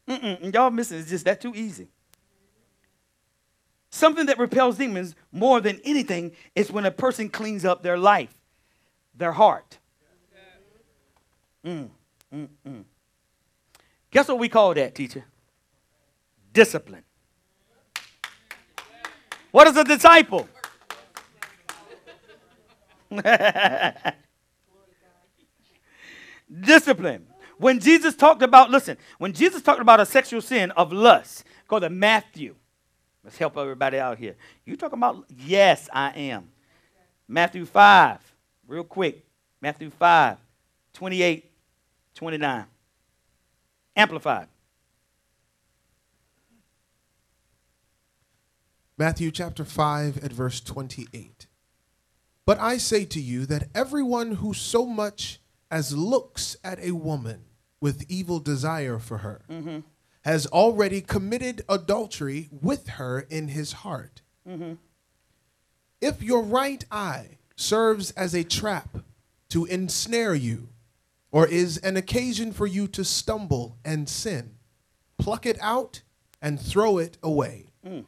Mm-mm, 0.09 0.55
y'all 0.55 0.71
missing 0.71 0.99
it's 0.99 1.11
just 1.11 1.25
that 1.27 1.41
too 1.41 1.53
easy. 1.55 1.89
Something 3.91 4.27
that 4.27 4.39
repels 4.39 4.77
demons 4.77 5.15
more 5.33 5.61
than 5.61 5.81
anything 5.85 6.33
is 6.55 6.71
when 6.71 6.85
a 6.85 6.91
person 6.91 7.29
cleans 7.29 7.65
up 7.65 7.83
their 7.83 7.99
life, 7.99 8.35
their 9.15 9.33
heart. 9.33 9.79
Mm, 11.65 11.89
mm, 12.35 12.49
mm. 12.67 12.85
Guess 14.11 14.29
what 14.29 14.39
we 14.39 14.49
call 14.49 14.73
that, 14.75 14.95
teacher? 14.95 15.25
Discipline. 16.53 17.05
What 19.51 19.67
is 19.69 19.77
a 19.77 19.85
disciple? 19.85 20.49
Discipline. 26.61 27.27
When 27.59 27.81
Jesus 27.81 28.15
talked 28.15 28.43
about, 28.43 28.71
listen, 28.71 28.97
when 29.19 29.33
Jesus 29.33 29.63
talked 29.63 29.81
about 29.81 30.01
a 30.01 30.07
sexual 30.07 30.41
sin 30.41 30.71
of 30.73 30.93
lust, 30.93 31.45
go 31.67 31.79
to 31.79 31.91
Matthew. 31.91 32.55
Let's 33.25 33.37
help 33.37 33.57
everybody 33.57 33.99
out 33.99 34.17
here. 34.17 34.37
You 34.65 34.77
talking 34.77 34.99
about, 34.99 35.25
yes, 35.45 35.89
I 35.93 36.11
am. 36.13 36.51
Matthew 37.27 37.67
5, 37.67 38.33
real 38.69 38.85
quick. 38.85 39.25
Matthew 39.61 39.91
5, 39.91 40.39
28, 40.95 41.51
29. 42.15 42.65
Amplified. 43.97 44.47
Matthew 48.97 49.31
chapter 49.31 49.65
5 49.65 50.25
at 50.25 50.33
verse 50.33 50.61
28. 50.61 51.47
But 52.47 52.59
I 52.61 52.79
say 52.79 53.05
to 53.07 53.21
you 53.21 53.47
that 53.47 53.69
everyone 53.75 54.37
who 54.37 54.55
so 54.55 54.87
much 54.87 55.41
as 55.71 55.97
looks 55.97 56.57
at 56.65 56.79
a 56.81 56.93
woman 56.93 57.45
with 57.81 58.05
evil 58.09 58.41
desire 58.41 58.99
for 58.99 59.19
her 59.19 59.43
mm-hmm. 59.51 59.81
has 60.23 60.47
already 60.47 61.01
committed 61.01 61.63
adultery 61.69 62.49
with 62.61 62.89
her 62.89 63.21
in 63.31 63.49
his 63.49 63.73
heart. 63.73 64.23
Mm-hmm. 64.49 64.75
If 66.01 66.23
your 66.23 66.43
right 66.43 66.85
eye 66.91 67.39
serves 67.57 68.11
as 68.13 68.35
a 68.35 68.45
trap 68.45 68.99
to 69.51 69.65
ensnare 69.65 70.35
you, 70.35 70.69
or 71.31 71.47
is 71.47 71.79
an 71.79 71.97
occasion 71.97 72.53
for 72.53 72.67
you 72.67 72.89
to 72.89 73.05
stumble 73.05 73.77
and 73.85 74.09
sin, 74.09 74.55
pluck 75.19 75.45
it 75.45 75.59
out 75.61 76.03
and 76.41 76.61
throw 76.61 76.99
it 76.99 77.19
away. 77.23 77.67
Mm. 77.87 78.05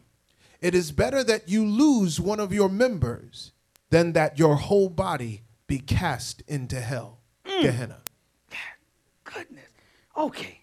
It 0.61 0.75
is 0.75 0.93
better 0.93 1.25
that 1.25 1.49
you 1.49 1.67
lose 1.67 2.21
one 2.21 2.41
of 2.41 2.53
your 2.53 2.69
members 2.69 3.53
than 3.91 4.13
that 4.13 4.39
your 4.39 4.57
whole 4.57 4.89
body 4.89 5.43
be 5.67 5.79
cast 5.79 6.43
into 6.47 6.81
hell. 6.81 7.19
Mm. 7.45 7.63
Gehenna. 7.63 7.99
Goodness. 9.35 9.69
Okay. 10.17 10.61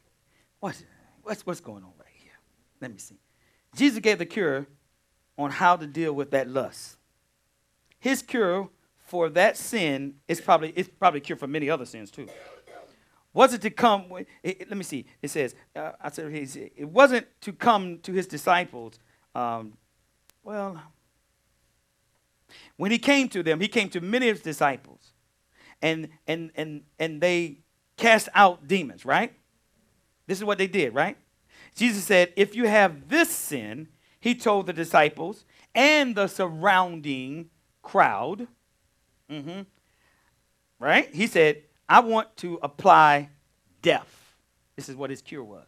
What's, 0.60 0.84
what's, 1.24 1.46
what's 1.46 1.60
going 1.60 1.84
on 1.84 1.92
right 2.00 2.08
here? 2.14 2.32
Let 2.82 2.92
me 2.92 2.98
see. 2.98 3.20
Jesus 3.76 4.00
gave 4.00 4.18
the 4.18 4.26
cure 4.26 4.68
on 5.38 5.52
how 5.52 5.76
to 5.76 5.86
deal 5.86 6.14
with 6.14 6.32
that 6.32 6.50
lust. 6.50 6.98
His 8.00 8.22
cure 8.22 8.70
for 9.06 9.30
that 9.30 9.58
sin 9.58 10.16
is 10.28 10.42
probably 10.42 10.74
it's 10.76 10.90
probably 10.90 11.20
a 11.20 11.22
cure 11.22 11.38
for 11.38 11.48
many 11.48 11.70
other 11.70 11.86
sins 11.86 12.12
too. 12.12 12.28
Was 13.34 13.54
it 13.54 13.62
to 13.62 13.70
come? 13.70 14.06
it- 14.18 14.28
it- 14.44 14.70
let 14.70 14.78
me 14.78 14.84
see. 14.84 15.06
It 15.22 15.30
says, 15.30 15.56
uh, 15.76 15.92
I 16.02 16.10
said 16.10 16.32
it 16.34 16.90
wasn't 16.90 17.28
to 17.42 17.54
come 17.54 18.00
to 18.00 18.12
his 18.12 18.28
disciples. 18.28 19.00
Um, 19.36 19.78
well, 20.44 20.82
when 22.78 22.92
he 22.92 22.98
came 22.98 23.30
to 23.30 23.44
them, 23.44 23.60
he 23.60 23.68
came 23.68 23.90
to 23.90 24.02
many 24.02 24.30
of 24.30 24.38
his 24.38 24.44
disciples, 24.44 25.14
and 25.82 26.10
and 26.28 26.52
and 26.56 26.82
and 27.00 27.22
they 27.22 27.60
cast 27.98 28.30
out 28.34 28.68
demons. 28.68 29.06
Right? 29.06 29.34
This 30.26 30.38
is 30.38 30.44
what 30.44 30.58
they 30.58 30.68
did. 30.68 30.94
Right? 30.94 31.18
Jesus 31.76 32.04
said, 32.04 32.34
if 32.36 32.56
you 32.56 32.68
have 32.68 33.10
this 33.10 33.30
sin, 33.30 33.88
he 34.20 34.34
told 34.34 34.66
the 34.66 34.74
disciples 34.74 35.46
and 35.76 36.16
the 36.16 36.28
surrounding 36.28 37.50
crowd. 37.84 38.48
mhm, 39.30 39.66
right? 40.80 41.14
He 41.14 41.28
said, 41.28 41.64
I 41.88 42.00
want 42.00 42.36
to 42.38 42.60
apply 42.64 43.30
death. 43.82 44.36
This 44.76 44.90
is 44.90 44.96
what 44.96 45.10
his 45.12 45.22
cure 45.22 45.44
was. 45.44 45.68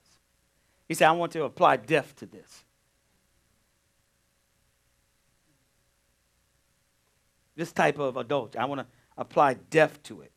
He 0.87 0.95
said, 0.95 1.07
I 1.07 1.11
want 1.11 1.31
to 1.33 1.43
apply 1.43 1.77
death 1.77 2.15
to 2.17 2.25
this. 2.25 2.63
This 7.55 7.71
type 7.71 7.99
of 7.99 8.17
adultery. 8.17 8.59
I 8.59 8.65
want 8.65 8.81
to 8.81 8.87
apply 9.17 9.53
death 9.69 10.01
to 10.03 10.21
it. 10.21 10.31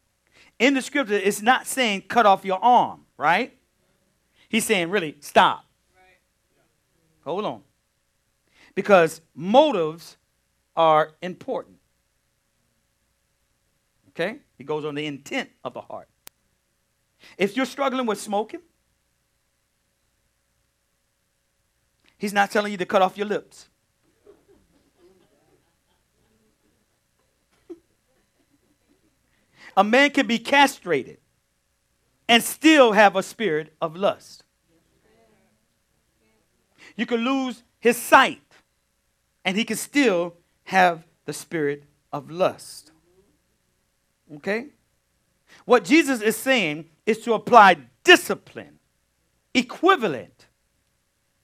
In 0.63 0.75
the 0.75 0.81
scripture, 0.81 1.15
it's 1.15 1.43
not 1.43 1.67
saying 1.67 2.03
cut 2.03 2.25
off 2.25 2.45
your 2.45 2.65
arm, 2.65 3.01
right? 3.17 3.59
He's 4.49 4.65
saying, 4.65 4.91
really, 4.91 5.17
stop. 5.19 5.65
Hold 7.25 7.45
on. 7.45 7.63
Because 8.77 9.23
motives 9.35 10.17
are 10.77 11.15
important. 11.21 11.79
Okay? 14.11 14.39
He 14.57 14.63
goes 14.63 14.85
on 14.85 14.95
the 14.95 15.05
intent 15.05 15.51
of 15.65 15.75
the 15.75 15.81
heart. 15.81 16.09
If 17.37 17.57
you're 17.57 17.67
struggling 17.67 18.07
with 18.07 18.21
smoking, 18.21 18.61
he's 22.19 22.33
not 22.33 22.53
telling 22.53 22.71
you 22.71 22.79
to 22.79 22.87
cut 22.87 23.03
off 23.03 23.19
your 23.19 23.27
lips. 23.27 23.69
A 29.77 29.85
man 29.85 30.11
can 30.11 30.27
be 30.27 30.39
castrated 30.39 31.19
and 32.29 32.43
still 32.43 32.93
have 32.93 33.17
a 33.17 33.23
spirit 33.23 33.73
of 33.81 33.97
lust. 33.97 34.45
You 36.97 37.07
can 37.07 37.21
lose 37.21 37.63
his 37.81 37.97
sight 37.97 38.43
and 39.45 39.57
he 39.57 39.65
can 39.65 39.77
still 39.77 40.35
have 40.65 41.05
the 41.25 41.33
spirit 41.33 41.85
of 42.13 42.31
lust. 42.31 42.93
Okay? 44.37 44.67
What 45.65 45.85
Jesus 45.85 46.21
is 46.21 46.37
saying 46.37 46.87
is 47.07 47.21
to 47.21 47.35
apply 47.35 47.77
discipline 48.05 48.79
equivalent 49.55 50.47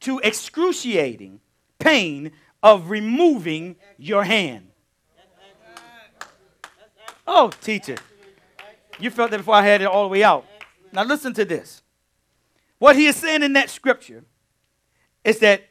to 0.01 0.19
excruciating 0.21 1.41
pain 1.79 2.33
of 2.63 2.91
removing 2.91 3.77
your 3.97 4.25
hand. 4.25 4.71
Oh, 7.27 7.51
teacher. 7.61 7.97
You 8.99 9.11
felt 9.11 9.31
that 9.31 9.39
before 9.39 9.55
I 9.55 9.63
had 9.63 9.81
it 9.81 9.87
all 9.87 10.03
the 10.03 10.09
way 10.09 10.25
out. 10.25 10.45
Now 10.93 11.05
listen 11.05 11.33
to 11.35 11.45
this. 11.45 11.83
What 12.79 12.97
he 12.97 13.07
is 13.07 13.17
saying 13.17 13.43
in 13.43 13.53
that 13.55 13.71
scripture 13.71 14.25
is 15.25 15.39
that 15.41 15.63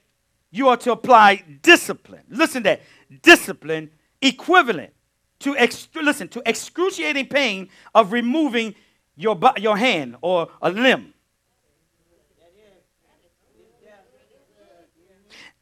you 0.52 0.68
are 0.70 0.78
to 0.78 0.92
apply 0.92 1.44
discipline. 1.62 2.24
Listen 2.30 2.64
to 2.64 2.70
that. 2.70 2.82
Discipline 3.22 3.92
equivalent 4.22 4.94
to 5.40 5.56
listen 5.96 6.28
to 6.30 6.42
excruciating 6.46 7.28
pain 7.28 7.70
of 7.94 8.12
removing 8.12 8.76
your 9.16 9.36
bo- 9.36 9.54
your 9.58 9.78
hand 9.78 10.16
or 10.22 10.50
a 10.62 10.72
limb. 10.72 11.14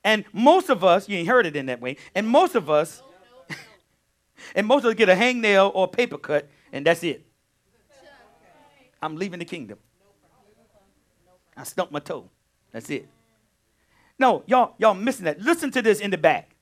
And 0.04 0.24
most 0.32 0.70
of 0.70 0.84
us, 0.84 1.10
you 1.10 1.18
ain't 1.18 1.28
heard 1.28 1.48
it 1.48 1.56
in 1.56 1.66
that 1.66 1.82
way, 1.82 1.98
and 2.14 2.28
most 2.28 2.54
of 2.54 2.70
us, 2.70 3.02
and 4.56 4.68
most 4.68 4.84
of 4.84 4.92
us 4.92 4.96
get 4.96 5.10
a 5.10 5.16
hangnail 5.16 5.72
or 5.74 5.86
a 5.86 5.88
paper 5.88 6.20
cut, 6.20 6.48
and 6.72 6.86
that's 6.86 7.04
it. 7.04 7.26
I'm 9.06 9.18
leaving 9.18 9.38
the 9.38 9.45
kingdom. 9.45 9.77
I 11.56 11.64
stumped 11.64 11.94
my 11.94 11.99
toe. 11.99 12.30
That's 12.72 12.90
it. 12.90 13.07
No, 14.18 14.44
y'all, 14.48 14.73
y'all 14.80 14.95
missing 14.95 15.26
that. 15.26 15.40
Listen 15.40 15.69
to 15.72 15.82
this 15.82 15.99
in 15.99 16.10
the 16.10 16.18
back. 16.18 16.56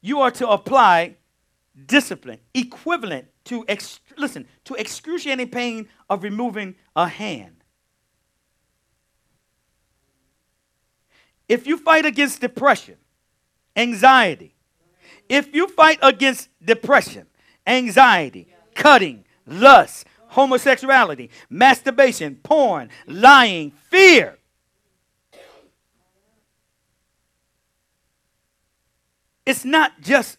You 0.00 0.20
are 0.20 0.30
to 0.32 0.48
apply 0.48 1.16
discipline 1.86 2.38
equivalent 2.54 3.26
to 3.44 3.64
ex- 3.68 4.00
listen 4.16 4.46
to 4.64 4.74
excruciating 4.74 5.50
pain 5.50 5.88
of 6.08 6.22
removing 6.22 6.76
a 6.96 7.06
hand. 7.06 7.56
If 11.48 11.66
you 11.66 11.76
fight 11.76 12.06
against 12.06 12.40
depression, 12.40 12.96
anxiety, 13.76 14.54
if 15.28 15.54
you 15.54 15.68
fight 15.68 15.98
against 16.02 16.48
depression, 16.64 17.26
anxiety, 17.66 18.48
cutting, 18.74 19.24
lust, 19.46 20.06
homosexuality, 20.28 21.30
masturbation, 21.50 22.36
porn, 22.42 22.88
lying, 23.06 23.70
fear, 23.90 24.38
it's 29.44 29.64
not 29.64 30.00
just 30.00 30.38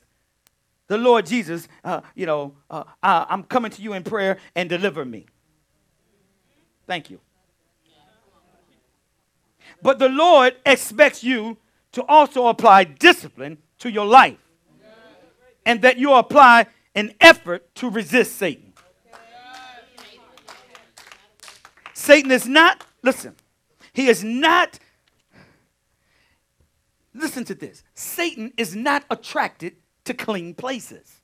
the 0.87 0.97
Lord 0.97 1.25
Jesus, 1.25 1.67
uh, 1.83 2.01
you 2.15 2.25
know, 2.25 2.53
uh, 2.69 2.83
I, 3.01 3.25
I'm 3.29 3.43
coming 3.43 3.71
to 3.71 3.81
you 3.81 3.93
in 3.93 4.03
prayer 4.03 4.37
and 4.55 4.69
deliver 4.69 5.05
me. 5.05 5.25
Thank 6.87 7.09
you. 7.09 7.19
But 9.81 9.99
the 9.99 10.09
Lord 10.09 10.55
expects 10.65 11.23
you 11.23 11.57
to 11.93 12.03
also 12.05 12.47
apply 12.47 12.85
discipline 12.85 13.57
to 13.79 13.91
your 13.91 14.05
life 14.05 14.37
and 15.65 15.81
that 15.81 15.97
you 15.97 16.13
apply 16.13 16.67
an 16.95 17.13
effort 17.19 17.73
to 17.75 17.89
resist 17.89 18.35
Satan. 18.37 18.73
Satan 21.93 22.31
is 22.31 22.47
not, 22.47 22.83
listen, 23.01 23.35
he 23.93 24.07
is 24.07 24.23
not, 24.23 24.79
listen 27.13 27.45
to 27.45 27.55
this. 27.55 27.83
Satan 27.93 28.51
is 28.57 28.75
not 28.75 29.03
attracted 29.09 29.75
to 30.05 30.13
clean 30.13 30.53
places. 30.53 31.21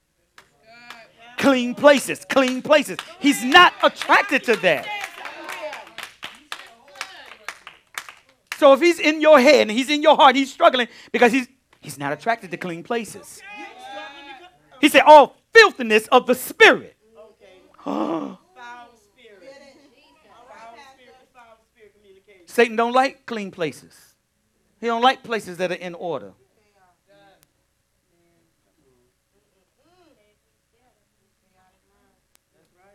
Clean 1.38 1.74
places, 1.74 2.26
clean 2.30 2.62
places. 2.62 2.98
He's 3.20 3.44
not 3.44 3.74
attracted 3.84 4.44
to 4.46 4.56
that. 4.58 4.88
So 8.58 8.74
if 8.74 8.82
he's 8.82 9.00
in 9.00 9.22
your 9.22 9.40
head 9.40 9.62
and 9.62 9.72
he's 9.72 9.90
in 9.90 10.02
your 10.02 10.16
heart, 10.16 10.36
he's 10.36 10.52
struggling 10.52 10.90
because 11.12 11.32
he's 11.32 11.48
He's 11.82 11.98
not 11.98 12.12
attracted 12.12 12.52
to 12.52 12.58
clean 12.58 12.84
places. 12.84 13.42
He 14.82 14.90
said, 14.90 15.04
all 15.06 15.38
filthiness 15.54 16.08
of 16.08 16.26
the 16.26 16.36
spirit. 16.36 16.96
Satan 22.46 22.76
don't 22.76 22.94
like 22.94 23.26
clean 23.26 23.52
places. 23.52 24.16
He 24.82 24.88
don't 24.88 25.02
like 25.02 25.24
places 25.24 25.58
that 25.58 25.72
are 25.72 25.76
in 25.76 25.96
order. 25.96 26.34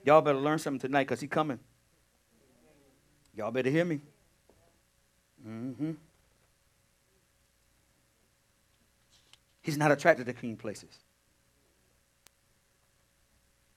Y'all 0.05 0.21
better 0.21 0.39
learn 0.39 0.59
something 0.59 0.81
tonight 0.81 1.05
because 1.05 1.21
he 1.21 1.27
coming. 1.27 1.59
Y'all 3.35 3.51
better 3.51 3.71
hear 3.71 3.85
me. 3.85 4.01
Mm-hmm. 5.47 5.93
He's 9.63 9.79
not 9.79 9.91
attracted 9.91 10.27
to 10.27 10.35
clean 10.35 10.57
places. 10.57 10.99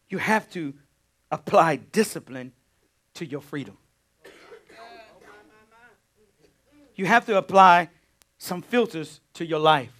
You 0.09 0.17
have 0.19 0.49
to 0.51 0.73
apply 1.31 1.77
discipline 1.77 2.53
to 3.15 3.25
your 3.25 3.41
freedom. 3.41 3.77
You 6.95 7.05
have 7.05 7.25
to 7.27 7.38
apply 7.38 7.89
some 8.38 8.61
filters 8.61 9.19
to 9.35 9.45
your 9.45 9.59
life. 9.59 9.93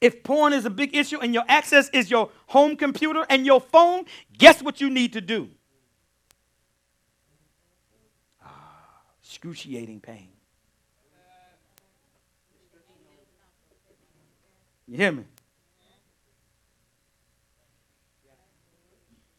If 0.00 0.22
porn 0.22 0.52
is 0.52 0.64
a 0.64 0.70
big 0.70 0.94
issue 0.94 1.18
and 1.18 1.34
your 1.34 1.44
access 1.48 1.88
is 1.90 2.10
your 2.10 2.30
home 2.46 2.76
computer 2.76 3.26
and 3.28 3.44
your 3.44 3.60
phone, 3.60 4.04
guess 4.36 4.62
what 4.62 4.80
you 4.80 4.90
need 4.90 5.12
to 5.14 5.20
do? 5.20 5.48
Ah, 8.44 9.02
excruciating 9.22 10.00
pain. 10.00 10.28
You 14.86 14.96
hear 14.96 15.12
me? 15.12 15.24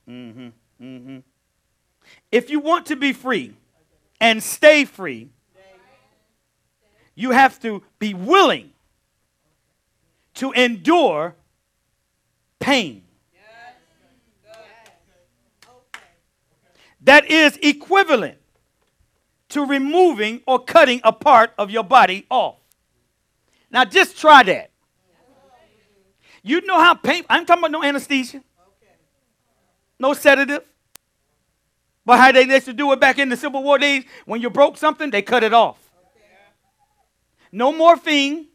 Mm-hmm. 0.10 0.48
Mm-hmm. 0.82 1.18
If 2.32 2.50
you 2.50 2.60
want 2.60 2.88
to 2.88 2.96
be 2.96 3.14
free 3.14 3.54
and 4.20 4.42
stay 4.42 4.86
free, 4.86 5.30
you 7.16 7.32
have 7.32 7.60
to 7.62 7.84
be 8.00 8.14
willing 8.14 8.72
to 10.36 10.52
endure 10.54 11.36
pain. 12.60 13.04
That 17.02 17.30
is 17.30 17.58
equivalent 17.62 18.38
to 19.50 19.66
removing 19.66 20.42
or 20.46 20.60
cutting 20.60 21.02
a 21.04 21.12
part 21.12 21.52
of 21.58 21.72
your 21.72 21.84
body 21.84 22.26
off. 22.30 22.58
Now, 23.72 23.86
just 23.86 24.18
try 24.18 24.44
that. 24.44 24.72
You 26.42 26.62
know 26.66 26.80
how 26.80 26.94
painful, 26.94 27.28
I'm 27.30 27.46
talking 27.46 27.62
about 27.62 27.72
no 27.72 27.84
anesthesia, 27.84 28.42
no 30.00 30.14
sedative. 30.14 30.64
But 32.06 32.18
how 32.18 32.32
they 32.32 32.44
used 32.44 32.66
to 32.66 32.74
do 32.74 32.92
it 32.94 33.00
back 33.00 33.20
in 33.20 33.30
the 33.30 33.38
Civil 33.38 33.62
War 33.62 33.78
days, 33.78 34.04
when 34.26 34.42
you 34.42 34.50
broke 34.50 34.78
something, 34.78 35.12
they 35.12 35.22
cut 35.22 35.44
it 35.44 35.54
off. 35.54 35.78
No 37.52 37.72
morphine. 37.72 38.48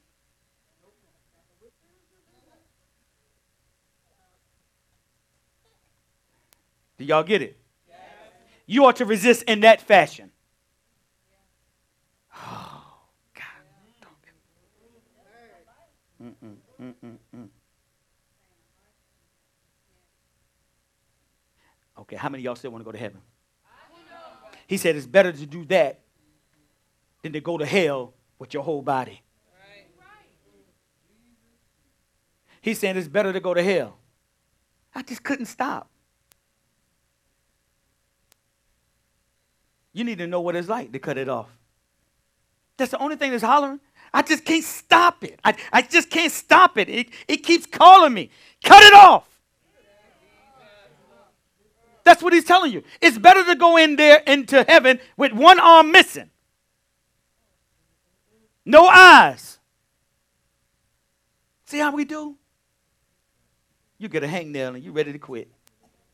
Do 6.99 7.05
y'all 7.05 7.23
get 7.23 7.43
it? 7.43 7.59
You 8.67 8.87
ought 8.87 8.97
to 8.97 9.05
resist 9.05 9.43
in 9.43 9.61
that 9.61 9.81
fashion. 9.81 10.31
Oh, 12.35 12.83
God. 13.35 13.45
Mm-mm, 16.23 16.57
mm-mm, 16.81 17.17
mm. 17.37 17.49
Okay, 22.05 22.17
how 22.17 22.29
many 22.29 22.43
of 22.43 22.45
y'all 22.45 22.55
still 22.55 22.71
want 22.71 22.83
to 22.83 22.85
go 22.85 22.93
to 22.93 22.99
heaven? 22.99 23.21
He 24.67 24.77
said 24.77 24.95
it's 24.95 25.07
better 25.07 25.33
to 25.33 25.47
do 25.47 25.65
that 25.67 26.01
than 27.23 27.33
to 27.33 27.41
go 27.41 27.57
to 27.57 27.65
hell 27.65 28.13
with 28.39 28.53
your 28.53 28.63
whole 28.63 28.83
body. 28.83 29.23
He's 32.61 32.79
saying 32.79 32.97
it's 32.97 33.09
better 33.09 33.33
to 33.33 33.41
go 33.41 33.55
to 33.55 33.63
hell. 33.63 33.97
I 34.95 35.03
just 35.03 35.23
couldn't 35.23 35.47
stop. 35.47 35.89
You 39.93 40.05
need 40.05 40.19
to 40.19 40.27
know 40.27 40.41
what 40.41 40.57
it's 40.57 40.69
like 40.69 40.93
to 40.93 40.99
cut 40.99 41.19
it 41.19 41.29
off. 41.29 41.49
That's 42.77 42.91
the 42.91 42.99
only 42.99 43.17
thing 43.17 43.31
that's 43.31 43.43
hollering. 43.43 43.81
I 44.13 44.23
just 44.23 44.45
can't 44.45 44.65
stop 44.65 45.25
it. 45.25 45.41
I, 45.45 45.55
I 45.73 45.83
just 45.83 46.11
can't 46.11 46.33
stop 46.33 46.77
it. 46.79 46.89
it. 46.89 47.09
It 47.29 47.39
keeps 47.39 47.67
calling 47.67 48.13
me. 48.13 48.31
Cut 48.63 48.83
it 48.83 48.95
off. 48.95 49.34
That's 52.15 52.23
what 52.23 52.33
he's 52.33 52.45
telling 52.45 52.71
you. 52.73 52.85
It's 53.01 53.19
better 53.19 53.45
to 53.45 53.57
go 53.57 53.77
in 53.77 53.97
there 53.97 54.19
into 54.19 54.63
heaven 54.69 55.01
with 55.17 55.33
one 55.33 55.59
arm 55.59 55.91
missing, 55.91 56.31
no 58.65 58.87
eyes. 58.87 59.59
See 61.65 61.79
how 61.79 61.91
we 61.93 62.05
do? 62.05 62.37
You 63.99 64.07
get 64.07 64.23
a 64.23 64.29
hangnail 64.29 64.77
and 64.77 64.85
you 64.85 64.93
ready 64.93 65.11
to 65.13 65.19
quit. 65.19 65.49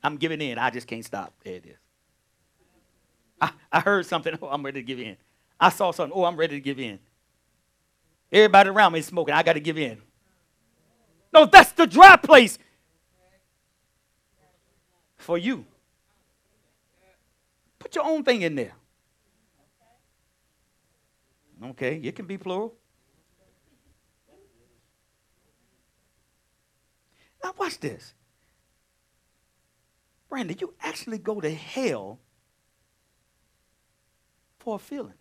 I'm 0.03 0.17
giving 0.17 0.41
in. 0.41 0.57
I 0.57 0.71
just 0.71 0.87
can't 0.87 1.05
stop. 1.05 1.35
There 1.45 1.57
it 1.57 1.67
is. 1.67 1.77
I, 3.39 3.51
I 3.71 3.81
heard 3.81 4.07
something. 4.07 4.39
Oh, 4.41 4.49
I'm 4.49 4.65
ready 4.65 4.81
to 4.81 4.87
give 4.87 5.01
in. 5.01 5.19
I 5.61 5.69
saw 5.69 5.91
something. 5.91 6.19
Oh, 6.19 6.25
I'm 6.25 6.37
ready 6.37 6.57
to 6.57 6.63
give 6.63 6.81
in. 6.81 6.99
Everybody 8.33 8.71
around 8.71 8.95
me 8.95 9.01
is 9.01 9.07
smoking. 9.07 9.35
I 9.35 9.43
got 9.43 9.53
to 9.53 9.61
give 9.61 9.77
in. 9.77 10.01
No, 11.31 11.45
that's 11.45 11.73
the 11.73 11.87
dry 11.87 12.17
place 12.17 12.59
for 15.19 15.37
you. 15.37 15.67
Put 17.91 17.97
your 17.97 18.05
own 18.05 18.23
thing 18.23 18.43
in 18.43 18.55
there. 18.55 18.73
Okay, 21.71 21.97
it 22.05 22.15
can 22.15 22.25
be 22.25 22.39
plural. 22.39 22.73
Now, 27.43 27.53
watch 27.59 27.81
this. 27.81 28.15
Brandon, 30.29 30.57
you 30.61 30.73
actually 30.81 31.19
go 31.19 31.41
to 31.41 31.53
hell 31.53 32.21
for 34.61 34.77
a 34.77 34.79
feeling. 34.79 35.15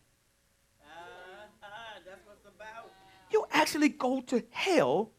Uh-huh, 0.85 2.15
about. 2.45 2.91
You 3.31 3.47
actually 3.49 3.89
go 3.89 4.21
to 4.21 4.43
hell 4.51 5.09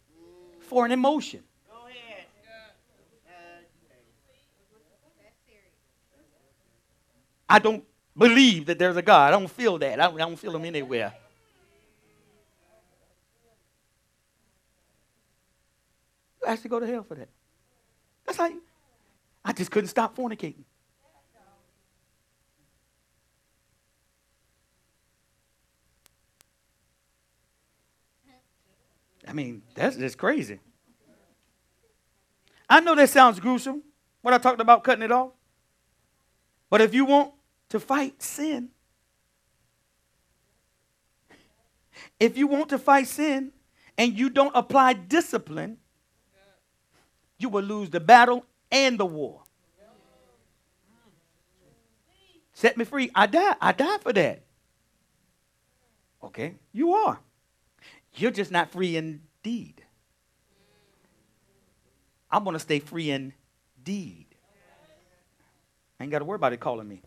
for 0.60 0.86
an 0.86 0.92
emotion. 0.92 1.42
Go 1.68 1.88
ahead. 1.88 2.26
I 7.50 7.58
don't 7.58 7.82
believe 8.16 8.66
that 8.66 8.78
there's 8.78 8.96
a 8.96 9.02
God. 9.02 9.26
I 9.26 9.30
don't 9.32 9.50
feel 9.50 9.76
that. 9.78 9.98
I 9.98 10.06
don't, 10.06 10.14
I 10.14 10.18
don't 10.18 10.36
feel 10.36 10.54
him 10.54 10.64
anywhere. 10.64 11.12
You 16.40 16.46
actually 16.46 16.70
go 16.70 16.78
to 16.78 16.86
hell 16.86 17.02
for 17.02 17.16
that. 17.16 17.28
That's 18.24 18.38
you. 18.38 18.62
I 19.44 19.52
just 19.52 19.72
couldn't 19.72 19.88
stop 19.88 20.16
fornicating. 20.16 20.62
I 29.26 29.32
mean, 29.32 29.62
that's 29.74 29.96
just 29.96 30.16
crazy. 30.16 30.60
I 32.68 32.78
know 32.78 32.94
that 32.94 33.10
sounds 33.10 33.40
gruesome, 33.40 33.82
what 34.22 34.32
I 34.32 34.38
talked 34.38 34.60
about 34.60 34.84
cutting 34.84 35.02
it 35.02 35.10
off. 35.10 35.32
But 36.68 36.80
if 36.80 36.94
you 36.94 37.04
want 37.04 37.32
to 37.70 37.80
fight 37.80 38.22
sin, 38.22 38.68
if 42.18 42.36
you 42.36 42.46
want 42.46 42.68
to 42.68 42.78
fight 42.78 43.06
sin 43.08 43.52
and 43.96 44.18
you 44.18 44.30
don't 44.30 44.54
apply 44.54 44.92
discipline, 44.92 45.78
you 47.38 47.48
will 47.48 47.64
lose 47.64 47.90
the 47.90 48.00
battle 48.00 48.44
and 48.70 48.98
the 48.98 49.06
war. 49.06 49.42
Set 52.52 52.76
me 52.76 52.84
free. 52.84 53.10
I 53.14 53.26
die. 53.26 53.54
I 53.60 53.72
die 53.72 53.98
for 53.98 54.12
that. 54.12 54.42
Okay, 56.22 56.56
you 56.72 56.92
are. 56.92 57.18
You're 58.14 58.30
just 58.30 58.50
not 58.50 58.70
free 58.70 58.96
indeed. 58.96 59.82
I'm 62.30 62.44
going 62.44 62.54
to 62.54 62.60
stay 62.60 62.78
free 62.78 63.10
indeed. 63.10 64.26
I 65.98 66.02
ain't 66.02 66.12
got 66.12 66.18
to 66.18 66.24
worry 66.24 66.36
about 66.36 66.52
it 66.52 66.60
calling 66.60 66.86
me. 66.86 67.02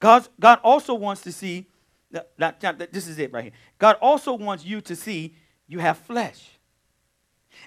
God, 0.00 0.28
God 0.38 0.60
also 0.62 0.94
wants 0.94 1.22
to 1.22 1.32
see, 1.32 1.66
not, 2.10 2.62
not, 2.62 2.78
this 2.92 3.08
is 3.08 3.18
it 3.18 3.32
right 3.32 3.44
here. 3.44 3.52
God 3.78 3.96
also 4.00 4.32
wants 4.32 4.64
you 4.64 4.80
to 4.82 4.94
see 4.94 5.34
you 5.66 5.80
have 5.80 5.98
flesh. 5.98 6.50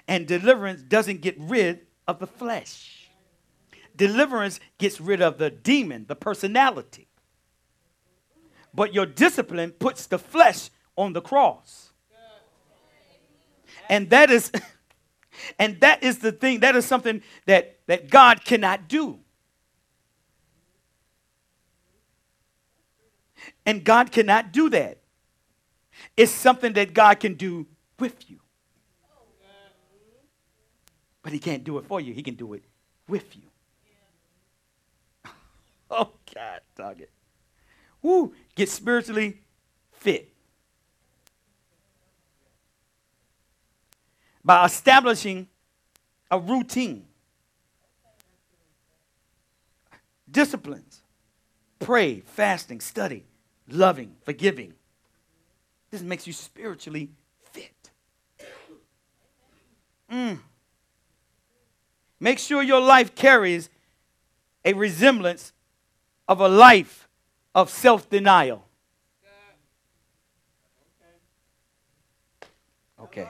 And 0.08 0.26
deliverance 0.26 0.82
doesn't 0.82 1.20
get 1.20 1.36
rid 1.38 1.86
of 2.08 2.18
the 2.18 2.26
flesh. 2.26 3.08
Deliverance 3.94 4.58
gets 4.78 5.00
rid 5.00 5.20
of 5.20 5.38
the 5.38 5.50
demon, 5.50 6.06
the 6.08 6.16
personality. 6.16 7.08
But 8.74 8.94
your 8.94 9.06
discipline 9.06 9.72
puts 9.72 10.06
the 10.06 10.18
flesh 10.18 10.70
on 10.96 11.12
the 11.12 11.20
cross. 11.20 11.92
And 13.88 14.08
that 14.10 14.30
is 14.30 14.50
and 15.58 15.80
that 15.80 16.02
is 16.02 16.18
the 16.18 16.32
thing 16.32 16.60
that 16.60 16.74
is 16.76 16.86
something 16.86 17.22
that 17.46 17.78
that 17.86 18.08
God 18.08 18.44
cannot 18.44 18.88
do. 18.88 19.18
And 23.64 23.84
God 23.84 24.12
cannot 24.12 24.52
do 24.52 24.70
that. 24.70 24.98
It's 26.16 26.32
something 26.32 26.72
that 26.74 26.94
God 26.94 27.20
can 27.20 27.34
do 27.34 27.66
with 27.98 28.30
you. 28.30 28.38
But 31.22 31.32
he 31.32 31.38
can't 31.38 31.62
do 31.62 31.78
it 31.78 31.86
for 31.86 32.00
you. 32.00 32.12
He 32.12 32.22
can 32.22 32.34
do 32.34 32.52
it 32.54 32.64
with 33.08 33.36
you. 33.36 33.42
oh 35.90 36.10
God, 36.34 36.60
dog 36.76 37.00
it. 37.00 37.10
Woo, 38.02 38.34
get 38.56 38.68
spiritually 38.68 39.40
fit. 39.92 40.28
By 44.44 44.64
establishing 44.64 45.46
a 46.28 46.38
routine, 46.40 47.04
disciplines, 50.28 51.02
pray, 51.78 52.20
fasting, 52.20 52.80
study, 52.80 53.24
loving, 53.72 54.14
forgiving. 54.24 54.74
This 55.90 56.02
makes 56.02 56.26
you 56.26 56.32
spiritually 56.32 57.10
fit. 57.52 57.90
Mm. 60.10 60.38
Make 62.20 62.38
sure 62.38 62.62
your 62.62 62.80
life 62.80 63.14
carries 63.14 63.68
a 64.64 64.72
resemblance 64.74 65.52
of 66.28 66.40
a 66.40 66.48
life 66.48 67.08
of 67.54 67.68
self 67.68 68.08
denial. 68.08 68.64
Okay. 73.00 73.28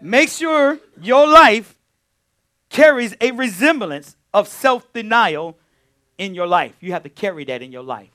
Make 0.00 0.30
sure 0.30 0.78
your 1.00 1.26
life 1.26 1.76
carries 2.70 3.14
a 3.20 3.32
resemblance 3.32 4.16
of 4.32 4.48
self 4.48 4.90
denial 4.92 5.58
in 6.16 6.34
your 6.34 6.46
life. 6.46 6.74
You 6.80 6.92
have 6.92 7.02
to 7.02 7.08
carry 7.08 7.44
that 7.44 7.62
in 7.62 7.72
your 7.72 7.82
life. 7.82 8.10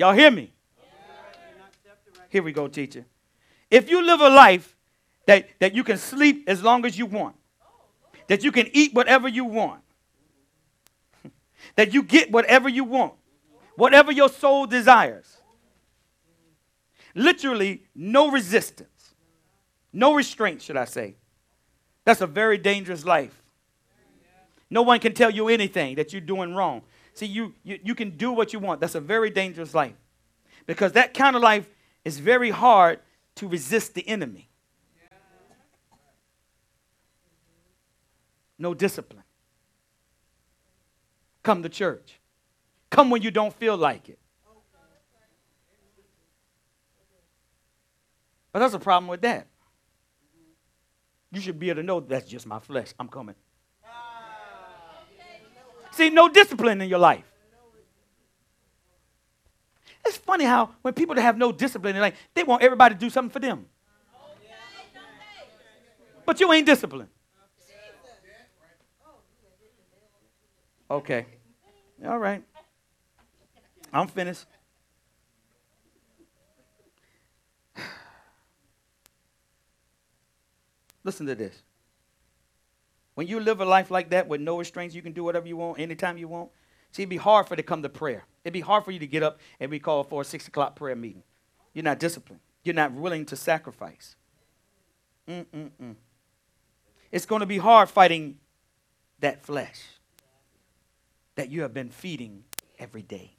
Y'all 0.00 0.14
hear 0.14 0.30
me? 0.30 0.50
Here 2.30 2.42
we 2.42 2.52
go, 2.52 2.68
teacher. 2.68 3.04
If 3.70 3.90
you 3.90 4.02
live 4.02 4.22
a 4.22 4.30
life 4.30 4.74
that, 5.26 5.50
that 5.58 5.74
you 5.74 5.84
can 5.84 5.98
sleep 5.98 6.44
as 6.46 6.62
long 6.62 6.86
as 6.86 6.96
you 6.96 7.04
want, 7.04 7.36
that 8.26 8.42
you 8.42 8.50
can 8.50 8.70
eat 8.72 8.94
whatever 8.94 9.28
you 9.28 9.44
want, 9.44 9.82
that 11.76 11.92
you 11.92 12.02
get 12.02 12.32
whatever 12.32 12.66
you 12.66 12.82
want, 12.82 13.12
whatever 13.76 14.10
your 14.10 14.30
soul 14.30 14.66
desires. 14.66 15.36
Literally, 17.14 17.82
no 17.94 18.30
resistance, 18.30 19.14
no 19.92 20.14
restraint, 20.14 20.62
should 20.62 20.78
I 20.78 20.86
say. 20.86 21.16
That's 22.06 22.22
a 22.22 22.26
very 22.26 22.56
dangerous 22.56 23.04
life. 23.04 23.42
No 24.70 24.80
one 24.80 24.98
can 24.98 25.12
tell 25.12 25.30
you 25.30 25.48
anything 25.48 25.96
that 25.96 26.14
you're 26.14 26.22
doing 26.22 26.54
wrong. 26.54 26.84
See, 27.20 27.26
you, 27.26 27.52
you, 27.62 27.78
you 27.84 27.94
can 27.94 28.16
do 28.16 28.32
what 28.32 28.54
you 28.54 28.58
want. 28.58 28.80
That's 28.80 28.94
a 28.94 29.00
very 29.00 29.28
dangerous 29.28 29.74
life. 29.74 29.92
Because 30.64 30.92
that 30.92 31.12
kind 31.12 31.36
of 31.36 31.42
life 31.42 31.68
is 32.02 32.18
very 32.18 32.48
hard 32.48 32.98
to 33.34 33.46
resist 33.46 33.92
the 33.92 34.08
enemy. 34.08 34.48
no 38.58 38.72
discipline. 38.72 39.22
Come 41.42 41.62
to 41.62 41.68
church. 41.68 42.18
Come 42.88 43.10
when 43.10 43.20
you 43.20 43.30
don't 43.30 43.52
feel 43.52 43.76
like 43.76 44.08
it. 44.08 44.18
But 48.50 48.60
that's 48.60 48.72
a 48.72 48.78
problem 48.78 49.08
with 49.08 49.20
that. 49.20 49.46
You 51.30 51.42
should 51.42 51.58
be 51.58 51.68
able 51.68 51.82
to 51.82 51.86
know 51.86 52.00
that's 52.00 52.30
just 52.30 52.46
my 52.46 52.60
flesh. 52.60 52.94
I'm 52.98 53.08
coming. 53.08 53.34
See, 56.00 56.08
no 56.08 56.30
discipline 56.30 56.80
in 56.80 56.88
your 56.88 56.98
life. 56.98 57.26
It's 60.02 60.16
funny 60.16 60.46
how 60.46 60.70
when 60.80 60.94
people 60.94 61.14
have 61.16 61.36
no 61.36 61.52
discipline 61.52 61.94
in 61.94 62.00
life, 62.00 62.16
they 62.32 62.42
want 62.42 62.62
everybody 62.62 62.94
to 62.94 62.98
do 62.98 63.10
something 63.10 63.30
for 63.30 63.38
them. 63.38 63.66
But 66.24 66.40
you 66.40 66.50
ain't 66.54 66.64
disciplined. 66.64 67.10
Okay. 70.90 71.26
All 72.06 72.18
right. 72.18 72.42
I'm 73.92 74.08
finished. 74.08 74.46
Listen 81.04 81.26
to 81.26 81.34
this. 81.34 81.62
When 83.20 83.26
you 83.26 83.38
live 83.38 83.60
a 83.60 83.66
life 83.66 83.90
like 83.90 84.08
that 84.12 84.28
with 84.28 84.40
no 84.40 84.56
restraints, 84.56 84.94
you 84.94 85.02
can 85.02 85.12
do 85.12 85.22
whatever 85.22 85.46
you 85.46 85.58
want, 85.58 85.78
anytime 85.78 86.16
you 86.16 86.26
want. 86.26 86.48
See, 86.90 87.02
it'd 87.02 87.10
be 87.10 87.18
hard 87.18 87.46
for 87.46 87.54
to 87.54 87.62
come 87.62 87.82
to 87.82 87.90
prayer. 87.90 88.24
It'd 88.44 88.54
be 88.54 88.62
hard 88.62 88.82
for 88.82 88.92
you 88.92 88.98
to 88.98 89.06
get 89.06 89.22
up 89.22 89.40
and 89.60 89.70
be 89.70 89.78
called 89.78 90.08
for 90.08 90.22
a 90.22 90.24
six 90.24 90.48
o'clock 90.48 90.74
prayer 90.74 90.96
meeting. 90.96 91.22
You're 91.74 91.84
not 91.84 91.98
disciplined. 91.98 92.40
You're 92.64 92.74
not 92.74 92.92
willing 92.92 93.26
to 93.26 93.36
sacrifice. 93.36 94.16
Mm-mm-mm. 95.28 95.96
It's 97.12 97.26
going 97.26 97.40
to 97.40 97.46
be 97.46 97.58
hard 97.58 97.90
fighting 97.90 98.38
that 99.18 99.44
flesh 99.44 99.82
that 101.34 101.50
you 101.50 101.60
have 101.60 101.74
been 101.74 101.90
feeding 101.90 102.44
every 102.78 103.02
day. 103.02 103.36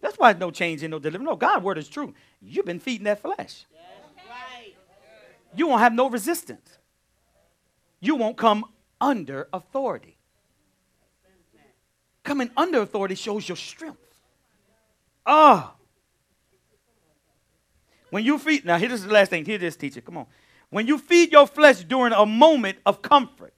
That's 0.00 0.18
why 0.18 0.32
no 0.32 0.50
change 0.50 0.82
in 0.82 0.90
no 0.90 0.98
deliverance. 0.98 1.30
No, 1.30 1.36
God's 1.36 1.62
word 1.62 1.78
is 1.78 1.86
true. 1.86 2.12
You've 2.42 2.66
been 2.66 2.80
feeding 2.80 3.04
that 3.04 3.22
flesh. 3.22 3.66
You 5.56 5.68
won't 5.68 5.80
have 5.80 5.92
no 5.92 6.10
resistance. 6.10 6.78
You 8.00 8.16
won't 8.16 8.36
come 8.36 8.64
under 9.00 9.48
authority. 9.52 10.16
Coming 12.22 12.50
under 12.56 12.80
authority 12.80 13.14
shows 13.14 13.48
your 13.48 13.56
strength. 13.56 13.98
Ah. 15.26 15.74
Oh. 15.74 15.80
When 18.10 18.24
you 18.24 18.38
feed, 18.38 18.64
now 18.64 18.78
here's 18.78 19.02
the 19.02 19.12
last 19.12 19.30
thing. 19.30 19.44
Hear 19.44 19.58
this, 19.58 19.76
teacher. 19.76 20.00
Come 20.00 20.18
on. 20.18 20.26
When 20.70 20.86
you 20.86 20.98
feed 20.98 21.32
your 21.32 21.46
flesh 21.46 21.84
during 21.84 22.12
a 22.12 22.24
moment 22.24 22.78
of 22.86 23.02
comfort, 23.02 23.52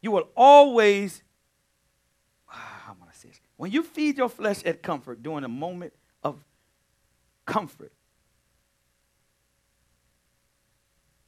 you 0.00 0.10
will 0.10 0.28
always, 0.36 1.22
how 2.46 2.92
am 2.92 2.98
I 3.02 3.12
say 3.12 3.28
this? 3.28 3.40
When 3.56 3.70
you 3.72 3.82
feed 3.82 4.16
your 4.16 4.28
flesh 4.28 4.64
at 4.64 4.82
comfort 4.82 5.22
during 5.22 5.44
a 5.44 5.48
moment 5.48 5.92
of 6.22 6.44
comfort, 7.44 7.92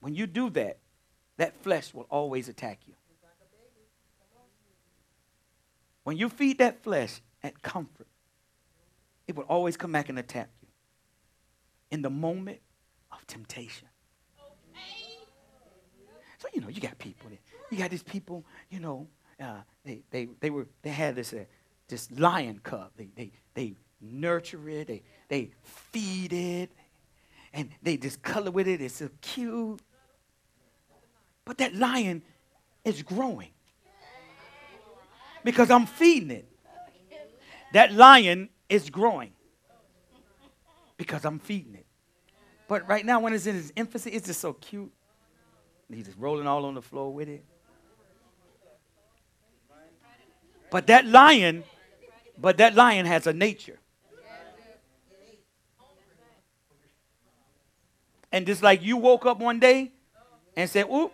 when 0.01 0.15
you 0.15 0.27
do 0.27 0.51
that, 0.51 0.79
that 1.37 1.63
flesh 1.63 1.95
will 1.95 2.07
always 2.11 2.49
attack 2.49 2.81
you. 2.87 2.95
When 6.05 6.17
you 6.17 6.29
feed 6.29 6.59
that 6.59 6.83
flesh 6.83 7.21
at 7.43 7.63
comfort, 7.63 8.07
it 9.27 9.37
will 9.37 9.45
always 9.45 9.77
come 9.77 9.93
back 9.93 10.09
and 10.09 10.19
attack 10.19 10.49
you 10.61 10.69
in 11.91 12.03
the 12.03 12.11
moment 12.11 12.61
of 13.13 13.27
temptation. 13.27 13.89
So, 16.39 16.49
you 16.55 16.63
know, 16.63 16.69
you 16.69 16.81
got 16.81 16.99
people 16.99 17.31
you 17.71 17.79
got 17.79 17.91
these 17.91 18.03
people, 18.03 18.45
you 18.69 18.81
know, 18.81 19.07
uh, 19.41 19.61
they, 19.85 20.03
they, 20.11 20.29
they, 20.41 20.51
were, 20.51 20.67
they 20.83 20.91
had 20.91 21.15
this, 21.15 21.33
uh, 21.33 21.45
this 21.89 22.11
lion 22.11 22.61
cub. 22.63 22.91
They, 22.97 23.09
they, 23.15 23.33
they 23.55 23.75
nurture 24.01 24.69
it, 24.69 24.89
they, 24.89 25.03
they 25.29 25.51
feed 25.63 26.33
it, 26.33 26.71
and 27.53 27.71
they 27.83 27.97
just 27.97 28.23
color 28.23 28.51
with 28.51 28.69
it. 28.69 28.81
It's 28.81 28.97
so 28.97 29.09
cute. 29.21 29.81
But 31.51 31.59
that 31.59 31.75
lion 31.75 32.23
is 32.85 33.03
growing 33.03 33.51
because 35.43 35.69
I'm 35.69 35.85
feeding 35.85 36.31
it. 36.31 36.49
That 37.73 37.93
lion 37.93 38.51
is 38.69 38.89
growing 38.89 39.33
because 40.97 41.25
I'm 41.25 41.41
feeding 41.41 41.75
it. 41.75 41.87
But 42.69 42.89
right 42.89 43.05
now, 43.05 43.19
when 43.19 43.33
it's 43.33 43.47
in 43.47 43.57
its 43.57 43.73
infancy, 43.75 44.11
it's 44.11 44.29
just 44.29 44.41
so 44.41 44.53
cute. 44.53 44.93
He's 45.93 46.07
just 46.07 46.19
rolling 46.19 46.47
all 46.47 46.65
on 46.67 46.75
the 46.75 46.83
floor 46.83 47.13
with 47.13 47.29
it. 47.29 47.45
But 50.71 50.87
that 50.87 51.05
lion, 51.05 51.65
but 52.39 52.59
that 52.59 52.77
lion 52.77 53.07
has 53.07 53.27
a 53.27 53.33
nature. 53.33 53.81
And 58.31 58.47
just 58.47 58.63
like 58.63 58.85
you 58.85 58.99
woke 58.99 59.27
up 59.27 59.41
one 59.41 59.59
day 59.59 59.91
and 60.57 60.71
said, 60.71 60.87
Oop, 60.89 61.13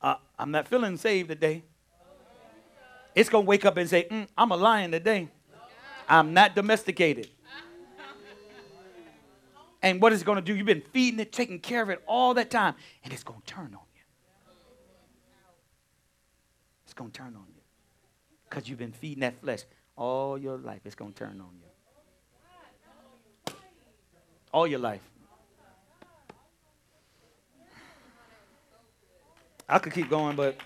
uh, 0.00 0.14
I'm 0.38 0.50
not 0.50 0.68
feeling 0.68 0.96
saved 0.96 1.28
today. 1.28 1.62
It's 3.14 3.28
going 3.28 3.44
to 3.44 3.48
wake 3.48 3.64
up 3.64 3.76
and 3.76 3.88
say, 3.88 4.06
mm, 4.10 4.28
I'm 4.36 4.52
a 4.52 4.56
lion 4.56 4.92
today. 4.92 5.28
I'm 6.08 6.32
not 6.32 6.54
domesticated. 6.54 7.28
And 9.82 10.00
what 10.02 10.12
it's 10.12 10.22
going 10.22 10.36
to 10.36 10.42
do, 10.42 10.54
you've 10.56 10.66
been 10.66 10.82
feeding 10.92 11.20
it, 11.20 11.32
taking 11.32 11.60
care 11.60 11.82
of 11.82 11.90
it 11.90 12.02
all 12.06 12.34
that 12.34 12.50
time, 12.50 12.74
and 13.04 13.12
it's 13.12 13.22
going 13.22 13.40
to 13.40 13.46
turn 13.46 13.66
on 13.66 13.86
you. 13.94 14.02
It's 16.84 16.94
going 16.94 17.10
to 17.10 17.16
turn 17.18 17.34
on 17.36 17.44
you 17.54 17.62
because 18.48 18.68
you've 18.68 18.78
been 18.78 18.92
feeding 18.92 19.20
that 19.20 19.38
flesh 19.40 19.62
All 19.96 20.38
your 20.38 20.56
life, 20.56 20.80
it's 20.84 20.94
going 20.94 21.12
to 21.12 21.18
turn 21.18 21.40
on 21.40 21.50
you. 21.60 23.54
All 24.52 24.66
your 24.66 24.78
life. 24.78 25.02
I 29.68 29.78
could 29.78 29.92
keep 29.92 30.08
going, 30.08 30.34
but 30.34 30.56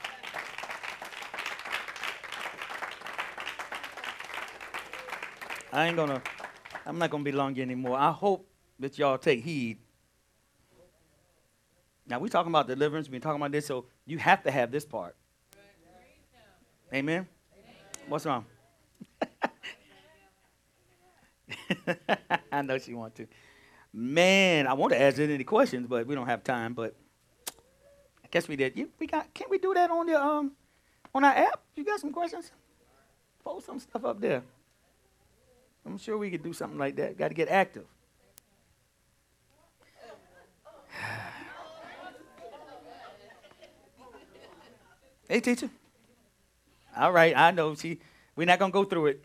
I 5.72 5.88
ain't 5.88 5.96
gonna, 5.96 6.22
I'm 6.86 6.98
not 6.98 7.10
gonna 7.10 7.24
be 7.24 7.32
long 7.32 7.58
anymore. 7.58 7.98
I 7.98 8.12
hope 8.12 8.46
that 8.78 8.96
y'all 8.98 9.18
take 9.18 9.42
heed. 9.42 9.78
Now 12.06 12.20
we're 12.20 12.28
talking 12.28 12.52
about 12.52 12.68
deliverance, 12.68 13.08
we 13.08 13.12
been 13.12 13.22
talking 13.22 13.40
about 13.40 13.52
this, 13.52 13.66
so 13.66 13.86
you 14.06 14.18
have 14.18 14.42
to 14.44 14.50
have 14.50 14.70
this 14.70 14.84
part. 14.84 15.16
Amen. 16.94 17.26
What's 18.06 18.26
wrong? 18.26 18.44
I 22.52 22.62
know 22.62 22.78
she 22.78 22.94
wants 22.94 23.16
to. 23.16 23.26
Man, 23.92 24.66
I 24.66 24.74
want 24.74 24.92
to 24.92 25.00
ask 25.00 25.18
any 25.18 25.44
questions, 25.44 25.86
but 25.88 26.06
we 26.06 26.14
don't 26.14 26.26
have 26.26 26.44
time. 26.44 26.74
But 26.74 26.94
guess 28.32 28.48
we 28.48 28.56
did. 28.56 28.76
You, 28.76 28.88
we 28.98 29.06
got. 29.06 29.32
Can't 29.32 29.48
we 29.48 29.58
do 29.58 29.72
that 29.74 29.92
on 29.92 30.06
the 30.06 30.20
um 30.20 30.50
on 31.14 31.22
our 31.22 31.32
app? 31.32 31.60
You 31.76 31.84
got 31.84 32.00
some 32.00 32.12
questions? 32.12 32.50
Post 33.44 33.66
some 33.66 33.78
stuff 33.78 34.04
up 34.04 34.20
there. 34.20 34.42
I'm 35.86 35.98
sure 35.98 36.18
we 36.18 36.30
could 36.30 36.42
do 36.42 36.52
something 36.52 36.78
like 36.78 36.96
that. 36.96 37.16
Got 37.16 37.28
to 37.28 37.34
get 37.34 37.48
active. 37.48 37.84
hey, 45.28 45.38
teacher. 45.40 45.70
All 46.96 47.12
right, 47.12 47.36
I 47.36 47.52
know. 47.52 47.74
See, 47.74 48.00
we're 48.34 48.46
not 48.46 48.58
gonna 48.58 48.72
go 48.72 48.84
through 48.84 49.06
it. 49.06 49.24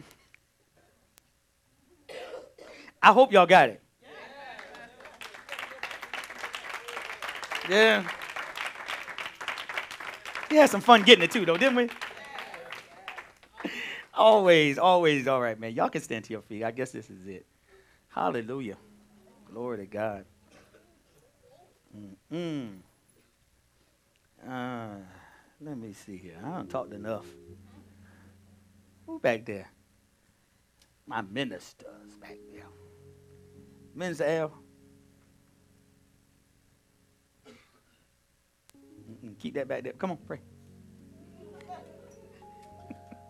I 3.02 3.14
hope 3.14 3.32
y'all 3.32 3.46
got 3.46 3.70
it. 3.70 3.82
Yeah. 7.70 8.10
We 10.50 10.58
had 10.58 10.70
some 10.70 10.82
fun 10.82 11.04
getting 11.04 11.24
it 11.24 11.32
too, 11.32 11.46
though, 11.46 11.58
didn't 11.58 11.76
we? 11.76 11.90
always, 14.14 14.78
always. 14.78 15.28
All 15.28 15.42
right, 15.42 15.60
man. 15.60 15.74
Y'all 15.74 15.90
can 15.90 16.02
stand 16.02 16.26
to 16.26 16.34
your 16.34 16.42
feet. 16.42 16.64
I 16.64 16.72
guess 16.72 16.92
this 16.92 17.10
is 17.10 17.28
it. 17.28 17.46
Hallelujah. 18.10 18.78
Glory 19.52 19.78
to 19.78 19.86
God. 19.86 20.26
Mm-mm. 22.32 22.78
Uh, 24.48 24.88
let 25.62 25.78
me 25.78 25.94
see 25.94 26.18
here. 26.18 26.38
I 26.44 26.50
haven't 26.50 26.70
talked 26.70 26.94
enough. 26.94 27.26
Who 29.06 29.20
back 29.20 29.46
there? 29.46 29.70
My 31.06 31.22
ministers 31.22 32.16
back 32.22 32.38
there. 32.54 32.66
Minister 33.96 34.26
L. 34.26 34.54
keep 39.40 39.56
that 39.56 39.68
back 39.68 39.84
there. 39.84 39.94
Come 39.94 40.12
on, 40.12 40.18
pray. 40.18 40.40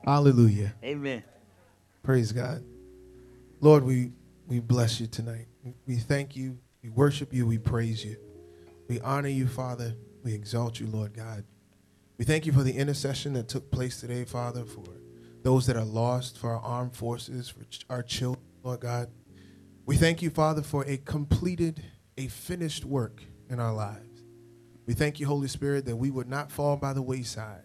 Hallelujah. 0.03 0.73
Amen. 0.84 1.23
Praise 2.01 2.31
God. 2.31 2.63
Lord, 3.59 3.84
we, 3.84 4.11
we 4.47 4.59
bless 4.59 5.01
you 5.01 5.07
tonight. 5.07 5.47
We 5.85 5.97
thank 5.97 6.35
you. 6.35 6.57
We 6.81 6.89
worship 6.89 7.34
you. 7.34 7.45
We 7.45 7.57
praise 7.57 8.05
you. 8.05 8.15
We 8.88 9.01
honor 9.01 9.27
you, 9.27 9.47
Father. 9.47 9.95
We 10.23 10.34
exalt 10.34 10.79
you, 10.79 10.88
Lord 10.88 11.13
God. 11.13 11.43
We 12.17 12.25
thank 12.25 12.45
you 12.45 12.53
for 12.53 12.63
the 12.63 12.71
intercession 12.71 13.34
that 13.34 13.49
took 13.49 13.69
place 13.69 13.99
today, 13.99 14.23
Father, 14.23 14.63
for 14.63 14.85
those 15.43 15.67
that 15.67 15.75
are 15.75 15.85
lost, 15.85 16.38
for 16.38 16.51
our 16.51 16.61
armed 16.61 16.95
forces, 16.95 17.49
for 17.49 17.65
our 17.89 18.01
children, 18.01 18.43
Lord 18.63 18.79
God. 18.79 19.09
We 19.85 19.97
thank 19.97 20.21
you, 20.21 20.29
Father, 20.29 20.61
for 20.61 20.84
a 20.85 20.97
completed, 20.97 21.84
a 22.17 22.27
finished 22.27 22.85
work 22.85 23.21
in 23.49 23.59
our 23.59 23.73
lives. 23.73 24.06
We 24.88 24.95
thank 24.95 25.19
you, 25.19 25.27
Holy 25.27 25.49
Spirit, 25.49 25.85
that 25.85 25.97
we 25.97 26.11
would 26.11 26.30
not 26.30 26.51
fall 26.51 26.77
by 26.77 26.93
the 26.93 27.03
wayside, 27.03 27.64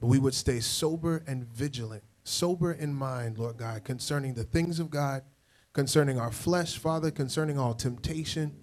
but 0.00 0.08
we 0.08 0.18
would 0.20 0.34
stay 0.34 0.60
sober 0.60 1.24
and 1.26 1.46
vigilant, 1.46 2.04
sober 2.24 2.72
in 2.72 2.94
mind, 2.94 3.38
Lord 3.38 3.58
God, 3.58 3.84
concerning 3.84 4.34
the 4.34 4.44
things 4.44 4.80
of 4.80 4.90
God, 4.90 5.22
concerning 5.72 6.20
our 6.20 6.32
flesh, 6.32 6.78
Father, 6.78 7.12
concerning 7.12 7.58
all 7.58 7.74
temptation. 7.74 8.56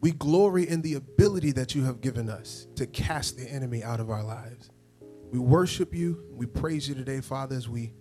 We 0.00 0.12
glory 0.12 0.68
in 0.68 0.82
the 0.82 0.94
ability 0.94 1.52
that 1.52 1.74
you 1.74 1.84
have 1.84 2.02
given 2.02 2.28
us 2.30 2.68
to 2.76 2.86
cast 2.86 3.38
the 3.38 3.50
enemy 3.50 3.84
out 3.84 4.00
of 4.00 4.10
our 4.10 4.24
lives. 4.24 4.70
We 5.32 5.40
worship 5.40 5.94
you. 5.94 6.24
We 6.32 6.46
praise 6.46 6.88
you 6.88 6.96
today, 6.96 7.20
Father, 7.20 7.56
as 7.56 7.68
we 7.68 7.94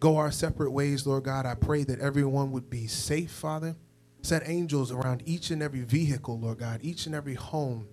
go 0.00 0.18
our 0.18 0.32
separate 0.32 0.72
ways, 0.72 1.06
Lord 1.06 1.24
God. 1.24 1.46
I 1.46 1.54
pray 1.54 1.84
that 1.84 2.00
everyone 2.00 2.52
would 2.52 2.70
be 2.70 2.86
safe, 2.88 3.30
Father. 3.32 3.76
Set 4.22 4.42
angels 4.48 4.92
around 4.92 5.22
each 5.26 5.50
and 5.50 5.62
every 5.62 5.82
vehicle, 5.82 6.40
Lord 6.40 6.58
God, 6.58 6.80
each 6.82 7.06
and 7.06 7.14
every 7.14 7.34
home, 7.34 7.88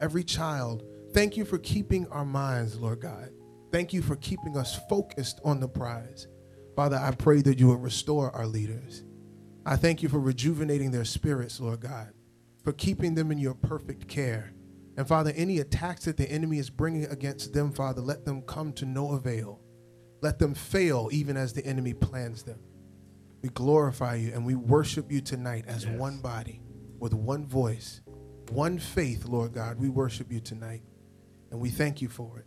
every 0.00 0.24
child. 0.24 0.82
Thank 1.12 1.36
you 1.36 1.44
for 1.44 1.58
keeping 1.58 2.06
our 2.08 2.24
minds, 2.24 2.78
Lord 2.78 3.00
God. 3.00 3.30
Thank 3.72 3.92
you 3.92 4.02
for 4.02 4.16
keeping 4.16 4.56
us 4.56 4.78
focused 4.88 5.40
on 5.44 5.60
the 5.60 5.68
prize. 5.68 6.26
Father, 6.74 6.96
I 6.96 7.10
pray 7.12 7.42
that 7.42 7.58
you 7.58 7.68
will 7.68 7.76
restore 7.76 8.30
our 8.34 8.46
leaders. 8.46 9.04
I 9.64 9.76
thank 9.76 10.02
you 10.02 10.08
for 10.08 10.20
rejuvenating 10.20 10.90
their 10.90 11.04
spirits, 11.04 11.58
Lord 11.60 11.80
God, 11.80 12.12
for 12.62 12.72
keeping 12.72 13.14
them 13.14 13.32
in 13.32 13.38
your 13.38 13.54
perfect 13.54 14.06
care. 14.08 14.52
And 14.96 15.06
Father, 15.06 15.32
any 15.34 15.58
attacks 15.58 16.04
that 16.04 16.16
the 16.16 16.30
enemy 16.30 16.58
is 16.58 16.70
bringing 16.70 17.06
against 17.06 17.52
them, 17.52 17.72
Father, 17.72 18.00
let 18.00 18.24
them 18.24 18.42
come 18.42 18.72
to 18.74 18.84
no 18.86 19.12
avail. 19.12 19.60
Let 20.22 20.38
them 20.38 20.54
fail 20.54 21.08
even 21.12 21.36
as 21.36 21.52
the 21.52 21.64
enemy 21.66 21.92
plans 21.94 22.42
them. 22.42 22.60
We 23.42 23.50
glorify 23.50 24.16
you 24.16 24.32
and 24.32 24.46
we 24.46 24.54
worship 24.54 25.10
you 25.12 25.20
tonight 25.20 25.64
as 25.66 25.84
Yes. 25.84 25.98
one 25.98 26.18
body 26.20 26.62
with 26.98 27.12
one 27.12 27.46
voice, 27.46 28.00
one 28.50 28.78
faith, 28.78 29.24
Lord 29.26 29.52
God. 29.52 29.78
We 29.78 29.88
worship 29.88 30.30
you 30.32 30.40
tonight 30.40 30.82
and 31.50 31.60
we 31.60 31.70
thank 31.70 32.00
you 32.02 32.08
for 32.08 32.38
it. 32.38 32.46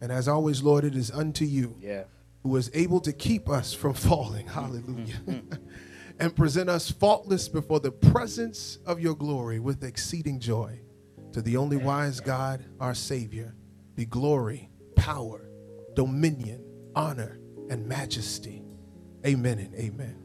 And 0.00 0.12
as 0.12 0.28
always, 0.28 0.62
Lord, 0.62 0.84
it 0.84 0.94
is 0.94 1.10
unto 1.10 1.44
you 1.44 1.76
Yeah. 1.80 2.04
who 2.42 2.56
is 2.56 2.70
able 2.74 3.00
to 3.00 3.12
keep 3.12 3.48
us 3.48 3.72
from 3.74 3.94
falling. 4.08 4.46
Hallelujah. 4.46 5.16
and 6.20 6.34
present 6.34 6.68
us 6.68 6.90
faultless 6.90 7.48
before 7.48 7.80
the 7.80 7.92
presence 7.92 8.78
of 8.86 9.00
your 9.00 9.14
glory 9.14 9.60
with 9.60 9.84
exceeding 9.84 10.38
joy. 10.40 10.80
To 11.32 11.42
the 11.42 11.56
only 11.56 11.76
wise 11.76 12.20
God, 12.20 12.64
our 12.80 12.94
Savior, 12.94 13.54
be 13.94 14.04
glory, 14.06 14.70
power, 14.96 15.50
dominion, 15.94 16.64
honor, 16.94 17.38
and 17.68 17.86
majesty. 17.86 18.64
Amen 19.26 19.58
and 19.58 19.74
amen. 19.74 20.16